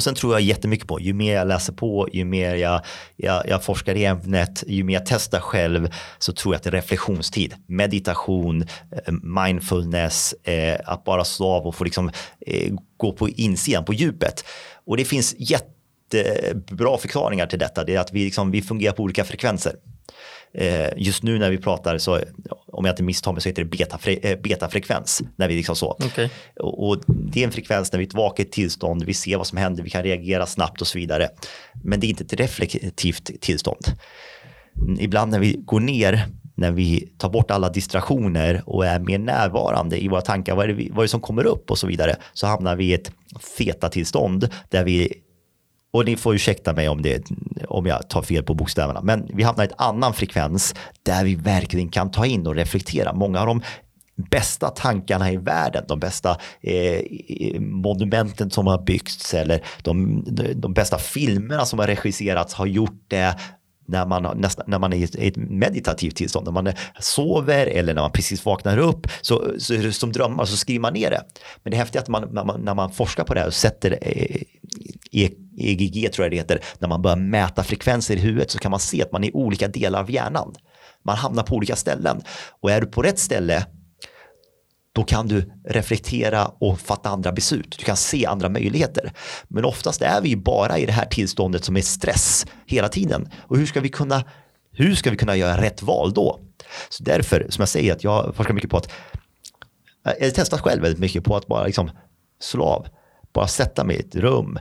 Och 0.00 0.04
sen 0.04 0.14
tror 0.14 0.32
jag 0.32 0.40
jättemycket 0.40 0.86
på, 0.86 1.00
ju 1.00 1.14
mer 1.14 1.34
jag 1.34 1.48
läser 1.48 1.72
på, 1.72 2.08
ju 2.12 2.24
mer 2.24 2.54
jag, 2.54 2.80
jag, 3.16 3.48
jag 3.48 3.64
forskar 3.64 3.94
i 3.94 4.04
ämnet, 4.04 4.64
ju 4.66 4.84
mer 4.84 4.94
jag 4.94 5.06
testar 5.06 5.40
själv 5.40 5.88
så 6.18 6.32
tror 6.32 6.54
jag 6.54 6.56
att 6.58 6.62
det 6.62 6.70
är 6.70 6.72
reflektionstid, 6.72 7.54
meditation, 7.66 8.62
eh, 8.62 9.12
mindfulness, 9.22 10.32
eh, 10.32 10.80
att 10.84 11.04
bara 11.04 11.24
slå 11.24 11.46
av 11.46 11.66
och 11.66 11.74
få 11.74 11.84
liksom, 11.84 12.10
eh, 12.46 12.74
gå 12.96 13.12
på 13.12 13.28
insidan, 13.28 13.84
på 13.84 13.94
djupet. 13.94 14.44
Och 14.86 14.96
det 14.96 15.04
finns 15.04 15.34
jättebra 15.38 16.98
förklaringar 16.98 17.46
till 17.46 17.58
detta, 17.58 17.84
det 17.84 17.94
är 17.94 18.00
att 18.00 18.12
vi, 18.12 18.24
liksom, 18.24 18.50
vi 18.50 18.62
fungerar 18.62 18.92
på 18.92 19.02
olika 19.02 19.24
frekvenser. 19.24 19.74
Eh, 20.54 20.88
just 20.96 21.22
nu 21.22 21.38
när 21.38 21.50
vi 21.50 21.58
pratar 21.58 21.98
så, 21.98 22.20
om 22.66 22.84
jag 22.84 22.92
inte 22.92 23.02
misstar 23.02 23.32
mig 23.32 23.42
så 23.42 23.48
heter 23.48 23.64
det 23.64 23.78
betafre, 23.78 24.12
eh, 24.12 24.38
betafrekvens. 24.38 25.22
När 25.36 25.48
vi 25.48 25.54
liksom 25.54 25.76
så. 25.76 25.90
Okay. 25.90 26.28
Och, 26.60 27.02
det 27.06 27.40
är 27.40 27.44
en 27.44 27.52
frekvens 27.52 27.92
när 27.92 27.98
vi 27.98 28.04
är 28.04 28.08
ett 28.08 28.14
vaket 28.14 28.52
tillstånd, 28.52 29.04
vi 29.04 29.14
ser 29.14 29.36
vad 29.36 29.46
som 29.46 29.58
händer, 29.58 29.82
vi 29.82 29.90
kan 29.90 30.02
reagera 30.02 30.46
snabbt 30.46 30.80
och 30.80 30.86
så 30.86 30.98
vidare. 30.98 31.28
Men 31.82 32.00
det 32.00 32.06
är 32.06 32.08
inte 32.08 32.24
ett 32.24 32.32
reflektivt 32.32 33.40
tillstånd. 33.40 33.84
Ibland 34.98 35.30
när 35.30 35.38
vi 35.38 35.52
går 35.52 35.80
ner, 35.80 36.26
när 36.54 36.70
vi 36.72 37.12
tar 37.18 37.30
bort 37.30 37.50
alla 37.50 37.68
distraktioner 37.68 38.62
och 38.66 38.86
är 38.86 39.00
mer 39.00 39.18
närvarande 39.18 40.04
i 40.04 40.08
våra 40.08 40.20
tankar, 40.20 40.54
vad 40.54 40.70
är, 40.70 40.74
det, 40.74 40.88
vad 40.90 40.98
är 40.98 41.02
det 41.02 41.08
som 41.08 41.20
kommer 41.20 41.44
upp 41.44 41.70
och 41.70 41.78
så 41.78 41.86
vidare, 41.86 42.16
så 42.32 42.46
hamnar 42.46 42.76
vi 42.76 42.84
i 42.84 42.94
ett 42.94 43.12
feta 43.58 43.88
tillstånd 43.88 44.48
där 44.68 44.84
vi 44.84 45.14
och 45.92 46.04
ni 46.04 46.16
får 46.16 46.34
ursäkta 46.34 46.72
mig 46.72 46.88
om, 46.88 47.02
det, 47.02 47.24
om 47.68 47.86
jag 47.86 48.08
tar 48.08 48.22
fel 48.22 48.42
på 48.42 48.54
bokstäverna, 48.54 49.00
men 49.02 49.30
vi 49.34 49.42
hamnar 49.42 49.64
i 49.64 49.66
ett 49.66 49.80
annan 49.80 50.14
frekvens 50.14 50.74
där 51.02 51.24
vi 51.24 51.34
verkligen 51.34 51.88
kan 51.88 52.10
ta 52.10 52.26
in 52.26 52.46
och 52.46 52.54
reflektera. 52.54 53.12
Många 53.12 53.40
av 53.40 53.46
de 53.46 53.62
bästa 54.30 54.68
tankarna 54.68 55.32
i 55.32 55.36
världen, 55.36 55.84
de 55.88 56.00
bästa 56.00 56.36
eh, 56.60 57.60
monumenten 57.60 58.50
som 58.50 58.66
har 58.66 58.82
byggts 58.82 59.34
eller 59.34 59.64
de, 59.82 60.24
de 60.54 60.74
bästa 60.74 60.98
filmerna 60.98 61.64
som 61.64 61.78
har 61.78 61.86
regisserats 61.86 62.54
har 62.54 62.66
gjort 62.66 63.04
det 63.08 63.36
när 63.90 64.06
man, 64.06 64.38
nästa, 64.40 64.62
när 64.66 64.78
man 64.78 64.92
är 64.92 65.18
i 65.20 65.28
ett 65.28 65.36
meditativt 65.36 66.16
tillstånd, 66.16 66.44
när 66.44 66.52
man 66.52 66.72
sover 67.00 67.66
eller 67.66 67.94
när 67.94 68.02
man 68.02 68.12
precis 68.12 68.44
vaknar 68.44 68.78
upp, 68.78 69.06
så, 69.20 69.54
så 69.58 69.74
är 69.74 69.82
det 69.82 69.92
som 69.92 70.12
drömmar 70.12 70.44
så 70.44 70.56
skriver 70.56 70.80
man 70.80 70.92
ner 70.92 71.10
det. 71.10 71.22
Men 71.62 71.70
det 71.70 71.76
häftiga 71.76 72.00
är 72.00 72.02
att 72.02 72.08
man, 72.08 72.28
när, 72.32 72.44
man, 72.44 72.60
när 72.60 72.74
man 72.74 72.92
forskar 72.92 73.24
på 73.24 73.34
det 73.34 73.40
här 73.40 73.46
och 73.46 73.54
sätter 73.54 73.98
eh, 74.02 74.42
EGG 75.12 76.12
tror 76.12 76.24
jag 76.24 76.32
det 76.32 76.36
heter, 76.36 76.60
när 76.78 76.88
man 76.88 77.02
börjar 77.02 77.16
mäta 77.16 77.62
frekvenser 77.62 78.16
i 78.16 78.20
huvudet 78.20 78.50
så 78.50 78.58
kan 78.58 78.70
man 78.70 78.80
se 78.80 79.02
att 79.02 79.12
man 79.12 79.24
är 79.24 79.28
i 79.28 79.32
olika 79.32 79.68
delar 79.68 80.00
av 80.00 80.10
hjärnan. 80.10 80.54
Man 81.02 81.16
hamnar 81.16 81.42
på 81.42 81.54
olika 81.54 81.76
ställen 81.76 82.22
och 82.60 82.70
är 82.70 82.80
du 82.80 82.86
på 82.86 83.02
rätt 83.02 83.18
ställe 83.18 83.66
då 84.92 85.04
kan 85.04 85.28
du 85.28 85.52
reflektera 85.64 86.46
och 86.46 86.80
fatta 86.80 87.08
andra 87.08 87.32
beslut. 87.32 87.76
Du 87.78 87.84
kan 87.84 87.96
se 87.96 88.26
andra 88.26 88.48
möjligheter. 88.48 89.12
Men 89.48 89.64
oftast 89.64 90.02
är 90.02 90.20
vi 90.20 90.36
bara 90.36 90.78
i 90.78 90.86
det 90.86 90.92
här 90.92 91.06
tillståndet 91.06 91.64
som 91.64 91.76
är 91.76 91.80
stress 91.80 92.46
hela 92.66 92.88
tiden. 92.88 93.28
Och 93.38 93.56
hur 93.56 93.66
ska 93.66 93.80
vi 93.80 93.88
kunna, 93.88 94.24
hur 94.72 94.94
ska 94.94 95.10
vi 95.10 95.16
kunna 95.16 95.36
göra 95.36 95.60
rätt 95.60 95.82
val 95.82 96.12
då? 96.12 96.40
Så 96.88 97.02
därför, 97.02 97.46
som 97.48 97.62
jag 97.62 97.68
säger, 97.68 97.92
att 97.92 98.04
jag 98.04 98.34
forskar 98.36 98.54
mycket 98.54 98.70
på 98.70 98.76
att 98.76 98.92
jag 100.02 100.26
har 100.26 100.30
testat 100.30 100.60
själv 100.60 100.82
väldigt 100.82 101.00
mycket 101.00 101.24
på 101.24 101.36
att 101.36 101.46
bara 101.46 101.66
liksom 101.66 101.90
slå 102.40 102.64
av, 102.64 102.86
bara 103.32 103.46
sätta 103.46 103.84
mig 103.84 103.96
i 103.96 104.00
ett 104.00 104.16
rum, 104.16 104.58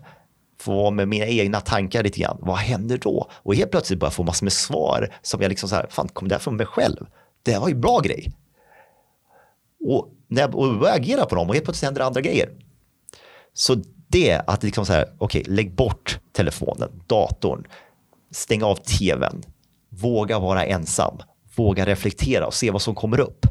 få 0.60 0.76
vara 0.76 0.92
med 0.92 1.08
mina 1.08 1.26
egna 1.26 1.62
tankar 1.62 2.04
lite 2.04 2.20
grann. 2.20 2.38
Vad 2.42 2.58
händer 2.58 2.98
då? 2.98 3.30
Och 3.34 3.56
helt 3.56 3.72
plötsligt 3.72 4.00
bara 4.00 4.12
få 4.12 4.24
massor 4.24 4.46
med 4.46 4.54
svar 4.54 5.14
som 5.22 5.42
jag 5.42 5.50
liksom 5.50 5.70
så 5.70 5.76
här, 5.76 5.88
fan 5.90 6.08
kom 6.08 6.28
det 6.28 6.36
här 6.36 6.40
från 6.40 6.56
mig 6.56 6.66
själv? 6.66 7.06
Det 7.44 7.58
var 7.58 7.70
ju 7.70 7.76
bra 7.76 8.00
grej. 8.00 8.32
Och 9.86 10.14
när 10.28 10.42
jag 10.42 10.52
börjar 10.52 10.96
agera 10.96 11.26
på 11.26 11.36
dem 11.36 11.48
och 11.48 11.54
helt 11.54 11.66
plötsligt 11.66 11.88
händer 11.88 12.02
andra 12.02 12.22
grejer. 12.22 12.50
Så 13.54 13.76
det 14.08 14.42
att 14.48 14.64
liksom 14.64 14.86
så 14.86 14.94
här, 14.94 15.16
okej, 15.18 15.42
okay, 15.42 15.56
lägg 15.56 15.76
bort 15.76 16.20
telefonen, 16.32 17.04
datorn, 17.08 17.68
stäng 18.32 18.64
av 18.64 18.76
tvn, 18.76 19.44
våga 19.90 20.40
vara 20.40 20.66
ensam, 20.66 21.18
våga 21.56 21.86
reflektera 21.86 22.48
och 22.48 22.54
se 22.54 22.72
vad 22.72 22.82
som 22.82 22.96
kommer 22.96 23.20
upp. 23.20 23.46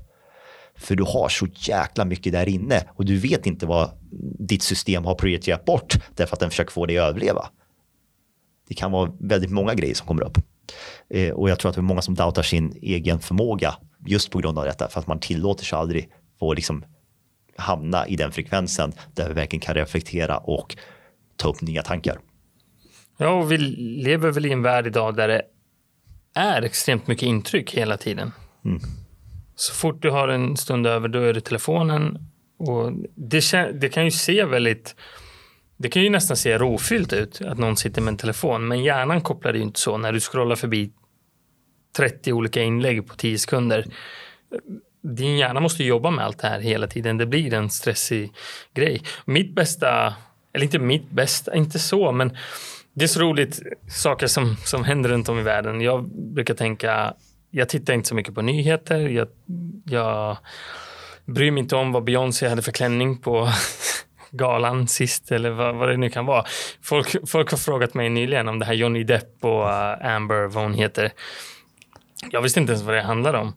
För 0.76 0.94
du 0.94 1.02
har 1.02 1.28
så 1.28 1.46
jäkla 1.54 2.04
mycket 2.04 2.32
där 2.32 2.48
inne 2.48 2.84
och 2.88 3.04
du 3.04 3.16
vet 3.16 3.46
inte 3.46 3.66
vad 3.66 3.90
ditt 4.38 4.62
system 4.62 5.04
har 5.04 5.14
prioriterat 5.14 5.64
bort 5.64 5.94
därför 6.14 6.36
att 6.36 6.40
den 6.40 6.50
försöker 6.50 6.72
få 6.72 6.86
dig 6.86 6.98
att 6.98 7.08
överleva. 7.10 7.48
Det 8.68 8.74
kan 8.74 8.92
vara 8.92 9.12
väldigt 9.20 9.50
många 9.50 9.74
grejer 9.74 9.94
som 9.94 10.06
kommer 10.06 10.22
upp. 10.22 10.38
Eh, 11.10 11.30
och 11.30 11.50
jag 11.50 11.58
tror 11.58 11.68
att 11.68 11.74
det 11.74 11.80
är 11.80 11.82
många 11.82 12.02
som 12.02 12.14
doubtar 12.14 12.42
sin 12.42 12.78
egen 12.82 13.20
förmåga 13.20 13.74
just 14.06 14.30
på 14.30 14.38
grund 14.38 14.58
av 14.58 14.64
detta 14.64 14.88
för 14.88 15.00
att 15.00 15.06
man 15.06 15.20
tillåter 15.20 15.64
sig 15.64 15.78
aldrig 15.78 16.08
få 16.38 16.54
liksom 16.54 16.84
hamna 17.56 18.06
i 18.06 18.16
den 18.16 18.32
frekvensen 18.32 18.92
där 19.14 19.28
vi 19.28 19.34
verkligen 19.34 19.60
kan 19.60 19.74
reflektera 19.74 20.38
och 20.38 20.76
ta 21.36 21.48
upp 21.48 21.60
nya 21.60 21.82
tankar. 21.82 22.18
Ja, 23.16 23.28
och 23.28 23.52
vi 23.52 23.58
lever 23.58 24.30
väl 24.30 24.46
i 24.46 24.52
en 24.52 24.62
värld 24.62 24.86
idag 24.86 25.16
där 25.16 25.28
det 25.28 25.42
är 26.34 26.62
extremt 26.62 27.06
mycket 27.06 27.26
intryck 27.26 27.74
hela 27.74 27.96
tiden. 27.96 28.32
Mm. 28.64 28.80
Så 29.54 29.74
fort 29.74 30.02
du 30.02 30.10
har 30.10 30.28
en 30.28 30.56
stund 30.56 30.86
över, 30.86 31.08
då 31.08 31.18
är 31.18 31.32
det 31.32 31.40
telefonen. 31.40 32.18
Och 32.58 32.92
det, 33.14 33.72
det 33.80 33.88
kan 33.88 34.04
ju 34.04 34.10
se 34.10 34.44
väldigt... 34.44 34.94
Det 35.76 35.88
kan 35.88 36.02
ju 36.02 36.10
nästan 36.10 36.36
se 36.36 36.58
rofyllt 36.58 37.12
ut 37.12 37.40
att 37.40 37.58
någon 37.58 37.76
sitter 37.76 38.02
med 38.02 38.12
en 38.12 38.16
telefon, 38.16 38.68
men 38.68 38.82
hjärnan 38.82 39.20
kopplar 39.20 39.52
det 39.52 39.58
ju 39.58 39.64
inte 39.64 39.80
så 39.80 39.96
när 39.96 40.12
du 40.12 40.20
scrollar 40.20 40.56
förbi 40.56 40.92
30 41.96 42.32
olika 42.32 42.62
inlägg 42.62 43.06
på 43.06 43.14
10 43.14 43.38
sekunder. 43.38 43.84
Din 45.02 45.36
hjärna 45.36 45.60
måste 45.60 45.84
jobba 45.84 46.10
med 46.10 46.24
allt 46.24 46.38
det 46.38 46.48
här 46.48 46.60
hela 46.60 46.86
tiden. 46.86 47.18
Det 47.18 47.26
blir 47.26 47.54
en 47.54 47.70
stressig 47.70 48.32
grej. 48.74 49.02
Mitt 49.24 49.54
bästa, 49.54 50.14
eller 50.52 50.64
inte 50.64 50.78
mitt 50.78 51.10
bästa, 51.10 51.56
inte 51.56 51.78
så, 51.78 52.12
men 52.12 52.36
det 52.92 53.04
är 53.04 53.08
så 53.08 53.20
roligt 53.20 53.62
saker 53.88 54.26
som, 54.26 54.56
som 54.64 54.84
händer 54.84 55.10
runt 55.10 55.28
om 55.28 55.38
i 55.38 55.42
världen. 55.42 55.80
Jag 55.80 56.08
brukar 56.08 56.54
tänka 56.54 57.14
jag 57.50 57.68
tittar 57.68 57.94
inte 57.94 58.08
så 58.08 58.14
mycket 58.14 58.34
på 58.34 58.42
nyheter. 58.42 58.98
Jag, 59.08 59.28
jag 59.84 60.38
bryr 61.28 61.50
mig 61.50 61.60
inte 61.62 61.76
om 61.76 61.92
vad 61.92 62.04
Beyoncé 62.04 62.48
hade 62.48 62.62
för 62.62 62.72
klänning 62.72 63.18
på 63.18 63.48
galan 64.30 64.88
sist 64.88 65.32
eller 65.32 65.50
vad, 65.50 65.74
vad 65.74 65.88
det 65.88 65.96
nu 65.96 66.10
kan 66.10 66.26
vara. 66.26 66.44
Folk, 66.82 67.28
folk 67.28 67.50
har 67.50 67.58
frågat 67.58 67.94
mig 67.94 68.08
nyligen 68.08 68.48
om 68.48 68.58
det 68.58 68.64
här 68.64 68.74
Johnny 68.74 69.04
Depp 69.04 69.44
och 69.44 69.64
uh, 69.64 70.06
Amber, 70.06 70.46
vad 70.46 70.64
hon 70.64 70.74
heter. 70.74 71.12
Jag 72.30 72.42
visste 72.42 72.60
inte 72.60 72.72
ens 72.72 72.84
vad 72.84 72.94
det 72.94 73.02
handlade 73.02 73.38
om. 73.38 73.52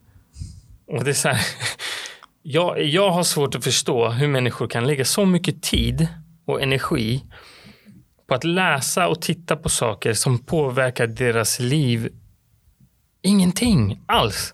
Och 0.87 1.03
det 1.03 1.09
är 1.11 1.13
så 1.13 1.29
här, 1.29 1.41
jag, 2.41 2.83
jag 2.83 3.11
har 3.11 3.23
svårt 3.23 3.55
att 3.55 3.63
förstå 3.63 4.09
hur 4.09 4.27
människor 4.27 4.67
kan 4.67 4.87
lägga 4.87 5.05
så 5.05 5.25
mycket 5.25 5.63
tid 5.63 6.07
och 6.45 6.61
energi 6.61 7.23
på 8.27 8.35
att 8.35 8.43
läsa 8.43 9.07
och 9.07 9.21
titta 9.21 9.55
på 9.55 9.69
saker 9.69 10.13
som 10.13 10.39
påverkar 10.39 11.07
deras 11.07 11.59
liv 11.59 12.09
Ingenting 13.23 14.01
alls. 14.05 14.53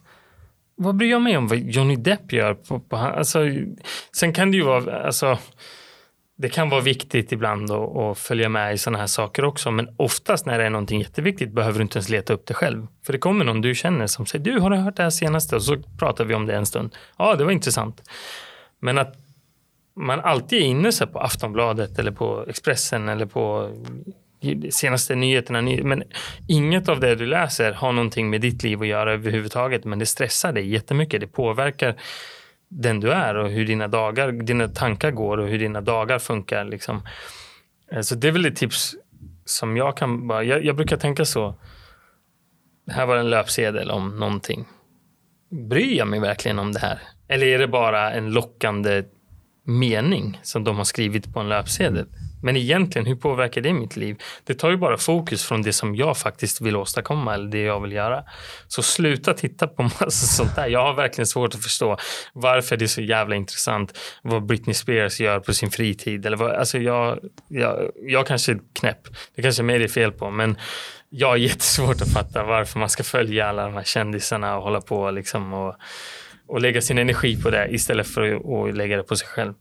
Vad 0.80 0.96
bryr 0.96 1.12
jag 1.12 1.22
mig 1.22 1.38
om 1.38 1.48
vad 1.48 1.58
Johnny 1.58 1.96
Depp 1.96 2.34
gör? 2.34 2.54
På, 2.54 2.80
på, 2.80 2.96
alltså, 2.96 3.40
sen 4.16 4.34
kan 4.34 4.52
det 4.52 4.58
ju 4.58 4.64
vara, 4.64 5.06
alltså, 5.06 5.38
det 6.38 6.50
kan 6.50 6.70
vara 6.70 6.82
viktigt 6.82 7.32
ibland 7.32 7.72
att, 7.72 8.18
följa 8.18 8.50
med 8.50 8.74
i 8.74 8.78
sådana 8.78 9.00
här 9.00 9.08
saker 9.08 9.46
också. 9.46 9.72
Men 9.72 9.90
oftast 9.98 10.46
när 10.46 10.58
det 10.58 10.66
är 10.66 10.70
någonting 10.70 11.00
jätteviktigt 11.00 11.52
behöver 11.52 11.80
du 11.80 11.84
inte 11.84 11.98
ens 11.98 12.10
leta 12.10 12.34
upp 12.34 12.46
det 12.46 12.54
själv. 12.54 12.88
För 13.06 13.14
det 13.14 13.20
kommer 13.20 13.46
någon 13.46 13.62
du 13.62 13.76
känner 13.76 14.08
som 14.08 14.26
säger, 14.26 14.46
du 14.46 14.60
har 14.60 14.70
du 14.70 14.78
hört 14.78 14.96
det 14.96 15.04
här 15.04 15.10
senaste? 15.10 15.56
Och 15.56 15.64
så 15.64 15.78
pratar 16.00 16.26
vi 16.26 16.34
om 16.34 16.46
det 16.46 16.56
en 16.56 16.66
stund. 16.66 16.96
Ja, 17.18 17.36
det 17.36 17.44
var 17.44 17.52
intressant. 17.52 18.10
Men 18.80 18.98
att 18.98 19.16
man 19.96 20.20
alltid 20.20 20.62
är 20.62 20.66
inne 20.66 20.92
på 21.14 21.20
Aftonbladet 21.20 22.00
eller 22.00 22.12
på 22.12 22.46
Expressen 22.48 23.10
eller 23.10 23.26
på 23.26 23.72
senaste 24.72 25.16
nyheterna. 25.16 25.62
Men 25.62 26.04
inget 26.48 26.90
av 26.90 27.00
det 27.00 27.16
du 27.16 27.26
läser 27.26 27.72
har 27.72 27.92
någonting 27.92 28.30
med 28.30 28.42
ditt 28.42 28.64
liv 28.64 28.82
att 28.82 28.88
göra 28.88 29.14
överhuvudtaget. 29.14 29.86
Men 29.86 30.00
det 30.00 30.06
stressar 30.06 30.54
dig 30.54 30.70
jättemycket. 30.70 31.22
Det 31.22 31.28
påverkar 31.28 31.96
den 32.70 33.00
du 33.00 33.12
är 33.12 33.36
och 33.36 33.50
hur 33.50 33.66
dina 33.66 33.88
dagar, 33.88 34.32
dina 34.32 34.68
tankar 34.68 35.12
går 35.12 35.38
och 35.38 35.48
hur 35.48 35.60
dina 35.60 35.82
dagar 35.82 36.20
funkar. 36.20 36.66
Liksom. 36.66 37.02
Eh, 37.92 38.02
så 38.02 38.16
det 38.16 38.28
är 38.28 38.32
väl 38.32 38.46
ett 38.46 38.56
tips 38.56 38.96
som 39.46 39.78
jag 39.78 39.98
kan 39.98 40.28
bara, 40.28 40.44
jag, 40.44 40.66
jag 40.66 40.76
brukar 40.76 40.98
tänka 40.98 41.26
så. 41.26 41.56
Här 42.92 43.06
var 43.06 43.18
en 43.18 43.30
löpsedel 43.30 43.92
om 43.92 44.20
någonting. 44.20 44.66
Bryr 45.70 45.98
jag 45.98 46.08
mig 46.08 46.20
verkligen 46.20 46.60
om 46.60 46.72
det 46.72 46.80
här? 46.80 47.00
Eller 47.28 47.48
är 47.48 47.60
det 47.60 47.68
bara 47.68 48.12
en 48.12 48.32
lockande 48.32 49.04
mening 49.64 50.40
som 50.44 50.64
de 50.64 50.78
har 50.78 50.84
skrivit 50.84 51.34
på 51.34 51.40
en 51.40 51.50
löpsedel? 51.50 52.06
Men 52.48 52.58
egentligen, 52.58 53.06
hur 53.06 53.16
påverkar 53.16 53.62
det 53.62 53.74
mitt 53.74 53.96
liv? 53.96 54.18
Det 54.44 54.54
tar 54.54 54.70
ju 54.70 54.78
bara 54.78 54.98
fokus 54.98 55.46
från 55.46 55.62
det 55.62 55.74
som 55.74 55.96
jag 55.96 56.18
faktiskt 56.18 56.62
vill 56.62 56.76
åstadkomma 56.76 57.34
eller 57.34 57.52
det 57.52 57.62
jag 57.62 57.80
vill 57.82 57.92
göra. 57.92 58.24
Så 58.68 58.84
sluta 58.84 59.34
titta 59.34 59.68
på 59.68 59.84
massa 60.00 60.12
sånt 60.12 60.56
där. 60.56 60.68
Jag 60.68 60.84
har 60.84 60.94
verkligen 60.94 61.28
svårt 61.28 61.56
att 61.56 61.64
förstå 61.64 61.98
varför 62.34 62.78
det 62.78 62.86
är 62.86 62.88
så 62.88 63.02
jävla 63.02 63.36
intressant 63.36 63.98
vad 64.22 64.46
Britney 64.46 64.74
Spears 64.74 65.20
gör 65.20 65.40
på 65.40 65.54
sin 65.54 65.72
fritid. 65.72 66.26
Eller 66.26 66.38
vad, 66.38 66.52
alltså 66.52 66.78
jag, 66.78 67.20
jag, 67.48 67.92
jag 67.96 68.28
kanske 68.28 68.52
är 68.52 68.60
knäpp. 68.80 69.08
Det 69.36 69.42
kanske 69.42 69.62
är 69.62 69.64
mig 69.64 69.80
det 69.80 69.86
är 69.86 69.90
fel 69.90 70.12
på. 70.12 70.32
Men 70.32 70.58
jag 71.10 71.28
har 71.28 71.38
jättesvårt 71.38 72.02
att 72.02 72.14
fatta 72.14 72.44
varför 72.44 72.80
man 72.80 72.90
ska 72.90 73.04
följa 73.04 73.48
alla 73.48 73.66
de 73.66 73.74
här 73.74 73.84
kändisarna 73.84 74.58
och 74.58 74.64
hålla 74.64 74.82
på 74.82 75.12
liksom 75.12 75.54
och, 75.54 75.76
och 76.48 76.62
lägga 76.62 76.82
sin 76.82 76.98
energi 76.98 77.42
på 77.42 77.50
det 77.50 77.68
istället 77.72 78.08
för 78.08 78.36
att, 78.36 78.46
att 78.46 78.78
lägga 78.78 78.98
det 78.98 79.04
på 79.04 79.16
sig 79.16 79.28
själv. 79.28 79.54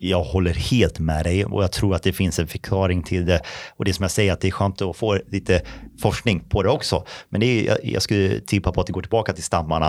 Jag 0.00 0.22
håller 0.22 0.54
helt 0.54 0.98
med 0.98 1.24
dig 1.24 1.44
och 1.44 1.62
jag 1.62 1.72
tror 1.72 1.94
att 1.94 2.02
det 2.02 2.12
finns 2.12 2.38
en 2.38 2.46
förklaring 2.46 3.02
till 3.02 3.26
det. 3.26 3.40
Och 3.76 3.84
det 3.84 3.92
som 3.92 4.02
jag 4.02 4.10
säger 4.10 4.32
att 4.32 4.40
det 4.40 4.48
är 4.48 4.52
skönt 4.52 4.82
att 4.82 4.96
få 4.96 5.18
lite 5.26 5.62
forskning 6.02 6.40
på 6.40 6.62
det 6.62 6.68
också. 6.68 7.04
Men 7.28 7.40
det 7.40 7.46
är, 7.46 7.78
jag, 7.82 8.02
skulle 8.02 8.40
tippa 8.40 8.72
på 8.72 8.80
att 8.80 8.86
det 8.86 8.92
går 8.92 9.02
tillbaka 9.02 9.32
till 9.32 9.44
stammarna 9.44 9.86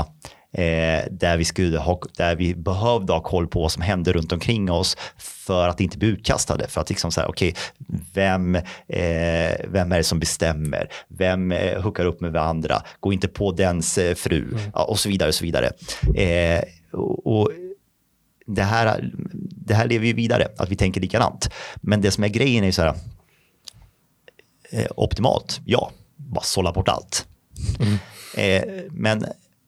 eh, 0.54 1.04
där, 1.12 1.38
vi 1.38 1.46
skulle 1.46 1.78
ha, 1.78 2.00
där 2.18 2.36
vi 2.36 2.56
behövde 2.56 3.14
ha 3.14 3.20
koll 3.20 3.48
på 3.48 3.62
vad 3.62 3.72
som 3.72 3.82
hände 3.82 4.14
runt 4.14 4.32
omkring 4.32 4.72
oss 4.72 4.98
för 5.18 5.68
att 5.68 5.82
inte 5.82 5.98
bli 5.98 6.08
utkastade. 6.08 6.68
För 6.68 6.82
att 6.82 6.90
liksom 6.90 7.12
säga, 7.12 7.28
okej, 7.28 7.50
okay, 7.50 8.00
vem, 8.14 8.56
eh, 8.56 8.62
vem 9.68 9.92
är 9.92 9.98
det 9.98 10.04
som 10.04 10.20
bestämmer? 10.20 10.90
Vem 11.08 11.52
eh, 11.52 11.82
hookar 11.82 12.06
upp 12.06 12.22
med 12.22 12.32
varandra? 12.32 12.82
Gå 13.00 13.14
inte 13.14 13.28
på 13.28 13.52
dens 13.52 13.98
eh, 13.98 14.16
fru 14.16 14.44
mm. 14.44 14.60
ja, 14.74 14.84
och 14.84 15.00
så 15.00 15.10
vidare 15.10 15.30
och 15.30 15.36
så 15.36 15.46
vidare. 15.46 15.72
Eh, 16.16 16.64
och, 16.92 17.28
och 17.28 17.52
det 18.56 18.64
här, 18.64 19.12
det 19.52 19.74
här 19.74 19.88
lever 19.88 20.08
ju 20.08 20.14
vidare, 20.14 20.48
att 20.58 20.70
vi 20.70 20.76
tänker 20.76 21.02
likadant. 21.02 21.50
Men 21.76 22.02
det 22.02 22.12
som 22.12 22.24
är 22.24 22.28
grejen 22.28 22.64
är 22.64 22.68
ju 22.68 22.72
så 22.72 22.82
här, 22.82 22.96
eh, 24.72 24.88
optimalt, 24.96 25.62
ja, 25.66 25.92
bara 26.16 26.44
sålla 26.44 26.72
bort 26.72 26.88
allt. 26.88 27.28
Mm. 27.80 27.98
Eh, 28.38 28.84
men 28.92 29.26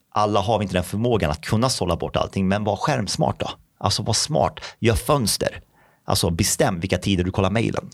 alla 0.09 0.39
har 0.39 0.61
inte 0.61 0.73
den 0.73 0.84
förmågan 0.84 1.32
att 1.32 1.41
kunna 1.41 1.69
sålla 1.69 1.95
bort 1.95 2.15
allting, 2.15 2.47
men 2.47 2.63
var 2.63 2.75
skärmsmart 2.75 3.39
då. 3.39 3.49
Alltså 3.77 4.03
var 4.03 4.13
smart, 4.13 4.59
gör 4.79 4.95
fönster. 4.95 5.61
Alltså 6.05 6.29
bestäm 6.29 6.79
vilka 6.79 6.97
tider 6.97 7.23
du 7.23 7.32
kollar 7.32 7.49
mejlen. 7.49 7.89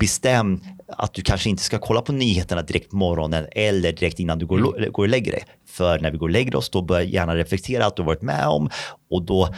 Bestäm 0.00 0.60
att 0.88 1.14
du 1.14 1.22
kanske 1.22 1.50
inte 1.50 1.62
ska 1.62 1.78
kolla 1.78 2.02
på 2.02 2.12
nyheterna 2.12 2.62
direkt 2.62 2.90
på 2.90 2.96
morgonen 2.96 3.46
eller 3.52 3.92
direkt 3.92 4.20
innan 4.20 4.38
du 4.38 4.46
går, 4.46 4.78
mm. 4.78 4.92
går 4.92 5.02
och 5.02 5.08
lägger 5.08 5.32
dig. 5.32 5.44
För 5.68 5.98
när 5.98 6.10
vi 6.10 6.18
går 6.18 6.26
och 6.26 6.32
lägger 6.32 6.56
oss, 6.56 6.70
då 6.70 6.82
bör 6.82 7.00
gärna 7.00 7.36
reflektera 7.36 7.86
att 7.86 7.96
du 7.96 8.02
har 8.02 8.06
varit 8.06 8.22
med 8.22 8.46
om 8.46 8.70
och 9.10 9.22
då 9.22 9.48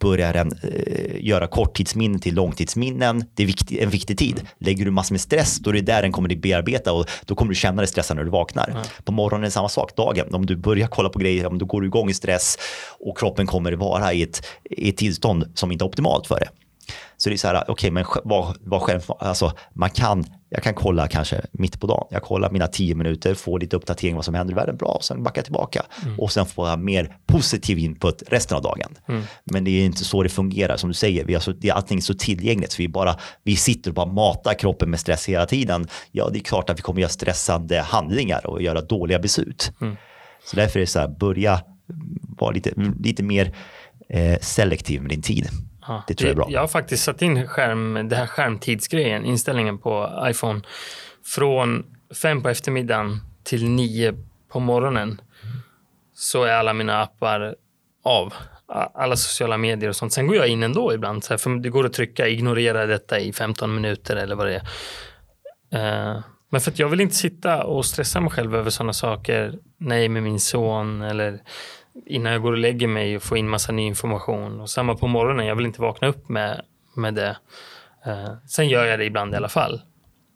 börjar 0.00 0.32
den 0.32 0.52
eh, 0.62 1.24
göra 1.26 1.46
korttidsminnen 1.46 2.20
till 2.20 2.34
långtidsminnen. 2.34 3.24
Det 3.34 3.42
är 3.42 3.46
viktig, 3.46 3.78
en 3.78 3.90
viktig 3.90 4.18
tid. 4.18 4.40
Lägger 4.58 4.84
du 4.84 4.90
massor 4.90 5.14
med 5.14 5.20
stress, 5.20 5.58
då 5.58 5.70
är 5.70 5.74
det 5.74 5.80
där 5.80 6.02
den 6.02 6.12
kommer 6.12 6.32
att 6.32 6.42
bearbeta 6.42 6.92
och 6.92 7.06
då 7.24 7.34
kommer 7.34 7.48
du 7.48 7.54
känna 7.54 7.76
dig 7.76 7.88
stressad 7.88 8.16
när 8.16 8.24
du 8.24 8.30
vaknar. 8.30 8.68
Mm. 8.68 8.82
På 9.04 9.12
morgonen 9.12 9.44
är 9.44 9.46
det 9.46 9.50
samma 9.50 9.68
sak, 9.68 9.96
dagen. 9.96 10.34
Om 10.34 10.46
du 10.46 10.56
börjar 10.56 10.88
kolla 10.88 11.08
på 11.08 11.18
grejer, 11.18 11.46
om 11.46 11.58
du 11.58 11.64
går 11.64 11.84
igång 11.84 12.10
i 12.10 12.14
stress 12.14 12.58
och 13.00 13.18
kroppen 13.18 13.46
kommer 13.46 13.72
att 13.72 13.78
vara 13.78 14.12
i 14.12 14.22
ett, 14.22 14.46
i 14.70 14.88
ett 14.88 14.96
tillstånd 14.96 15.52
som 15.54 15.72
inte 15.72 15.84
är 15.84 15.86
optimalt 15.86 16.26
för 16.26 16.40
det. 16.40 16.48
Så 17.16 17.28
det 17.28 17.34
är 17.34 17.38
så 17.38 17.48
här, 17.48 17.62
okej, 17.62 17.72
okay, 17.72 17.90
men 17.90 18.04
vad, 18.24 18.56
vad 18.60 18.82
själv, 18.82 19.00
alltså 19.18 19.52
man 19.72 19.90
kan, 19.90 20.24
jag 20.48 20.62
kan 20.62 20.74
kolla 20.74 21.08
kanske 21.08 21.40
mitt 21.52 21.80
på 21.80 21.86
dagen. 21.86 22.06
Jag 22.10 22.22
kollar 22.22 22.50
mina 22.50 22.66
tio 22.66 22.94
minuter, 22.94 23.34
får 23.34 23.60
lite 23.60 23.76
uppdatering 23.76 24.16
vad 24.16 24.24
som 24.24 24.34
händer 24.34 24.54
i 24.54 24.54
världen, 24.54 24.76
bra, 24.76 24.98
sen 25.02 25.22
backa 25.22 25.42
tillbaka 25.42 25.82
mm. 26.04 26.20
och 26.20 26.32
sen 26.32 26.46
får 26.46 26.68
jag 26.68 26.78
mer 26.78 27.16
positiv 27.26 27.78
input 27.78 28.22
resten 28.26 28.56
av 28.56 28.62
dagen. 28.62 28.94
Mm. 29.08 29.22
Men 29.44 29.64
det 29.64 29.70
är 29.70 29.84
inte 29.84 30.04
så 30.04 30.22
det 30.22 30.28
fungerar 30.28 30.76
som 30.76 30.90
du 30.90 30.94
säger. 30.94 31.24
Vi 31.24 31.34
har 31.34 31.40
så, 31.40 31.52
det 31.52 31.68
är 31.68 31.72
allting 31.72 32.02
så 32.02 32.14
tillgängligt 32.14 32.72
så 32.72 32.76
vi 32.78 32.88
bara, 32.88 33.16
vi 33.42 33.56
sitter 33.56 33.90
och 33.90 33.94
bara 33.94 34.06
matar 34.06 34.54
kroppen 34.54 34.90
med 34.90 35.00
stress 35.00 35.28
hela 35.28 35.46
tiden. 35.46 35.88
Ja, 36.12 36.28
det 36.32 36.38
är 36.38 36.42
klart 36.42 36.70
att 36.70 36.78
vi 36.78 36.82
kommer 36.82 37.00
göra 37.00 37.10
stressande 37.10 37.80
handlingar 37.80 38.46
och 38.46 38.62
göra 38.62 38.80
dåliga 38.80 39.18
beslut. 39.18 39.72
Mm. 39.80 39.96
Så 40.44 40.56
därför 40.56 40.78
är 40.78 40.80
det 40.80 40.86
så 40.86 40.98
här, 40.98 41.08
börja 41.08 41.60
vara 42.38 42.50
lite, 42.50 42.72
lite 43.00 43.22
mer 43.22 43.54
eh, 44.08 44.38
selektiv 44.40 45.00
med 45.00 45.10
din 45.10 45.22
tid. 45.22 45.48
Ja, 45.88 46.02
det 46.06 46.14
tror 46.14 46.28
jag 46.28 46.32
är 46.32 46.36
bra. 46.36 46.46
Jag 46.50 46.60
har 46.60 46.68
faktiskt 46.68 47.04
satt 47.04 47.22
in 47.22 47.48
skärm, 47.48 48.08
det 48.08 48.16
här 48.16 48.26
skärmtidsgrejen, 48.26 49.24
inställningen 49.24 49.78
på 49.78 50.24
iPhone 50.26 50.60
från 51.24 51.84
fem 52.22 52.42
på 52.42 52.48
eftermiddagen 52.48 53.20
till 53.44 53.68
nio 53.68 54.14
på 54.48 54.60
morgonen. 54.60 55.20
Så 56.14 56.44
är 56.44 56.52
alla 56.52 56.72
mina 56.72 57.02
appar 57.02 57.54
av. 58.04 58.34
Alla 58.94 59.16
sociala 59.16 59.58
medier 59.58 59.88
och 59.88 59.96
sånt. 59.96 60.12
Sen 60.12 60.26
går 60.26 60.36
jag 60.36 60.48
in 60.48 60.62
ändå 60.62 60.94
ibland. 60.94 61.24
Så 61.24 61.32
här, 61.32 61.38
för 61.38 61.50
det 61.50 61.68
går 61.68 61.86
att 61.86 61.92
trycka 61.92 62.28
ignorera 62.28 62.86
detta 62.86 63.18
i 63.18 63.32
15 63.32 63.74
minuter 63.74 64.16
eller 64.16 64.34
vad 64.34 64.46
det 64.46 64.62
är. 65.72 66.14
Uh, 66.14 66.22
men 66.50 66.60
för 66.60 66.70
att 66.70 66.78
jag 66.78 66.88
vill 66.88 67.00
inte 67.00 67.14
sitta 67.14 67.64
och 67.64 67.84
stressa 67.84 68.20
mig 68.20 68.30
själv 68.30 68.56
över 68.56 68.70
sådana 68.70 68.92
saker. 68.92 69.58
Nej 69.78 70.08
med 70.08 70.22
min 70.22 70.40
son 70.40 71.02
eller 71.02 71.42
innan 72.06 72.32
jag 72.32 72.42
går 72.42 72.52
och 72.52 72.58
lägger 72.58 72.88
mig 72.88 73.16
och 73.16 73.22
får 73.22 73.38
in 73.38 73.48
massa 73.48 73.72
ny 73.72 73.82
information. 73.82 74.60
Och 74.60 74.70
samma 74.70 74.94
på 74.94 75.06
morgonen, 75.06 75.46
jag 75.46 75.56
vill 75.56 75.66
inte 75.66 75.82
vakna 75.82 76.08
upp 76.08 76.28
med, 76.28 76.62
med 76.94 77.14
det. 77.14 77.36
Uh, 78.06 78.32
sen 78.48 78.68
gör 78.68 78.84
jag 78.84 78.98
det 78.98 79.04
ibland 79.04 79.34
i 79.34 79.36
alla 79.36 79.48
fall. 79.48 79.80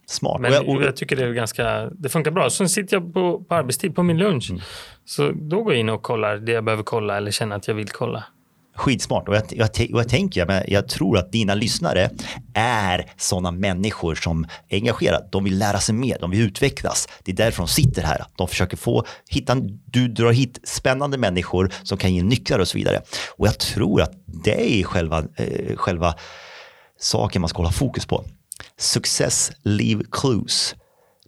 Smart. 0.07 0.41
Men 0.41 0.53
jag, 0.53 0.69
och... 0.69 0.83
jag, 0.83 0.97
tycker 0.97 1.17
det 1.17 1.25
är 1.25 1.33
ganska, 1.33 1.91
det 1.91 2.09
funkar 2.09 2.31
bra. 2.31 2.51
Sen 2.51 2.69
sitter 2.69 2.97
jag 2.97 3.15
på, 3.15 3.45
på 3.45 3.55
arbetstid, 3.55 3.95
på 3.95 4.03
min 4.03 4.19
lunch. 4.19 4.51
Mm. 4.51 4.63
Så 5.05 5.31
då 5.35 5.63
går 5.63 5.73
jag 5.73 5.81
in 5.81 5.89
och 5.89 6.03
kollar 6.03 6.37
det 6.37 6.53
jag 6.53 6.65
behöver 6.65 6.83
kolla 6.83 7.17
eller 7.17 7.31
känner 7.31 7.57
att 7.57 7.69
jag 7.69 7.75
vill 7.75 7.89
kolla 7.89 8.25
skitsmart 8.75 9.29
och 9.29 9.35
jag, 9.37 9.43
jag, 9.51 9.71
jag 9.77 10.09
tänker, 10.09 10.47
men 10.47 10.65
jag 10.69 10.89
tror 10.89 11.19
att 11.19 11.33
dina 11.33 11.55
lyssnare 11.55 12.11
är 12.55 13.11
sådana 13.17 13.51
människor 13.51 14.15
som 14.15 14.45
är 14.69 14.77
engagerade. 14.77 15.29
De 15.33 15.45
vill 15.45 15.59
lära 15.59 15.81
sig 15.81 15.95
mer, 15.95 16.19
de 16.21 16.31
vill 16.31 16.41
utvecklas. 16.41 17.09
Det 17.25 17.33
är 17.33 17.37
därför 17.37 17.63
de 17.63 17.69
sitter 17.69 18.03
här. 18.03 18.25
De 18.37 18.49
försöker 18.49 18.77
få, 18.77 19.05
hitta, 19.29 19.55
du 19.85 20.09
drar 20.09 20.33
hit 20.33 20.61
spännande 20.65 21.19
människor 21.19 21.73
som 21.83 21.99
kan 21.99 22.15
ge 22.15 22.23
nycklar 22.23 22.59
och 22.59 22.69
så 22.69 22.79
vidare. 22.79 23.03
Och 23.37 23.47
jag 23.47 23.59
tror 23.59 24.03
att 24.03 24.13
det 24.27 24.81
är 24.81 24.85
själva, 24.85 25.25
eh, 25.37 25.77
själva 25.77 26.15
saken 27.01 27.41
man 27.41 27.49
ska 27.49 27.59
hålla 27.59 27.73
fokus 27.73 28.07
på. 28.07 28.25
Success 28.79 29.53
leave 29.63 30.05
clues. 30.11 30.75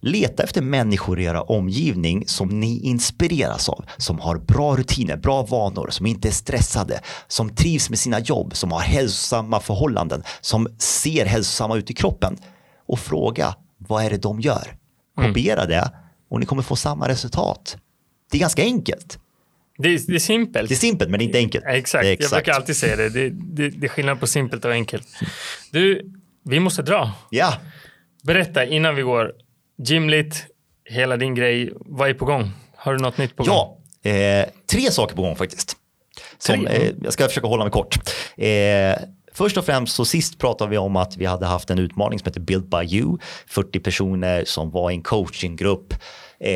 Leta 0.05 0.43
efter 0.43 0.61
människor 0.61 1.19
i 1.19 1.23
era 1.23 1.41
omgivning 1.41 2.27
som 2.27 2.59
ni 2.59 2.79
inspireras 2.79 3.69
av, 3.69 3.85
som 3.97 4.19
har 4.19 4.37
bra 4.37 4.75
rutiner, 4.75 5.17
bra 5.17 5.43
vanor, 5.43 5.89
som 5.89 6.05
inte 6.05 6.27
är 6.27 6.31
stressade, 6.31 6.99
som 7.27 7.55
trivs 7.55 7.89
med 7.89 7.99
sina 7.99 8.19
jobb, 8.19 8.55
som 8.55 8.71
har 8.71 8.79
hälsosamma 8.79 9.59
förhållanden, 9.59 10.23
som 10.41 10.67
ser 10.77 11.25
hälsosamma 11.25 11.77
ut 11.77 11.91
i 11.91 11.93
kroppen. 11.93 12.37
Och 12.85 12.99
fråga, 12.99 13.55
vad 13.77 14.05
är 14.05 14.09
det 14.09 14.17
de 14.17 14.41
gör? 14.41 14.75
Mm. 15.17 15.29
Kopiera 15.29 15.65
det 15.65 15.91
och 16.29 16.39
ni 16.39 16.45
kommer 16.45 16.63
få 16.63 16.75
samma 16.75 17.07
resultat. 17.07 17.77
Det 18.31 18.37
är 18.37 18.39
ganska 18.39 18.61
enkelt. 18.61 19.19
Det 19.77 19.89
är, 19.89 19.99
det 20.07 20.15
är 20.15 20.19
simpelt. 20.19 20.69
Det 20.69 20.75
är 20.75 20.77
simpelt 20.77 21.11
men 21.11 21.21
inte 21.21 21.37
enkelt. 21.37 21.65
Exakt, 21.67 22.05
exakt. 22.05 22.31
jag 22.31 22.43
brukar 22.43 22.53
alltid 22.53 22.75
säga 22.75 22.95
det. 22.95 23.09
Det, 23.09 23.29
det. 23.29 23.69
det 23.69 23.85
är 23.85 23.89
skillnad 23.89 24.19
på 24.19 24.27
simpelt 24.27 24.65
och 24.65 24.71
enkelt. 24.71 25.07
Du, 25.71 26.11
vi 26.45 26.59
måste 26.59 26.81
dra. 26.81 27.11
Ja. 27.29 27.53
Berätta 28.23 28.65
innan 28.65 28.95
vi 28.95 29.01
går, 29.01 29.31
Gymlit, 29.85 30.45
hela 30.85 31.17
din 31.17 31.35
grej. 31.35 31.73
Vad 31.75 32.09
är 32.09 32.13
på 32.13 32.25
gång? 32.25 32.51
Har 32.75 32.93
du 32.93 32.99
något 32.99 33.17
nytt 33.17 33.35
på 33.35 33.43
gång? 33.43 33.53
Ja, 33.53 33.77
eh, 34.09 34.45
tre 34.71 34.91
saker 34.91 35.15
på 35.15 35.21
gång 35.21 35.35
faktiskt. 35.35 35.77
Som, 36.37 36.67
eh, 36.67 36.91
jag 37.03 37.13
ska 37.13 37.27
försöka 37.27 37.47
hålla 37.47 37.63
mig 37.63 37.71
kort. 37.71 37.95
Eh, 38.37 38.95
Först 39.35 39.57
och 39.57 39.65
främst 39.65 39.95
så 39.95 40.05
sist 40.05 40.39
pratade 40.39 40.71
vi 40.71 40.77
om 40.77 40.95
att 40.95 41.17
vi 41.17 41.25
hade 41.25 41.45
haft 41.45 41.69
en 41.69 41.79
utmaning 41.79 42.19
som 42.19 42.25
heter 42.25 42.39
Build 42.39 42.69
by 42.69 42.97
You. 42.97 43.17
40 43.47 43.79
personer 43.79 44.43
som 44.45 44.71
var 44.71 44.91
i 44.91 44.93
en 44.93 45.01
coachinggrupp 45.01 45.93
eh, 46.39 46.49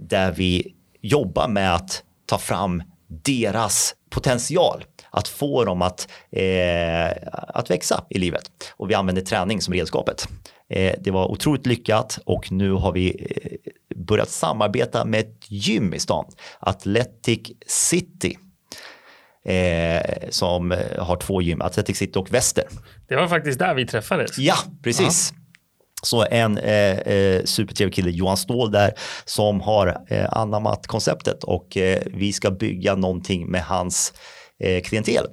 där 0.00 0.32
vi 0.32 0.74
jobbar 1.00 1.48
med 1.48 1.74
att 1.74 2.02
ta 2.26 2.38
fram 2.38 2.82
deras 3.08 3.94
potential 4.10 4.84
att 5.14 5.28
få 5.28 5.64
dem 5.64 5.82
att, 5.82 6.08
eh, 6.30 7.28
att 7.32 7.70
växa 7.70 8.04
i 8.10 8.18
livet. 8.18 8.50
Och 8.76 8.90
vi 8.90 8.94
använder 8.94 9.22
träning 9.22 9.60
som 9.60 9.74
redskapet. 9.74 10.28
Eh, 10.68 10.94
det 11.00 11.10
var 11.10 11.30
otroligt 11.30 11.66
lyckat 11.66 12.18
och 12.24 12.52
nu 12.52 12.72
har 12.72 12.92
vi 12.92 13.08
eh, 13.10 13.96
börjat 13.96 14.30
samarbeta 14.30 15.04
med 15.04 15.20
ett 15.20 15.40
gym 15.48 15.94
i 15.94 15.98
stan, 15.98 16.24
Athletic 16.60 17.40
City. 17.66 18.38
Eh, 19.46 20.28
som 20.30 20.70
har 20.98 21.16
två 21.16 21.42
gym, 21.42 21.62
Athletic 21.62 21.96
City 21.96 22.18
och 22.18 22.34
Väster. 22.34 22.64
Det 23.08 23.16
var 23.16 23.28
faktiskt 23.28 23.58
där 23.58 23.74
vi 23.74 23.86
träffades. 23.86 24.38
Ja, 24.38 24.56
precis. 24.82 25.32
Ja. 25.32 25.40
Så 26.04 26.26
en 26.30 26.58
eh, 26.58 26.98
eh, 26.98 27.44
supertrevlig 27.44 27.94
kille, 27.94 28.10
Johan 28.10 28.36
Ståhl 28.36 28.70
där, 28.70 28.92
som 29.24 29.60
har 29.60 29.96
eh, 30.08 30.32
anammat 30.32 30.86
konceptet 30.86 31.44
och 31.44 31.76
eh, 31.76 32.02
vi 32.06 32.32
ska 32.32 32.50
bygga 32.50 32.94
någonting 32.94 33.50
med 33.50 33.62
hans 33.62 34.12
Eh, 34.64 34.82
klientel. 34.82 35.26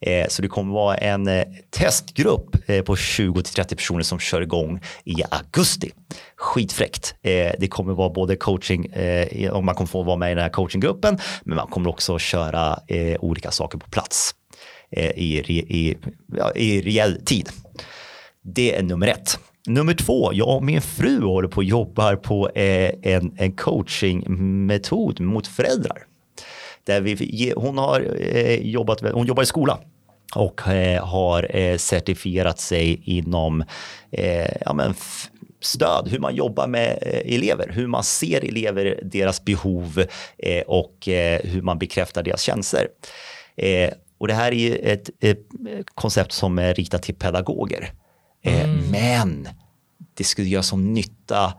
Eh, 0.00 0.28
så 0.28 0.42
det 0.42 0.48
kommer 0.48 0.74
vara 0.74 0.96
en 0.96 1.28
eh, 1.28 1.44
testgrupp 1.70 2.52
på 2.84 2.94
20-30 2.94 3.74
personer 3.74 4.02
som 4.02 4.18
kör 4.18 4.40
igång 4.40 4.80
i 5.04 5.14
augusti. 5.30 5.90
Skitfräckt. 6.36 7.14
Det 7.58 7.70
kommer 7.70 7.92
vara 7.92 8.10
både 8.10 8.36
coaching, 8.36 8.92
och 9.52 9.64
man 9.64 9.74
kommer 9.74 9.88
få 9.88 10.02
vara 10.02 10.16
med 10.16 10.32
i 10.32 10.34
den 10.34 10.42
här 10.42 10.50
coachinggruppen, 10.50 11.18
men 11.44 11.56
man 11.56 11.66
kommer 11.66 11.90
också 11.90 12.18
köra 12.18 12.78
olika 13.18 13.50
saker 13.50 13.78
på 13.78 13.90
plats 13.90 14.34
i, 14.96 15.38
i, 15.38 15.96
i 16.54 16.80
reell 16.82 17.24
tid. 17.24 17.48
Det 18.42 18.76
är 18.76 18.82
nummer 18.82 19.06
ett. 19.06 19.38
Nummer 19.66 19.94
två, 19.94 20.30
jag 20.34 20.56
och 20.56 20.64
min 20.64 20.82
fru 20.82 21.22
håller 21.22 21.48
på 21.48 21.56
och 21.56 21.64
jobbar 21.64 22.16
på 22.16 22.50
en, 22.54 23.32
en 23.36 23.52
coachingmetod 23.52 25.20
mot 25.20 25.46
föräldrar. 25.46 26.02
Där 26.84 27.00
vi, 27.00 27.52
hon, 27.56 27.78
har 27.78 28.00
jobbat, 28.60 29.00
hon 29.00 29.26
jobbar 29.26 29.42
i 29.42 29.46
skola 29.46 29.78
och 30.34 30.68
eh, 30.68 31.04
har 31.04 31.56
eh, 31.56 31.76
certifierat 31.76 32.60
sig 32.60 33.02
inom 33.04 33.64
eh, 34.10 34.50
ja, 34.60 34.72
men 34.74 34.94
stöd, 35.60 36.08
hur 36.08 36.18
man 36.18 36.34
jobbar 36.34 36.66
med 36.66 36.98
elever, 37.24 37.70
hur 37.72 37.86
man 37.86 38.04
ser 38.04 38.44
elever, 38.44 39.00
deras 39.02 39.44
behov 39.44 40.04
och 40.66 40.94
hur 41.42 41.62
man 41.62 41.78
bekräftar 41.78 42.22
deras 42.22 42.42
känslor. 42.42 42.86
Och 44.18 44.28
det 44.28 44.34
här 44.34 44.52
är 44.52 44.92
ett, 44.92 45.10
ett 45.20 45.46
koncept 45.94 46.32
som 46.32 46.58
är 46.58 46.74
riktat 46.74 47.02
till 47.02 47.14
pedagoger. 47.14 47.92
Mm. 48.42 48.90
Men 48.90 49.48
det 50.14 50.24
skulle 50.24 50.48
göra 50.48 50.62
som 50.62 50.92
nytta 50.92 51.52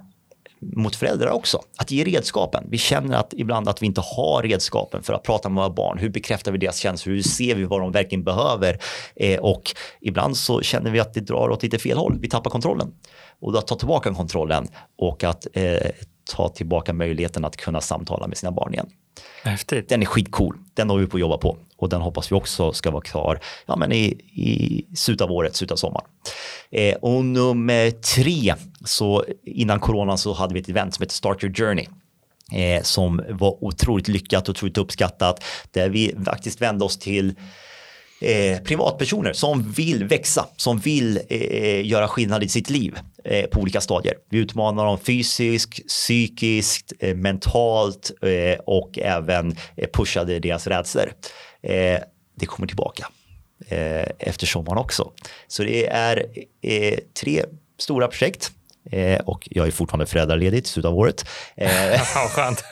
mot 0.61 0.95
föräldrar 0.95 1.31
också. 1.31 1.61
Att 1.77 1.91
ge 1.91 2.03
redskapen. 2.03 2.63
Vi 2.69 2.77
känner 2.77 3.17
att 3.17 3.33
ibland 3.33 3.69
att 3.69 3.81
vi 3.81 3.85
inte 3.85 4.01
har 4.01 4.43
redskapen 4.43 5.03
för 5.03 5.13
att 5.13 5.23
prata 5.23 5.49
med 5.49 5.63
våra 5.63 5.73
barn. 5.73 5.97
Hur 5.97 6.09
bekräftar 6.09 6.51
vi 6.51 6.57
deras 6.57 6.77
känslor? 6.77 7.13
Hur 7.13 7.21
ser 7.21 7.55
vi 7.55 7.63
vad 7.63 7.81
de 7.81 7.91
verkligen 7.91 8.23
behöver? 8.23 8.79
Eh, 9.15 9.39
och 9.39 9.63
ibland 10.01 10.37
så 10.37 10.61
känner 10.61 10.91
vi 10.91 10.99
att 10.99 11.13
det 11.13 11.19
drar 11.19 11.49
åt 11.49 11.63
lite 11.63 11.79
fel 11.79 11.97
håll. 11.97 12.17
Vi 12.21 12.29
tappar 12.29 12.49
kontrollen. 12.49 12.93
Och 13.41 13.57
att 13.57 13.67
ta 13.67 13.75
tillbaka 13.75 14.13
kontrollen 14.13 14.67
och 14.97 15.23
att 15.23 15.47
eh, 15.53 15.91
ta 16.35 16.49
tillbaka 16.49 16.93
möjligheten 16.93 17.45
att 17.45 17.57
kunna 17.57 17.81
samtala 17.81 18.27
med 18.27 18.37
sina 18.37 18.51
barn 18.51 18.73
igen. 18.73 18.89
Häftigt. 19.43 19.89
Den 19.89 20.01
är 20.01 20.05
skitcool. 20.05 20.57
Den 20.73 20.89
har 20.89 20.97
vi 20.97 21.07
på 21.07 21.17
att 21.17 21.21
jobba 21.21 21.37
på 21.37 21.57
och 21.77 21.89
den 21.89 22.01
hoppas 22.01 22.31
vi 22.31 22.35
också 22.35 22.73
ska 22.73 22.91
vara 22.91 23.01
klar 23.01 23.39
ja, 23.65 23.75
men 23.75 23.91
i, 23.91 24.05
i 24.33 24.85
slutet 24.95 25.25
av 25.25 25.31
året, 25.31 25.55
slutet 25.55 25.71
av 25.71 25.75
sommaren. 25.75 26.05
Eh, 26.71 26.95
och 26.95 27.25
nummer 27.25 27.91
tre, 27.91 28.55
så 28.85 29.25
innan 29.45 29.79
coronan 29.79 30.17
så 30.17 30.33
hade 30.33 30.53
vi 30.53 30.59
ett 30.59 30.69
event 30.69 30.93
som 30.93 31.03
heter 31.03 31.13
Start 31.13 31.43
Your 31.43 31.53
Journey. 31.53 31.87
Eh, 32.51 32.83
som 32.83 33.21
var 33.29 33.63
otroligt 33.63 34.07
lyckat 34.07 34.49
och 34.49 34.55
otroligt 34.55 34.77
uppskattat. 34.77 35.43
Där 35.71 35.89
vi 35.89 36.15
faktiskt 36.25 36.61
vände 36.61 36.85
oss 36.85 36.97
till 36.97 37.35
eh, 38.21 38.59
privatpersoner 38.63 39.33
som 39.33 39.71
vill 39.71 40.03
växa, 40.03 40.47
som 40.57 40.77
vill 40.77 41.19
eh, 41.29 41.85
göra 41.87 42.07
skillnad 42.07 42.43
i 42.43 42.49
sitt 42.49 42.69
liv 42.69 42.99
eh, 43.23 43.45
på 43.45 43.59
olika 43.59 43.81
stadier. 43.81 44.15
Vi 44.29 44.37
utmanar 44.37 44.85
dem 44.85 44.97
fysiskt, 44.99 45.87
psykiskt, 45.87 46.93
eh, 46.99 47.15
mentalt 47.15 48.11
eh, 48.21 48.59
och 48.59 48.99
även 48.99 49.55
eh, 49.77 49.89
pushade 49.93 50.39
deras 50.39 50.67
rädslor. 50.67 51.13
Eh, 51.63 51.99
det 52.39 52.45
kommer 52.45 52.67
tillbaka 52.67 53.07
eh, 53.67 54.07
efter 54.19 54.47
sommaren 54.47 54.77
också. 54.77 55.11
Så 55.47 55.63
det 55.63 55.87
är 55.87 56.25
eh, 56.61 56.99
tre 57.21 57.43
stora 57.79 58.07
projekt 58.07 58.51
Eh, 58.91 59.19
och 59.19 59.47
jag 59.51 59.67
är 59.67 59.71
fortfarande 59.71 60.05
föräldraledig 60.05 60.57
i 60.57 60.67
slutet 60.67 60.89
av 60.89 60.97
året. 60.97 61.25
Eh, 61.55 61.69
skönt. 62.29 62.63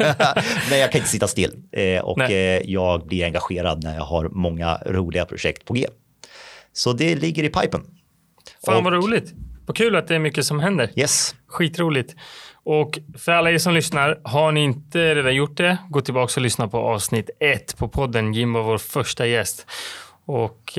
men 0.69 0.79
jag 0.79 0.91
kan 0.91 0.99
inte 0.99 1.09
sitta 1.09 1.27
still 1.27 1.51
eh, 1.71 2.01
och 2.01 2.21
eh, 2.21 2.61
jag 2.65 3.07
blir 3.07 3.25
engagerad 3.25 3.83
när 3.83 3.95
jag 3.95 4.03
har 4.03 4.29
många 4.29 4.77
roliga 4.85 5.25
projekt 5.25 5.65
på 5.65 5.73
G. 5.73 5.87
Så 6.73 6.93
det 6.93 7.15
ligger 7.15 7.43
i 7.43 7.49
pipen. 7.49 7.81
Fan 8.65 8.77
och, 8.77 8.83
vad 8.83 8.93
roligt. 8.93 9.33
Vad 9.65 9.77
kul 9.77 9.95
att 9.95 10.07
det 10.07 10.15
är 10.15 10.19
mycket 10.19 10.45
som 10.45 10.59
händer. 10.59 10.91
Yes. 10.95 11.35
Skitroligt. 11.47 12.15
Och 12.63 12.99
för 13.17 13.31
alla 13.31 13.51
er 13.51 13.57
som 13.57 13.73
lyssnar, 13.73 14.21
har 14.23 14.51
ni 14.51 14.63
inte 14.63 15.15
redan 15.15 15.35
gjort 15.35 15.57
det, 15.57 15.77
gå 15.89 16.01
tillbaka 16.01 16.33
och 16.35 16.41
lyssna 16.41 16.67
på 16.67 16.77
avsnitt 16.77 17.29
ett 17.39 17.77
på 17.77 17.87
podden. 17.87 18.33
Jim 18.33 18.53
var 18.53 18.63
vår 18.63 18.77
första 18.77 19.27
gäst. 19.27 19.65
Och 20.25 20.77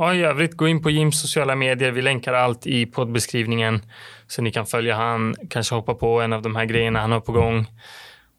Ja, 0.00 0.14
i 0.14 0.22
övrigt, 0.22 0.56
gå 0.56 0.68
in 0.68 0.82
på 0.82 0.90
Jims 0.90 1.20
sociala 1.20 1.54
medier. 1.54 1.90
Vi 1.90 2.02
länkar 2.02 2.32
allt 2.32 2.66
i 2.66 2.86
poddbeskrivningen 2.86 3.82
så 4.26 4.42
ni 4.42 4.52
kan 4.52 4.66
följa 4.66 4.96
han, 4.96 5.34
kanske 5.50 5.74
hoppa 5.74 5.94
på 5.94 6.20
en 6.20 6.32
av 6.32 6.42
de 6.42 6.56
här 6.56 6.64
grejerna 6.64 7.00
han 7.00 7.12
har 7.12 7.20
på 7.20 7.32
gång. 7.32 7.66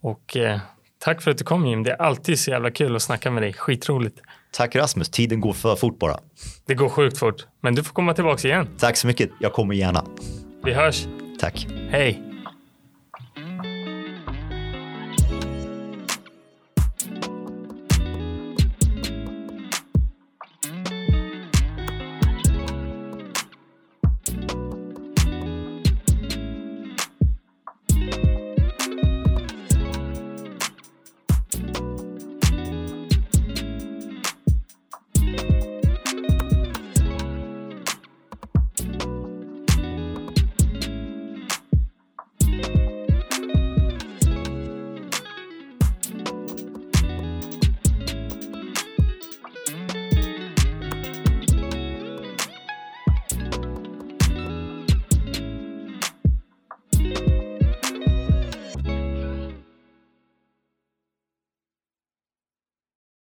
Och 0.02 0.38
eh, 0.38 0.60
tack 1.00 1.22
för 1.22 1.32
att 1.32 1.38
du 1.38 1.44
kom 1.44 1.66
Jim. 1.66 1.84
Det 1.84 1.92
är 1.92 2.02
alltid 2.02 2.40
så 2.40 2.52
jävla 2.52 2.72
kul 2.72 2.96
att 2.96 3.02
snacka 3.02 3.32
med 3.32 3.44
dig. 3.44 3.54
Skitroligt. 3.54 4.20
Tack 4.52 4.76
Rasmus. 4.76 5.10
Tiden 5.10 5.42
går 5.42 5.54
för 5.54 5.76
fort 5.76 6.00
bara. 6.00 6.20
Det 6.66 6.74
går 6.74 6.90
sjukt 6.90 7.18
fort. 7.18 7.46
Men 7.62 7.76
du 7.76 7.84
får 7.84 7.94
komma 7.94 8.14
tillbaka 8.14 8.48
igen. 8.48 8.68
Tack 8.80 8.98
så 8.98 9.08
mycket. 9.08 9.30
Jag 9.40 9.54
kommer 9.54 9.76
gärna. 9.76 10.06
Vi 10.64 10.74
hörs. 10.74 11.08
Tack. 11.40 11.68
Hej. 11.90 12.29